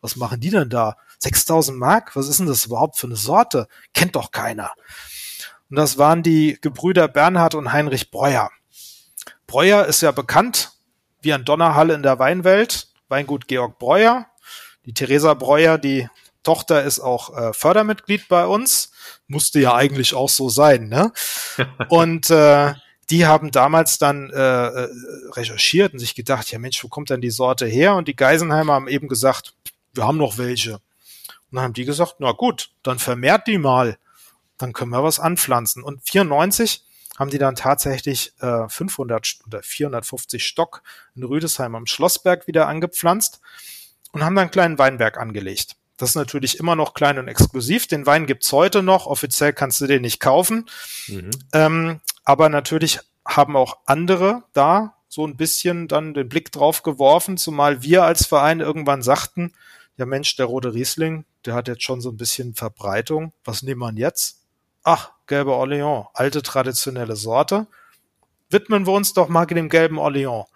was 0.00 0.16
machen 0.16 0.40
die 0.40 0.48
denn 0.48 0.70
da? 0.70 0.96
6000 1.18 1.76
Mark? 1.76 2.16
Was 2.16 2.26
ist 2.26 2.40
denn 2.40 2.46
das 2.46 2.64
überhaupt 2.64 2.96
für 2.96 3.06
eine 3.06 3.16
Sorte? 3.16 3.68
Kennt 3.92 4.16
doch 4.16 4.30
keiner. 4.30 4.72
Und 5.68 5.76
das 5.76 5.98
waren 5.98 6.22
die 6.22 6.56
Gebrüder 6.62 7.06
Bernhard 7.06 7.54
und 7.54 7.70
Heinrich 7.70 8.10
Breuer. 8.10 8.50
Breuer 9.46 9.84
ist 9.84 10.00
ja 10.00 10.10
bekannt 10.10 10.72
wie 11.20 11.34
ein 11.34 11.44
Donnerhall 11.44 11.90
in 11.90 12.02
der 12.02 12.18
Weinwelt. 12.18 12.88
Weingut 13.08 13.46
Georg 13.46 13.78
Breuer. 13.78 14.24
Die 14.86 14.94
Theresa 14.94 15.34
Breuer, 15.34 15.76
die 15.76 16.08
Tochter 16.42 16.82
ist 16.82 17.00
auch 17.00 17.36
äh, 17.36 17.52
Fördermitglied 17.52 18.26
bei 18.28 18.46
uns. 18.46 18.90
Musste 19.28 19.60
ja 19.60 19.74
eigentlich 19.74 20.14
auch 20.14 20.30
so 20.30 20.48
sein, 20.48 20.88
ne? 20.88 21.12
Und 21.90 22.30
äh, 22.30 22.72
die 23.10 23.26
haben 23.26 23.50
damals 23.50 23.98
dann 23.98 24.30
äh, 24.30 24.36
äh, 24.36 24.88
recherchiert 25.32 25.92
und 25.92 25.98
sich 25.98 26.14
gedacht, 26.14 26.50
ja 26.50 26.58
Mensch, 26.58 26.82
wo 26.82 26.88
kommt 26.88 27.10
denn 27.10 27.20
die 27.20 27.30
Sorte 27.30 27.66
her? 27.66 27.94
Und 27.94 28.08
die 28.08 28.16
Geisenheimer 28.16 28.74
haben 28.74 28.88
eben 28.88 29.08
gesagt, 29.08 29.54
wir 29.94 30.04
haben 30.04 30.18
noch 30.18 30.38
welche. 30.38 30.74
Und 30.74 30.82
dann 31.52 31.64
haben 31.64 31.72
die 31.72 31.84
gesagt, 31.84 32.16
na 32.18 32.32
gut, 32.32 32.70
dann 32.82 32.98
vermehrt 32.98 33.46
die 33.46 33.58
mal, 33.58 33.98
dann 34.58 34.72
können 34.72 34.90
wir 34.90 35.04
was 35.04 35.20
anpflanzen. 35.20 35.82
Und 35.84 36.02
94 36.08 36.84
haben 37.16 37.30
die 37.30 37.38
dann 37.38 37.54
tatsächlich 37.54 38.32
äh, 38.40 38.68
500 38.68 39.38
oder 39.46 39.62
450 39.62 40.44
Stock 40.44 40.82
in 41.14 41.22
Rüdesheim 41.22 41.74
am 41.74 41.86
Schlossberg 41.86 42.46
wieder 42.46 42.66
angepflanzt 42.66 43.40
und 44.12 44.24
haben 44.24 44.34
dann 44.34 44.42
einen 44.42 44.50
kleinen 44.50 44.78
Weinberg 44.78 45.16
angelegt. 45.18 45.76
Das 45.96 46.10
ist 46.10 46.14
natürlich 46.14 46.58
immer 46.58 46.76
noch 46.76 46.94
klein 46.94 47.18
und 47.18 47.28
exklusiv. 47.28 47.86
Den 47.86 48.06
Wein 48.06 48.26
gibt's 48.26 48.52
heute 48.52 48.82
noch. 48.82 49.06
Offiziell 49.06 49.52
kannst 49.52 49.80
du 49.80 49.86
den 49.86 50.02
nicht 50.02 50.20
kaufen. 50.20 50.68
Mhm. 51.08 51.30
Ähm, 51.52 52.00
aber 52.24 52.48
natürlich 52.48 53.00
haben 53.24 53.56
auch 53.56 53.78
andere 53.86 54.44
da 54.52 54.94
so 55.08 55.26
ein 55.26 55.36
bisschen 55.36 55.88
dann 55.88 56.14
den 56.14 56.28
Blick 56.28 56.52
drauf 56.52 56.82
geworfen, 56.82 57.38
zumal 57.38 57.82
wir 57.82 58.04
als 58.04 58.26
Verein 58.26 58.60
irgendwann 58.60 59.02
sagten, 59.02 59.52
ja 59.96 60.04
Mensch, 60.04 60.36
der 60.36 60.46
rote 60.46 60.74
Riesling, 60.74 61.24
der 61.46 61.54
hat 61.54 61.68
jetzt 61.68 61.82
schon 61.82 62.00
so 62.00 62.10
ein 62.10 62.16
bisschen 62.16 62.54
Verbreitung. 62.54 63.32
Was 63.44 63.62
nehmen 63.62 63.80
wir 63.80 63.92
jetzt? 63.94 64.42
Ach, 64.82 65.12
gelbe 65.26 65.52
Orléans, 65.52 66.08
alte 66.12 66.42
traditionelle 66.42 67.16
Sorte. 67.16 67.66
Widmen 68.50 68.86
wir 68.86 68.92
uns 68.92 69.14
doch 69.14 69.28
mal 69.28 69.46
dem 69.46 69.68
gelben 69.68 69.98
Orléans. 69.98 70.46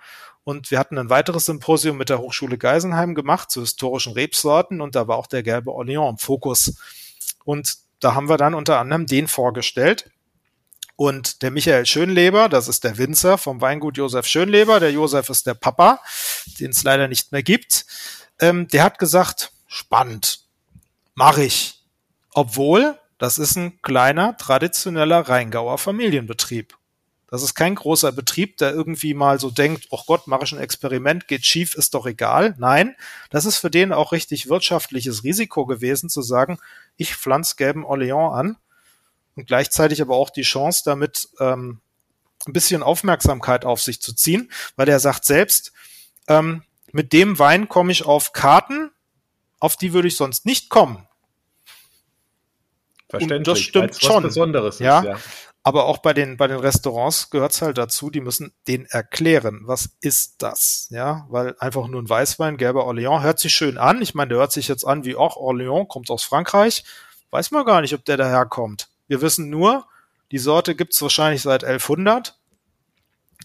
Und 0.44 0.70
wir 0.70 0.78
hatten 0.78 0.98
ein 0.98 1.10
weiteres 1.10 1.46
Symposium 1.46 1.96
mit 1.96 2.08
der 2.08 2.18
Hochschule 2.18 2.58
Geisenheim 2.58 3.14
gemacht 3.14 3.50
zu 3.50 3.60
historischen 3.60 4.14
Rebsorten 4.14 4.80
und 4.80 4.94
da 4.94 5.06
war 5.06 5.16
auch 5.16 5.26
der 5.26 5.42
gelbe 5.42 5.70
Orléans 5.70 6.10
im 6.10 6.18
Fokus. 6.18 6.76
Und 7.44 7.76
da 8.00 8.14
haben 8.14 8.28
wir 8.28 8.38
dann 8.38 8.54
unter 8.54 8.78
anderem 8.78 9.06
den 9.06 9.28
vorgestellt. 9.28 10.10
Und 10.96 11.42
der 11.42 11.50
Michael 11.50 11.86
Schönleber, 11.86 12.48
das 12.48 12.68
ist 12.68 12.84
der 12.84 12.98
Winzer 12.98 13.38
vom 13.38 13.60
Weingut 13.60 13.96
Josef 13.96 14.26
Schönleber, 14.26 14.80
der 14.80 14.92
Josef 14.92 15.30
ist 15.30 15.46
der 15.46 15.54
Papa, 15.54 16.00
den 16.58 16.72
es 16.72 16.82
leider 16.82 17.08
nicht 17.08 17.32
mehr 17.32 17.42
gibt, 17.42 17.86
ähm, 18.38 18.68
der 18.68 18.84
hat 18.84 18.98
gesagt, 18.98 19.52
spannend, 19.66 20.40
mache 21.14 21.44
ich. 21.44 21.86
Obwohl, 22.32 22.98
das 23.18 23.38
ist 23.38 23.56
ein 23.56 23.80
kleiner, 23.82 24.36
traditioneller 24.36 25.20
Rheingauer 25.20 25.78
Familienbetrieb. 25.78 26.76
Das 27.30 27.42
ist 27.42 27.54
kein 27.54 27.76
großer 27.76 28.10
Betrieb, 28.10 28.56
der 28.56 28.72
irgendwie 28.72 29.14
mal 29.14 29.38
so 29.38 29.50
denkt, 29.50 29.86
oh 29.90 30.02
Gott, 30.04 30.26
mache 30.26 30.44
ich 30.44 30.52
ein 30.52 30.58
Experiment, 30.58 31.28
geht 31.28 31.46
schief, 31.46 31.74
ist 31.74 31.94
doch 31.94 32.06
egal. 32.06 32.56
Nein, 32.58 32.96
das 33.30 33.44
ist 33.44 33.58
für 33.58 33.70
den 33.70 33.92
auch 33.92 34.10
richtig 34.10 34.48
wirtschaftliches 34.48 35.22
Risiko 35.22 35.64
gewesen, 35.64 36.10
zu 36.10 36.22
sagen, 36.22 36.58
ich 36.96 37.14
pflanze 37.14 37.54
gelben 37.54 37.84
Orléans 37.84 38.34
an 38.34 38.56
und 39.36 39.46
gleichzeitig 39.46 40.02
aber 40.02 40.16
auch 40.16 40.30
die 40.30 40.42
Chance, 40.42 40.82
damit 40.84 41.28
ähm, 41.38 41.80
ein 42.46 42.52
bisschen 42.52 42.82
Aufmerksamkeit 42.82 43.64
auf 43.64 43.80
sich 43.80 44.02
zu 44.02 44.12
ziehen, 44.12 44.50
weil 44.74 44.88
er 44.88 44.98
sagt 44.98 45.24
selbst, 45.24 45.72
ähm, 46.26 46.64
mit 46.90 47.12
dem 47.12 47.38
Wein 47.38 47.68
komme 47.68 47.92
ich 47.92 48.04
auf 48.04 48.32
Karten, 48.32 48.90
auf 49.60 49.76
die 49.76 49.92
würde 49.92 50.08
ich 50.08 50.16
sonst 50.16 50.46
nicht 50.46 50.68
kommen. 50.68 51.06
Verständlich, 53.08 53.38
und 53.38 53.46
das 53.48 53.60
stimmt 53.60 54.02
schon. 54.02 54.22
Besonderes 54.22 54.78
ja. 54.78 55.00
Ist, 55.00 55.06
ja. 55.06 55.18
Aber 55.62 55.84
auch 55.84 55.98
bei 55.98 56.14
den, 56.14 56.38
bei 56.38 56.46
den 56.46 56.58
Restaurants 56.58 57.28
gehört 57.28 57.52
es 57.52 57.60
halt 57.60 57.76
dazu, 57.76 58.08
die 58.08 58.22
müssen 58.22 58.54
den 58.66 58.86
erklären. 58.86 59.60
Was 59.64 59.90
ist 60.00 60.36
das? 60.42 60.88
Ja, 60.90 61.26
weil 61.28 61.54
einfach 61.58 61.86
nur 61.86 62.00
ein 62.00 62.08
Weißwein, 62.08 62.56
gelber 62.56 62.86
Orléans, 62.86 63.22
hört 63.22 63.38
sich 63.38 63.52
schön 63.52 63.76
an. 63.76 64.00
Ich 64.00 64.14
meine, 64.14 64.30
der 64.30 64.38
hört 64.38 64.52
sich 64.52 64.68
jetzt 64.68 64.84
an 64.84 65.04
wie 65.04 65.16
auch 65.16 65.36
Orléans, 65.36 65.86
kommt 65.86 66.10
aus 66.10 66.24
Frankreich. 66.24 66.84
Weiß 67.30 67.50
man 67.50 67.66
gar 67.66 67.82
nicht, 67.82 67.94
ob 67.94 68.04
der 68.06 68.16
daherkommt. 68.16 68.88
Wir 69.06 69.20
wissen 69.20 69.50
nur, 69.50 69.86
die 70.32 70.38
Sorte 70.38 70.74
gibt's 70.74 71.02
wahrscheinlich 71.02 71.42
seit 71.42 71.62
1100, 71.62 72.38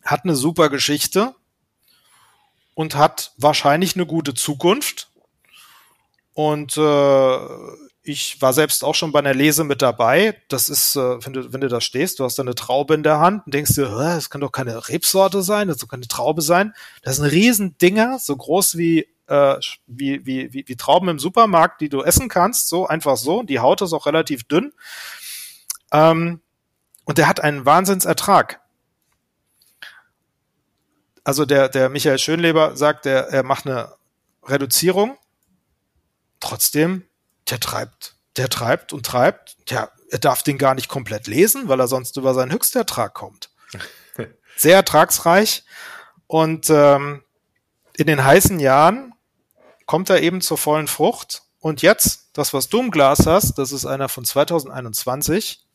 hat 0.04 0.24
eine 0.24 0.36
super 0.36 0.70
Geschichte 0.70 1.36
und 2.76 2.96
hat 2.96 3.34
wahrscheinlich 3.38 3.96
eine 3.96 4.06
gute 4.06 4.34
Zukunft. 4.34 5.12
Und 6.34 6.78
äh, 6.78 7.48
ich 8.06 8.42
war 8.42 8.54
selbst 8.54 8.84
auch 8.84 8.96
schon 8.96 9.12
bei 9.12 9.20
einer 9.20 9.34
Lese 9.34 9.64
mit 9.64 9.82
dabei. 9.82 10.40
Das 10.48 10.70
ist, 10.70 10.96
äh, 10.96 11.26
wenn 11.26 11.34
du, 11.34 11.54
wenn 11.54 11.62
du 11.62 11.68
da 11.68 11.82
stehst, 11.82 12.20
du 12.20 12.24
hast 12.24 12.40
eine 12.40 12.56
Traube 12.56 12.94
in 12.94 13.04
der 13.04 13.20
Hand 13.20 13.46
und 13.46 13.54
denkst 13.54 13.74
dir, 13.74 13.90
das 13.90 14.30
kann 14.30 14.42
doch 14.42 14.52
keine 14.52 14.88
Rebsorte 14.90 15.42
sein, 15.42 15.68
das 15.68 15.80
kann 15.80 15.90
keine 15.90 16.08
Traube 16.08 16.42
sein. 16.42 16.74
Das 17.02 17.18
sind 17.18 17.26
Riesendinger, 17.26 18.20
so 18.20 18.36
groß 18.36 18.78
wie 18.78 19.08
äh, 19.28 19.56
wie, 19.88 20.26
wie, 20.26 20.54
wie, 20.54 20.68
wie 20.68 20.76
Trauben 20.76 21.10
im 21.10 21.20
Supermarkt, 21.20 21.82
die 21.82 21.90
du 21.90 22.04
essen 22.04 22.30
kannst, 22.30 22.70
so 22.70 22.88
einfach 22.88 23.18
so. 23.18 23.44
Die 23.44 23.60
Haut 23.60 23.82
ist 23.82 23.94
auch 23.94 24.06
relativ 24.06 24.44
dünn. 24.44 24.74
Ähm, 25.92 26.42
und 27.06 27.18
der 27.18 27.28
hat 27.28 27.40
einen 27.40 27.66
Wahnsinnsertrag. 27.66 28.62
Also 31.24 31.46
der, 31.46 31.70
der 31.70 31.90
Michael 31.90 32.20
Schönleber 32.20 32.76
sagt, 32.76 33.06
er, 33.06 33.30
er 33.30 33.44
macht 33.44 33.66
eine 33.66 33.94
Reduzierung. 34.44 35.18
Trotzdem, 36.40 37.04
der 37.50 37.60
treibt, 37.60 38.16
der 38.38 38.50
treibt 38.50 38.94
und 38.94 39.06
treibt. 39.06 39.58
Tja, 39.66 39.90
er 40.10 40.20
darf 40.20 40.44
den 40.44 40.58
gar 40.58 40.76
nicht 40.76 40.88
komplett 40.88 41.28
lesen, 41.28 41.68
weil 41.68 41.80
er 41.80 41.88
sonst 41.88 42.18
über 42.18 42.34
seinen 42.34 42.52
Höchstertrag 42.52 43.14
kommt. 43.14 43.50
Sehr 44.58 44.76
ertragsreich. 44.76 45.64
Und 46.28 46.70
ähm, 46.70 47.24
in 47.98 48.08
den 48.08 48.24
heißen 48.24 48.60
Jahren 48.60 49.14
kommt 49.86 50.10
er 50.10 50.22
eben 50.22 50.42
zur 50.42 50.58
vollen 50.58 50.88
Frucht. 50.88 51.44
Und 51.60 51.82
jetzt, 51.82 52.30
das, 52.34 52.54
was 52.54 52.70
du 52.70 52.80
im 52.80 52.92
Glas 52.92 53.26
hast, 53.26 53.58
das 53.58 53.72
ist 53.72 53.86
einer 53.86 54.10
von 54.10 54.26
2021. 54.26 55.66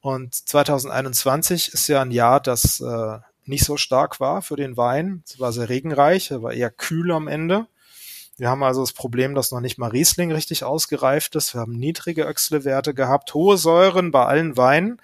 Und 0.00 0.34
2021 0.34 1.72
ist 1.72 1.88
ja 1.88 2.02
ein 2.02 2.10
Jahr, 2.10 2.40
das 2.40 2.80
äh, 2.80 3.18
nicht 3.44 3.64
so 3.64 3.76
stark 3.76 4.20
war 4.20 4.42
für 4.42 4.56
den 4.56 4.76
Wein. 4.76 5.22
Es 5.26 5.40
war 5.40 5.52
sehr 5.52 5.68
regenreich, 5.68 6.30
er 6.30 6.42
war 6.42 6.52
eher 6.52 6.70
kühl 6.70 7.10
am 7.12 7.28
Ende. 7.28 7.66
Wir 8.38 8.50
haben 8.50 8.62
also 8.62 8.82
das 8.82 8.92
Problem, 8.92 9.34
dass 9.34 9.50
noch 9.50 9.60
nicht 9.60 9.78
mal 9.78 9.90
Riesling 9.90 10.30
richtig 10.30 10.64
ausgereift 10.64 11.34
ist. 11.36 11.54
Wir 11.54 11.62
haben 11.62 11.72
niedrige 11.72 12.24
Öxle-Werte 12.24 12.92
gehabt, 12.92 13.32
hohe 13.32 13.56
Säuren 13.56 14.10
bei 14.10 14.26
allen 14.26 14.56
Weinen. 14.56 15.00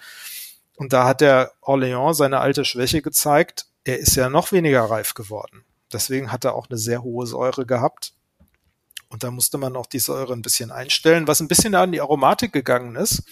Und 0.75 0.93
da 0.93 1.07
hat 1.07 1.21
der 1.21 1.51
Orléans 1.61 2.15
seine 2.15 2.39
alte 2.39 2.65
Schwäche 2.65 3.01
gezeigt. 3.01 3.65
Er 3.83 3.99
ist 3.99 4.15
ja 4.15 4.29
noch 4.29 4.51
weniger 4.51 4.83
reif 4.83 5.13
geworden. 5.13 5.65
Deswegen 5.91 6.31
hat 6.31 6.45
er 6.45 6.55
auch 6.55 6.69
eine 6.69 6.77
sehr 6.77 7.03
hohe 7.03 7.25
Säure 7.25 7.65
gehabt. 7.65 8.13
Und 9.09 9.23
da 9.23 9.31
musste 9.31 9.57
man 9.57 9.75
auch 9.75 9.85
die 9.85 9.99
Säure 9.99 10.33
ein 10.33 10.41
bisschen 10.41 10.71
einstellen, 10.71 11.27
was 11.27 11.39
ein 11.39 11.47
bisschen 11.47 11.75
an 11.75 11.91
die 11.91 12.01
Aromatik 12.01 12.51
gegangen 12.51 12.95
ist. 12.95 13.23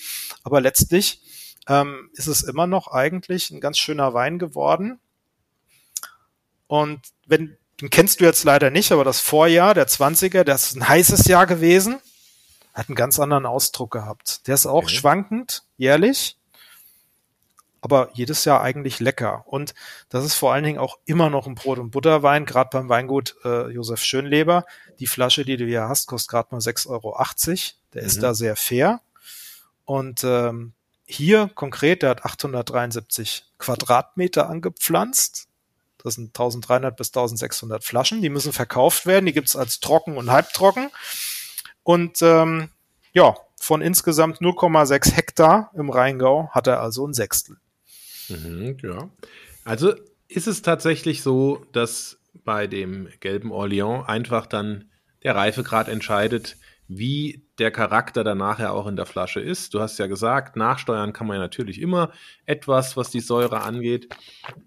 Aber 0.43 0.61
letztlich 0.61 1.21
ähm, 1.67 2.09
ist 2.13 2.27
es 2.27 2.43
immer 2.43 2.67
noch 2.67 2.87
eigentlich 2.87 3.49
ein 3.49 3.61
ganz 3.61 3.77
schöner 3.77 4.13
Wein 4.13 4.39
geworden. 4.39 4.99
Und 6.67 7.01
wenn, 7.25 7.57
den 7.81 7.89
kennst 7.89 8.21
du 8.21 8.25
jetzt 8.25 8.43
leider 8.43 8.69
nicht, 8.69 8.91
aber 8.91 9.03
das 9.03 9.19
Vorjahr, 9.19 9.73
der 9.73 9.87
20er, 9.87 10.43
das 10.43 10.67
ist 10.67 10.75
ein 10.77 10.87
heißes 10.87 11.25
Jahr 11.25 11.47
gewesen, 11.47 11.99
hat 12.73 12.87
einen 12.87 12.95
ganz 12.95 13.19
anderen 13.19 13.45
Ausdruck 13.45 13.91
gehabt. 13.91 14.47
Der 14.47 14.55
ist 14.55 14.65
auch 14.65 14.83
okay. 14.83 14.95
schwankend, 14.95 15.63
jährlich 15.77 16.37
aber 17.81 18.09
jedes 18.13 18.45
Jahr 18.45 18.61
eigentlich 18.61 18.99
lecker. 18.99 19.43
Und 19.47 19.73
das 20.09 20.23
ist 20.23 20.35
vor 20.35 20.53
allen 20.53 20.63
Dingen 20.63 20.77
auch 20.77 20.99
immer 21.05 21.29
noch 21.29 21.47
ein 21.47 21.55
Brot- 21.55 21.79
und 21.79 21.89
Butterwein, 21.89 22.45
gerade 22.45 22.69
beim 22.71 22.89
Weingut 22.89 23.35
äh, 23.43 23.69
Josef 23.71 24.03
Schönleber. 24.03 24.65
Die 24.99 25.07
Flasche, 25.07 25.43
die 25.43 25.57
du 25.57 25.65
hier 25.65 25.89
hast, 25.89 26.07
kostet 26.07 26.29
gerade 26.29 26.49
mal 26.51 26.59
6,80 26.61 26.89
Euro. 26.89 27.17
Der 27.93 28.03
mhm. 28.03 28.07
ist 28.07 28.23
da 28.23 28.33
sehr 28.35 28.55
fair. 28.55 29.01
Und 29.83 30.23
ähm, 30.23 30.73
hier 31.05 31.49
konkret, 31.55 32.03
der 32.03 32.11
hat 32.11 32.23
873 32.23 33.45
Quadratmeter 33.57 34.47
angepflanzt. 34.47 35.47
Das 36.03 36.15
sind 36.15 36.29
1300 36.29 36.95
bis 36.95 37.09
1600 37.09 37.83
Flaschen. 37.83 38.21
Die 38.21 38.29
müssen 38.29 38.53
verkauft 38.53 39.05
werden. 39.05 39.25
Die 39.25 39.33
gibt's 39.33 39.55
als 39.55 39.79
trocken 39.79 40.17
und 40.17 40.31
halbtrocken. 40.31 40.89
Und 41.83 42.21
ähm, 42.21 42.69
ja, 43.13 43.35
von 43.57 43.81
insgesamt 43.81 44.39
0,6 44.39 45.13
Hektar 45.13 45.71
im 45.75 45.89
Rheingau 45.89 46.49
hat 46.51 46.67
er 46.67 46.81
also 46.81 47.07
ein 47.07 47.13
Sechstel. 47.13 47.57
Mhm, 48.29 48.77
ja. 48.81 49.09
Also 49.63 49.93
ist 50.27 50.47
es 50.47 50.61
tatsächlich 50.61 51.21
so, 51.21 51.65
dass 51.71 52.17
bei 52.43 52.67
dem 52.67 53.09
gelben 53.19 53.51
Orléans 53.51 54.05
einfach 54.05 54.45
dann 54.47 54.89
der 55.23 55.35
Reifegrad 55.35 55.87
entscheidet, 55.87 56.57
wie 56.93 57.45
der 57.57 57.71
Charakter 57.71 58.25
dann 58.25 58.39
nachher 58.39 58.73
auch 58.73 58.85
in 58.85 58.97
der 58.97 59.05
Flasche 59.05 59.39
ist. 59.39 59.73
Du 59.73 59.79
hast 59.79 59.97
ja 59.97 60.07
gesagt, 60.07 60.57
nachsteuern 60.57 61.13
kann 61.13 61.25
man 61.25 61.35
ja 61.35 61.41
natürlich 61.41 61.79
immer 61.79 62.11
etwas, 62.45 62.97
was 62.97 63.11
die 63.11 63.21
Säure 63.21 63.61
angeht. 63.61 64.09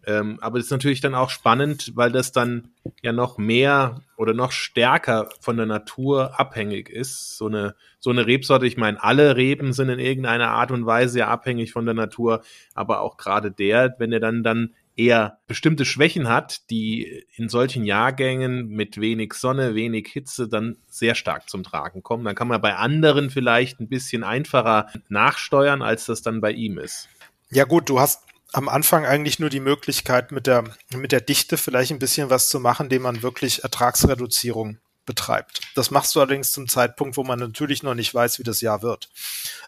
Ähm, 0.07 0.39
aber 0.41 0.59
es 0.59 0.67
ist 0.67 0.71
natürlich 0.71 1.03
dann 1.03 1.15
auch 1.15 1.29
spannend, 1.29 1.93
weil 1.97 2.11
das 2.11 2.33
dann 2.33 2.71
ja 3.03 3.13
noch 3.13 3.37
mehr 3.37 4.01
oder 4.17 4.33
noch 4.33 4.53
stärker 4.53 5.29
von 5.41 5.59
der 5.59 5.67
Natur 5.67 6.41
abhängig 6.41 6.89
ist. 6.89 7.37
So 7.37 7.47
eine, 7.47 7.75
so 7.99 8.09
eine 8.09 8.27
Rebsorte, 8.27 8.67
ich 8.67 8.79
meine, 8.79 9.03
alle 9.03 9.37
Reben 9.37 9.75
sind 9.75 9.91
in 9.91 9.99
irgendeiner 9.99 10.49
Art 10.49 10.71
und 10.71 10.87
Weise 10.87 11.19
ja 11.19 11.29
abhängig 11.29 11.73
von 11.73 11.85
der 11.85 11.95
Natur, 11.95 12.43
aber 12.75 13.01
auch 13.01 13.19
gerade 13.19 13.51
der, 13.51 13.97
wenn 13.99 14.13
er 14.13 14.21
dann 14.21 14.43
dann 14.43 14.73
eher 14.97 15.39
bestimmte 15.47 15.85
Schwächen 15.85 16.29
hat, 16.29 16.71
die 16.71 17.25
in 17.35 17.49
solchen 17.49 17.85
Jahrgängen 17.85 18.69
mit 18.69 19.01
wenig 19.01 19.35
Sonne, 19.35 19.75
wenig 19.75 20.09
Hitze 20.13 20.49
dann 20.49 20.77
sehr 20.89 21.15
stark 21.15 21.49
zum 21.49 21.65
Tragen 21.65 22.03
kommen. 22.03 22.25
Dann 22.25 22.35
kann 22.35 22.49
man 22.49 22.61
bei 22.61 22.77
anderen 22.77 23.31
vielleicht 23.31 23.81
ein 23.81 23.89
bisschen 23.89 24.23
einfacher 24.23 24.89
nachsteuern, 25.09 25.83
als 25.83 26.07
das 26.07 26.23
dann 26.23 26.41
bei 26.41 26.53
ihm 26.53 26.79
ist. 26.79 27.09
Ja 27.51 27.65
gut, 27.65 27.89
du 27.89 28.01
hast 28.01 28.23
am 28.53 28.69
Anfang 28.69 29.05
eigentlich 29.05 29.41
nur 29.41 29.51
die 29.51 29.61
Möglichkeit, 29.61 30.31
mit 30.31 30.47
der, 30.47 30.65
mit 30.95 31.11
der 31.11 31.21
Dichte 31.21 31.57
vielleicht 31.57 31.91
ein 31.91 31.99
bisschen 31.99 32.31
was 32.31 32.49
zu 32.49 32.61
machen, 32.61 32.85
indem 32.87 33.03
man 33.03 33.23
wirklich 33.23 33.65
Ertragsreduzierung 33.65 34.79
betreibt. 35.07 35.61
Das 35.75 35.91
machst 35.91 36.15
du 36.15 36.21
allerdings 36.21 36.53
zum 36.53 36.69
Zeitpunkt, 36.69 37.17
wo 37.17 37.25
man 37.25 37.39
natürlich 37.39 37.83
noch 37.83 37.95
nicht 37.95 38.15
weiß, 38.15 38.39
wie 38.39 38.45
das 38.45 38.61
Jahr 38.61 38.83
wird. 38.83 39.11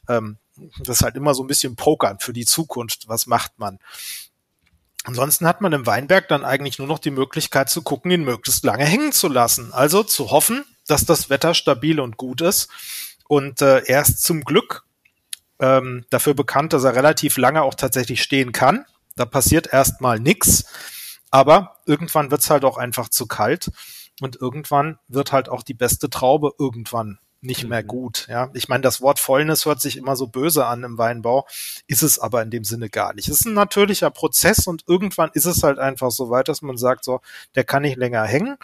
Ähm, 0.09 0.39
das 0.79 0.99
ist 0.99 1.03
halt 1.03 1.17
immer 1.17 1.35
so 1.35 1.43
ein 1.43 1.49
bisschen 1.49 1.77
Pokern 1.77 2.21
für 2.21 2.33
die 2.33 2.47
Zukunft. 2.47 3.09
Was 3.09 3.27
macht 3.27 3.59
man? 3.59 3.79
Ansonsten 5.07 5.47
hat 5.47 5.61
man 5.61 5.73
im 5.73 5.87
Weinberg 5.87 6.27
dann 6.27 6.45
eigentlich 6.45 6.81
nur 6.81 6.89
noch 6.89 6.99
die 6.99 7.13
Möglichkeit 7.13 7.71
zu 7.71 7.83
gucken, 7.83 8.11
ihn 8.11 8.25
möglichst 8.25 8.65
lange 8.65 8.85
hängen 8.85 9.13
zu 9.13 9.29
lassen. 9.29 9.73
Also 9.73 10.03
zu 10.03 10.33
hoffen, 10.33 10.65
dass 10.89 11.07
das 11.07 11.31
Wetter 11.31 11.55
stabil 11.55 12.01
und 12.01 12.17
gut 12.17 12.41
ist. 12.41 12.69
Und 13.29 13.63
äh, 13.63 13.85
er 13.87 14.03
ist 14.03 14.25
zum 14.25 14.43
Glück 14.43 14.83
ähm, 15.61 16.05
dafür 16.11 16.35
bekannt, 16.35 16.73
dass 16.73 16.83
er 16.83 16.97
relativ 16.97 17.37
lange 17.37 17.63
auch 17.63 17.75
tatsächlich 17.75 18.21
stehen 18.21 18.51
kann. 18.51 18.85
Da 19.15 19.27
passiert 19.27 19.73
erstmal 19.73 20.19
nichts. 20.19 20.65
Aber 21.31 21.77
irgendwann 21.87 22.33
wird's 22.33 22.51
halt 22.51 22.65
auch 22.65 22.77
einfach 22.77 23.09
zu 23.09 23.27
kalt. 23.27 23.71
Und 24.21 24.35
irgendwann 24.41 24.99
wird 25.07 25.31
halt 25.31 25.49
auch 25.49 25.63
die 25.63 25.75
beste 25.75 26.11
Traube 26.11 26.51
irgendwann 26.59 27.21
nicht 27.47 27.65
mehr 27.65 27.83
mhm. 27.83 27.87
gut. 27.87 28.27
Ja, 28.29 28.51
ich 28.55 28.69
meine, 28.69 28.83
das 28.83 29.01
Wort 29.01 29.19
Fäulnis 29.19 29.65
hört 29.65 29.81
sich 29.81 29.97
immer 29.97 30.17
so 30.17 30.27
böse 30.27 30.67
an 30.67 30.85
im 30.85 30.99
Weinbau, 30.99 31.47
ist 31.87 32.03
es 32.03 32.19
aber 32.19 32.43
in 32.43 32.51
dem 32.51 32.65
Sinne 32.65 32.91
gar 32.91 33.15
nicht. 33.15 33.29
Es 33.29 33.41
ist 33.41 33.47
ein 33.47 33.55
natürlicher 33.55 34.11
Prozess 34.11 34.67
und 34.67 34.85
irgendwann 34.87 35.31
ist 35.33 35.47
es 35.47 35.63
halt 35.63 35.79
einfach 35.79 36.11
so 36.11 36.31
weit, 36.31 36.49
dass 36.49 36.63
man 36.63 36.77
sagt, 36.77 37.05
so, 37.05 37.21
der 37.55 37.65
kann 37.65 37.83
nicht 37.83 37.97
länger 37.97 38.25
hängen. 38.25 38.57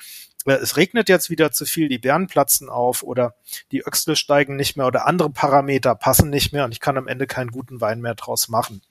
Äh, 0.47 0.53
es 0.55 0.77
regnet 0.77 1.09
jetzt 1.09 1.31
wieder 1.31 1.53
zu 1.53 1.65
viel, 1.65 1.89
die 1.89 1.99
Beeren 1.99 2.27
platzen 2.27 2.69
auf 2.69 3.03
oder 3.03 3.35
die 3.71 3.81
Öxle 3.87 4.17
steigen 4.17 4.57
nicht 4.57 4.77
mehr 4.77 4.87
oder 4.87 5.07
andere 5.07 5.31
Parameter 5.31 5.95
passen 5.95 6.31
nicht 6.31 6.53
mehr 6.53 6.65
und 6.65 6.73
ich 6.73 6.81
kann 6.81 6.99
am 6.99 7.09
Ende 7.09 7.27
keinen 7.27 7.51
guten 7.51 7.81
Wein 7.81 8.01
mehr 8.01 8.15
draus 8.15 8.49
machen. 8.49 8.83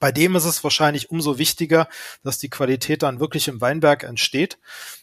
Bei 0.00 0.12
dem 0.12 0.36
ist 0.36 0.44
es 0.44 0.62
wahrscheinlich 0.62 1.10
umso 1.10 1.38
wichtiger, 1.38 1.88
dass 2.22 2.38
die 2.38 2.50
Qualität 2.50 3.02
dann 3.02 3.18
wirklich 3.18 3.48
im 3.48 3.60
Weinberg 3.60 4.04
entsteht. 4.04 4.58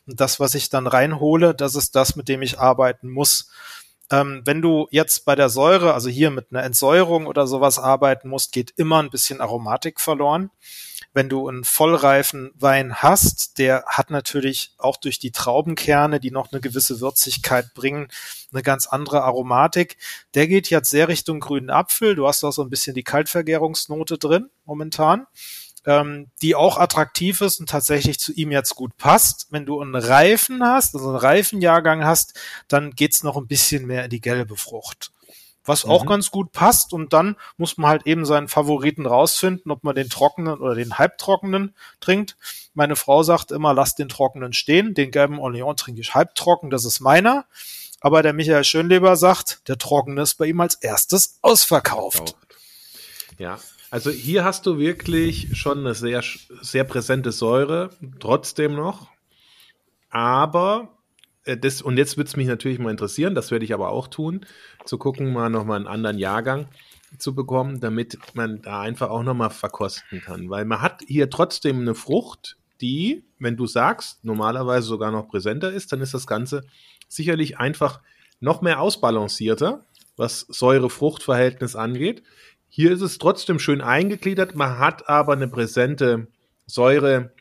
Und 0.08 0.22
das, 0.22 0.40
was 0.40 0.56
ich 0.56 0.70
dann 0.70 0.88
reinhole, 0.88 1.54
das 1.54 1.76
ist 1.76 1.96
das, 1.96 2.16
mit 2.16 2.30
dem 2.30 2.42
ich 2.42 2.60
arbeiten 2.60 3.10
muss. 3.10 3.50
Ähm, 4.12 4.42
wenn 4.46 4.62
du 4.62 4.88
jetzt 4.92 5.26
bei 5.26 5.36
der 5.36 5.50
Säure, 5.50 5.94
also 5.94 6.10
hier 6.10 6.30
mit 6.30 6.48
einer 6.52 6.64
Entsäuerung 6.64 7.26
oder 7.26 7.48
sowas 7.48 7.80
arbeiten 7.80 8.30
musst, 8.30 8.52
geht 8.52 8.74
immer 8.78 9.02
ein 9.02 9.10
bisschen 9.10 9.42
Aromatik 9.42 10.00
verloren. 10.00 10.52
Wenn 11.14 11.30
du 11.30 11.48
einen 11.48 11.64
vollreifen 11.64 12.52
Wein 12.56 12.96
hast, 12.96 13.58
der 13.58 13.86
hat 13.88 14.12
natürlich 14.12 14.74
auch 14.78 14.98
durch 14.98 15.18
die 15.18 15.32
Traubenkerne, 15.32 16.20
die 16.20 16.30
noch 16.30 16.52
eine 16.52 16.60
gewisse 16.60 17.00
Würzigkeit 17.00 17.74
bringen, 17.74 18.10
eine 18.52 18.62
ganz 18.62 18.86
andere 18.86 19.24
Aromatik. 19.24 19.98
Der 20.34 20.48
geht 20.48 20.70
jetzt 20.70 20.90
sehr 20.90 21.08
Richtung 21.08 21.40
grünen 21.40 21.70
Apfel. 21.70 22.16
Du 22.16 22.28
hast 22.28 22.44
auch 22.44 22.52
so 22.52 22.62
ein 22.62 22.70
bisschen 22.70 22.96
die 22.96 23.04
Kaltvergärungsnote 23.04 24.18
drin 24.18 24.50
momentan 24.66 25.26
ähm, 25.86 26.28
die 26.42 26.56
auch 26.56 26.78
attraktiv 26.78 27.42
ist 27.42 27.60
und 27.60 27.70
tatsächlich 27.70 28.20
zu 28.20 28.34
ihm 28.34 28.52
jetzt 28.52 28.76
gut 28.76 28.98
passt. 28.98 29.48
Wenn 29.52 29.66
du 29.66 29.80
einen 29.80 29.96
Reifen 29.96 30.64
hast, 30.64 30.96
also 30.96 31.10
einen 31.10 31.18
Reifenjahrgang 31.18 32.06
hast, 32.06 32.40
dann 32.68 32.92
geht's 32.92 33.24
noch 33.24 33.38
ein 33.38 33.48
bisschen 33.48 33.86
mehr 33.86 34.06
in 34.06 34.10
die 34.10 34.22
gelbe 34.22 34.58
Frucht. 34.58 35.12
Was 35.64 35.86
mhm. 35.86 35.92
auch 35.92 36.06
ganz 36.06 36.32
gut 36.32 36.52
passt 36.52 36.94
und 36.94 37.14
dann 37.14 37.36
muss 37.58 37.78
man 37.78 37.90
halt 37.90 38.08
eben 38.08 38.26
seinen 38.26 38.48
Favoriten 38.48 39.06
rausfinden, 39.06 39.72
ob 39.72 39.84
man 39.84 39.96
den 39.96 40.10
trockenen 40.10 40.60
oder 40.60 40.76
den 40.76 40.98
halbtrockenen 40.98 41.76
trinkt. 42.00 42.38
Meine 42.74 42.96
Frau 42.96 43.24
sagt 43.24 43.52
immer, 43.52 43.74
lass 43.74 43.96
den 43.96 44.10
trockenen 44.10 44.54
stehen, 44.54 44.94
den 44.94 45.12
gelben 45.12 45.40
Orléans 45.40 45.78
trinke 45.78 46.02
ich 46.02 46.14
halbtrocken, 46.14 46.70
das 46.70 46.86
ist 46.86 47.00
meiner. 47.00 47.46
Aber 48.02 48.22
der 48.22 48.34
Michael 48.34 48.64
Schönleber 48.64 49.16
sagt, 49.16 49.68
der 49.68 49.78
trockene 49.78 50.22
ist 50.22 50.36
bei 50.36 50.46
ihm 50.46 50.62
als 50.62 50.76
erstes 50.76 51.40
ausverkauft. 51.42 52.36
Ja, 53.40 53.60
also 53.92 54.10
hier 54.10 54.44
hast 54.44 54.66
du 54.66 54.78
wirklich 54.78 55.58
schon 55.58 55.80
eine 55.80 55.94
sehr, 55.94 56.24
sehr 56.62 56.84
präsente 56.84 57.32
Säure, 57.32 57.90
trotzdem 58.20 58.76
noch. 58.76 59.10
Aber 60.10 60.96
äh, 61.46 61.58
das, 61.58 61.82
und 61.82 61.98
jetzt 61.98 62.18
würde 62.18 62.28
es 62.28 62.36
mich 62.36 62.48
natürlich 62.48 62.80
mal 62.80 62.92
interessieren, 62.92 63.36
das 63.36 63.52
werde 63.52 63.66
ich 63.66 63.74
aber 63.74 63.90
auch 63.90 64.08
tun, 64.08 64.46
zu 64.86 64.98
gucken, 64.98 65.34
mal 65.34 65.50
nochmal 65.50 65.78
einen 65.78 65.88
anderen 65.88 66.18
Jahrgang 66.18 66.68
zu 67.18 67.34
bekommen, 67.34 67.80
damit 67.80 68.18
man 68.34 68.62
da 68.62 68.82
einfach 68.82 69.10
auch 69.10 69.24
nochmal 69.24 69.50
verkosten 69.50 70.22
kann. 70.22 70.50
Weil 70.50 70.66
man 70.66 70.82
hat 70.82 71.02
hier 71.08 71.30
trotzdem 71.30 71.82
eine 71.82 71.96
Frucht, 71.96 72.58
die, 72.82 73.24
wenn 73.40 73.56
du 73.56 73.68
sagst, 73.68 74.26
normalerweise 74.26 74.88
sogar 74.88 75.12
noch 75.12 75.30
präsenter 75.30 75.72
ist, 75.72 75.92
dann 75.92 76.02
ist 76.02 76.14
das 76.14 76.28
Ganze 76.28 76.66
sicherlich 77.08 77.58
einfach 77.58 78.02
noch 78.40 78.62
mehr 78.62 78.82
ausbalancierter, 78.82 79.86
was 80.18 80.42
Säure-Frucht-Verhältnis 80.42 81.76
angeht. 81.76 82.24
Hier 82.76 82.92
ist 82.92 83.00
es 83.00 83.20
trotzdem 83.20 83.58
schön 83.58 83.80
eingegliedert, 83.80 84.54
man 84.54 84.80
hat 84.80 85.08
aber 85.08 85.32
eine 85.32 85.48
präsente 85.48 86.28
Säure, 86.66 87.32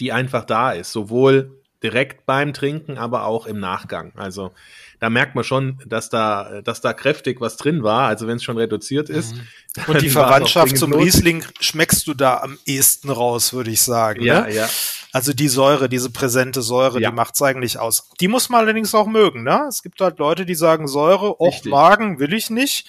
die 0.00 0.10
einfach 0.10 0.44
da 0.44 0.72
ist, 0.72 0.90
sowohl 0.90 1.62
direkt 1.80 2.26
beim 2.26 2.52
Trinken, 2.52 2.98
aber 2.98 3.22
auch 3.22 3.46
im 3.46 3.60
Nachgang. 3.60 4.10
Also 4.16 4.50
da 4.98 5.10
merkt 5.10 5.36
man 5.36 5.44
schon, 5.44 5.78
dass 5.86 6.10
da, 6.10 6.60
dass 6.62 6.80
da 6.80 6.92
kräftig 6.92 7.40
was 7.40 7.56
drin 7.56 7.84
war. 7.84 8.08
Also 8.08 8.26
wenn 8.26 8.38
es 8.38 8.42
schon 8.42 8.58
reduziert 8.58 9.08
ist. 9.08 9.36
Mhm. 9.36 9.42
Und 9.86 10.02
die 10.02 10.10
Verwandtschaft 10.10 10.76
zum 10.76 10.92
Riesling 10.92 11.44
schmeckst 11.60 12.08
du 12.08 12.14
da 12.14 12.38
am 12.38 12.58
ehesten 12.66 13.10
raus, 13.10 13.52
würde 13.52 13.70
ich 13.70 13.82
sagen. 13.82 14.24
Ja, 14.24 14.40
ne? 14.40 14.54
ja. 14.56 14.68
Also 15.12 15.34
die 15.34 15.46
Säure, 15.46 15.88
diese 15.88 16.10
präsente 16.10 16.62
Säure, 16.62 17.00
ja. 17.00 17.10
die 17.10 17.14
macht's 17.14 17.40
eigentlich 17.42 17.78
aus. 17.78 18.10
Die 18.20 18.26
muss 18.26 18.48
man 18.48 18.62
allerdings 18.62 18.92
auch 18.92 19.06
mögen, 19.06 19.44
ne? 19.44 19.66
Es 19.68 19.84
gibt 19.84 20.00
halt 20.00 20.18
Leute, 20.18 20.44
die 20.44 20.56
sagen 20.56 20.88
Säure, 20.88 21.40
och, 21.40 21.64
Magen 21.64 22.18
will 22.18 22.32
ich 22.32 22.50
nicht. 22.50 22.88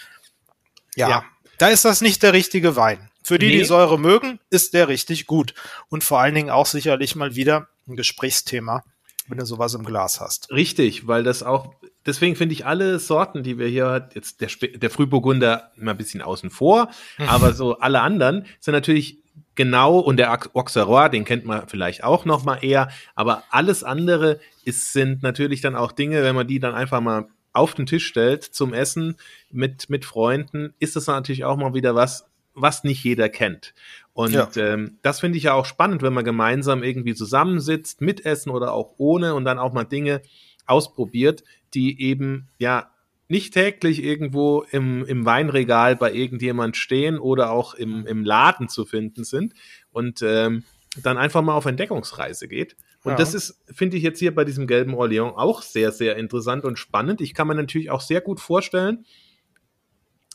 Ja, 0.95 1.09
ja, 1.09 1.25
da 1.59 1.67
ist 1.67 1.85
das 1.85 2.01
nicht 2.01 2.23
der 2.23 2.33
richtige 2.33 2.75
Wein. 2.75 3.09
Für 3.23 3.37
die, 3.37 3.47
nee. 3.47 3.59
die 3.59 3.65
Säure 3.65 3.99
mögen, 3.99 4.39
ist 4.49 4.73
der 4.73 4.87
richtig 4.87 5.27
gut. 5.27 5.53
Und 5.89 6.03
vor 6.03 6.19
allen 6.19 6.33
Dingen 6.33 6.49
auch 6.49 6.65
sicherlich 6.65 7.15
mal 7.15 7.35
wieder 7.35 7.67
ein 7.87 7.95
Gesprächsthema, 7.95 8.83
wenn 9.27 9.37
du 9.37 9.45
sowas 9.45 9.73
im 9.73 9.83
Glas 9.83 10.19
hast. 10.19 10.51
Richtig, 10.51 11.05
weil 11.07 11.23
das 11.23 11.43
auch, 11.43 11.73
deswegen 12.05 12.35
finde 12.35 12.53
ich 12.53 12.65
alle 12.65 12.97
Sorten, 12.97 13.43
die 13.43 13.59
wir 13.59 13.67
hier, 13.67 14.09
jetzt 14.15 14.41
der, 14.41 14.49
der 14.49 14.89
Frühburgunder 14.89 15.71
immer 15.75 15.91
ein 15.91 15.97
bisschen 15.97 16.21
außen 16.21 16.49
vor, 16.49 16.89
mhm. 17.17 17.29
aber 17.29 17.53
so 17.53 17.77
alle 17.77 18.01
anderen 18.01 18.45
sind 18.59 18.73
natürlich 18.73 19.19
genau 19.55 19.99
und 19.99 20.17
der 20.17 20.31
Auxerrois, 20.53 21.09
den 21.09 21.25
kennt 21.25 21.45
man 21.45 21.67
vielleicht 21.67 22.03
auch 22.03 22.23
noch 22.23 22.45
mal 22.45 22.63
eher, 22.63 22.89
aber 23.13 23.43
alles 23.49 23.83
andere 23.83 24.39
ist, 24.63 24.93
sind 24.93 25.21
natürlich 25.21 25.59
dann 25.59 25.75
auch 25.75 25.91
Dinge, 25.91 26.23
wenn 26.23 26.35
man 26.35 26.47
die 26.47 26.59
dann 26.59 26.73
einfach 26.73 27.01
mal 27.01 27.27
auf 27.53 27.73
den 27.73 27.85
Tisch 27.85 28.07
stellt 28.07 28.43
zum 28.43 28.73
Essen 28.73 29.15
mit, 29.51 29.89
mit 29.89 30.05
Freunden, 30.05 30.73
ist 30.79 30.95
das 30.95 31.07
natürlich 31.07 31.45
auch 31.45 31.57
mal 31.57 31.73
wieder 31.73 31.95
was, 31.95 32.25
was 32.53 32.83
nicht 32.83 33.03
jeder 33.03 33.29
kennt. 33.29 33.73
Und 34.13 34.33
ja. 34.33 34.49
ähm, 34.55 34.97
das 35.01 35.19
finde 35.19 35.37
ich 35.37 35.45
ja 35.45 35.53
auch 35.53 35.65
spannend, 35.65 36.01
wenn 36.01 36.13
man 36.13 36.25
gemeinsam 36.25 36.83
irgendwie 36.83 37.15
zusammensitzt, 37.15 38.01
mitessen 38.01 38.51
oder 38.51 38.73
auch 38.73 38.95
ohne 38.97 39.33
und 39.33 39.45
dann 39.45 39.59
auch 39.59 39.73
mal 39.73 39.85
Dinge 39.85 40.21
ausprobiert, 40.65 41.43
die 41.73 42.01
eben 42.01 42.49
ja 42.57 42.91
nicht 43.27 43.53
täglich 43.53 44.03
irgendwo 44.03 44.65
im, 44.71 45.05
im 45.05 45.25
Weinregal 45.25 45.95
bei 45.95 46.11
irgendjemand 46.11 46.75
stehen 46.75 47.19
oder 47.19 47.51
auch 47.51 47.75
im, 47.75 48.05
im 48.07 48.25
Laden 48.25 48.69
zu 48.69 48.85
finden 48.85 49.23
sind 49.23 49.53
und 49.91 50.21
ähm, 50.23 50.63
dann 51.01 51.17
einfach 51.17 51.43
mal 51.43 51.53
auf 51.53 51.67
Entdeckungsreise 51.67 52.47
geht. 52.47 52.75
Und 53.03 53.11
ja. 53.13 53.17
das 53.17 53.33
ist, 53.33 53.61
finde 53.73 53.97
ich 53.97 54.03
jetzt 54.03 54.19
hier 54.19 54.35
bei 54.35 54.43
diesem 54.43 54.67
gelben 54.67 54.93
Orleans 54.93 55.33
auch 55.35 55.61
sehr, 55.61 55.91
sehr 55.91 56.17
interessant 56.17 56.65
und 56.65 56.77
spannend. 56.77 57.21
Ich 57.21 57.33
kann 57.33 57.47
mir 57.47 57.55
natürlich 57.55 57.91
auch 57.91 58.01
sehr 58.01 58.21
gut 58.21 58.39
vorstellen, 58.39 59.05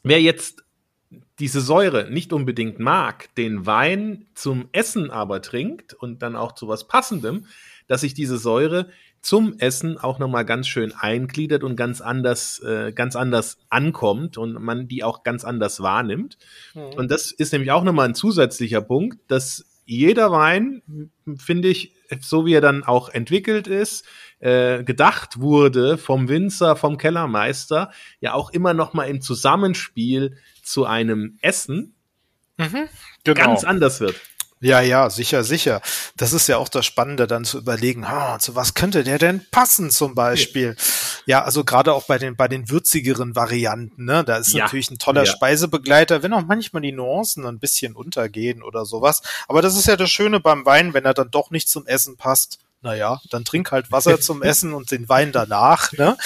wer 0.02 0.20
jetzt 0.20 0.64
diese 1.38 1.60
Säure 1.60 2.10
nicht 2.10 2.32
unbedingt 2.32 2.78
mag, 2.78 3.34
den 3.34 3.66
Wein 3.66 4.26
zum 4.34 4.68
Essen 4.72 5.10
aber 5.10 5.42
trinkt 5.42 5.94
und 5.94 6.22
dann 6.22 6.36
auch 6.36 6.52
zu 6.52 6.68
was 6.68 6.88
Passendem, 6.88 7.46
dass 7.86 8.00
sich 8.00 8.14
diese 8.14 8.38
Säure 8.38 8.88
zum 9.20 9.58
Essen 9.58 9.96
auch 9.98 10.18
nochmal 10.18 10.44
ganz 10.44 10.68
schön 10.68 10.92
eingliedert 10.92 11.64
und 11.64 11.76
ganz 11.76 12.00
anders, 12.00 12.60
äh, 12.60 12.92
ganz 12.92 13.16
anders 13.16 13.58
ankommt 13.70 14.36
und 14.36 14.62
man 14.62 14.86
die 14.86 15.02
auch 15.02 15.22
ganz 15.22 15.44
anders 15.44 15.80
wahrnimmt. 15.80 16.36
Mhm. 16.74 16.82
Und 16.96 17.10
das 17.10 17.32
ist 17.32 17.52
nämlich 17.52 17.72
auch 17.72 17.84
nochmal 17.84 18.08
ein 18.08 18.14
zusätzlicher 18.14 18.82
Punkt, 18.82 19.18
dass 19.28 19.64
jeder 19.84 20.30
Wein, 20.30 20.82
finde 21.36 21.68
ich, 21.68 21.92
so 22.20 22.46
wie 22.46 22.54
er 22.54 22.60
dann 22.60 22.84
auch 22.84 23.08
entwickelt 23.08 23.66
ist, 23.66 24.06
äh, 24.40 24.84
gedacht 24.84 25.40
wurde 25.40 25.98
vom 25.98 26.28
Winzer, 26.28 26.76
vom 26.76 26.98
Kellermeister, 26.98 27.90
ja 28.20 28.34
auch 28.34 28.50
immer 28.50 28.74
nochmal 28.74 29.08
im 29.08 29.20
Zusammenspiel 29.20 30.36
zu 30.62 30.84
einem 30.86 31.38
Essen 31.40 31.94
mhm, 32.56 32.88
genau. 33.24 33.40
ganz 33.40 33.64
anders 33.64 34.00
wird. 34.00 34.20
Ja, 34.64 34.80
ja, 34.80 35.10
sicher, 35.10 35.44
sicher. 35.44 35.82
Das 36.16 36.32
ist 36.32 36.48
ja 36.48 36.56
auch 36.56 36.70
das 36.70 36.86
Spannende, 36.86 37.26
dann 37.26 37.44
zu 37.44 37.58
überlegen, 37.58 38.08
ha, 38.08 38.38
zu 38.38 38.54
was 38.54 38.72
könnte 38.72 39.04
der 39.04 39.18
denn 39.18 39.44
passen 39.50 39.90
zum 39.90 40.14
Beispiel? 40.14 40.74
Ja, 41.26 41.40
ja 41.40 41.44
also 41.44 41.64
gerade 41.64 41.92
auch 41.92 42.04
bei 42.04 42.16
den, 42.16 42.34
bei 42.34 42.48
den 42.48 42.70
würzigeren 42.70 43.36
Varianten, 43.36 44.06
ne? 44.06 44.24
Da 44.24 44.38
ist 44.38 44.54
ja. 44.54 44.64
natürlich 44.64 44.90
ein 44.90 44.98
toller 44.98 45.24
ja. 45.24 45.30
Speisebegleiter, 45.30 46.22
wenn 46.22 46.32
auch 46.32 46.46
manchmal 46.46 46.80
die 46.80 46.92
Nuancen 46.92 47.44
ein 47.44 47.58
bisschen 47.58 47.94
untergehen 47.94 48.62
oder 48.62 48.86
sowas. 48.86 49.20
Aber 49.48 49.60
das 49.60 49.76
ist 49.76 49.86
ja 49.86 49.96
das 49.96 50.08
Schöne 50.08 50.40
beim 50.40 50.64
Wein, 50.64 50.94
wenn 50.94 51.04
er 51.04 51.12
dann 51.12 51.30
doch 51.30 51.50
nicht 51.50 51.68
zum 51.68 51.86
Essen 51.86 52.16
passt, 52.16 52.58
naja, 52.84 53.20
dann 53.30 53.44
trink 53.44 53.72
halt 53.72 53.90
Wasser 53.90 54.20
zum 54.20 54.42
Essen 54.42 54.74
und 54.74 54.90
den 54.90 55.08
Wein 55.08 55.32
danach. 55.32 55.90
Ne? 55.92 56.16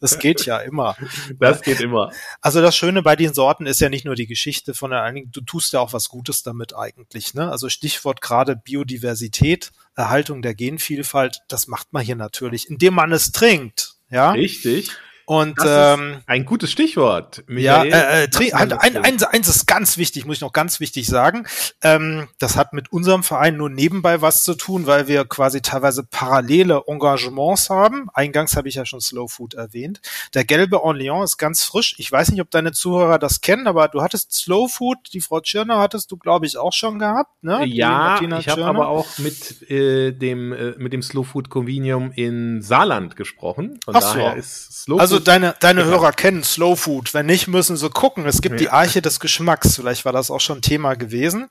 Das 0.00 0.18
geht 0.18 0.46
ja 0.46 0.58
immer. 0.58 0.96
Das 1.38 1.60
geht 1.60 1.80
immer. 1.80 2.10
Also 2.40 2.62
das 2.62 2.74
Schöne 2.74 3.02
bei 3.02 3.16
den 3.16 3.34
Sorten 3.34 3.66
ist 3.66 3.80
ja 3.80 3.90
nicht 3.90 4.06
nur 4.06 4.14
die 4.14 4.26
Geschichte 4.26 4.72
von 4.72 4.90
der 4.90 5.02
einigen, 5.02 5.30
du 5.30 5.42
tust 5.42 5.74
ja 5.74 5.80
auch 5.80 5.92
was 5.92 6.08
Gutes 6.08 6.42
damit 6.42 6.74
eigentlich. 6.74 7.34
Ne? 7.34 7.50
Also 7.50 7.68
Stichwort 7.68 8.22
gerade 8.22 8.56
Biodiversität, 8.56 9.72
Erhaltung 9.94 10.40
der 10.40 10.54
Genvielfalt, 10.54 11.42
das 11.48 11.66
macht 11.66 11.92
man 11.92 12.02
hier 12.02 12.16
natürlich, 12.16 12.70
indem 12.70 12.94
man 12.94 13.12
es 13.12 13.30
trinkt. 13.32 13.96
Ja. 14.10 14.32
Richtig. 14.32 14.92
Und 15.26 15.58
ähm, 15.66 16.18
ein 16.26 16.44
gutes 16.44 16.70
Stichwort. 16.70 17.42
Michael, 17.48 17.90
ja, 17.90 17.98
äh, 17.98 18.24
äh, 18.26 18.52
halt, 18.52 18.72
ein, 18.74 18.96
ein, 18.96 19.22
eins 19.24 19.48
ist 19.48 19.66
ganz 19.66 19.98
wichtig, 19.98 20.24
muss 20.24 20.36
ich 20.36 20.40
noch 20.40 20.52
ganz 20.52 20.78
wichtig 20.78 21.08
sagen. 21.08 21.48
Ähm, 21.82 22.28
das 22.38 22.54
hat 22.54 22.72
mit 22.72 22.92
unserem 22.92 23.24
Verein 23.24 23.56
nur 23.56 23.68
nebenbei 23.68 24.22
was 24.22 24.44
zu 24.44 24.54
tun, 24.54 24.86
weil 24.86 25.08
wir 25.08 25.24
quasi 25.24 25.62
teilweise 25.62 26.04
parallele 26.04 26.84
Engagements 26.86 27.70
haben. 27.70 28.08
Eingangs 28.14 28.56
habe 28.56 28.68
ich 28.68 28.76
ja 28.76 28.86
schon 28.86 29.00
Slow 29.00 29.26
Food 29.26 29.54
erwähnt. 29.54 30.00
Der 30.32 30.44
gelbe 30.44 30.84
Orleans 30.84 31.32
ist 31.32 31.38
ganz 31.38 31.64
frisch. 31.64 31.96
Ich 31.98 32.12
weiß 32.12 32.30
nicht, 32.30 32.40
ob 32.40 32.52
deine 32.52 32.70
Zuhörer 32.70 33.18
das 33.18 33.40
kennen, 33.40 33.66
aber 33.66 33.88
du 33.88 34.02
hattest 34.02 34.32
Slow 34.32 34.68
Food, 34.68 34.98
die 35.12 35.20
Frau 35.20 35.40
Tschirner 35.40 35.78
hattest 35.78 36.12
du, 36.12 36.18
glaube 36.18 36.46
ich, 36.46 36.56
auch 36.56 36.72
schon 36.72 37.00
gehabt. 37.00 37.42
Ne? 37.42 37.64
Ja, 37.66 38.20
ich 38.22 38.48
habe 38.48 38.64
aber 38.64 38.86
auch 38.88 39.18
mit 39.18 39.68
äh, 39.68 40.12
dem 40.12 40.52
äh, 40.52 40.74
mit 40.78 40.92
dem 40.92 41.02
Slow 41.02 41.24
Food 41.24 41.50
Convenium 41.50 42.12
in 42.12 42.62
Saarland 42.62 43.16
gesprochen. 43.16 43.80
Von 43.84 43.96
Ach 43.96 44.02
so. 44.02 44.18
daher 44.18 44.36
ist 44.36 44.84
Slow 44.84 45.00
also 45.00 45.15
also 45.16 45.24
deine, 45.24 45.54
deine 45.60 45.82
genau. 45.82 45.96
Hörer 45.96 46.12
kennen 46.12 46.44
Slow 46.44 46.76
Food. 46.76 47.14
Wenn 47.14 47.26
nicht, 47.26 47.48
müssen 47.48 47.76
sie 47.76 47.90
gucken. 47.90 48.26
Es 48.26 48.42
gibt 48.42 48.54
ja. 48.54 48.58
die 48.58 48.70
Arche 48.70 49.02
des 49.02 49.18
Geschmacks. 49.20 49.76
Vielleicht 49.76 50.04
war 50.04 50.12
das 50.12 50.30
auch 50.30 50.40
schon 50.40 50.62
Thema 50.62 50.94
gewesen. 50.94 51.48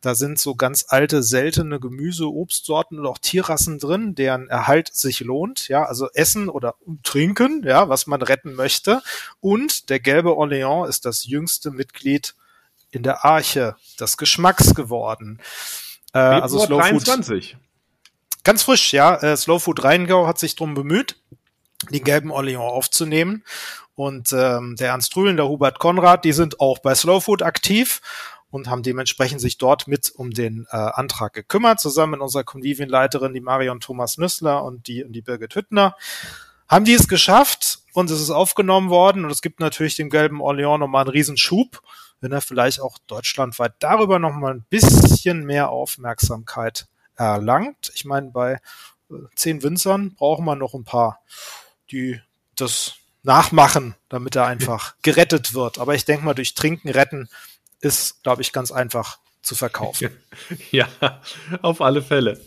Da 0.00 0.14
sind 0.14 0.38
so 0.38 0.54
ganz 0.54 0.86
alte, 0.88 1.22
seltene 1.22 1.80
Gemüse, 1.80 2.26
Obstsorten 2.26 2.98
und 2.98 3.06
auch 3.06 3.18
Tierrassen 3.18 3.78
drin, 3.78 4.14
deren 4.14 4.48
Erhalt 4.48 4.94
sich 4.94 5.20
lohnt. 5.20 5.68
Ja, 5.68 5.84
also 5.84 6.08
Essen 6.14 6.48
oder 6.48 6.76
Trinken, 7.02 7.62
ja, 7.64 7.88
was 7.88 8.06
man 8.06 8.22
retten 8.22 8.54
möchte. 8.54 9.02
Und 9.40 9.90
der 9.90 10.00
gelbe 10.00 10.36
Orleans 10.36 10.88
ist 10.88 11.04
das 11.04 11.26
jüngste 11.26 11.70
Mitglied 11.70 12.34
in 12.90 13.02
der 13.02 13.24
Arche 13.24 13.76
des 13.98 14.16
Geschmacks 14.16 14.74
geworden. 14.74 15.40
Äh, 16.12 16.18
also 16.18 16.64
Slow 16.64 16.78
23. 16.78 17.52
Food. 17.52 17.60
Ganz 18.42 18.62
frisch, 18.62 18.92
ja. 18.92 19.16
Äh, 19.16 19.36
Slow 19.36 19.58
Food 19.58 19.84
Rheingau 19.84 20.26
hat 20.26 20.38
sich 20.38 20.56
drum 20.56 20.74
bemüht 20.74 21.16
den 21.88 22.04
gelben 22.04 22.30
Orleans 22.30 22.62
aufzunehmen. 22.62 23.44
Und 23.94 24.32
ähm, 24.32 24.76
der 24.76 24.88
Ernst 24.88 25.14
Rühlen, 25.16 25.36
der 25.36 25.48
Hubert 25.48 25.78
Konrad, 25.78 26.24
die 26.24 26.32
sind 26.32 26.60
auch 26.60 26.78
bei 26.78 26.94
Slowfood 26.94 27.42
aktiv 27.42 28.00
und 28.50 28.68
haben 28.68 28.82
dementsprechend 28.82 29.40
sich 29.40 29.58
dort 29.58 29.86
mit 29.86 30.12
um 30.14 30.30
den 30.30 30.66
äh, 30.70 30.76
Antrag 30.76 31.32
gekümmert, 31.32 31.80
zusammen 31.80 32.12
mit 32.12 32.20
unserer 32.20 32.44
Konvivienleiterin, 32.44 33.32
die 33.32 33.40
Marion 33.40 33.80
Thomas 33.80 34.18
Nüssler 34.18 34.64
und 34.64 34.86
die, 34.88 35.04
und 35.04 35.12
die 35.12 35.22
Birgit 35.22 35.54
Hüttner. 35.54 35.96
Haben 36.68 36.84
die 36.84 36.94
es 36.94 37.08
geschafft 37.08 37.80
und 37.92 38.10
es 38.10 38.20
ist 38.20 38.30
aufgenommen 38.30 38.90
worden 38.90 39.24
und 39.24 39.30
es 39.30 39.42
gibt 39.42 39.60
natürlich 39.60 39.96
dem 39.96 40.10
gelben 40.10 40.40
Orleans 40.40 40.80
nochmal 40.80 41.02
einen 41.02 41.10
Riesenschub, 41.10 41.82
wenn 42.20 42.32
er 42.32 42.40
vielleicht 42.40 42.80
auch 42.80 42.98
deutschlandweit 43.06 43.74
darüber 43.80 44.18
nochmal 44.18 44.54
ein 44.54 44.64
bisschen 44.68 45.44
mehr 45.44 45.70
Aufmerksamkeit 45.70 46.86
erlangt. 47.16 47.90
Ich 47.94 48.04
meine, 48.04 48.30
bei 48.30 48.60
äh, 49.10 49.14
zehn 49.34 49.62
Winzern 49.62 50.14
brauchen 50.14 50.44
wir 50.44 50.56
noch 50.56 50.74
ein 50.74 50.84
paar 50.84 51.20
die 51.90 52.20
das 52.56 52.94
nachmachen, 53.22 53.94
damit 54.08 54.36
er 54.36 54.46
einfach 54.46 54.94
gerettet 55.02 55.54
wird. 55.54 55.78
Aber 55.78 55.94
ich 55.94 56.04
denke 56.04 56.24
mal, 56.24 56.34
durch 56.34 56.54
Trinken 56.54 56.88
retten 56.88 57.28
ist, 57.80 58.22
glaube 58.22 58.42
ich, 58.42 58.52
ganz 58.52 58.70
einfach 58.70 59.18
zu 59.42 59.54
verkaufen. 59.54 60.10
Ja, 60.70 60.88
auf 61.62 61.80
alle 61.80 62.02
Fälle. 62.02 62.40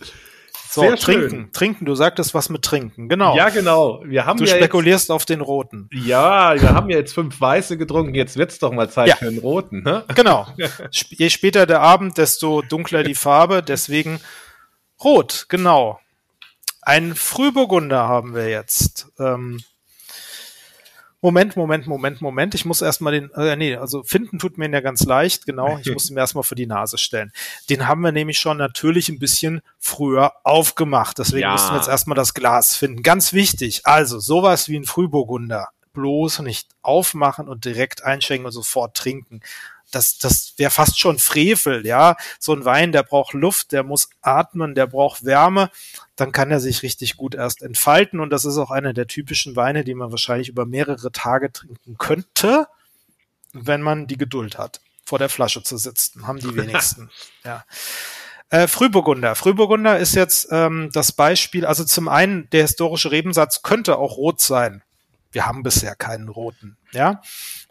So, 0.74 0.82
Sehr 0.82 0.96
trinken, 0.96 1.30
schön. 1.30 1.52
trinken. 1.52 1.86
Du 1.86 1.94
sagtest 1.94 2.34
was 2.34 2.50
mit 2.50 2.64
trinken, 2.64 3.08
genau. 3.08 3.36
Ja, 3.38 3.50
genau. 3.50 4.02
Wir 4.06 4.26
haben 4.26 4.40
du 4.40 4.46
ja 4.46 4.56
spekulierst 4.56 5.04
jetzt, 5.04 5.12
auf 5.12 5.24
den 5.24 5.42
roten. 5.42 5.88
Ja, 5.94 6.60
wir 6.60 6.70
haben 6.70 6.90
ja 6.90 6.98
jetzt 6.98 7.14
fünf 7.14 7.40
weiße 7.40 7.78
getrunken. 7.78 8.16
Jetzt 8.16 8.38
wird's 8.38 8.58
doch 8.58 8.72
mal 8.72 8.90
Zeit 8.90 9.10
ja. 9.10 9.16
für 9.18 9.26
den 9.26 9.38
roten, 9.38 9.84
ne? 9.84 10.04
Genau. 10.16 10.48
Je 10.90 11.30
später 11.30 11.68
der 11.68 11.82
Abend, 11.82 12.18
desto 12.18 12.64
dunkler 12.64 13.04
die 13.04 13.14
Farbe. 13.14 13.62
Deswegen 13.62 14.20
rot, 15.04 15.46
genau. 15.48 16.00
Ein 16.86 17.16
Frühburgunder 17.16 18.08
haben 18.08 18.36
wir 18.36 18.50
jetzt. 18.50 19.08
Ähm, 19.20 19.62
Moment, 21.22 21.56
Moment, 21.56 21.88
Moment, 21.88 22.20
Moment. 22.20 22.54
Ich 22.54 22.66
muss 22.66 22.82
erstmal 22.82 23.14
den, 23.14 23.32
äh, 23.36 23.56
nee, 23.56 23.78
also 23.78 24.04
finden 24.04 24.40
tut 24.40 24.58
mir 24.58 24.66
ihn 24.66 24.74
ja 24.74 24.82
ganz 24.82 25.04
leicht, 25.06 25.46
genau. 25.46 25.78
Ich 25.82 25.90
muss 25.94 26.10
ihn 26.10 26.16
mir 26.16 26.20
erstmal 26.20 26.44
vor 26.44 26.56
die 26.56 26.66
Nase 26.68 26.98
stellen. 26.98 27.32
Den 27.70 27.88
haben 27.88 28.02
wir 28.02 28.12
nämlich 28.12 28.40
schon 28.40 28.58
natürlich 28.58 29.08
ein 29.08 29.20
bisschen 29.20 29.62
früher 29.80 30.34
aufgemacht. 30.44 31.20
Deswegen 31.20 31.44
Ja. 31.44 31.54
müssen 31.54 31.70
wir 31.72 31.78
jetzt 31.78 31.88
erstmal 31.88 32.16
das 32.18 32.34
Glas 32.34 32.76
finden. 32.76 33.04
Ganz 33.04 33.32
wichtig. 33.32 33.86
Also 33.86 34.20
sowas 34.20 34.68
wie 34.68 34.76
ein 34.78 34.84
Frühburgunder. 34.84 35.70
Bloß 35.94 36.40
nicht 36.40 36.68
aufmachen 36.82 37.48
und 37.48 37.64
direkt 37.64 38.04
einschenken 38.04 38.46
und 38.48 38.52
sofort 38.52 38.98
trinken. 38.98 39.40
Das, 39.94 40.18
das 40.18 40.54
wäre 40.58 40.72
fast 40.72 41.00
schon 41.00 41.20
Frevel, 41.20 41.86
ja. 41.86 42.16
So 42.40 42.54
ein 42.54 42.66
Wein, 42.66 42.92
der 42.92 43.04
braucht 43.04 43.34
Luft, 43.34 43.72
der 43.72 43.84
muss 43.84 44.10
atmen, 44.22 44.76
der 44.76 44.88
braucht 44.88 45.26
Wärme 45.26 45.70
dann 46.16 46.32
kann 46.32 46.52
er 46.52 46.60
sich 46.60 46.84
richtig 46.84 47.18
gut 47.18 47.36
erst 47.36 47.62
entfalten. 47.62 48.20
Und 48.20 48.30
das 48.30 48.46
ist 48.46 48.58
auch 48.58 48.72
einer 48.72 48.94
der 48.94 49.08
typischen 49.08 49.56
Weine, 49.56 49.84
die 49.84 49.96
man 49.96 50.12
wahrscheinlich 50.12 50.50
über 50.50 50.66
mehrere 50.66 51.12
Tage 51.12 51.52
trinken 51.52 51.98
könnte, 51.98 52.68
wenn 53.52 53.82
man 53.82 54.08
die 54.08 54.18
Geduld 54.18 54.58
hat, 54.58 54.82
vor 55.06 55.20
der 55.20 55.30
Flasche 55.30 55.64
zu 55.64 55.78
sitzen. 55.78 56.28
Haben 56.28 56.40
die 56.40 56.56
wenigsten. 56.56 57.10
ja. 57.44 57.66
Äh, 58.50 58.68
Frühburgunder. 58.68 59.34
Frühburgunder 59.36 59.98
ist 59.98 60.14
jetzt 60.14 60.48
ähm, 60.52 60.90
das 60.94 61.12
Beispiel, 61.12 61.66
also 61.66 61.84
zum 61.84 62.08
einen, 62.08 62.50
der 62.52 62.62
historische 62.62 63.10
Rebensatz 63.10 63.64
könnte 63.64 63.98
auch 63.98 64.18
rot 64.18 64.42
sein. 64.42 64.84
Wir 65.34 65.46
haben 65.46 65.64
bisher 65.64 65.96
keinen 65.96 66.30
roten, 66.30 66.78
ja. 66.94 67.22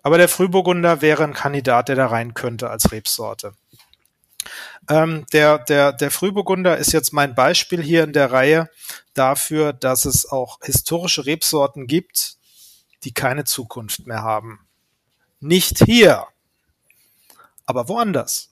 Aber 0.03 0.19
der 0.19 0.29
Frühburgunder 0.29 1.01
wäre 1.01 1.25
ein 1.25 1.33
Kandidat, 1.33 1.89
der 1.89 1.97
da 1.97 2.07
rein 2.09 2.35
könnte 2.35 2.69
als 2.69 2.93
Rebsorte. 2.93 3.55
Ähm, 4.89 5.27
der, 5.33 5.59
der, 5.59 5.93
der 5.93 6.11
Frühburgunder 6.11 6.77
ist 6.77 6.93
jetzt 6.93 7.13
mein 7.13 7.35
Beispiel 7.35 7.81
hier 7.81 8.03
in 8.05 8.13
der 8.13 8.33
Reihe 8.33 8.69
dafür, 9.15 9.73
dass 9.73 10.05
es 10.05 10.31
auch 10.31 10.59
historische 10.63 11.25
Rebsorten 11.25 11.87
gibt, 11.87 12.37
die 13.05 13.15
keine 13.15 13.45
Zukunft 13.45 14.07
mehr 14.07 14.23
haben. 14.23 14.67
Nicht 15.41 15.85
hier, 15.85 16.27
aber 17.65 17.89
woanders. 17.89 18.51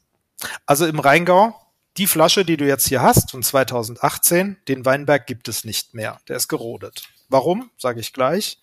Also 0.66 0.87
im 0.87 1.01
Rheingau, 1.01 1.55
die 1.97 2.07
Flasche, 2.07 2.45
die 2.45 2.57
du 2.57 2.66
jetzt 2.66 2.89
hier 2.89 3.03
hast 3.03 3.32
von 3.32 3.43
2018, 3.43 4.57
den 4.69 4.85
Weinberg 4.85 5.27
gibt 5.27 5.49
es 5.49 5.65
nicht 5.65 5.95
mehr. 5.95 6.20
Der 6.28 6.37
ist 6.37 6.49
gerodet. 6.49 7.09
Warum? 7.31 7.70
Sage 7.78 8.01
ich 8.01 8.12
gleich. 8.12 8.61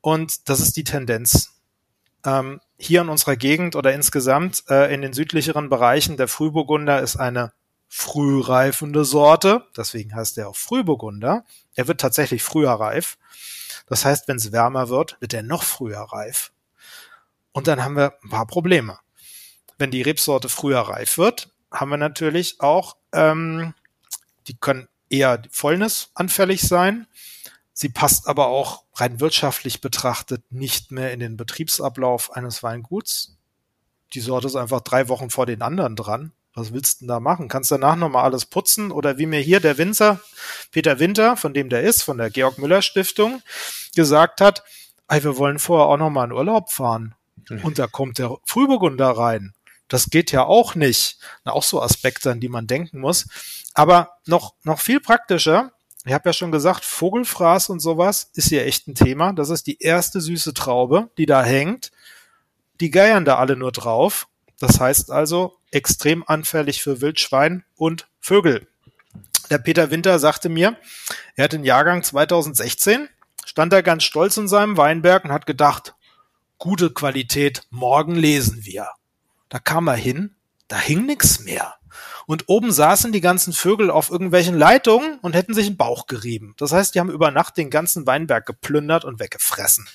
Und 0.00 0.48
das 0.48 0.60
ist 0.60 0.76
die 0.76 0.84
Tendenz. 0.84 1.52
Ähm, 2.24 2.60
hier 2.78 3.02
in 3.02 3.08
unserer 3.08 3.36
Gegend 3.36 3.76
oder 3.76 3.92
insgesamt 3.92 4.64
äh, 4.68 4.92
in 4.92 5.02
den 5.02 5.12
südlicheren 5.12 5.68
Bereichen, 5.68 6.16
der 6.16 6.28
Frühburgunder 6.28 7.00
ist 7.00 7.16
eine 7.16 7.52
frühreifende 7.88 9.04
Sorte, 9.04 9.66
deswegen 9.76 10.14
heißt 10.14 10.38
er 10.38 10.48
auch 10.48 10.56
Frühburgunder. 10.56 11.44
Er 11.74 11.88
wird 11.88 12.00
tatsächlich 12.00 12.42
früher 12.42 12.70
reif. 12.70 13.18
Das 13.86 14.04
heißt, 14.04 14.28
wenn 14.28 14.36
es 14.36 14.50
wärmer 14.50 14.88
wird, 14.88 15.18
wird 15.20 15.34
er 15.34 15.42
noch 15.42 15.62
früher 15.62 16.00
reif. 16.00 16.52
Und 17.52 17.66
dann 17.66 17.84
haben 17.84 17.96
wir 17.96 18.14
ein 18.24 18.30
paar 18.30 18.46
Probleme. 18.46 18.98
Wenn 19.76 19.90
die 19.90 20.00
Rebsorte 20.00 20.48
früher 20.48 20.80
reif 20.80 21.18
wird, 21.18 21.50
haben 21.70 21.90
wir 21.90 21.98
natürlich 21.98 22.60
auch, 22.60 22.96
ähm, 23.12 23.74
die 24.46 24.56
können 24.56 24.88
eher 25.10 25.42
fäulnisanfällig 25.50 26.62
sein. 26.62 27.06
Sie 27.72 27.88
passt 27.88 28.28
aber 28.28 28.48
auch 28.48 28.84
rein 28.94 29.20
wirtschaftlich 29.20 29.80
betrachtet 29.80 30.44
nicht 30.50 30.90
mehr 30.90 31.12
in 31.12 31.20
den 31.20 31.36
Betriebsablauf 31.36 32.32
eines 32.32 32.62
Weinguts. 32.62 33.36
Die 34.14 34.20
Sorte 34.20 34.46
ist 34.46 34.56
einfach 34.56 34.82
drei 34.82 35.08
Wochen 35.08 35.30
vor 35.30 35.46
den 35.46 35.62
anderen 35.62 35.96
dran. 35.96 36.32
Was 36.54 36.74
willst 36.74 36.96
du 36.96 36.98
denn 37.00 37.08
da 37.08 37.20
machen? 37.20 37.48
Kannst 37.48 37.70
danach 37.70 37.96
nochmal 37.96 38.24
alles 38.24 38.44
putzen? 38.44 38.92
Oder 38.92 39.16
wie 39.16 39.24
mir 39.24 39.40
hier 39.40 39.60
der 39.60 39.78
Winzer, 39.78 40.20
Peter 40.70 40.98
Winter, 40.98 41.36
von 41.38 41.54
dem 41.54 41.70
der 41.70 41.82
ist, 41.82 42.02
von 42.02 42.18
der 42.18 42.28
Georg 42.28 42.58
Müller 42.58 42.82
Stiftung, 42.82 43.40
gesagt 43.94 44.42
hat, 44.42 44.62
ey, 45.08 45.24
wir 45.24 45.38
wollen 45.38 45.58
vorher 45.58 45.86
auch 45.86 45.96
nochmal 45.96 46.26
in 46.26 46.32
Urlaub 46.32 46.70
fahren. 46.70 47.14
Und 47.62 47.78
da 47.78 47.86
kommt 47.86 48.18
der 48.18 48.36
Frühburgunder 48.44 49.10
rein. 49.10 49.54
Das 49.88 50.10
geht 50.10 50.30
ja 50.30 50.44
auch 50.44 50.74
nicht. 50.74 51.18
Na, 51.44 51.52
auch 51.52 51.62
so 51.62 51.82
Aspekte, 51.82 52.30
an 52.30 52.40
die 52.40 52.48
man 52.48 52.66
denken 52.66 53.00
muss. 53.00 53.28
Aber 53.74 54.18
noch, 54.26 54.54
noch 54.62 54.80
viel 54.80 55.00
praktischer, 55.00 55.72
ich 56.04 56.12
habe 56.12 56.28
ja 56.28 56.32
schon 56.32 56.52
gesagt, 56.52 56.84
Vogelfraß 56.84 57.68
und 57.70 57.80
sowas 57.80 58.30
ist 58.34 58.48
hier 58.48 58.66
echt 58.66 58.88
ein 58.88 58.94
Thema. 58.94 59.32
Das 59.32 59.50
ist 59.50 59.66
die 59.66 59.78
erste 59.80 60.20
süße 60.20 60.52
Traube, 60.52 61.10
die 61.16 61.26
da 61.26 61.42
hängt. 61.42 61.92
Die 62.80 62.90
geiern 62.90 63.24
da 63.24 63.36
alle 63.36 63.56
nur 63.56 63.70
drauf. 63.70 64.26
Das 64.58 64.80
heißt 64.80 65.10
also 65.10 65.56
extrem 65.70 66.24
anfällig 66.26 66.82
für 66.82 67.00
Wildschwein 67.00 67.64
und 67.76 68.08
Vögel. 68.20 68.66
Der 69.50 69.58
Peter 69.58 69.90
Winter 69.90 70.18
sagte 70.18 70.48
mir, 70.48 70.76
er 71.36 71.44
hat 71.44 71.52
den 71.52 71.64
Jahrgang 71.64 72.02
2016, 72.02 73.08
stand 73.44 73.72
da 73.72 73.80
ganz 73.80 74.04
stolz 74.04 74.36
in 74.36 74.48
seinem 74.48 74.76
Weinberg 74.76 75.24
und 75.24 75.32
hat 75.32 75.46
gedacht, 75.46 75.94
gute 76.58 76.90
Qualität, 76.90 77.62
morgen 77.70 78.14
lesen 78.14 78.64
wir. 78.64 78.88
Da 79.48 79.58
kam 79.58 79.88
er 79.88 79.96
hin, 79.96 80.34
da 80.72 80.78
hing 80.78 81.04
nix 81.04 81.40
mehr. 81.40 81.74
Und 82.24 82.44
oben 82.46 82.72
saßen 82.72 83.12
die 83.12 83.20
ganzen 83.20 83.52
Vögel 83.52 83.90
auf 83.90 84.10
irgendwelchen 84.10 84.56
Leitungen 84.56 85.18
und 85.18 85.34
hätten 85.34 85.52
sich 85.52 85.66
den 85.66 85.76
Bauch 85.76 86.06
gerieben. 86.06 86.54
Das 86.56 86.72
heißt, 86.72 86.94
die 86.94 87.00
haben 87.00 87.10
über 87.10 87.30
Nacht 87.30 87.58
den 87.58 87.68
ganzen 87.68 88.06
Weinberg 88.06 88.46
geplündert 88.46 89.04
und 89.04 89.20
weggefressen. 89.20 89.86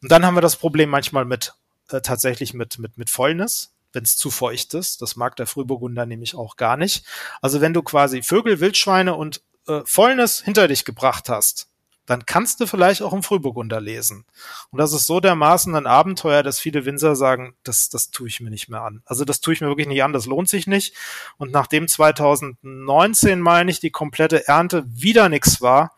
Und 0.00 0.12
dann 0.12 0.24
haben 0.24 0.36
wir 0.36 0.42
das 0.42 0.54
Problem 0.54 0.90
manchmal 0.90 1.24
mit 1.24 1.54
äh, 1.90 2.00
tatsächlich 2.00 2.54
mit 2.54 2.78
mit 2.78 2.96
mit 2.98 3.10
Fäulnis, 3.10 3.74
wenn 3.92 4.04
es 4.04 4.16
zu 4.16 4.30
feucht 4.30 4.74
ist. 4.74 5.02
Das 5.02 5.16
mag 5.16 5.34
der 5.34 5.48
Frühburgunder 5.48 6.06
nämlich 6.06 6.36
auch 6.36 6.56
gar 6.56 6.76
nicht. 6.76 7.04
Also 7.42 7.60
wenn 7.60 7.74
du 7.74 7.82
quasi 7.82 8.22
Vögel, 8.22 8.60
Wildschweine 8.60 9.16
und 9.16 9.42
äh, 9.66 9.80
Fäulnis 9.84 10.40
hinter 10.40 10.68
dich 10.68 10.84
gebracht 10.84 11.28
hast, 11.28 11.68
dann 12.08 12.24
kannst 12.24 12.58
du 12.60 12.66
vielleicht 12.66 13.02
auch 13.02 13.12
im 13.12 13.22
Frühburgunder 13.22 13.82
lesen. 13.82 14.24
Und 14.70 14.78
das 14.78 14.94
ist 14.94 15.04
so 15.04 15.20
dermaßen 15.20 15.74
ein 15.74 15.86
Abenteuer, 15.86 16.42
dass 16.42 16.58
viele 16.58 16.86
Winzer 16.86 17.14
sagen, 17.14 17.54
das, 17.64 17.90
das 17.90 18.10
tue 18.10 18.28
ich 18.28 18.40
mir 18.40 18.48
nicht 18.48 18.70
mehr 18.70 18.80
an. 18.80 19.02
Also 19.04 19.26
das 19.26 19.40
tue 19.40 19.52
ich 19.52 19.60
mir 19.60 19.68
wirklich 19.68 19.86
nicht 19.86 20.02
an, 20.02 20.14
das 20.14 20.24
lohnt 20.24 20.48
sich 20.48 20.66
nicht. 20.66 20.96
Und 21.36 21.52
nachdem 21.52 21.86
2019, 21.86 23.40
meine 23.42 23.70
ich, 23.70 23.80
die 23.80 23.90
komplette 23.90 24.48
Ernte 24.48 24.84
wieder 24.88 25.28
nichts 25.28 25.60
war, 25.60 25.94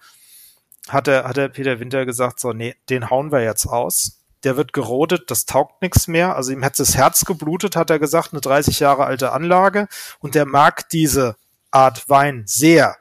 hat 0.89 1.07
der, 1.07 1.24
hat 1.24 1.37
der 1.37 1.49
Peter 1.49 1.78
Winter 1.78 2.05
gesagt, 2.05 2.41
so, 2.41 2.53
nee, 2.53 2.74
den 2.89 3.09
hauen 3.09 3.31
wir 3.31 3.45
jetzt 3.45 3.66
aus. 3.66 4.19
Der 4.43 4.57
wird 4.57 4.73
gerodet, 4.73 5.31
das 5.31 5.47
taugt 5.47 5.81
nichts 5.81 6.09
mehr. 6.09 6.35
Also 6.35 6.51
ihm 6.51 6.65
hat 6.65 6.77
das 6.81 6.97
Herz 6.97 7.24
geblutet, 7.24 7.77
hat 7.77 7.89
er 7.89 8.01
gesagt, 8.01 8.32
eine 8.32 8.41
30 8.41 8.81
Jahre 8.81 9.05
alte 9.05 9.31
Anlage. 9.31 9.87
Und 10.19 10.35
der 10.35 10.45
mag 10.45 10.89
diese 10.89 11.37
Art 11.70 12.09
Wein 12.09 12.43
sehr 12.47 12.97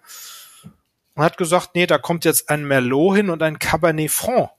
und 1.19 1.25
hat 1.25 1.35
gesagt, 1.35 1.71
nee, 1.75 1.85
da 1.85 1.97
kommt 1.97 2.23
jetzt 2.23 2.49
ein 2.49 2.65
Merlot 2.65 3.17
hin 3.17 3.29
und 3.29 3.43
ein 3.43 3.59
Cabernet 3.59 4.09
Franc. 4.09 4.51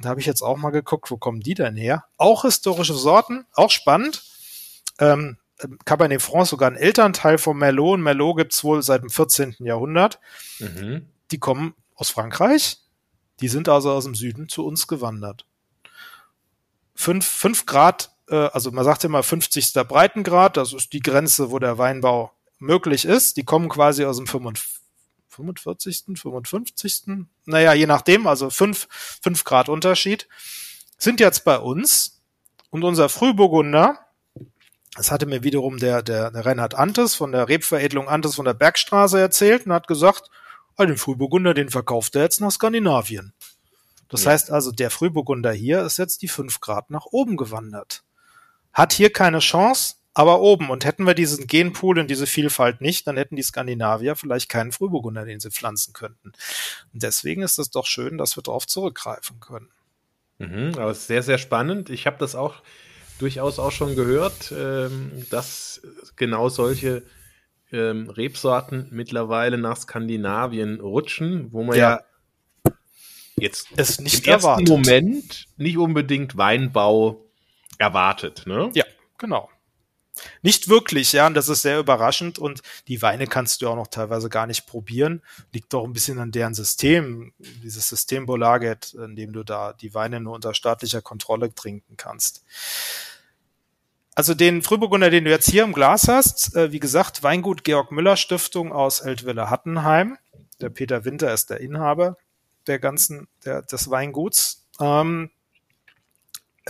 Da 0.00 0.10
habe 0.10 0.20
ich 0.20 0.26
jetzt 0.26 0.42
auch 0.42 0.56
mal 0.56 0.70
geguckt, 0.70 1.10
wo 1.10 1.16
kommen 1.16 1.40
die 1.40 1.54
denn 1.54 1.74
her? 1.74 2.04
Auch 2.18 2.42
historische 2.42 2.94
Sorten, 2.94 3.46
auch 3.54 3.72
spannend. 3.72 4.22
Ähm, 5.00 5.38
Cabernet 5.84 6.22
Franc 6.22 6.44
ist 6.44 6.50
sogar 6.50 6.70
ein 6.70 6.76
Elternteil 6.76 7.36
vom 7.36 7.58
Merlot. 7.58 7.94
Und 7.94 8.02
Merlot 8.02 8.36
gibt's 8.36 8.62
wohl 8.62 8.80
seit 8.80 9.02
dem 9.02 9.10
14. 9.10 9.56
Jahrhundert. 9.58 10.20
Mhm. 10.60 11.08
Die 11.32 11.38
kommen 11.38 11.74
aus 11.96 12.10
Frankreich. 12.10 12.78
Die 13.40 13.48
sind 13.48 13.68
also 13.68 13.90
aus 13.90 14.04
dem 14.04 14.14
Süden 14.14 14.48
zu 14.48 14.64
uns 14.64 14.86
gewandert. 14.86 15.46
Fünf, 16.94 17.26
fünf 17.26 17.66
Grad, 17.66 18.12
äh, 18.28 18.36
also 18.36 18.70
man 18.70 18.84
sagt 18.84 19.02
immer 19.02 19.24
50. 19.24 19.72
Breitengrad, 19.88 20.56
das 20.56 20.72
ist 20.72 20.92
die 20.92 21.00
Grenze, 21.00 21.50
wo 21.50 21.58
der 21.58 21.76
Weinbau 21.76 22.30
möglich 22.60 23.04
ist. 23.04 23.36
Die 23.36 23.44
kommen 23.44 23.68
quasi 23.68 24.04
aus 24.04 24.18
dem 24.18 24.28
45. 25.30 26.04
45., 26.16 26.18
55., 26.18 27.26
naja, 27.46 27.72
je 27.72 27.86
nachdem, 27.86 28.26
also 28.26 28.50
fünf, 28.50 28.88
fünf 29.22 29.44
Grad 29.44 29.68
Unterschied, 29.68 30.28
sind 30.98 31.20
jetzt 31.20 31.44
bei 31.44 31.58
uns 31.58 32.20
und 32.70 32.84
unser 32.84 33.08
Frühburgunder, 33.08 33.98
das 34.96 35.10
hatte 35.10 35.26
mir 35.26 35.42
wiederum 35.42 35.78
der, 35.78 36.02
der, 36.02 36.30
der 36.30 36.44
Reinhard 36.44 36.74
Antes 36.74 37.14
von 37.14 37.32
der 37.32 37.48
Rebveredelung 37.48 38.08
Antes 38.08 38.34
von 38.34 38.44
der 38.44 38.54
Bergstraße 38.54 39.18
erzählt 39.20 39.66
und 39.66 39.72
hat 39.72 39.86
gesagt, 39.86 40.30
ah, 40.76 40.84
den 40.84 40.96
Frühburgunder, 40.96 41.54
den 41.54 41.70
verkauft 41.70 42.16
er 42.16 42.22
jetzt 42.22 42.40
nach 42.40 42.50
Skandinavien. 42.50 43.32
Das 44.08 44.24
Ja. 44.24 44.32
heißt 44.32 44.50
also, 44.50 44.72
der 44.72 44.90
Frühburgunder 44.90 45.52
hier 45.52 45.82
ist 45.82 45.96
jetzt 45.96 46.22
die 46.22 46.28
fünf 46.28 46.60
Grad 46.60 46.90
nach 46.90 47.06
oben 47.06 47.36
gewandert. 47.36 48.02
Hat 48.72 48.92
hier 48.92 49.12
keine 49.12 49.38
Chance, 49.38 49.94
aber 50.14 50.40
oben. 50.40 50.70
Und 50.70 50.84
hätten 50.84 51.06
wir 51.06 51.14
diesen 51.14 51.46
Genpool 51.46 51.98
und 51.98 52.10
diese 52.10 52.26
Vielfalt 52.26 52.80
nicht, 52.80 53.06
dann 53.06 53.16
hätten 53.16 53.36
die 53.36 53.42
Skandinavier 53.42 54.16
vielleicht 54.16 54.48
keinen 54.48 54.72
Frühburgunder, 54.72 55.24
den 55.24 55.40
sie 55.40 55.50
pflanzen 55.50 55.92
könnten. 55.92 56.32
Und 56.92 57.02
deswegen 57.02 57.42
ist 57.42 57.58
es 57.58 57.70
doch 57.70 57.86
schön, 57.86 58.18
dass 58.18 58.36
wir 58.36 58.42
darauf 58.42 58.66
zurückgreifen 58.66 59.40
können. 59.40 59.68
Mhm, 60.38 60.72
aber 60.76 60.90
es 60.90 60.98
ist 61.00 61.06
sehr, 61.08 61.22
sehr 61.22 61.38
spannend. 61.38 61.90
Ich 61.90 62.06
habe 62.06 62.16
das 62.18 62.34
auch 62.34 62.62
durchaus 63.18 63.58
auch 63.58 63.72
schon 63.72 63.94
gehört, 63.94 64.50
ähm, 64.56 65.26
dass 65.30 65.82
genau 66.16 66.48
solche 66.48 67.02
ähm, 67.70 68.08
Rebsorten 68.08 68.88
mittlerweile 68.90 69.58
nach 69.58 69.76
Skandinavien 69.76 70.80
rutschen, 70.80 71.52
wo 71.52 71.62
man 71.62 71.76
ja, 71.76 72.00
Ja. 72.64 72.72
jetzt 73.36 73.68
Es 73.76 74.00
nicht 74.00 74.26
im 74.26 74.32
ersten 74.32 74.46
erwartet. 74.48 74.68
Moment 74.70 75.46
nicht 75.58 75.76
unbedingt 75.76 76.38
Weinbau 76.38 77.26
erwartet. 77.78 78.44
Ne? 78.46 78.70
Ja, 78.72 78.84
genau. 79.18 79.49
Nicht 80.42 80.68
wirklich, 80.68 81.12
ja, 81.12 81.26
und 81.26 81.34
das 81.34 81.48
ist 81.48 81.62
sehr 81.62 81.78
überraschend 81.78 82.38
und 82.38 82.62
die 82.88 83.02
Weine 83.02 83.26
kannst 83.26 83.62
du 83.62 83.68
auch 83.68 83.76
noch 83.76 83.88
teilweise 83.88 84.28
gar 84.28 84.46
nicht 84.46 84.66
probieren. 84.66 85.22
Liegt 85.52 85.72
doch 85.72 85.84
ein 85.84 85.92
bisschen 85.92 86.18
an 86.18 86.32
deren 86.32 86.54
System, 86.54 87.32
dieses 87.38 87.88
System 87.88 88.26
Bolaget, 88.26 88.94
in 88.94 89.16
dem 89.16 89.32
du 89.32 89.44
da 89.44 89.72
die 89.72 89.94
Weine 89.94 90.20
nur 90.20 90.34
unter 90.34 90.54
staatlicher 90.54 91.02
Kontrolle 91.02 91.54
trinken 91.54 91.96
kannst. 91.96 92.44
Also 94.14 94.34
den 94.34 94.62
Frühburgunder, 94.62 95.08
den 95.08 95.24
du 95.24 95.30
jetzt 95.30 95.48
hier 95.48 95.64
im 95.64 95.72
Glas 95.72 96.08
hast, 96.08 96.54
äh, 96.56 96.72
wie 96.72 96.80
gesagt, 96.80 97.22
Weingut 97.22 97.64
Georg 97.64 97.92
Müller 97.92 98.16
Stiftung 98.16 98.72
aus 98.72 99.00
Eltville 99.00 99.48
Hattenheim. 99.48 100.18
Der 100.60 100.68
Peter 100.68 101.04
Winter 101.04 101.32
ist 101.32 101.50
der 101.50 101.60
Inhaber 101.60 102.16
der 102.66 102.78
ganzen, 102.78 103.28
der, 103.44 103.62
des 103.62 103.90
Weinguts. 103.90 104.66
Ähm, 104.80 105.30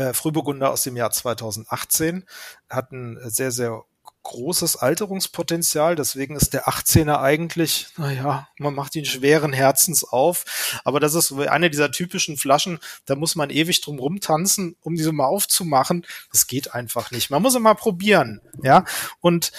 äh, 0.00 0.14
Frühburgunder 0.14 0.70
aus 0.70 0.82
dem 0.82 0.96
Jahr 0.96 1.10
2018 1.10 2.24
hat 2.68 2.92
ein 2.92 3.18
sehr, 3.28 3.52
sehr 3.52 3.84
großes 4.22 4.76
Alterungspotenzial. 4.76 5.96
Deswegen 5.96 6.36
ist 6.36 6.52
der 6.52 6.68
18er 6.68 7.20
eigentlich, 7.20 7.88
naja, 7.96 8.48
man 8.58 8.74
macht 8.74 8.94
ihn 8.96 9.04
schweren 9.04 9.52
Herzens 9.52 10.04
auf. 10.04 10.80
Aber 10.84 11.00
das 11.00 11.14
ist 11.14 11.32
eine 11.32 11.70
dieser 11.70 11.90
typischen 11.90 12.36
Flaschen, 12.36 12.78
da 13.06 13.16
muss 13.16 13.34
man 13.34 13.50
ewig 13.50 13.80
drum 13.80 13.98
rumtanzen, 13.98 14.76
um 14.82 14.94
diese 14.94 15.12
mal 15.12 15.26
aufzumachen. 15.26 16.06
Das 16.32 16.46
geht 16.46 16.74
einfach 16.74 17.10
nicht. 17.10 17.30
Man 17.30 17.42
muss 17.42 17.54
immer 17.54 17.74
probieren, 17.74 18.40
ja. 18.62 18.84
Und 19.20 19.52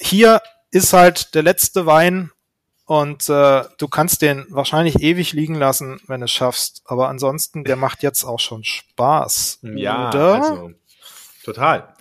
hier 0.00 0.42
ist 0.70 0.92
halt 0.92 1.34
der 1.34 1.42
letzte 1.42 1.86
Wein 1.86 2.30
und 2.88 3.28
äh, 3.28 3.64
du 3.76 3.86
kannst 3.86 4.22
den 4.22 4.46
wahrscheinlich 4.48 5.02
ewig 5.02 5.34
liegen 5.34 5.54
lassen, 5.54 6.00
wenn 6.06 6.20
du 6.20 6.24
es 6.24 6.30
schaffst. 6.30 6.80
Aber 6.86 7.10
ansonsten, 7.10 7.62
der 7.62 7.76
macht 7.76 8.02
jetzt 8.02 8.24
auch 8.24 8.40
schon 8.40 8.64
Spaß. 8.64 9.58
Ja, 9.74 10.08
oder? 10.08 10.34
also 10.36 10.70
total. 11.44 11.92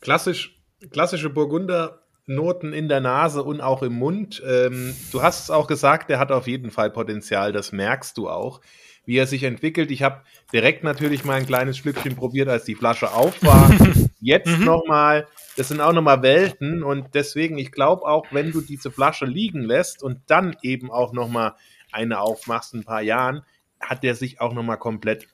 Klassisch, 0.00 0.58
klassische 0.90 1.30
Burgunder-Noten 1.30 2.72
in 2.72 2.88
der 2.88 2.98
Nase 2.98 3.44
und 3.44 3.60
auch 3.60 3.84
im 3.84 3.92
Mund. 3.92 4.42
Ähm, 4.44 4.96
du 5.12 5.22
hast 5.22 5.44
es 5.44 5.50
auch 5.50 5.68
gesagt, 5.68 6.10
der 6.10 6.18
hat 6.18 6.32
auf 6.32 6.48
jeden 6.48 6.72
Fall 6.72 6.90
Potenzial, 6.90 7.52
das 7.52 7.70
merkst 7.70 8.18
du 8.18 8.28
auch, 8.28 8.60
wie 9.06 9.16
er 9.16 9.26
sich 9.26 9.42
entwickelt. 9.42 9.90
Ich 9.90 10.02
habe 10.02 10.22
direkt 10.52 10.84
natürlich 10.84 11.24
mal 11.24 11.34
ein 11.34 11.46
kleines 11.46 11.78
Schlückchen 11.78 12.16
probiert, 12.16 12.48
als 12.48 12.64
die 12.64 12.74
Flasche 12.74 13.12
auf 13.12 13.42
war. 13.42 13.70
Jetzt 14.20 14.58
mhm. 14.58 14.64
nochmal 14.64 15.26
das 15.60 15.68
sind 15.68 15.80
auch 15.80 15.92
nochmal 15.92 16.22
Welten 16.22 16.82
und 16.82 17.14
deswegen, 17.14 17.58
ich 17.58 17.70
glaube 17.70 18.06
auch, 18.06 18.26
wenn 18.30 18.52
du 18.52 18.60
diese 18.60 18.90
Flasche 18.90 19.26
liegen 19.26 19.60
lässt 19.62 20.02
und 20.02 20.20
dann 20.26 20.56
eben 20.62 20.90
auch 20.90 21.12
nochmal 21.12 21.54
eine 21.92 22.20
aufmachst 22.20 22.72
in 22.72 22.80
ein 22.80 22.84
paar 22.84 23.02
Jahren, 23.02 23.42
hat 23.78 24.02
der 24.02 24.14
sich 24.14 24.40
auch 24.40 24.54
nochmal 24.54 24.78
komplett 24.78 25.26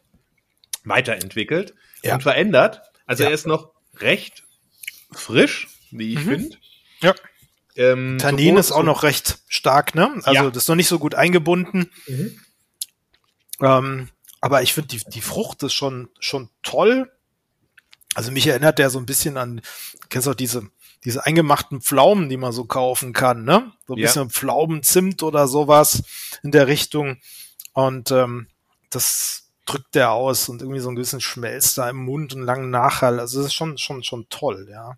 weiterentwickelt 0.85 1.75
ja. 2.03 2.15
und 2.15 2.23
verändert. 2.23 2.83
Also 3.07 3.23
ja. 3.23 3.29
er 3.29 3.35
ist 3.35 3.47
noch 3.47 3.71
recht 3.99 4.45
frisch, 5.13 5.69
wie 5.91 6.15
ich 6.15 6.25
mhm. 6.25 6.31
finde. 6.31 6.57
Ja. 7.03 7.15
Ähm, 7.77 8.19
Tannin 8.19 8.57
ist 8.57 8.73
auch 8.73 8.83
noch 8.83 9.05
recht 9.05 9.39
stark, 9.49 9.95
ne? 9.95 10.13
Also 10.25 10.33
ja. 10.33 10.51
das 10.51 10.65
ist 10.65 10.69
noch 10.69 10.75
nicht 10.75 10.89
so 10.89 10.99
gut 10.99 11.15
eingebunden. 11.15 11.91
Mhm. 12.09 12.41
Ähm, 13.61 14.09
aber 14.41 14.63
ich 14.63 14.73
finde, 14.73 14.89
die, 14.89 15.03
die 15.09 15.21
Frucht 15.21 15.63
ist 15.63 15.75
schon, 15.75 16.09
schon 16.21 16.51
toll. 16.63 17.11
Also 18.15 18.31
mich 18.31 18.47
erinnert 18.47 18.79
der 18.79 18.91
so 18.91 18.99
ein 18.99 19.07
bisschen 19.07 19.37
an, 19.37 19.61
kennst 20.09 20.27
du 20.27 20.31
auch 20.31 20.37
diese, 20.37 20.69
diese 21.05 21.27
eingemachten 21.27 21.81
Pflaumen, 21.81 22.29
die 22.29 22.37
man 22.37 22.53
so 22.53 22.65
kaufen 22.65 23.13
kann, 23.13 23.45
ne? 23.45 23.73
So 23.87 23.95
ein 23.95 23.99
ja. 23.99 24.07
bisschen 24.07 24.31
Pflaumenzimt 24.31 25.23
oder 25.23 25.49
sowas 25.49 26.03
in 26.43 26.51
der 26.51 26.67
Richtung. 26.67 27.19
Und 27.73 28.11
ähm, 28.11 28.49
das 28.91 29.51
drückt 29.67 29.95
der 29.95 30.13
aus 30.13 30.49
und 30.49 30.63
irgendwie 30.63 30.81
so 30.81 30.89
ein 30.89 30.95
bisschen 30.95 31.21
schmelzt 31.21 31.77
da 31.77 31.91
im 31.91 32.05
Mund 32.05 32.35
und 32.35 32.43
langen 32.43 32.71
Nachhall. 32.71 33.21
Also 33.21 33.39
das 33.39 33.49
ist 33.49 33.55
schon, 33.55 33.77
schon, 33.79 34.03
schon 34.03 34.29
toll, 34.31 34.69
ja. 34.71 34.97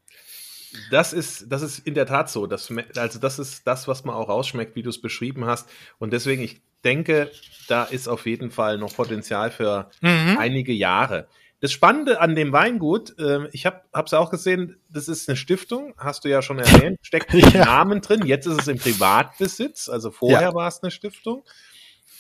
Das 0.91 1.13
ist, 1.13 1.47
das 1.51 1.63
ist 1.63 1.81
in 1.81 1.95
der 1.95 2.07
Tat 2.07 2.31
so. 2.31 2.47
Das, 2.47 2.73
also 2.97 3.19
das 3.19 3.39
ist 3.39 3.67
das, 3.67 3.89
was 3.89 4.05
man 4.05 4.15
auch 4.15 4.29
rausschmeckt, 4.29 4.77
wie 4.77 4.83
du 4.83 4.91
es 4.91 5.01
beschrieben 5.01 5.47
hast. 5.47 5.69
Und 5.99 6.13
deswegen, 6.13 6.43
ich 6.43 6.61
denke, 6.85 7.31
da 7.69 7.85
ist 7.85 8.09
auf 8.09 8.27
jeden 8.27 8.51
Fall 8.51 8.79
noch 8.79 8.95
Potenzial 8.95 9.51
für 9.51 9.91
mhm. 10.01 10.37
einige 10.39 10.73
Jahre. 10.73 11.29
Das 11.61 11.73
Spannende 11.73 12.21
an 12.21 12.37
dem 12.37 12.53
Weingut, 12.53 13.19
äh, 13.19 13.49
ich 13.51 13.67
habe 13.67 13.83
es 14.05 14.15
auch 14.15 14.31
gesehen, 14.31 14.77
das 14.89 15.09
ist 15.09 15.29
eine 15.29 15.37
Stiftung, 15.37 15.93
hast 15.99 16.25
du 16.25 16.29
ja 16.29 16.41
schon 16.41 16.61
erwähnt, 16.61 16.99
steckt 17.03 17.33
ja. 17.35 17.65
Namen 17.65 18.01
drin. 18.01 18.25
Jetzt 18.25 18.47
ist 18.47 18.61
es 18.61 18.69
im 18.69 18.79
Privatbesitz, 18.79 19.89
also 19.89 20.13
vorher 20.13 20.43
ja. 20.43 20.55
war 20.55 20.69
es 20.69 20.83
eine 20.83 20.93
Stiftung, 20.93 21.45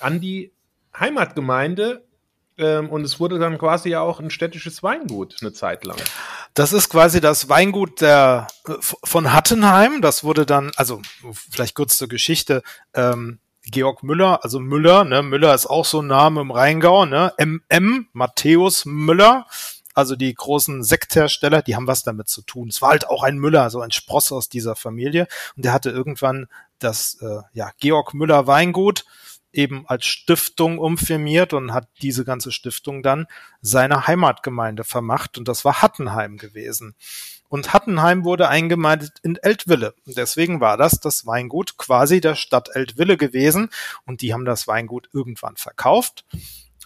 an 0.00 0.20
die 0.20 0.52
Heimatgemeinde 0.98 2.07
ähm, 2.58 2.88
und 2.90 3.04
es 3.04 3.20
wurde 3.20 3.38
dann 3.38 3.56
quasi 3.56 3.90
ja 3.90 4.00
auch 4.00 4.20
ein 4.20 4.30
städtisches 4.30 4.82
Weingut 4.82 5.36
eine 5.40 5.52
Zeit 5.52 5.84
lang. 5.84 5.96
Das 6.54 6.72
ist 6.72 6.88
quasi 6.88 7.20
das 7.20 7.48
Weingut 7.48 8.00
der, 8.00 8.48
von 8.82 9.32
Hattenheim. 9.32 10.02
Das 10.02 10.24
wurde 10.24 10.44
dann, 10.44 10.72
also 10.76 11.00
vielleicht 11.50 11.74
kurz 11.74 11.96
zur 11.96 12.08
Geschichte. 12.08 12.62
Ähm, 12.94 13.38
Georg 13.70 14.02
Müller, 14.02 14.42
also 14.42 14.60
Müller, 14.60 15.04
ne, 15.04 15.22
Müller 15.22 15.54
ist 15.54 15.66
auch 15.66 15.84
so 15.84 16.00
ein 16.00 16.06
Name 16.06 16.40
im 16.40 16.50
Rheingau, 16.50 17.04
ne, 17.04 17.34
MM, 17.38 18.08
Matthäus 18.12 18.86
Müller, 18.86 19.46
also 19.94 20.16
die 20.16 20.32
großen 20.32 20.82
Sekthersteller, 20.82 21.60
die 21.60 21.76
haben 21.76 21.86
was 21.86 22.02
damit 22.02 22.28
zu 22.28 22.40
tun. 22.40 22.68
Es 22.68 22.80
war 22.80 22.90
halt 22.90 23.08
auch 23.08 23.22
ein 23.22 23.36
Müller, 23.36 23.68
so 23.68 23.80
ein 23.80 23.90
Spross 23.90 24.32
aus 24.32 24.48
dieser 24.48 24.74
Familie 24.74 25.26
und 25.56 25.64
der 25.66 25.72
hatte 25.74 25.90
irgendwann 25.90 26.46
das, 26.78 27.18
äh, 27.20 27.42
ja, 27.52 27.72
Georg 27.78 28.14
Müller 28.14 28.46
Weingut 28.46 29.04
eben 29.58 29.84
als 29.88 30.06
Stiftung 30.06 30.78
umfirmiert 30.78 31.52
und 31.52 31.74
hat 31.74 31.88
diese 32.00 32.24
ganze 32.24 32.52
Stiftung 32.52 33.02
dann 33.02 33.26
seiner 33.60 34.06
Heimatgemeinde 34.06 34.84
vermacht 34.84 35.36
und 35.36 35.48
das 35.48 35.64
war 35.64 35.82
Hattenheim 35.82 36.36
gewesen. 36.38 36.94
Und 37.48 37.72
Hattenheim 37.72 38.24
wurde 38.24 38.48
eingemeindet 38.48 39.18
in 39.22 39.36
Eltville. 39.36 39.94
Und 40.06 40.18
deswegen 40.18 40.60
war 40.60 40.76
das 40.76 41.00
das 41.00 41.26
Weingut 41.26 41.78
quasi 41.78 42.20
der 42.20 42.34
Stadt 42.34 42.68
Eltville 42.74 43.16
gewesen. 43.16 43.70
Und 44.04 44.20
die 44.20 44.34
haben 44.34 44.44
das 44.44 44.68
Weingut 44.68 45.08
irgendwann 45.14 45.56
verkauft 45.56 46.26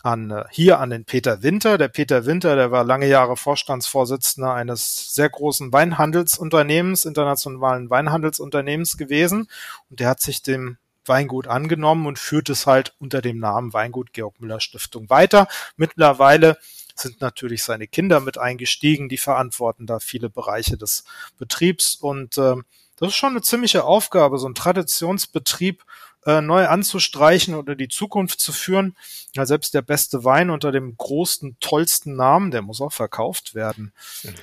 an 0.02 0.30
äh, 0.30 0.44
hier 0.50 0.78
an 0.78 0.90
den 0.90 1.04
Peter 1.04 1.42
Winter. 1.42 1.78
Der 1.78 1.88
Peter 1.88 2.26
Winter, 2.26 2.54
der 2.54 2.70
war 2.70 2.84
lange 2.84 3.08
Jahre 3.08 3.36
Vorstandsvorsitzender 3.36 4.54
eines 4.54 5.14
sehr 5.14 5.28
großen 5.28 5.72
Weinhandelsunternehmens, 5.72 7.04
internationalen 7.04 7.90
Weinhandelsunternehmens 7.90 8.96
gewesen. 8.96 9.48
Und 9.90 10.00
der 10.00 10.08
hat 10.08 10.20
sich 10.20 10.42
dem 10.42 10.78
Weingut 11.06 11.46
angenommen 11.46 12.06
und 12.06 12.18
führt 12.18 12.48
es 12.48 12.66
halt 12.66 12.94
unter 12.98 13.20
dem 13.22 13.38
Namen 13.38 13.72
Weingut 13.72 14.12
Georg 14.12 14.40
Müller 14.40 14.60
Stiftung 14.60 15.10
weiter. 15.10 15.48
Mittlerweile 15.76 16.58
sind 16.94 17.20
natürlich 17.20 17.64
seine 17.64 17.86
Kinder 17.86 18.20
mit 18.20 18.38
eingestiegen, 18.38 19.08
die 19.08 19.16
verantworten 19.16 19.86
da 19.86 19.98
viele 19.98 20.28
Bereiche 20.28 20.76
des 20.76 21.04
Betriebs 21.38 21.96
und 21.96 22.38
äh, 22.38 22.56
das 22.96 23.08
ist 23.08 23.16
schon 23.16 23.30
eine 23.30 23.42
ziemliche 23.42 23.84
Aufgabe, 23.84 24.38
so 24.38 24.46
ein 24.46 24.54
Traditionsbetrieb 24.54 25.82
äh, 26.24 26.40
neu 26.40 26.68
anzustreichen 26.68 27.54
oder 27.54 27.74
die 27.74 27.88
Zukunft 27.88 28.40
zu 28.40 28.52
führen. 28.52 28.96
Ja, 29.34 29.44
selbst 29.44 29.74
der 29.74 29.82
beste 29.82 30.24
Wein 30.24 30.50
unter 30.50 30.70
dem 30.70 30.96
großen, 30.96 31.56
tollsten 31.58 32.14
Namen, 32.14 32.52
der 32.52 32.62
muss 32.62 32.80
auch 32.80 32.92
verkauft 32.92 33.56
werden. 33.56 33.92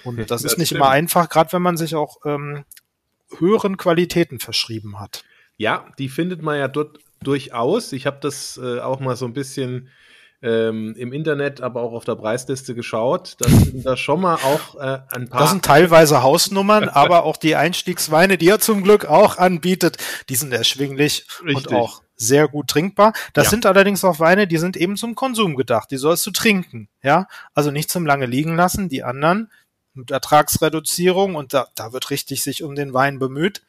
Und 0.03 0.17
das, 0.17 0.27
das 0.27 0.43
ist 0.43 0.57
nicht 0.57 0.69
stimmt. 0.69 0.81
immer 0.81 0.89
einfach, 0.89 1.29
gerade 1.29 1.53
wenn 1.53 1.61
man 1.61 1.77
sich 1.77 1.95
auch 1.95 2.17
ähm, 2.25 2.65
höheren 3.37 3.77
Qualitäten 3.77 4.39
verschrieben 4.39 4.99
hat. 4.99 5.23
Ja, 5.59 5.85
die 5.99 6.07
findet 6.07 6.41
man 6.41 6.57
ja 6.57 6.69
dort 6.69 6.99
durchaus. 7.21 7.91
Ich 7.91 8.07
habe 8.07 8.17
das 8.21 8.57
äh, 8.63 8.79
auch 8.79 9.01
mal 9.01 9.17
so 9.17 9.25
ein 9.25 9.33
bisschen 9.33 9.89
ähm, 10.41 10.95
im 10.97 11.11
Internet, 11.11 11.59
aber 11.59 11.81
auch 11.81 11.91
auf 11.91 12.05
der 12.05 12.15
Preisliste 12.15 12.73
geschaut. 12.75 13.35
Da 13.39 13.49
sind 13.49 13.85
da 13.85 13.97
schon 13.97 14.21
mal 14.21 14.35
auch 14.35 14.75
äh, 14.75 14.99
ein 15.11 15.27
paar. 15.27 15.41
Das 15.41 15.51
sind 15.51 15.65
teilweise 15.65 16.23
Hausnummern, 16.23 16.87
aber 16.89 17.25
auch 17.25 17.35
die 17.35 17.57
Einstiegsweine, 17.57 18.37
die 18.37 18.47
er 18.47 18.59
zum 18.59 18.83
Glück 18.83 19.03
auch 19.05 19.37
anbietet, 19.37 19.97
die 20.29 20.35
sind 20.35 20.53
erschwinglich 20.53 21.25
Richtig. 21.43 21.67
und 21.67 21.73
auch 21.75 22.01
sehr 22.15 22.47
gut 22.47 22.69
trinkbar. 22.69 23.11
Das 23.33 23.45
ja. 23.45 23.49
sind 23.49 23.65
allerdings 23.65 24.05
auch 24.05 24.19
Weine, 24.21 24.47
die 24.47 24.57
sind 24.57 24.77
eben 24.77 24.95
zum 24.95 25.13
Konsum 25.13 25.57
gedacht. 25.57 25.91
Die 25.91 25.97
sollst 25.97 26.25
du 26.25 26.31
trinken, 26.31 26.87
ja. 27.03 27.27
Also 27.53 27.69
nicht 27.69 27.91
zum 27.91 28.05
lange 28.05 28.27
liegen 28.27 28.55
lassen. 28.55 28.87
Die 28.87 29.03
anderen 29.03 29.51
mit 29.93 30.09
Ertragsreduzierung 30.09 31.35
und 31.35 31.53
da, 31.53 31.67
da 31.75 31.91
wird 31.91 32.11
richtig 32.11 32.43
sich 32.43 32.63
um 32.63 32.75
den 32.75 32.93
Wein 32.93 33.19
bemüht. 33.19 33.61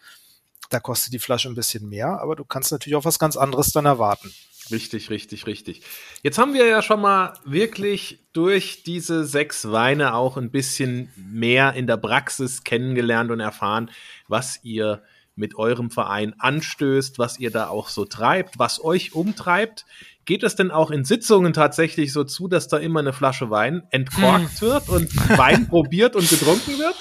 Da 0.71 0.81
kostet 0.81 1.13
die 1.13 1.19
Flasche 1.19 1.49
ein 1.49 1.55
bisschen 1.55 1.89
mehr, 1.89 2.21
aber 2.21 2.37
du 2.37 2.45
kannst 2.45 2.73
natürlich 2.73 2.97
auch 2.97 3.05
was 3.05 3.19
ganz 3.19 3.37
anderes 3.37 3.73
dann 3.73 3.87
erwarten. 3.87 4.33
Richtig, 4.71 5.11
richtig, 5.11 5.47
richtig. 5.47 5.83
Jetzt 6.23 6.39
haben 6.39 6.55
wir 6.55 6.67
ja 6.67 6.81
schon 6.81 7.01
mal 7.01 7.35
wirklich 7.45 8.21
durch 8.33 8.85
diese 8.85 9.25
sechs 9.25 9.71
Weine 9.71 10.15
auch 10.15 10.37
ein 10.37 10.51
bisschen 10.51 11.11
mehr 11.17 11.73
in 11.75 11.87
der 11.87 11.97
Praxis 11.97 12.63
kennengelernt 12.63 13.31
und 13.33 13.41
erfahren, 13.41 13.91
was 14.29 14.61
ihr 14.63 15.03
mit 15.35 15.57
eurem 15.57 15.91
Verein 15.91 16.35
anstößt, 16.39 17.19
was 17.19 17.39
ihr 17.41 17.51
da 17.51 17.69
auch 17.69 17.89
so 17.89 18.05
treibt, 18.05 18.59
was 18.59 18.83
euch 18.83 19.15
umtreibt. 19.15 19.87
Geht 20.25 20.45
es 20.45 20.55
denn 20.55 20.71
auch 20.71 20.91
in 20.91 21.05
Sitzungen 21.05 21.53
tatsächlich 21.53 22.13
so 22.13 22.25
zu, 22.25 22.47
dass 22.47 22.69
da 22.69 22.77
immer 22.77 23.01
eine 23.01 23.13
Flasche 23.13 23.51
Wein 23.51 23.83
entkorkt 23.91 24.61
hm. 24.61 24.69
wird 24.69 24.89
und 24.89 25.39
Wein 25.39 25.67
probiert 25.69 26.15
und 26.15 26.29
getrunken 26.29 26.79
wird? 26.79 26.95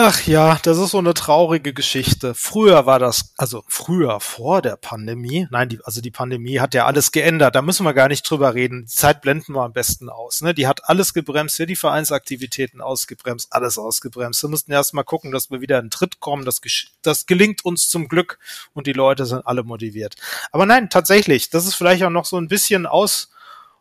Ach 0.00 0.24
ja, 0.28 0.60
das 0.62 0.78
ist 0.78 0.92
so 0.92 0.98
eine 0.98 1.12
traurige 1.12 1.74
Geschichte. 1.74 2.32
Früher 2.32 2.86
war 2.86 3.00
das, 3.00 3.32
also 3.36 3.64
früher 3.66 4.20
vor 4.20 4.62
der 4.62 4.76
Pandemie, 4.76 5.48
nein, 5.50 5.70
die, 5.70 5.80
also 5.82 6.00
die 6.00 6.12
Pandemie 6.12 6.60
hat 6.60 6.72
ja 6.72 6.86
alles 6.86 7.10
geändert, 7.10 7.56
da 7.56 7.62
müssen 7.62 7.84
wir 7.84 7.94
gar 7.94 8.06
nicht 8.06 8.22
drüber 8.22 8.54
reden. 8.54 8.82
Die 8.82 8.94
Zeit 8.94 9.22
blenden 9.22 9.54
wir 9.54 9.62
am 9.62 9.72
besten 9.72 10.08
aus. 10.08 10.40
Ne? 10.40 10.54
Die 10.54 10.68
hat 10.68 10.88
alles 10.88 11.14
gebremst, 11.14 11.56
hier 11.56 11.66
die 11.66 11.74
Vereinsaktivitäten 11.74 12.80
ausgebremst, 12.80 13.52
alles 13.52 13.76
ausgebremst. 13.76 14.40
Wir 14.40 14.50
mussten 14.50 14.70
erst 14.70 14.94
mal 14.94 15.02
gucken, 15.02 15.32
dass 15.32 15.50
wir 15.50 15.60
wieder 15.60 15.80
in 15.80 15.86
den 15.86 15.90
Tritt 15.90 16.20
kommen. 16.20 16.44
Das, 16.44 16.60
das 17.02 17.26
gelingt 17.26 17.64
uns 17.64 17.88
zum 17.88 18.06
Glück 18.06 18.38
und 18.74 18.86
die 18.86 18.92
Leute 18.92 19.26
sind 19.26 19.48
alle 19.48 19.64
motiviert. 19.64 20.14
Aber 20.52 20.64
nein, 20.64 20.90
tatsächlich, 20.90 21.50
das 21.50 21.66
ist 21.66 21.74
vielleicht 21.74 22.04
auch 22.04 22.10
noch 22.10 22.24
so 22.24 22.36
ein 22.36 22.46
bisschen 22.46 22.86
aus 22.86 23.30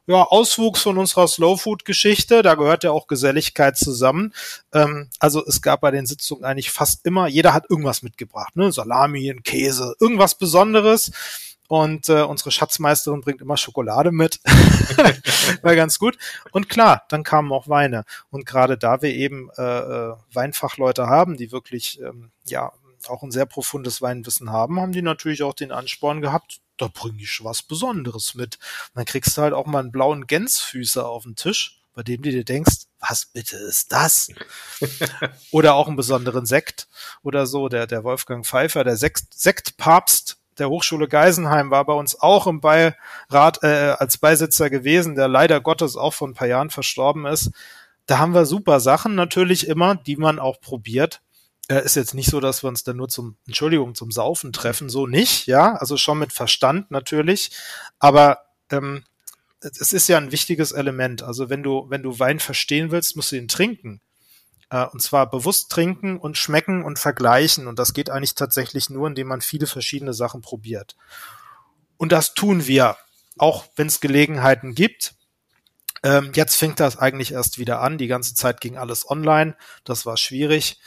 ja, 0.07 0.23
Auswuchs 0.23 0.81
von 0.81 0.97
unserer 0.97 1.27
Slow-Food-Geschichte. 1.27 2.41
Da 2.41 2.55
gehört 2.55 2.85
ja 2.85 2.91
auch 2.91 3.07
Geselligkeit 3.07 3.77
zusammen. 3.77 4.34
Ähm, 4.73 5.09
also 5.19 5.45
es 5.45 5.61
gab 5.61 5.81
bei 5.81 5.91
den 5.91 6.05
Sitzungen 6.05 6.45
eigentlich 6.45 6.71
fast 6.71 7.05
immer, 7.05 7.27
jeder 7.27 7.53
hat 7.53 7.69
irgendwas 7.69 8.01
mitgebracht. 8.01 8.55
Ne? 8.55 8.71
Salami, 8.71 9.29
ein 9.29 9.43
Käse, 9.43 9.95
irgendwas 9.99 10.35
Besonderes. 10.35 11.11
Und 11.67 12.07
äh, 12.07 12.21
unsere 12.21 12.51
Schatzmeisterin 12.51 13.19
bringt 13.19 13.41
immer 13.41 13.57
Schokolade 13.57 14.13
mit. 14.13 14.39
War 15.61 15.75
ganz 15.75 15.99
gut. 15.99 16.17
Und 16.51 16.69
klar, 16.69 17.03
dann 17.09 17.23
kamen 17.23 17.51
auch 17.51 17.67
Weine. 17.67 18.05
Und 18.29 18.45
gerade 18.45 18.77
da 18.77 19.01
wir 19.01 19.13
eben 19.13 19.49
äh, 19.57 19.61
äh, 19.61 20.13
Weinfachleute 20.31 21.07
haben, 21.07 21.35
die 21.35 21.51
wirklich 21.51 21.99
ähm, 22.01 22.31
ja 22.45 22.71
auch 23.09 23.21
ein 23.21 23.31
sehr 23.31 23.45
profundes 23.45 24.01
Weinwissen 24.01 24.49
haben, 24.49 24.79
haben 24.79 24.93
die 24.93 25.01
natürlich 25.01 25.43
auch 25.43 25.53
den 25.53 25.73
Ansporn 25.73 26.21
gehabt, 26.21 26.61
da 26.77 26.87
bringe 26.87 27.21
ich 27.21 27.43
was 27.43 27.63
Besonderes 27.63 28.35
mit. 28.35 28.55
Und 28.55 28.95
dann 28.95 29.05
kriegst 29.05 29.37
du 29.37 29.41
halt 29.41 29.53
auch 29.53 29.65
mal 29.65 29.79
einen 29.79 29.91
blauen 29.91 30.27
Gänsfüßer 30.27 31.07
auf 31.07 31.23
den 31.23 31.35
Tisch, 31.35 31.81
bei 31.93 32.03
dem 32.03 32.21
du 32.21 32.31
dir 32.31 32.45
denkst, 32.45 32.85
was 32.99 33.25
bitte 33.25 33.57
ist 33.57 33.91
das? 33.91 34.29
oder 35.51 35.75
auch 35.75 35.87
einen 35.87 35.95
besonderen 35.95 36.45
Sekt 36.45 36.87
oder 37.23 37.45
so. 37.45 37.69
Der, 37.69 37.87
der 37.87 38.03
Wolfgang 38.03 38.45
Pfeiffer, 38.45 38.83
der 38.83 38.97
Sekt, 38.97 39.33
Sektpapst 39.33 40.37
der 40.57 40.69
Hochschule 40.69 41.07
Geisenheim 41.07 41.71
war 41.71 41.85
bei 41.85 41.93
uns 41.93 42.19
auch 42.19 42.47
im 42.47 42.61
Beirat 42.61 43.63
äh, 43.63 43.95
als 43.97 44.17
Beisitzer 44.17 44.69
gewesen, 44.69 45.15
der 45.15 45.27
leider 45.27 45.61
Gottes 45.61 45.95
auch 45.95 46.13
vor 46.13 46.27
ein 46.27 46.33
paar 46.33 46.47
Jahren 46.47 46.69
verstorben 46.69 47.25
ist. 47.25 47.51
Da 48.05 48.19
haben 48.19 48.33
wir 48.33 48.45
super 48.45 48.79
Sachen 48.79 49.15
natürlich 49.15 49.67
immer, 49.67 49.95
die 49.95 50.15
man 50.15 50.39
auch 50.39 50.59
probiert 50.59 51.21
äh, 51.69 51.84
ist 51.84 51.95
jetzt 51.95 52.14
nicht 52.14 52.30
so, 52.30 52.39
dass 52.39 52.64
wir 52.64 52.68
uns 52.68 52.84
dann 52.84 52.98
nur 52.98 53.10
zum, 53.10 53.38
Entschuldigung, 53.45 53.95
zum 53.95 54.11
Saufen 54.11 54.53
treffen, 54.53 54.89
so 54.89 55.07
nicht, 55.07 55.48
ja, 55.48 55.76
also 55.76 55.98
schon 55.98 56.19
mit 56.19 56.34
Verstand 56.34 56.91
natürlich, 56.91 57.52
aber 57.99 58.39
ähm, 58.69 59.03
es 59.61 59.91
ist 59.91 60.07
ja 60.07 60.18
ein 60.18 60.31
wichtiges 60.31 60.72
Element. 60.72 61.23
Also 61.23 61.49
wenn 61.49 61.64
du, 61.64 61.89
wenn 61.89 62.03
du 62.03 62.19
Wein 62.19 62.39
verstehen 62.39 62.91
willst, 62.91 63.15
musst 63.15 63.31
du 63.31 63.38
ihn 63.38 63.48
trinken. 63.48 64.02
Äh, 64.69 64.85
und 64.85 65.02
zwar 65.02 65.30
bewusst 65.30 65.72
trinken 65.72 66.18
und 66.18 66.38
schmecken 66.38 66.84
und 66.84 66.99
vergleichen. 66.99 67.68
Und 67.68 67.80
das 67.80 67.94
geht 67.94 68.10
eigentlich 68.10 68.35
tatsächlich 68.35 68.89
nur, 68.89 69.07
indem 69.07 69.27
man 69.27 69.41
viele 69.41 69.68
verschiedene 69.68 70.14
Sachen 70.14 70.41
probiert. 70.41 70.95
Und 71.98 72.11
das 72.11 72.34
tun 72.34 72.68
wir, 72.68 72.98
auch 73.38 73.65
wenn 73.76 73.88
es 73.88 73.99
Gelegenheiten 73.99 74.76
gibt. 74.76 75.15
Ähm, 76.03 76.31
jetzt 76.35 76.56
fängt 76.56 76.80
das 76.80 76.98
eigentlich 76.98 77.31
erst 77.31 77.57
wieder 77.57 77.81
an. 77.81 77.98
Die 77.98 78.07
ganze 78.07 78.35
Zeit 78.35 78.61
ging 78.61 78.77
alles 78.77 79.10
online. 79.10 79.56
Das 79.84 80.06
war 80.06 80.18
schwierig. 80.18 80.80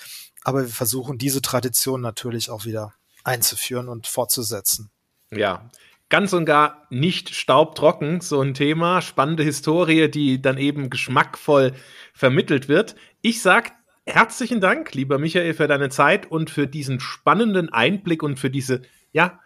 Aber 0.44 0.62
wir 0.62 0.68
versuchen 0.68 1.18
diese 1.18 1.42
Tradition 1.42 2.00
natürlich 2.00 2.50
auch 2.50 2.64
wieder 2.64 2.94
einzuführen 3.24 3.88
und 3.88 4.06
fortzusetzen. 4.06 4.90
Ja, 5.30 5.70
ganz 6.10 6.32
und 6.32 6.44
gar 6.44 6.86
nicht 6.90 7.34
staubtrocken, 7.34 8.20
so 8.20 8.42
ein 8.42 8.52
Thema, 8.52 9.00
spannende 9.00 9.42
Historie, 9.42 10.10
die 10.10 10.42
dann 10.42 10.58
eben 10.58 10.90
geschmackvoll 10.90 11.72
vermittelt 12.12 12.68
wird. 12.68 12.96
Ich 13.22 13.40
sag 13.40 13.72
herzlichen 14.04 14.60
Dank, 14.60 14.92
lieber 14.92 15.18
Michael, 15.18 15.54
für 15.54 15.68
deine 15.68 15.88
Zeit 15.88 16.30
und 16.30 16.50
für 16.50 16.66
diesen 16.66 17.00
spannenden 17.00 17.72
Einblick 17.72 18.22
und 18.22 18.38
für 18.38 18.50
diese, 18.50 18.82
ja, 19.12 19.40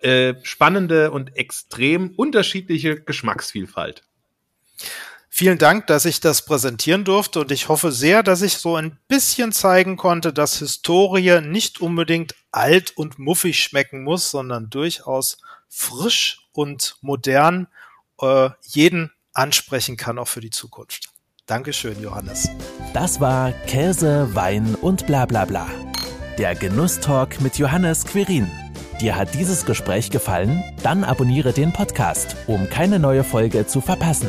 äh, 0.00 0.34
spannende 0.42 1.10
und 1.10 1.36
extrem 1.36 2.10
unterschiedliche 2.16 3.00
Geschmacksvielfalt. 3.00 4.04
Vielen 5.36 5.58
Dank, 5.58 5.88
dass 5.88 6.04
ich 6.04 6.20
das 6.20 6.44
präsentieren 6.44 7.02
durfte 7.02 7.40
und 7.40 7.50
ich 7.50 7.68
hoffe 7.68 7.90
sehr, 7.90 8.22
dass 8.22 8.40
ich 8.40 8.56
so 8.56 8.76
ein 8.76 9.00
bisschen 9.08 9.50
zeigen 9.50 9.96
konnte, 9.96 10.32
dass 10.32 10.60
Historie 10.60 11.40
nicht 11.40 11.80
unbedingt 11.80 12.36
alt 12.52 12.96
und 12.96 13.18
muffig 13.18 13.58
schmecken 13.58 14.04
muss, 14.04 14.30
sondern 14.30 14.70
durchaus 14.70 15.38
frisch 15.68 16.46
und 16.52 16.98
modern 17.00 17.66
äh, 18.20 18.50
jeden 18.62 19.10
ansprechen 19.32 19.96
kann, 19.96 20.20
auch 20.20 20.28
für 20.28 20.40
die 20.40 20.50
Zukunft. 20.50 21.08
Dankeschön, 21.46 22.00
Johannes. 22.00 22.48
Das 22.92 23.20
war 23.20 23.50
Käse, 23.66 24.32
Wein 24.36 24.76
und 24.76 25.04
bla 25.08 25.26
bla 25.26 25.46
bla. 25.46 25.66
Der 26.38 26.54
Genusstalk 26.54 27.40
mit 27.40 27.58
Johannes 27.58 28.04
Quirin. 28.04 28.48
Dir 29.00 29.16
hat 29.16 29.34
dieses 29.34 29.66
Gespräch 29.66 30.10
gefallen? 30.10 30.62
Dann 30.84 31.02
abonniere 31.02 31.52
den 31.52 31.72
Podcast, 31.72 32.36
um 32.46 32.70
keine 32.70 33.00
neue 33.00 33.24
Folge 33.24 33.66
zu 33.66 33.80
verpassen. 33.80 34.28